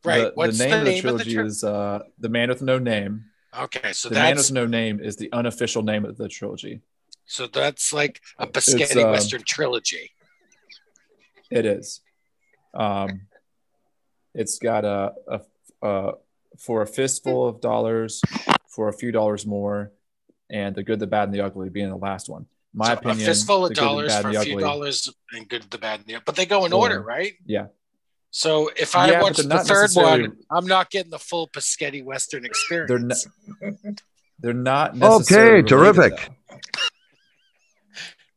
Right. 0.03 0.25
The, 0.25 0.31
What's 0.35 0.57
the 0.57 0.65
the 0.65 0.69
name, 0.69 0.83
name, 0.83 0.83
of 0.83 0.85
the 0.85 0.91
of 0.91 0.95
the 0.95 1.01
trilogy 1.01 1.33
tri- 1.35 1.45
is 1.45 1.63
uh, 1.63 1.99
The 2.19 2.29
Man 2.29 2.49
with 2.49 2.61
No 2.61 2.77
Name. 2.79 3.25
Okay, 3.57 3.93
so 3.93 4.09
the 4.09 4.15
Man 4.15 4.35
with 4.37 4.51
No 4.51 4.65
Name 4.65 4.99
is 4.99 5.15
the 5.15 5.31
unofficial 5.33 5.81
name 5.83 6.05
of 6.05 6.17
the 6.17 6.27
trilogy. 6.27 6.81
so 7.25 7.47
that's 7.47 7.91
like 7.91 8.21
a 8.37 8.45
Piscetti 8.47 9.03
uh, 9.03 9.11
western 9.11 9.41
trilogy. 9.43 10.11
It 11.49 11.65
is. 11.65 12.01
Um, 12.73 13.21
it's 14.33 14.59
got 14.59 14.85
a, 14.85 15.13
a, 15.27 15.41
a 15.81 16.11
for 16.59 16.81
a 16.83 16.87
fistful 16.87 17.47
of 17.47 17.61
dollars, 17.61 18.21
for 18.69 18.87
a 18.89 18.93
few 18.93 19.11
dollars 19.11 19.45
more, 19.45 19.91
and 20.49 20.75
the 20.75 20.83
good, 20.83 20.99
the 20.99 21.07
bad, 21.07 21.23
and 21.29 21.33
the 21.33 21.41
ugly 21.41 21.69
being 21.69 21.89
the 21.89 21.95
last 21.95 22.29
one. 22.29 22.45
My 22.77 22.89
So 22.89 22.93
opinion. 22.93 23.21
a 23.21 23.25
fistful 23.25 23.65
of 23.65 23.69
The 23.69 23.73
Good, 23.75 23.81
the 23.81 23.85
dollars 23.87 24.17
for 24.19 24.29
a 24.29 24.31
few 24.43 24.51
Ugly. 24.53 24.63
dollars 24.63 25.09
and 25.33 25.49
good, 25.49 25.63
the 25.71 25.79
bad, 25.79 26.01
and 26.01 26.07
the 26.07 26.21
but 26.23 26.35
they 26.35 26.45
go 26.45 26.65
in 26.65 26.73
Or- 26.73 26.81
order, 26.81 27.01
right? 27.01 27.33
Yeah. 27.43 27.67
So 28.29 28.69
if 28.77 28.95
I 28.95 29.09
Yeah, 29.09 29.21
watch 29.23 29.37
the 29.37 29.43
third 29.43 29.49
necessarily- 29.49 30.27
one, 30.27 30.37
I'm 30.51 30.67
not 30.67 30.91
getting 30.91 31.09
the 31.09 31.17
full 31.17 31.47
Piscetti 31.47 32.03
western 32.03 32.45
experience. 32.45 33.25
They're 33.59 33.73
not. 33.73 34.01
They're 34.39 34.53
not 34.53 35.01
Okay, 35.01 35.41
related, 35.41 35.67
terrific. 35.67 36.29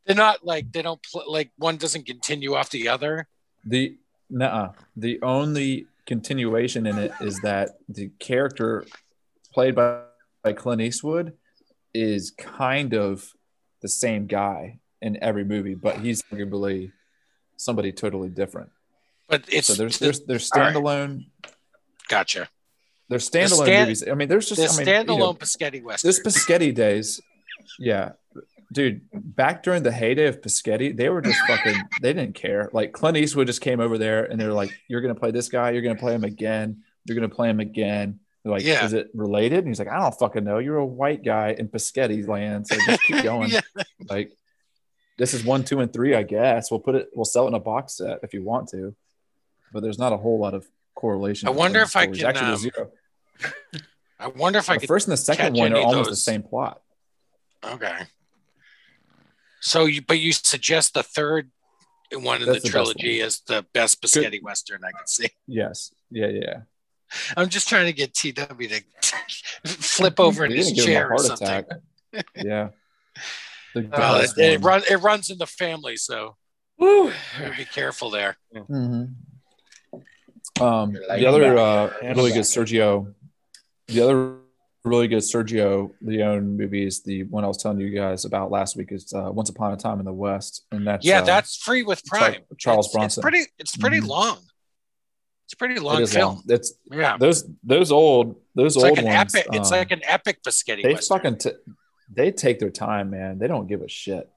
They're 0.07 0.17
not 0.17 0.43
like 0.45 0.73
they 0.73 0.81
don't 0.81 1.03
pl- 1.03 1.31
like 1.31 1.51
one 1.59 1.77
doesn't 1.77 2.07
continue 2.07 2.55
off 2.55 2.71
the 2.71 2.89
other. 2.89 3.29
The 3.67 3.99
nuh 4.31 4.73
The 4.97 5.21
only 5.21 5.87
continuation 6.07 6.87
in 6.87 6.97
it 6.99 7.13
is 7.21 7.41
that 7.41 7.73
the 7.89 8.09
character 8.19 8.87
played 9.53 9.75
by, 9.75 10.05
by 10.43 10.55
Clint 10.55 10.81
Eastwood 10.81 11.37
is 11.93 12.31
kind 12.31 12.95
of 12.95 13.35
the 13.81 13.89
same 13.89 14.27
guy 14.27 14.79
in 15.03 15.23
every 15.23 15.45
movie, 15.45 15.75
but 15.75 15.99
he's 15.99 16.23
arguably 16.33 16.93
somebody 17.57 17.93
totally 17.93 18.29
different. 18.29 18.71
But 19.29 19.45
it's 19.49 19.67
So 19.69 19.75
there's 19.75 19.99
the- 19.99 20.07
there's 20.07 20.21
there's 20.27 20.51
all 20.53 20.61
right. 20.61 20.75
standalone 20.75 21.27
gotcha. 22.09 22.49
there's 23.09 23.29
standalone 23.29 23.65
stan- 23.65 23.83
movies. 23.85 24.09
I 24.09 24.15
mean, 24.15 24.29
there's 24.29 24.49
just 24.49 24.61
The 24.77 24.83
I 24.83 24.85
mean, 24.85 25.07
standalone 25.07 25.13
you 25.15 25.19
know, 25.19 25.35
Paschetti 25.35 25.83
Western. 25.83 26.09
This 26.09 26.21
Paschetti 26.21 26.75
days, 26.75 27.21
yeah, 27.79 28.13
dude. 28.73 29.01
Back 29.13 29.63
during 29.63 29.83
the 29.83 29.93
heyday 29.93 30.27
of 30.27 30.41
Paschetti, 30.41 30.97
they 30.97 31.09
were 31.09 31.23
just 31.23 31.39
fucking. 31.47 31.77
They 32.03 32.13
didn't 32.13 32.35
care. 32.35 32.69
Like 32.73 32.93
Clint 32.93 33.17
Eastwood 33.17 33.47
just 33.47 33.61
came 33.61 33.81
over 33.81 33.97
there, 33.99 34.25
and 34.25 34.41
they're 34.41 34.53
like, 34.53 34.71
"You're 34.89 35.01
gonna 35.01 35.15
play 35.15 35.31
this 35.31 35.49
guy. 35.49 35.71
You're 35.71 35.83
gonna 35.83 35.95
play 35.99 36.15
him 36.15 36.25
again. 36.25 36.83
You're 37.05 37.15
gonna 37.15 37.29
play 37.29 37.49
him 37.49 37.61
again." 37.61 38.21
Like, 38.45 38.63
Yeah. 38.63 38.85
"Is 38.85 38.93
it 38.95 39.11
related?" 39.15 39.59
And 39.61 39.69
he's 39.69 39.79
like, 39.79 39.89
"I 39.89 39.99
don't 39.99 40.19
fucking 40.19 40.45
know. 40.45 40.59
You're 40.59 40.79
a 40.79 40.87
white 40.87 41.23
guy 41.25 41.55
in 41.59 41.69
Paschetti 41.69 42.27
land, 42.27 42.67
so 42.67 42.77
just 42.87 43.03
keep 43.03 43.23
going." 43.23 43.51
Yeah. 43.51 43.61
Like, 44.09 44.33
this 45.19 45.35
is 45.35 45.45
one, 45.45 45.65
two, 45.65 45.81
and 45.81 45.93
three. 45.93 46.15
I 46.15 46.23
guess 46.23 46.71
we'll 46.71 46.81
put 46.81 46.95
it. 46.95 47.11
We'll 47.15 47.27
sell 47.27 47.45
it 47.45 47.49
in 47.49 47.55
a 47.55 47.61
box 47.61 47.95
set 47.99 48.21
if 48.23 48.33
you 48.33 48.43
want 48.43 48.69
to, 48.71 48.95
but 49.73 49.83
there's 49.83 49.99
not 49.99 50.13
a 50.13 50.17
whole 50.17 50.39
lot 50.39 50.55
of 50.55 50.67
correlation. 50.95 51.49
I 51.49 51.51
wonder 51.51 51.81
if 51.83 51.93
the 51.93 51.99
I 51.99 52.07
can, 52.07 52.25
Actually, 52.27 52.47
um, 52.53 52.57
zero. 52.57 52.91
I 54.19 54.27
wonder 54.29 54.59
if 54.59 54.71
I 54.71 54.75
The 54.75 54.81
could. 54.81 54.89
first 54.89 55.07
and 55.07 55.13
the 55.13 55.17
second 55.19 55.55
one 55.57 55.73
are 55.75 55.81
almost 55.81 56.09
the 56.11 56.17
same 56.17 56.43
plot. 56.43 56.81
Okay. 57.65 57.99
So 59.61 59.85
you, 59.85 60.01
but 60.03 60.19
you 60.19 60.33
suggest 60.33 60.95
the 60.95 61.03
third 61.03 61.51
one 62.13 62.41
in 62.43 62.49
the 62.49 62.55
the 62.55 62.69
trilogy 62.69 63.21
is 63.21 63.41
the 63.47 63.65
best 63.75 64.01
Paschetti 64.03 64.43
Western 64.43 64.83
I 64.85 64.91
can 64.93 65.07
see. 65.07 65.29
Yes. 65.47 65.93
Yeah. 66.11 66.29
Yeah. 66.29 66.61
I'm 67.37 67.49
just 67.49 67.69
trying 67.69 67.87
to 67.87 67.93
get 67.93 68.15
TW 68.15 68.35
to 68.35 68.83
flip 69.67 70.19
over 70.21 70.45
in 70.45 70.51
You're 70.51 70.59
his 70.59 70.73
gonna 70.73 70.77
give 70.77 70.85
him 70.87 70.91
a 70.91 70.95
chair 70.95 71.13
or 71.13 71.19
something. 71.19 71.49
attack. 71.49 71.67
yeah. 72.37 72.69
The 73.75 73.83
Well, 73.91 74.17
it, 74.17 74.23
best 74.23 74.39
it, 74.39 74.61
run, 74.63 74.83
it 74.91 74.97
runs 74.97 75.31
in 75.31 75.39
the 75.39 75.47
family, 75.47 75.97
so 75.97 76.37
Woo. 76.79 77.13
be 77.57 77.65
careful 77.65 78.11
there. 78.11 78.37
Mhm. 78.55 79.15
Um, 80.61 80.93
the 80.93 81.27
other 81.27 81.57
uh, 81.57 81.93
really 82.03 82.33
good 82.33 82.43
Sergio, 82.43 83.15
the 83.87 84.01
other 84.03 84.37
really 84.85 85.09
good 85.09 85.19
Sergio 85.23 85.93
Leone 86.03 86.57
movie 86.57 86.87
is 86.87 87.03
the 87.03 87.23
one 87.25 87.45
I 87.45 87.47
was 87.47 87.59
telling 87.59 87.81
you 87.81 87.91
guys 87.91 88.25
about 88.25 88.51
last 88.51 88.77
week. 88.77 88.93
Is 88.93 89.13
uh, 89.15 89.31
Once 89.33 89.49
Upon 89.51 89.73
a 89.73 89.77
Time 89.77 90.01
in 90.01 90.05
the 90.05 90.13
West, 90.13 90.67
and 90.73 90.87
that's 90.87 91.07
yeah, 91.07 91.21
uh, 91.21 91.25
that's 91.25 91.57
free 91.57 91.83
with 91.83 92.05
Prime. 92.05 92.37
Charles 92.59 92.87
It's- 92.87 92.93
Bronson. 92.95 93.21
It's 93.21 93.23
pretty. 93.23 93.47
It's 93.59 93.77
pretty 93.77 94.01
Mhm. 94.01 94.09
long. 94.09 94.39
It's 95.51 95.55
a 95.55 95.57
pretty 95.57 95.81
long 95.81 96.01
is 96.01 96.13
film. 96.13 96.35
long. 96.37 96.43
It's 96.47 96.75
Yeah, 96.93 97.17
those 97.19 97.45
those 97.65 97.91
old 97.91 98.37
those 98.55 98.77
it's 98.77 98.85
old 98.85 98.93
like 98.97 98.99
an 99.01 99.07
ones. 99.13 99.35
epic. 99.35 99.49
It's 99.53 99.73
um, 99.73 99.79
like 99.79 99.91
an 99.91 100.01
epic 100.05 100.45
Paschetti 100.45 100.85
they 100.85 100.93
Western. 100.95 101.19
fucking 101.19 101.39
t- 101.39 101.73
they 102.09 102.31
take 102.31 102.61
their 102.61 102.71
time, 102.71 103.11
man. 103.11 103.41
They 103.41 103.49
don't 103.49 103.67
give 103.67 103.83
a 103.83 103.89
shit. 103.89 104.31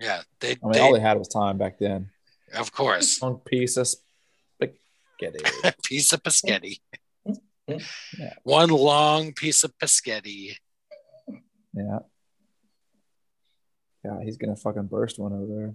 yeah, 0.00 0.22
they. 0.40 0.50
I 0.50 0.54
mean, 0.64 0.72
they 0.72 0.80
all 0.80 0.92
they 0.92 0.98
had 0.98 1.18
was 1.20 1.28
time 1.28 1.56
back 1.56 1.78
then. 1.78 2.10
of 2.56 2.72
course, 2.72 3.22
Long 3.22 3.38
piece 3.44 3.76
of 3.76 3.86
spaghetti. 3.86 5.38
piece 5.84 6.12
of 6.12 6.20
Paschetti. 6.20 6.80
Yeah. 7.68 8.34
One 8.42 8.70
long 8.70 9.34
piece 9.34 9.62
of 9.62 9.72
Paschetti. 9.78 10.56
Yeah. 11.74 11.98
Yeah, 14.04 14.20
he's 14.22 14.36
gonna 14.36 14.54
fucking 14.56 14.82
burst 14.88 15.18
one 15.18 15.32
over 15.32 15.72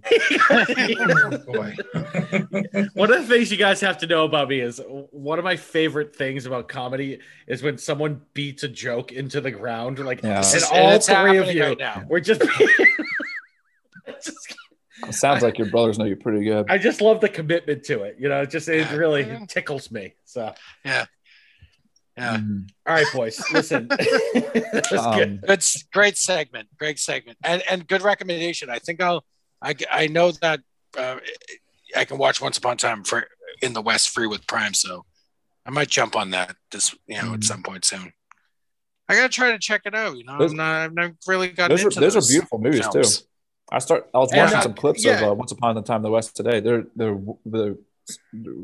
Oh, 0.50 1.38
boy. 1.52 1.74
One 2.94 3.12
of 3.12 3.22
the 3.22 3.26
things 3.28 3.50
you 3.50 3.56
guys 3.56 3.80
have 3.80 3.98
to 3.98 4.06
know 4.06 4.24
about 4.24 4.48
me 4.48 4.60
is 4.60 4.80
one 5.10 5.40
of 5.40 5.44
my 5.44 5.56
favorite 5.56 6.14
things 6.14 6.46
about 6.46 6.68
comedy 6.68 7.18
is 7.48 7.60
when 7.62 7.76
someone 7.76 8.20
beats 8.32 8.62
a 8.62 8.68
joke 8.68 9.10
into 9.10 9.40
the 9.40 9.50
ground. 9.50 9.98
Like, 9.98 10.22
Yeah. 10.22 10.44
And 10.54 10.64
all 10.70 10.90
and 10.90 11.02
three 11.02 11.38
of 11.38 11.52
you, 11.52 11.62
right 11.64 11.78
now. 11.78 12.04
we're 12.08 12.20
just. 12.20 12.40
just- 14.22 14.56
It 15.08 15.14
sounds 15.14 15.42
like 15.42 15.56
your 15.56 15.70
brothers 15.70 15.98
know 15.98 16.04
you 16.04 16.14
pretty 16.14 16.44
good. 16.44 16.66
I 16.70 16.76
just 16.76 17.00
love 17.00 17.22
the 17.22 17.28
commitment 17.30 17.84
to 17.84 18.02
it. 18.02 18.16
You 18.18 18.28
know, 18.28 18.42
it 18.42 18.50
just 18.50 18.68
it 18.68 18.90
really 18.92 19.26
tickles 19.48 19.90
me. 19.90 20.12
So, 20.26 20.52
Yeah. 20.84 21.06
Yeah. 22.16 22.36
Mhm. 22.38 22.68
all 22.86 22.94
right, 22.94 23.06
boys, 23.14 23.42
listen. 23.52 23.88
That 23.88 24.88
was 24.90 25.16
good. 25.16 25.28
Um, 25.30 25.36
Good, 25.46 25.64
great 25.92 26.16
segment, 26.18 26.68
great 26.78 26.98
segment, 26.98 27.38
and 27.44 27.62
and 27.70 27.86
good 27.86 28.02
recommendation. 28.02 28.68
I 28.70 28.78
think 28.78 29.00
I'll. 29.02 29.24
I 29.62 29.74
I 29.90 30.06
know 30.08 30.32
that 30.32 30.60
uh, 30.98 31.16
I 31.96 32.04
can 32.04 32.18
watch 32.18 32.40
Once 32.40 32.58
Upon 32.58 32.72
a 32.74 32.76
Time 32.76 33.04
for 33.04 33.26
in 33.62 33.72
the 33.72 33.82
West 33.82 34.10
free 34.10 34.26
with 34.26 34.46
Prime, 34.46 34.74
so 34.74 35.04
I 35.64 35.70
might 35.70 35.88
jump 35.88 36.16
on 36.16 36.30
that 36.30 36.56
this 36.72 36.94
you 37.06 37.16
know 37.22 37.34
at 37.34 37.40
Mhm. 37.40 37.44
some 37.44 37.62
point 37.62 37.84
soon. 37.84 38.12
I 39.08 39.14
gotta 39.14 39.28
try 39.28 39.52
to 39.52 39.58
check 39.58 39.82
it 39.86 39.94
out. 39.94 40.16
You 40.16 40.24
know, 40.24 40.38
Those- 40.38 40.50
I'm 40.52 40.56
not. 40.56 40.80
I've 40.82 40.94
never 40.94 41.14
really 41.26 41.48
gotten 41.48 41.76
those 41.76 41.84
are 41.84 41.88
into 41.88 42.00
those 42.00 42.16
are 42.16 42.28
beautiful 42.28 42.58
movies 42.58 42.86
films. 42.86 43.18
too. 43.20 43.24
I 43.72 43.78
start. 43.78 44.10
I 44.12 44.18
was 44.18 44.32
And, 44.32 44.40
watching 44.42 44.58
uh, 44.58 44.62
some 44.62 44.74
clips 44.74 45.04
yeah. 45.04 45.20
of 45.20 45.30
uh, 45.30 45.34
Once 45.34 45.52
Upon 45.52 45.76
a 45.78 45.82
Time 45.82 45.96
in 45.96 46.02
the 46.02 46.10
West 46.10 46.34
today. 46.36 46.58
They're 46.60 46.84
they're 46.96 47.18
they're 47.46 47.74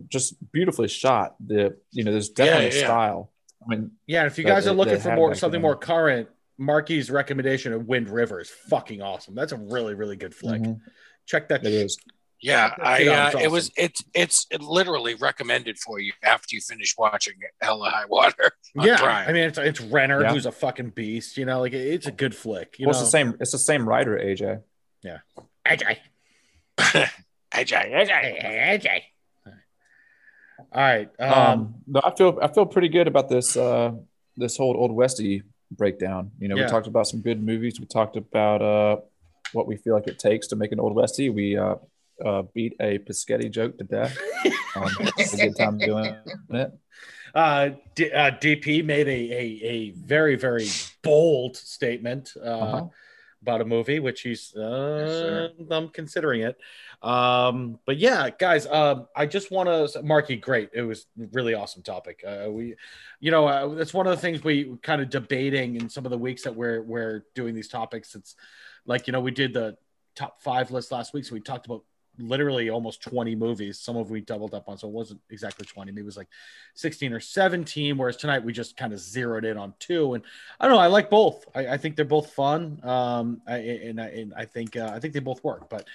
just 0.08 0.34
beautifully 0.52 0.88
shot. 0.88 1.36
The 1.44 1.76
you 1.92 2.04
know, 2.04 2.10
there's 2.12 2.28
definitely 2.30 2.66
Yeah, 2.68 2.72
a 2.72 2.80
yeah. 2.80 2.84
style. 2.86 3.32
I 3.66 3.70
mean, 3.74 3.90
Yeah, 4.06 4.26
if 4.26 4.38
you 4.38 4.44
that 4.44 4.50
guys 4.50 4.64
they- 4.64 4.70
are 4.70 4.74
looking 4.74 4.94
they 4.94 5.00
for 5.00 5.14
more 5.14 5.34
something 5.34 5.60
more 5.60 5.76
current, 5.76 6.28
Marky's 6.58 7.10
recommendation 7.10 7.72
of 7.72 7.86
Wind 7.86 8.08
River 8.08 8.40
is 8.40 8.48
fucking 8.48 9.02
awesome. 9.02 9.34
That's 9.34 9.52
a 9.52 9.56
really 9.58 9.94
really 9.94 10.16
good 10.16 10.34
flick. 10.34 10.62
mhm, 10.62 10.80
Check 11.26 11.48
that. 11.48 11.64
it 11.66 11.72
is. 11.72 11.98
Yeah, 12.40 12.74
I 12.78 12.98
Yeah, 12.98 13.24
uh, 13.26 13.30
it's 13.34 13.42
it 13.44 13.50
was 13.50 13.70
it's 13.76 14.02
it's 14.14 14.46
literally 14.60 15.14
recommended 15.14 15.78
for 15.78 15.98
you 15.98 16.12
after 16.22 16.54
you 16.54 16.60
finish 16.60 16.94
watching 16.96 17.34
Hell 17.62 17.82
or 17.82 17.90
High 17.90 18.04
Water. 18.06 18.52
Yeah, 18.74 18.98
Prime. 18.98 19.28
I 19.28 19.32
mean 19.32 19.44
it's 19.44 19.58
it's 19.58 19.80
Renner 19.80 20.22
Yeah. 20.22 20.32
who's 20.32 20.46
a 20.46 20.52
fucking 20.52 20.90
beast. 20.90 21.36
You 21.38 21.46
know, 21.46 21.60
like 21.60 21.72
it's 21.72 22.06
a 22.06 22.12
good 22.12 22.34
flick. 22.36 22.78
You 22.78 22.86
Well, 22.86 22.92
know, 22.94 23.00
it's 23.00 23.08
the 23.08 23.10
same. 23.10 23.36
It's 23.40 23.52
the 23.52 23.58
same 23.58 23.88
writer, 23.88 24.16
AJ. 24.18 24.62
Yeah 25.02 25.18
AJ. 25.66 25.98
AJ, 26.78 27.10
AJ. 27.54 28.10
AJ. 28.10 28.80
AJ. 28.82 29.02
All 30.58 30.66
right. 30.82 31.08
Um, 31.18 31.32
Um, 31.32 31.74
no, 31.86 32.00
I 32.04 32.14
feel 32.16 32.38
I 32.42 32.48
feel 32.48 32.66
pretty 32.66 32.88
good 32.88 33.06
about 33.08 33.28
this 33.28 33.56
uh 33.56 33.92
this 34.36 34.56
whole 34.56 34.76
old 34.76 34.92
westy 34.92 35.42
breakdown. 35.70 36.30
You 36.38 36.48
know, 36.48 36.56
Yeah. 36.56 36.64
we 36.64 36.70
talked 36.70 36.86
about 36.86 37.06
some 37.06 37.20
good 37.20 37.42
movies. 37.42 37.78
We 37.80 37.86
talked 37.86 38.16
about 38.16 38.62
uh 38.62 38.96
what 39.52 39.66
we 39.66 39.76
feel 39.76 39.94
like 39.94 40.06
it 40.06 40.18
takes 40.18 40.46
to 40.48 40.56
make 40.56 40.72
an 40.72 40.80
old 40.80 40.94
westy. 40.94 41.30
We 41.30 41.56
uh, 41.56 41.76
uh 42.24 42.42
beat 42.54 42.74
a 42.80 42.98
Paschetti 42.98 43.50
joke 43.50 43.78
to 43.78 43.84
death. 43.84 44.16
Um, 44.76 44.90
it's 45.16 45.32
a 45.32 45.38
good 45.38 45.56
time 45.56 45.78
doing 45.78 46.04
it. 46.50 46.70
uh, 47.34 47.70
D- 47.94 48.12
uh, 48.12 48.30
DP 48.32 48.84
made 48.84 49.08
a, 49.08 49.20
a 49.32 49.44
a 49.64 49.90
very 49.92 50.36
very 50.36 50.68
bold 51.02 51.56
statement 51.56 52.32
uh, 52.36 52.40
Uh-huh. 52.48 52.86
about 53.40 53.62
a 53.62 53.64
movie, 53.64 54.00
which 54.00 54.20
he's 54.20 54.54
uh. 54.54 55.48
I'm 55.70 55.88
considering 55.88 56.42
it. 56.42 56.56
Um, 57.02 57.78
but 57.86 57.98
yeah, 57.98 58.30
guys, 58.30 58.66
um, 58.66 59.06
I 59.14 59.26
just 59.26 59.50
want 59.50 59.68
to, 59.68 60.02
Marky, 60.02 60.36
great. 60.36 60.70
It 60.72 60.82
was 60.82 61.06
really 61.32 61.54
awesome 61.54 61.82
topic. 61.82 62.24
Uh, 62.26 62.50
we, 62.50 62.74
you 63.20 63.30
know, 63.30 63.46
uh, 63.46 63.68
that's 63.74 63.94
one 63.94 64.06
of 64.06 64.16
the 64.16 64.20
things 64.20 64.42
we 64.42 64.76
kind 64.82 65.00
of 65.00 65.10
debating 65.10 65.76
in 65.76 65.88
some 65.88 66.04
of 66.04 66.10
the 66.10 66.18
weeks 66.18 66.42
that 66.42 66.54
we're 66.54 66.82
we're 66.82 67.24
doing 67.34 67.54
these 67.54 67.68
topics. 67.68 68.14
It's 68.14 68.34
like 68.86 69.06
you 69.06 69.12
know 69.12 69.20
we 69.20 69.30
did 69.30 69.52
the 69.52 69.76
top 70.14 70.42
five 70.42 70.70
list 70.70 70.90
last 70.92 71.12
week, 71.12 71.24
so 71.24 71.34
we 71.34 71.40
talked 71.40 71.66
about 71.66 71.82
literally 72.18 72.70
almost 72.70 73.02
20 73.02 73.34
movies. 73.34 73.78
Some 73.78 73.96
of 73.96 74.10
we 74.10 74.20
doubled 74.20 74.54
up 74.54 74.68
on, 74.68 74.78
so 74.78 74.88
it 74.88 74.92
wasn't 74.92 75.20
exactly 75.30 75.66
20. 75.66 75.92
Maybe 75.92 76.02
it 76.02 76.06
was 76.06 76.16
like 76.16 76.28
16 76.74 77.12
or 77.12 77.20
17. 77.20 77.96
Whereas 77.96 78.16
tonight 78.16 78.44
we 78.44 78.52
just 78.52 78.76
kind 78.76 78.92
of 78.92 78.98
zeroed 78.98 79.44
in 79.44 79.56
on 79.56 79.74
two. 79.78 80.14
And 80.14 80.24
I 80.58 80.66
don't 80.66 80.74
know. 80.74 80.80
I 80.80 80.86
like 80.86 81.10
both. 81.10 81.44
I, 81.54 81.68
I 81.68 81.76
think 81.76 81.96
they're 81.96 82.04
both 82.04 82.32
fun. 82.32 82.80
Um, 82.82 83.42
I, 83.46 83.56
and, 83.56 84.00
I, 84.00 84.06
and 84.08 84.34
I 84.34 84.44
think 84.44 84.76
uh, 84.76 84.90
I 84.92 85.00
think 85.00 85.14
they 85.14 85.20
both 85.20 85.42
work. 85.44 85.68
But 85.68 85.86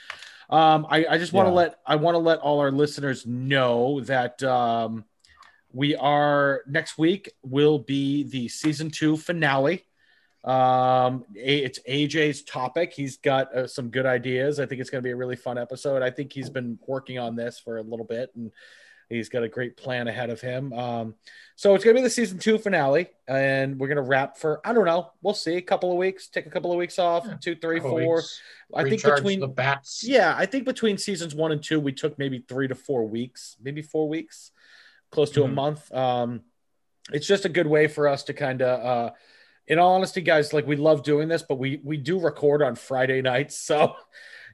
um, 0.51 0.85
I, 0.89 1.05
I 1.09 1.17
just 1.17 1.33
want 1.33 1.47
to 1.47 1.51
Yeah. 1.51 1.55
let 1.55 1.79
I 1.85 1.95
want 1.95 2.15
to 2.15 2.19
let 2.19 2.39
all 2.39 2.59
our 2.59 2.71
listeners 2.71 3.25
know 3.25 4.01
that 4.01 4.41
um, 4.43 5.05
we 5.73 5.95
are 5.95 6.61
next 6.67 6.97
week 6.97 7.31
will 7.43 7.79
be 7.79 8.23
the 8.23 8.47
season 8.49 8.89
two 8.91 9.15
finale. 9.17 9.85
Um, 10.43 11.23
it's 11.35 11.79
AJ's 11.87 12.41
topic. 12.43 12.93
He's 12.93 13.17
got 13.17 13.55
uh, 13.55 13.67
some 13.67 13.89
good 13.89 14.05
ideas. 14.05 14.59
I 14.59 14.65
think 14.65 14.81
it's 14.81 14.89
going 14.89 15.01
to 15.01 15.07
be 15.07 15.11
a 15.11 15.15
really 15.15 15.35
fun 15.35 15.57
episode. 15.57 16.01
I 16.01 16.09
think 16.09 16.33
he's 16.33 16.49
been 16.49 16.79
working 16.87 17.19
on 17.19 17.35
this 17.35 17.59
for 17.59 17.77
a 17.77 17.83
little 17.83 18.05
bit 18.05 18.31
and 18.35 18.51
he's 19.11 19.29
got 19.29 19.43
a 19.43 19.47
great 19.49 19.77
plan 19.77 20.07
ahead 20.07 20.29
of 20.29 20.41
him. 20.41 20.73
Um, 20.73 21.15
so 21.55 21.75
it's 21.75 21.83
going 21.83 21.95
to 21.95 21.99
be 22.01 22.03
the 22.03 22.09
season 22.09 22.39
two 22.39 22.57
finale, 22.57 23.07
and 23.27 23.79
we're 23.79 23.87
going 23.87 23.97
to 23.97 24.01
wrap 24.01 24.37
for 24.37 24.59
I 24.65 24.73
don't 24.73 24.85
know. 24.85 25.11
We'll 25.21 25.33
see. 25.35 25.55
A 25.57 25.61
couple 25.61 25.91
of 25.91 25.97
weeks. 25.97 26.27
Take 26.27 26.45
a 26.47 26.49
couple 26.49 26.71
of 26.71 26.77
weeks 26.77 26.97
off. 26.97 27.25
Yeah, 27.27 27.35
two, 27.39 27.55
three, 27.55 27.79
four. 27.79 28.15
weeks, 28.15 28.41
I 28.73 28.83
think 28.89 29.03
between 29.03 29.39
the 29.39 29.47
bats. 29.47 30.03
yeah, 30.03 30.33
I 30.35 30.45
think 30.45 30.65
between 30.65 30.97
seasons 30.97 31.35
one 31.35 31.51
and 31.51 31.61
two, 31.61 31.79
we 31.79 31.91
took 31.91 32.17
maybe 32.17 32.43
three 32.47 32.67
to 32.67 32.75
four 32.75 33.05
weeks, 33.07 33.57
maybe 33.61 33.81
four 33.81 34.09
weeks, 34.09 34.51
close 35.11 35.29
to 35.31 35.43
a 35.43 35.47
Mhm. 35.47 35.53
month. 35.53 35.93
Um, 35.93 36.41
it's 37.11 37.27
just 37.27 37.45
a 37.45 37.49
good 37.49 37.67
way 37.67 37.87
for 37.87 38.07
us 38.07 38.23
to 38.23 38.33
kind 38.33 38.61
of, 38.61 38.85
uh, 38.85 39.13
in 39.67 39.77
all 39.79 39.93
honesty, 39.95 40.21
guys, 40.21 40.53
like 40.53 40.65
we 40.65 40.75
love 40.77 41.03
doing 41.03 41.27
this, 41.27 41.43
but 41.43 41.55
we 41.59 41.79
we 41.83 41.97
do 41.97 42.19
record 42.19 42.61
on 42.63 42.75
Friday 42.75 43.21
nights, 43.21 43.55
so 43.69 43.95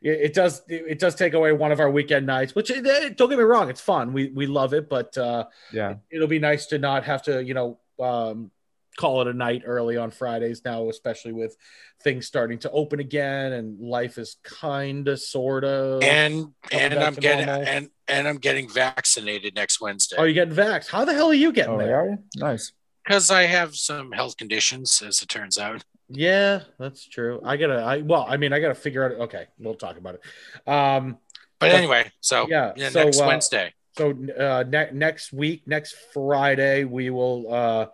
it, 0.01 0.09
it 0.21 0.33
does 0.33 0.61
it, 0.67 0.83
it 0.89 0.99
does 0.99 1.15
take 1.15 1.33
away 1.33 1.51
one 1.53 1.71
of 1.71 1.79
our 1.79 1.89
weekend 1.89 2.25
nights. 2.25 2.53
Which 2.55 2.69
eh, 2.71 3.09
don't 3.15 3.29
get 3.29 3.37
me 3.37 3.43
wrong, 3.43 3.69
it's 3.69 3.81
fun. 3.81 4.13
We 4.13 4.29
we 4.29 4.45
love 4.47 4.73
it, 4.73 4.89
but 4.89 5.17
uh, 5.17 5.45
Yeah. 5.71 5.95
it'll 6.09 6.27
be 6.27 6.39
nice 6.39 6.67
to 6.67 6.77
not 6.79 7.03
have 7.05 7.23
to, 7.23 7.43
you 7.43 7.53
know, 7.53 7.79
um, 7.99 8.51
call 8.97 9.21
it 9.21 9.27
a 9.27 9.33
night 9.33 9.61
early 9.65 9.95
on 9.95 10.09
Fridays 10.09 10.63
now, 10.65 10.89
especially 10.89 11.31
with 11.31 11.55
things 12.01 12.25
starting 12.25 12.57
to 12.57 12.71
open 12.71 12.99
again 12.99 13.53
and 13.53 13.79
life 13.79 14.17
is 14.17 14.37
kind 14.43 15.07
of 15.07 15.19
sort 15.19 15.63
of. 15.63 16.01
And 16.03 16.53
and 16.71 16.93
I'm 16.95 17.13
getting 17.13 17.45
normal. 17.45 17.67
and 17.67 17.89
and 18.07 18.27
I'm 18.27 18.37
getting 18.37 18.67
vaccinated 18.69 19.53
next 19.55 19.79
Wednesday 19.81 20.15
Are 20.17 20.27
you 20.27 20.33
getting 20.33 20.55
vaxxed? 20.55 20.87
How 20.89 21.05
the 21.05 21.13
hell 21.13 21.27
are 21.29 21.33
you 21.33 21.51
getting 21.51 21.73
Oh, 21.75 21.77
there? 21.77 21.99
are 21.99 22.09
you? 22.09 22.17
Nice. 22.37 22.71
because 23.05 23.29
I 23.29 23.43
have 23.43 23.75
some 23.75 24.11
health 24.13 24.35
conditions, 24.37 25.01
as 25.05 25.21
it 25.21 25.29
turns 25.29 25.57
out. 25.57 25.83
Yeah, 26.09 26.61
that's 26.79 27.07
true. 27.07 27.41
I 27.43 27.57
gotta. 27.57 27.75
I 27.81 27.97
well, 28.01 28.25
I 28.27 28.37
mean, 28.37 28.53
I 28.53 28.59
gotta 28.59 28.75
figure 28.75 29.03
out. 29.05 29.11
Okay, 29.23 29.47
we'll 29.59 29.75
talk 29.75 29.97
about 29.97 30.15
it. 30.15 30.69
Um, 30.71 31.17
But 31.59 31.67
But- 31.67 31.75
anyway, 31.75 32.11
so 32.21 32.47
yeah, 32.47 32.73
yeah, 32.75 32.89
so, 32.89 33.03
next 33.03 33.19
uh, 33.19 33.25
Wednesday. 33.27 33.73
So 33.97 34.11
uh, 34.11 34.63
ne- 34.67 34.91
next 34.93 35.33
week, 35.33 35.63
next 35.67 35.95
Friday, 36.13 36.83
we 36.83 37.09
will 37.09 37.51
uh, 37.53 37.85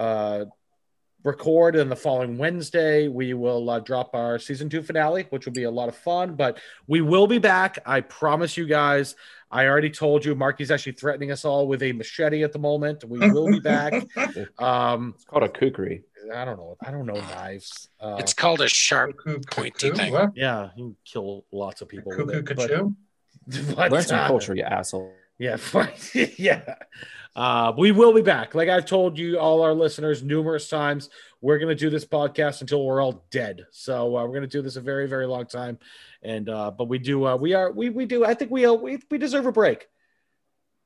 uh, 0.00 0.44
record, 1.24 1.76
and 1.76 1.90
the 1.90 1.96
following 1.96 2.38
Wednesday, 2.38 3.08
we 3.08 3.34
will 3.34 3.68
uh, 3.68 3.80
drop 3.80 4.14
our 4.14 4.38
season 4.38 4.68
two 4.68 4.82
finale, 4.82 5.26
which 5.30 5.44
will 5.44 5.52
be 5.52 5.64
a 5.64 5.70
lot 5.70 5.88
of 5.88 5.96
fun. 5.96 6.36
But 6.36 6.58
we 6.86 7.00
will 7.00 7.26
be 7.26 7.38
back. 7.38 7.78
I 7.84 8.00
promise 8.02 8.56
you 8.56 8.66
guys. 8.66 9.14
I 9.50 9.66
already 9.66 9.90
told 9.90 10.24
you, 10.24 10.34
Marky's 10.34 10.70
actually 10.70 10.92
threatening 10.92 11.30
us 11.30 11.44
all 11.44 11.68
with 11.68 11.82
a 11.82 11.92
machete 11.92 12.42
at 12.42 12.52
the 12.52 12.58
moment. 12.58 13.04
We 13.04 13.18
will 13.18 13.48
be 13.50 13.60
back. 13.60 13.92
Um, 14.58 15.12
It's 15.16 15.24
called 15.24 15.42
a 15.42 15.48
kukri. 15.48 16.04
I 16.34 16.44
don't 16.44 16.56
know. 16.56 16.76
I 16.84 16.90
don't 16.90 17.06
know 17.06 17.14
knives. 17.14 17.88
Uh, 18.00 18.16
It's 18.18 18.34
called 18.34 18.60
a 18.60 18.68
sharp. 18.68 19.16
Cuckoo, 19.18 19.40
Pointy 19.50 19.90
cuckoo, 19.90 19.96
thing. 19.96 20.12
what? 20.12 20.36
yeah, 20.36 20.70
you 20.76 20.84
can 20.84 20.96
kill 21.04 21.44
lots 21.52 21.80
of 21.80 21.88
people 21.88 22.10
with 22.10 22.18
Cuckoo, 22.28 22.38
it. 22.38 22.44
but- 22.56 22.70
cuckoo? 22.70 22.90
but, 23.74 23.90
Learn 23.90 24.02
some 24.02 24.20
uh, 24.20 24.26
culture, 24.28 24.54
you 24.54 24.62
asshole. 24.62 25.12
Yeah, 25.38 25.56
fine. 25.56 25.90
yeah. 26.36 26.76
Uh, 27.34 27.72
we 27.76 27.90
will 27.90 28.12
be 28.12 28.22
back. 28.22 28.54
Like 28.54 28.68
I've 28.68 28.84
told 28.86 29.18
you, 29.18 29.38
all 29.38 29.62
our 29.62 29.72
listeners, 29.74 30.22
numerous 30.22 30.68
times. 30.68 31.08
We're 31.40 31.58
going 31.58 31.70
to 31.70 31.74
do 31.74 31.90
this 31.90 32.04
podcast 32.04 32.60
until 32.60 32.84
we're 32.84 33.02
all 33.02 33.24
dead. 33.30 33.66
So 33.72 34.16
uh, 34.16 34.22
we're 34.22 34.28
going 34.28 34.42
to 34.42 34.46
do 34.46 34.62
this 34.62 34.76
a 34.76 34.80
very, 34.80 35.08
very 35.08 35.26
long 35.26 35.46
time. 35.46 35.78
And 36.22 36.48
uh, 36.48 36.70
but 36.70 36.84
we 36.88 36.98
do, 36.98 37.26
uh, 37.26 37.34
we 37.36 37.54
are, 37.54 37.72
we 37.72 37.88
we 37.88 38.06
do. 38.06 38.24
I 38.24 38.34
think 38.34 38.52
we 38.52 38.64
uh, 38.66 38.74
we 38.74 38.98
we 39.10 39.18
deserve 39.18 39.46
a 39.46 39.52
break. 39.52 39.88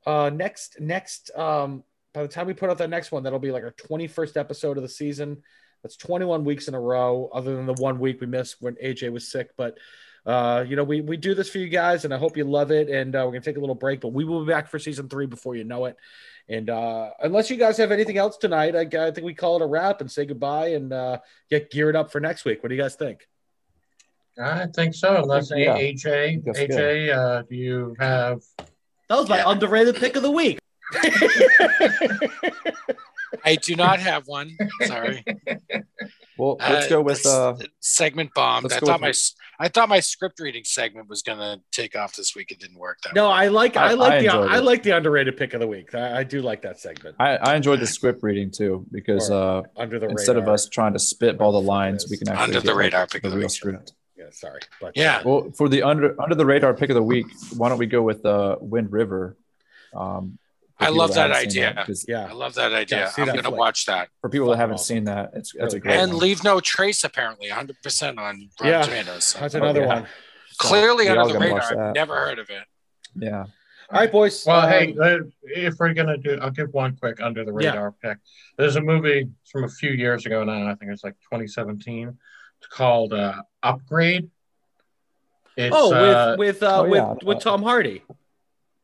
Uh, 0.05 0.31
next 0.33 0.79
next 0.79 1.29
um, 1.37 1.83
by 2.17 2.23
the 2.23 2.27
time 2.29 2.47
we 2.47 2.53
put 2.55 2.71
out 2.71 2.79
that 2.79 2.89
next 2.89 3.11
one, 3.11 3.21
that'll 3.21 3.37
be 3.37 3.51
like 3.51 3.63
our 3.63 3.71
twenty 3.71 4.07
first 4.07 4.37
episode 4.37 4.75
of 4.77 4.81
the 4.83 4.89
season. 4.89 5.43
That's 5.83 5.95
twenty 5.95 6.25
one 6.25 6.43
weeks 6.43 6.67
in 6.67 6.73
a 6.73 6.79
row. 6.79 7.29
Other 7.31 7.55
than 7.55 7.67
the 7.67 7.73
one 7.73 7.99
week 7.99 8.19
we 8.19 8.25
missed 8.25 8.55
when 8.59 8.73
AJ 8.83 9.11
was 9.11 9.31
sick, 9.31 9.51
but 9.55 9.77
uh, 10.25 10.65
you 10.67 10.75
know, 10.75 10.83
we, 10.83 10.99
we 10.99 11.15
do 11.15 11.33
this 11.35 11.49
for 11.49 11.59
you 11.59 11.69
guys, 11.69 12.03
and 12.03 12.13
I 12.13 12.17
hope 12.17 12.35
you 12.35 12.43
love 12.43 12.71
it. 12.71 12.89
And 12.89 13.15
uh, 13.15 13.19
we're 13.23 13.33
gonna 13.33 13.41
take 13.41 13.57
a 13.57 13.59
little 13.59 13.75
break, 13.75 14.01
but 14.01 14.09
we 14.13 14.25
will 14.25 14.43
be 14.43 14.51
back 14.51 14.67
for 14.67 14.79
season 14.79 15.07
three 15.07 15.27
before 15.27 15.55
you 15.55 15.63
know 15.63 15.85
it. 15.85 15.95
And 16.49 16.69
uh, 16.71 17.11
unless 17.21 17.51
you 17.51 17.55
guys 17.57 17.77
have 17.77 17.91
anything 17.91 18.17
else 18.17 18.35
tonight, 18.37 18.75
I, 18.75 18.81
I 18.81 19.11
think 19.11 19.21
we 19.25 19.35
call 19.35 19.57
it 19.57 19.61
a 19.61 19.67
wrap 19.67 20.01
and 20.01 20.11
say 20.11 20.25
goodbye 20.25 20.69
and 20.69 20.91
uh, 20.91 21.19
get 21.51 21.69
geared 21.69 21.95
up 21.95 22.11
for 22.11 22.19
next 22.19 22.45
week. 22.45 22.63
What 22.63 22.69
do 22.69 22.75
you 22.75 22.81
guys 22.81 22.95
think? 22.95 23.27
I 24.41 24.65
think 24.67 24.95
so. 24.95 25.17
Unless 25.23 25.51
Yeah. 25.55 25.77
AJ, 25.77 26.43
AJ, 26.45 27.15
uh, 27.15 27.43
do 27.43 27.55
you 27.55 27.95
have? 27.99 28.41
That 28.57 29.15
was 29.17 29.29
my 29.29 29.37
Yeah. 29.37 29.51
underrated 29.51 29.95
pick 29.95 30.15
of 30.15 30.23
the 30.23 30.31
week. 30.31 30.59
I 33.43 33.55
do 33.55 33.75
not 33.75 33.99
have 33.99 34.23
one. 34.25 34.57
Sorry. 34.85 35.23
Well, 36.37 36.57
let's 36.59 36.85
Uh, 36.85 36.89
go 36.89 37.01
with 37.01 37.17
this 37.23 37.25
uh, 37.25 37.55
segment 37.79 38.31
bomb. 38.35 38.65
I 38.65 38.69
thought 38.69 38.81
with- 38.83 39.01
my 39.01 39.09
s- 39.09 39.33
I 39.59 39.67
thought 39.69 39.89
my 39.89 39.99
script 39.99 40.39
reading 40.39 40.63
segment 40.63 41.09
was 41.09 41.23
gonna 41.23 41.57
take 41.71 41.95
off 41.97 42.15
this 42.15 42.35
week. 42.35 42.51
It 42.51 42.59
didn't 42.59 42.77
work 42.77 42.99
that. 43.03 43.15
no, 43.15 43.27
I 43.27 43.47
like 43.47 43.75
I, 43.75 43.89
I- 43.89 43.93
like 43.93 44.13
I 44.13 44.21
the 44.21 44.29
I 44.29 44.57
it. 44.59 44.63
like 44.63 44.83
the 44.83 44.91
underrated 44.91 45.35
pick 45.35 45.53
of 45.55 45.59
the 45.61 45.67
week. 45.67 45.95
I, 45.95 46.19
I 46.19 46.23
do 46.23 46.41
like 46.43 46.61
that 46.61 46.79
segment. 46.79 47.15
I, 47.19 47.37
I 47.37 47.55
enjoyed 47.55 47.79
the 47.79 47.87
script 47.87 48.21
reading 48.23 48.51
too 48.51 48.85
because 48.91 49.29
uh, 49.31 49.63
Under 49.75 49.97
the 49.99 50.07
instead 50.09 50.37
of 50.37 50.47
us 50.47 50.69
trying 50.69 50.93
to 50.93 50.99
spitball 50.99 51.51
the 51.53 51.61
lines, 51.61 52.05
we 52.09 52.17
can 52.17 52.29
actually 52.29 52.43
Under 52.43 52.59
the 52.59 52.67
get, 52.67 52.75
like, 52.75 52.79
radar 52.83 53.07
pick 53.07 53.21
the 53.23 53.27
of 53.29 53.31
the 53.31 53.37
real 53.39 53.45
week. 53.45 53.51
script. 53.51 53.93
Yeah, 54.15 54.25
sorry, 54.31 54.61
but 54.79 54.93
Yeah. 54.95 55.21
Well, 55.25 55.51
for 55.57 55.67
the 55.69 55.81
under 55.83 56.19
under 56.21 56.35
the 56.35 56.45
radar 56.45 56.73
pick 56.75 56.89
of 56.91 56.95
the 56.95 57.03
week, 57.03 57.25
why 57.55 57.69
don't 57.69 57.77
we 57.79 57.87
go 57.87 58.01
with 58.03 58.23
uh, 58.25 58.57
Wind 58.61 58.91
River? 58.91 59.35
Um, 59.95 60.37
for 60.43 60.46
I 60.79 60.89
love 60.89 61.13
that 61.15 61.31
haven't 61.31 61.51
seen 61.95 62.05
yeah, 62.07 62.27
I 62.29 62.33
love 62.33 62.53
that 62.55 62.71
idea. 62.73 62.99
Yeah, 62.99 63.11
I'm 63.17 63.25
that 63.27 63.35
gonna 63.35 63.47
flick. 63.49 63.59
watch 63.59 63.85
that. 63.87 64.09
For 64.21 64.29
people 64.29 64.49
that 64.51 64.57
haven't 64.57 64.75
awesome. 64.75 64.95
seen 64.97 65.03
that, 65.05 65.31
it's 65.33 65.53
that's 65.53 65.73
Really 65.73 65.77
a 65.77 65.79
great 65.79 65.97
And 65.99 66.11
one. 66.13 66.21
leave 66.21 66.43
no 66.43 66.59
trace. 66.59 67.03
Apparently, 67.03 67.49
100 67.49 67.81
percent 67.81 68.19
on 68.19 68.49
Rotten 68.61 68.67
Yeah. 68.67 68.81
Tomatoes. 68.83 69.25
So 69.25 69.39
that's 69.39 69.55
another 69.55 69.81
yeah. 69.81 69.87
one. 69.87 70.07
So- 70.51 70.67
Clearly 70.67 71.07
under 71.09 71.33
the 71.33 71.39
radar. 71.39 71.87
I've 71.89 71.95
never 71.95 72.15
heard 72.15 72.39
of 72.39 72.49
it. 72.49 72.63
Yeah, 73.15 73.45
all 73.91 73.99
right, 73.99 74.11
boys. 74.11 74.43
Well, 74.45 74.61
um, 74.65 74.69
hey, 74.69 74.95
uh, 75.01 75.19
if 75.43 75.75
we're 75.79 75.93
gonna 75.93 76.17
do, 76.17 76.37
I'll 76.41 76.51
give 76.51 76.71
one 76.73 76.95
quick 76.95 77.21
under 77.21 77.43
the 77.43 77.51
Yeah. 77.59 77.69
radar 77.71 77.91
pick. 77.93 78.17
There's 78.57 78.75
a 78.75 78.81
movie 78.81 79.29
from 79.51 79.63
a 79.63 79.69
few 79.69 79.91
years 79.91 80.25
ago 80.27 80.43
now. 80.43 80.67
I 80.69 80.75
think 80.75 80.91
it's 80.91 81.03
like 81.03 81.15
2017. 81.31 82.15
It's 82.59 82.67
called 82.67 83.13
uh, 83.13 83.41
Upgrade. 83.63 84.29
It's, 85.55 85.75
oh, 85.75 85.91
uh, 85.93 86.35
with 86.37 86.59
with 86.59 86.63
uh, 86.63 86.79
oh, 86.81 86.93
yeah. 86.93 87.13
with 87.13 87.23
with 87.23 87.39
Tom 87.39 87.63
Hardy. 87.63 88.03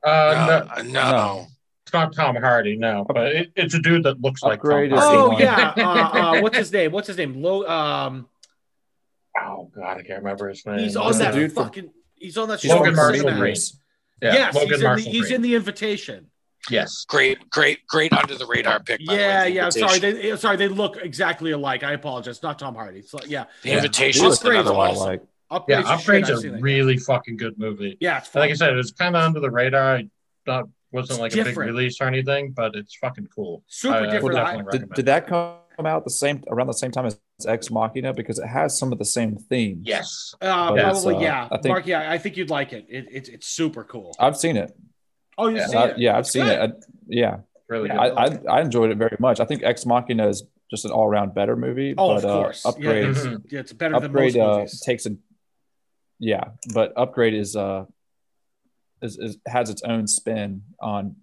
uh, 0.03 0.07
Uh, 0.09 0.81
no, 0.83 0.83
no, 0.83 1.11
no. 1.11 1.47
It's 1.93 2.17
not 2.17 2.25
Tom 2.25 2.35
Hardy, 2.35 2.75
no, 2.77 3.05
but 3.07 3.17
it, 3.27 3.51
it's 3.55 3.73
a 3.73 3.79
dude 3.79 4.03
that 4.03 4.19
looks 4.21 4.41
like 4.43 4.61
Tom 4.61 4.71
Upgrade 4.71 4.91
Hardy. 4.91 5.15
the 5.15 5.21
Oh 5.21 5.29
one. 5.29 5.39
yeah, 5.41 5.73
uh, 5.77 6.37
uh, 6.37 6.41
what's 6.41 6.57
his 6.57 6.71
name? 6.71 6.91
What's 6.91 7.07
his 7.07 7.17
name? 7.17 7.41
Low. 7.41 7.65
Um, 7.67 8.27
Oh 9.41 9.69
God, 9.75 9.97
I 9.97 10.03
can't 10.03 10.19
remember 10.23 10.47
his 10.49 10.65
name. 10.65 10.79
he's 10.79 10.95
on 10.95 11.17
that 11.17 11.33
dude 11.33 11.51
from- 11.51 11.65
fucking. 11.65 11.91
He's 12.15 12.37
on 12.37 12.47
that 12.49 12.59
show. 12.61 12.75
Logan 12.75 12.95
Marshall 12.95 13.17
Superman. 13.19 13.39
Green. 13.39 13.55
Yeah, 14.21 14.33
yes, 14.33 14.55
Logan 14.55 14.69
he's, 14.69 14.75
in 14.75 14.79
the, 14.79 14.87
Marshall 14.87 15.11
he's 15.11 15.31
in 15.31 15.41
the 15.41 15.55
invitation. 15.55 16.27
Yes. 16.69 17.03
great, 17.09 17.49
great, 17.49 17.85
great 17.87 18.13
under 18.13 18.35
the 18.37 18.45
radar 18.45 18.79
pick. 18.79 19.01
by 19.05 19.13
the 19.15 19.17
way. 19.17 19.25
Yeah, 19.27 19.45
yeah. 19.45 19.65
I'm 19.65 19.71
sorry. 19.71 19.95
Invitation- 19.95 20.21
They, 20.31 20.37
sorry, 20.37 20.55
they 20.57 20.67
look 20.69 20.95
exactly 20.97 21.51
alike. 21.51 21.83
I 21.83 21.91
apologize. 21.91 22.41
Not 22.41 22.57
Tom 22.59 22.75
Hardy. 22.75 22.99
It's 22.99 23.13
like, 23.13 23.29
yeah, 23.29 23.45
The 23.63 23.69
Yeah. 23.69 23.75
invitation 23.77 24.25
is 24.27 24.37
Upgrade's 24.37 24.61
another 24.61 24.77
one. 24.77 24.91
awesome. 24.91 25.07
like 25.07 25.21
upgrades. 25.51 25.65
Yeah. 25.67 25.81
Upgrade's 25.95 26.29
a 26.29 26.37
seen 26.37 26.55
it. 26.55 26.61
really 26.61 26.97
fucking 26.97 27.35
good 27.35 27.57
movie. 27.59 27.97
Yeah, 27.99 28.19
it's 28.19 28.33
like 28.33 28.45
I 28.45 28.47
fun. 28.51 28.57
said, 28.57 28.77
it's 28.77 28.91
kind 28.91 29.15
of 29.17 29.23
under 29.23 29.41
the 29.41 29.51
radar. 29.51 29.95
I 29.97 30.07
not 30.47 30.69
wasn't 30.93 31.19
like 31.19 31.33
a 31.35 31.43
big 31.43 31.57
release 31.57 31.99
or 31.99 32.05
anything, 32.05 32.51
but 32.51 32.75
it's 32.75 32.95
fucking 32.95 33.27
cool. 33.35 33.63
Super 33.67 33.95
I- 33.95 33.97
I 33.97 34.01
would 34.01 34.11
different. 34.11 34.35
definitely 34.35 34.45
I- 34.45 34.55
did, 34.55 34.65
recommend 34.65 34.93
did 34.95 35.05
that 35.07 35.27
come 35.27 35.85
out 35.85 36.03
the 36.03 36.09
same 36.11 36.43
around 36.49 36.67
the 36.67 36.73
same 36.73 36.91
time 36.91 37.05
as 37.07 37.19
Ex 37.47 37.71
Machina 37.71 38.13
because 38.13 38.37
it 38.39 38.47
has 38.47 38.77
some 38.77 38.91
of 38.93 38.99
the 38.99 39.05
same 39.05 39.35
themes. 39.37 39.81
Yes. 39.85 40.35
Uh, 40.39 40.69
But 40.69 40.79
it's, 40.79 41.01
probably, 41.03 41.15
uh, 41.15 41.19
yeah. 41.29 41.47
I 41.51 41.57
think- 41.57 41.65
Mark, 41.73 41.87
yeah, 41.87 42.11
I 42.11 42.17
think 42.19 42.37
you'd 42.37 42.49
like 42.51 42.73
it. 42.73 42.85
it, 42.89 43.05
it 43.11 43.29
it's 43.29 43.47
super 43.47 43.83
cool. 43.83 44.15
I've 44.19 44.37
seen 44.37 44.55
it. 44.55 44.71
Oh, 45.37 45.47
you've 45.47 45.57
Yeah. 45.57 45.67
seen 45.67 45.77
I- 45.77 45.87
it? 45.87 45.97
yeah, 45.97 46.13
I've 46.13 46.19
It's 46.19 46.31
seen 46.31 46.45
good. 46.45 46.59
it. 46.59 46.59
I, 46.61 46.73
yeah, 47.07 47.37
Really 47.69 47.87
Yeah. 47.89 48.09
good. 48.09 48.17
I, 48.17 48.25
I 48.53 48.57
I 48.57 48.61
enjoyed 48.61 48.91
it 48.91 48.97
very 48.97 49.17
much. 49.19 49.39
I 49.39 49.45
think 49.45 49.63
Ex 49.63 49.85
Machina 49.85 50.27
is 50.27 50.43
just 50.69 50.85
an 50.85 50.91
all 50.91 51.07
around 51.07 51.33
better 51.33 51.55
movie. 51.55 51.95
Oh, 51.97 52.09
but, 52.15 52.17
of 52.17 52.43
course. 52.43 52.65
Uh, 52.65 52.69
upgrade 52.69 53.03
Yeah, 53.03 53.09
it's, 53.09 53.25
yeah, 53.51 53.59
it's 53.61 53.73
better 53.73 53.95
than 53.99 54.05
upgrade 54.05 54.35
most 54.35 54.43
uh, 54.43 54.55
movies. 54.57 54.79
takes 54.81 55.05
a 55.07 55.15
yeah, 56.19 56.43
but 56.73 56.93
upgrade 56.95 57.33
is 57.33 57.55
uh 57.55 57.85
is, 59.03 59.17
is 59.17 59.37
has 59.47 59.69
its 59.69 59.83
own 59.83 60.07
spin 60.07 60.63
on 60.79 61.15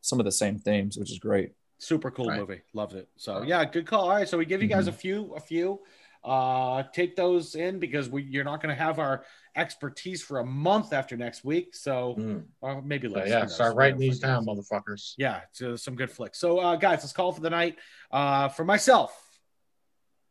some 0.00 0.18
of 0.18 0.24
the 0.24 0.32
same 0.32 0.58
themes, 0.58 0.98
which 0.98 1.10
is 1.10 1.18
great. 1.18 1.52
Super 1.78 2.10
cool 2.10 2.26
Right. 2.28 2.38
movie. 2.40 2.60
Loved 2.74 2.94
it. 2.94 3.08
So 3.16 3.42
yeah, 3.42 3.64
good 3.64 3.86
call. 3.86 4.04
All 4.10 4.16
right, 4.16 4.28
so 4.28 4.36
we 4.36 4.44
give 4.44 4.60
you 4.62 4.68
guys 4.68 4.84
Mm-hmm. 4.86 4.94
a 4.94 4.98
few, 4.98 5.34
a 5.36 5.40
few. 5.40 5.80
Uh, 6.24 6.82
take 6.92 7.14
those 7.14 7.54
in 7.54 7.78
because 7.78 8.08
we 8.08 8.24
you're 8.24 8.44
not 8.44 8.60
going 8.60 8.74
to 8.76 8.82
have 8.82 8.98
our 8.98 9.24
expertise 9.54 10.20
for 10.22 10.40
a 10.40 10.44
month 10.44 10.92
after 10.92 11.16
next 11.16 11.44
week. 11.44 11.76
So 11.76 12.16
Mm. 12.18 12.44
or 12.60 12.82
maybe 12.82 13.08
So, 13.08 13.14
less. 13.14 13.28
yeah, 13.28 13.34
who 13.36 13.40
knows? 13.42 13.54
start 13.54 13.76
writing 13.76 13.96
Whatever 13.96 14.10
these 14.12 14.20
fucking 14.20 14.44
down, 14.44 14.46
motherfuckers. 14.46 15.14
Yeah, 15.16 15.40
it's 15.50 15.62
uh, 15.62 15.76
some 15.76 15.94
good 15.94 16.10
flicks. 16.10 16.38
So 16.38 16.58
uh, 16.58 16.74
guys, 16.76 16.98
let's 17.02 17.12
call 17.12 17.30
for 17.32 17.40
the 17.40 17.50
night. 17.50 17.76
Uh, 18.10 18.48
for 18.48 18.64
myself, 18.64 19.12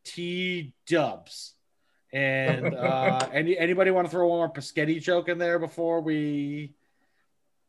T 0.04 0.74
Dubs. 0.88 1.54
And 2.14 2.74
uh, 2.76 3.30
any 3.32 3.58
anybody 3.58 3.92
want 3.92 4.08
to 4.08 4.12
throw 4.12 4.28
one 4.28 4.38
more 4.40 4.52
Paschetti 4.52 5.02
joke 5.02 5.30
in 5.30 5.38
there 5.38 5.60
before 5.60 6.02
we? 6.02 6.74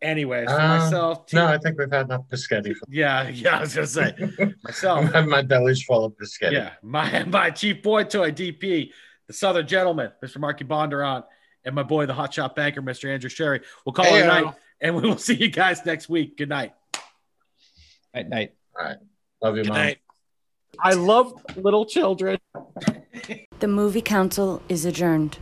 Anyways, 0.01 0.49
for 0.49 0.61
Uh, 0.61 0.79
myself, 0.79 1.27
T- 1.27 1.37
No, 1.37 1.47
I 1.47 1.59
think 1.59 1.79
we've 1.79 1.91
had 1.91 2.07
enough 2.07 2.23
biscotti. 2.29 2.75
yeah, 2.89 3.29
yeah, 3.29 3.59
I 3.59 3.61
was 3.62 3.75
gonna 3.75 3.87
say 3.87 4.15
myself. 4.65 5.12
my 5.27 5.43
belly's 5.43 5.83
full 5.83 6.05
of 6.05 6.12
biscotti. 6.16 6.53
Yeah, 6.53 6.73
my 6.83 7.25
my 7.27 7.51
chief 7.51 7.83
boy 7.83 8.05
toy 8.05 8.31
DP, 8.31 8.93
the 9.27 9.33
Southern 9.33 9.66
gentleman, 9.66 10.12
Mr. 10.23 10.39
Marky 10.39 10.65
Bondurant, 10.65 11.25
and 11.65 11.75
my 11.75 11.83
boy, 11.83 12.07
the 12.07 12.12
hotshot 12.15 12.55
banker, 12.55 12.81
Mr. 12.81 13.12
Andrew 13.12 13.29
Sherry. 13.29 13.61
We'll 13.85 13.93
call 13.93 14.07
it 14.07 14.23
a 14.23 14.27
night, 14.27 14.55
and 14.81 14.95
we 14.95 15.03
will 15.03 15.19
see 15.19 15.35
you 15.35 15.49
guys 15.51 15.85
next 15.85 16.09
week. 16.09 16.37
Good 16.39 16.49
night. 16.49 16.75
At 18.15 18.29
night. 18.29 18.53
All 18.79 18.87
right. 18.87 18.97
Love 19.43 19.57
you, 19.57 19.62
Good 19.65 19.69
mom. 19.70 19.79
night. 19.79 19.99
I 20.81 20.93
love 20.95 21.33
little 21.57 21.85
children. 21.87 22.39
The 23.59 23.66
movie 23.69 24.01
council 24.03 24.62
is 24.69 24.85
adjourned. 24.85 25.39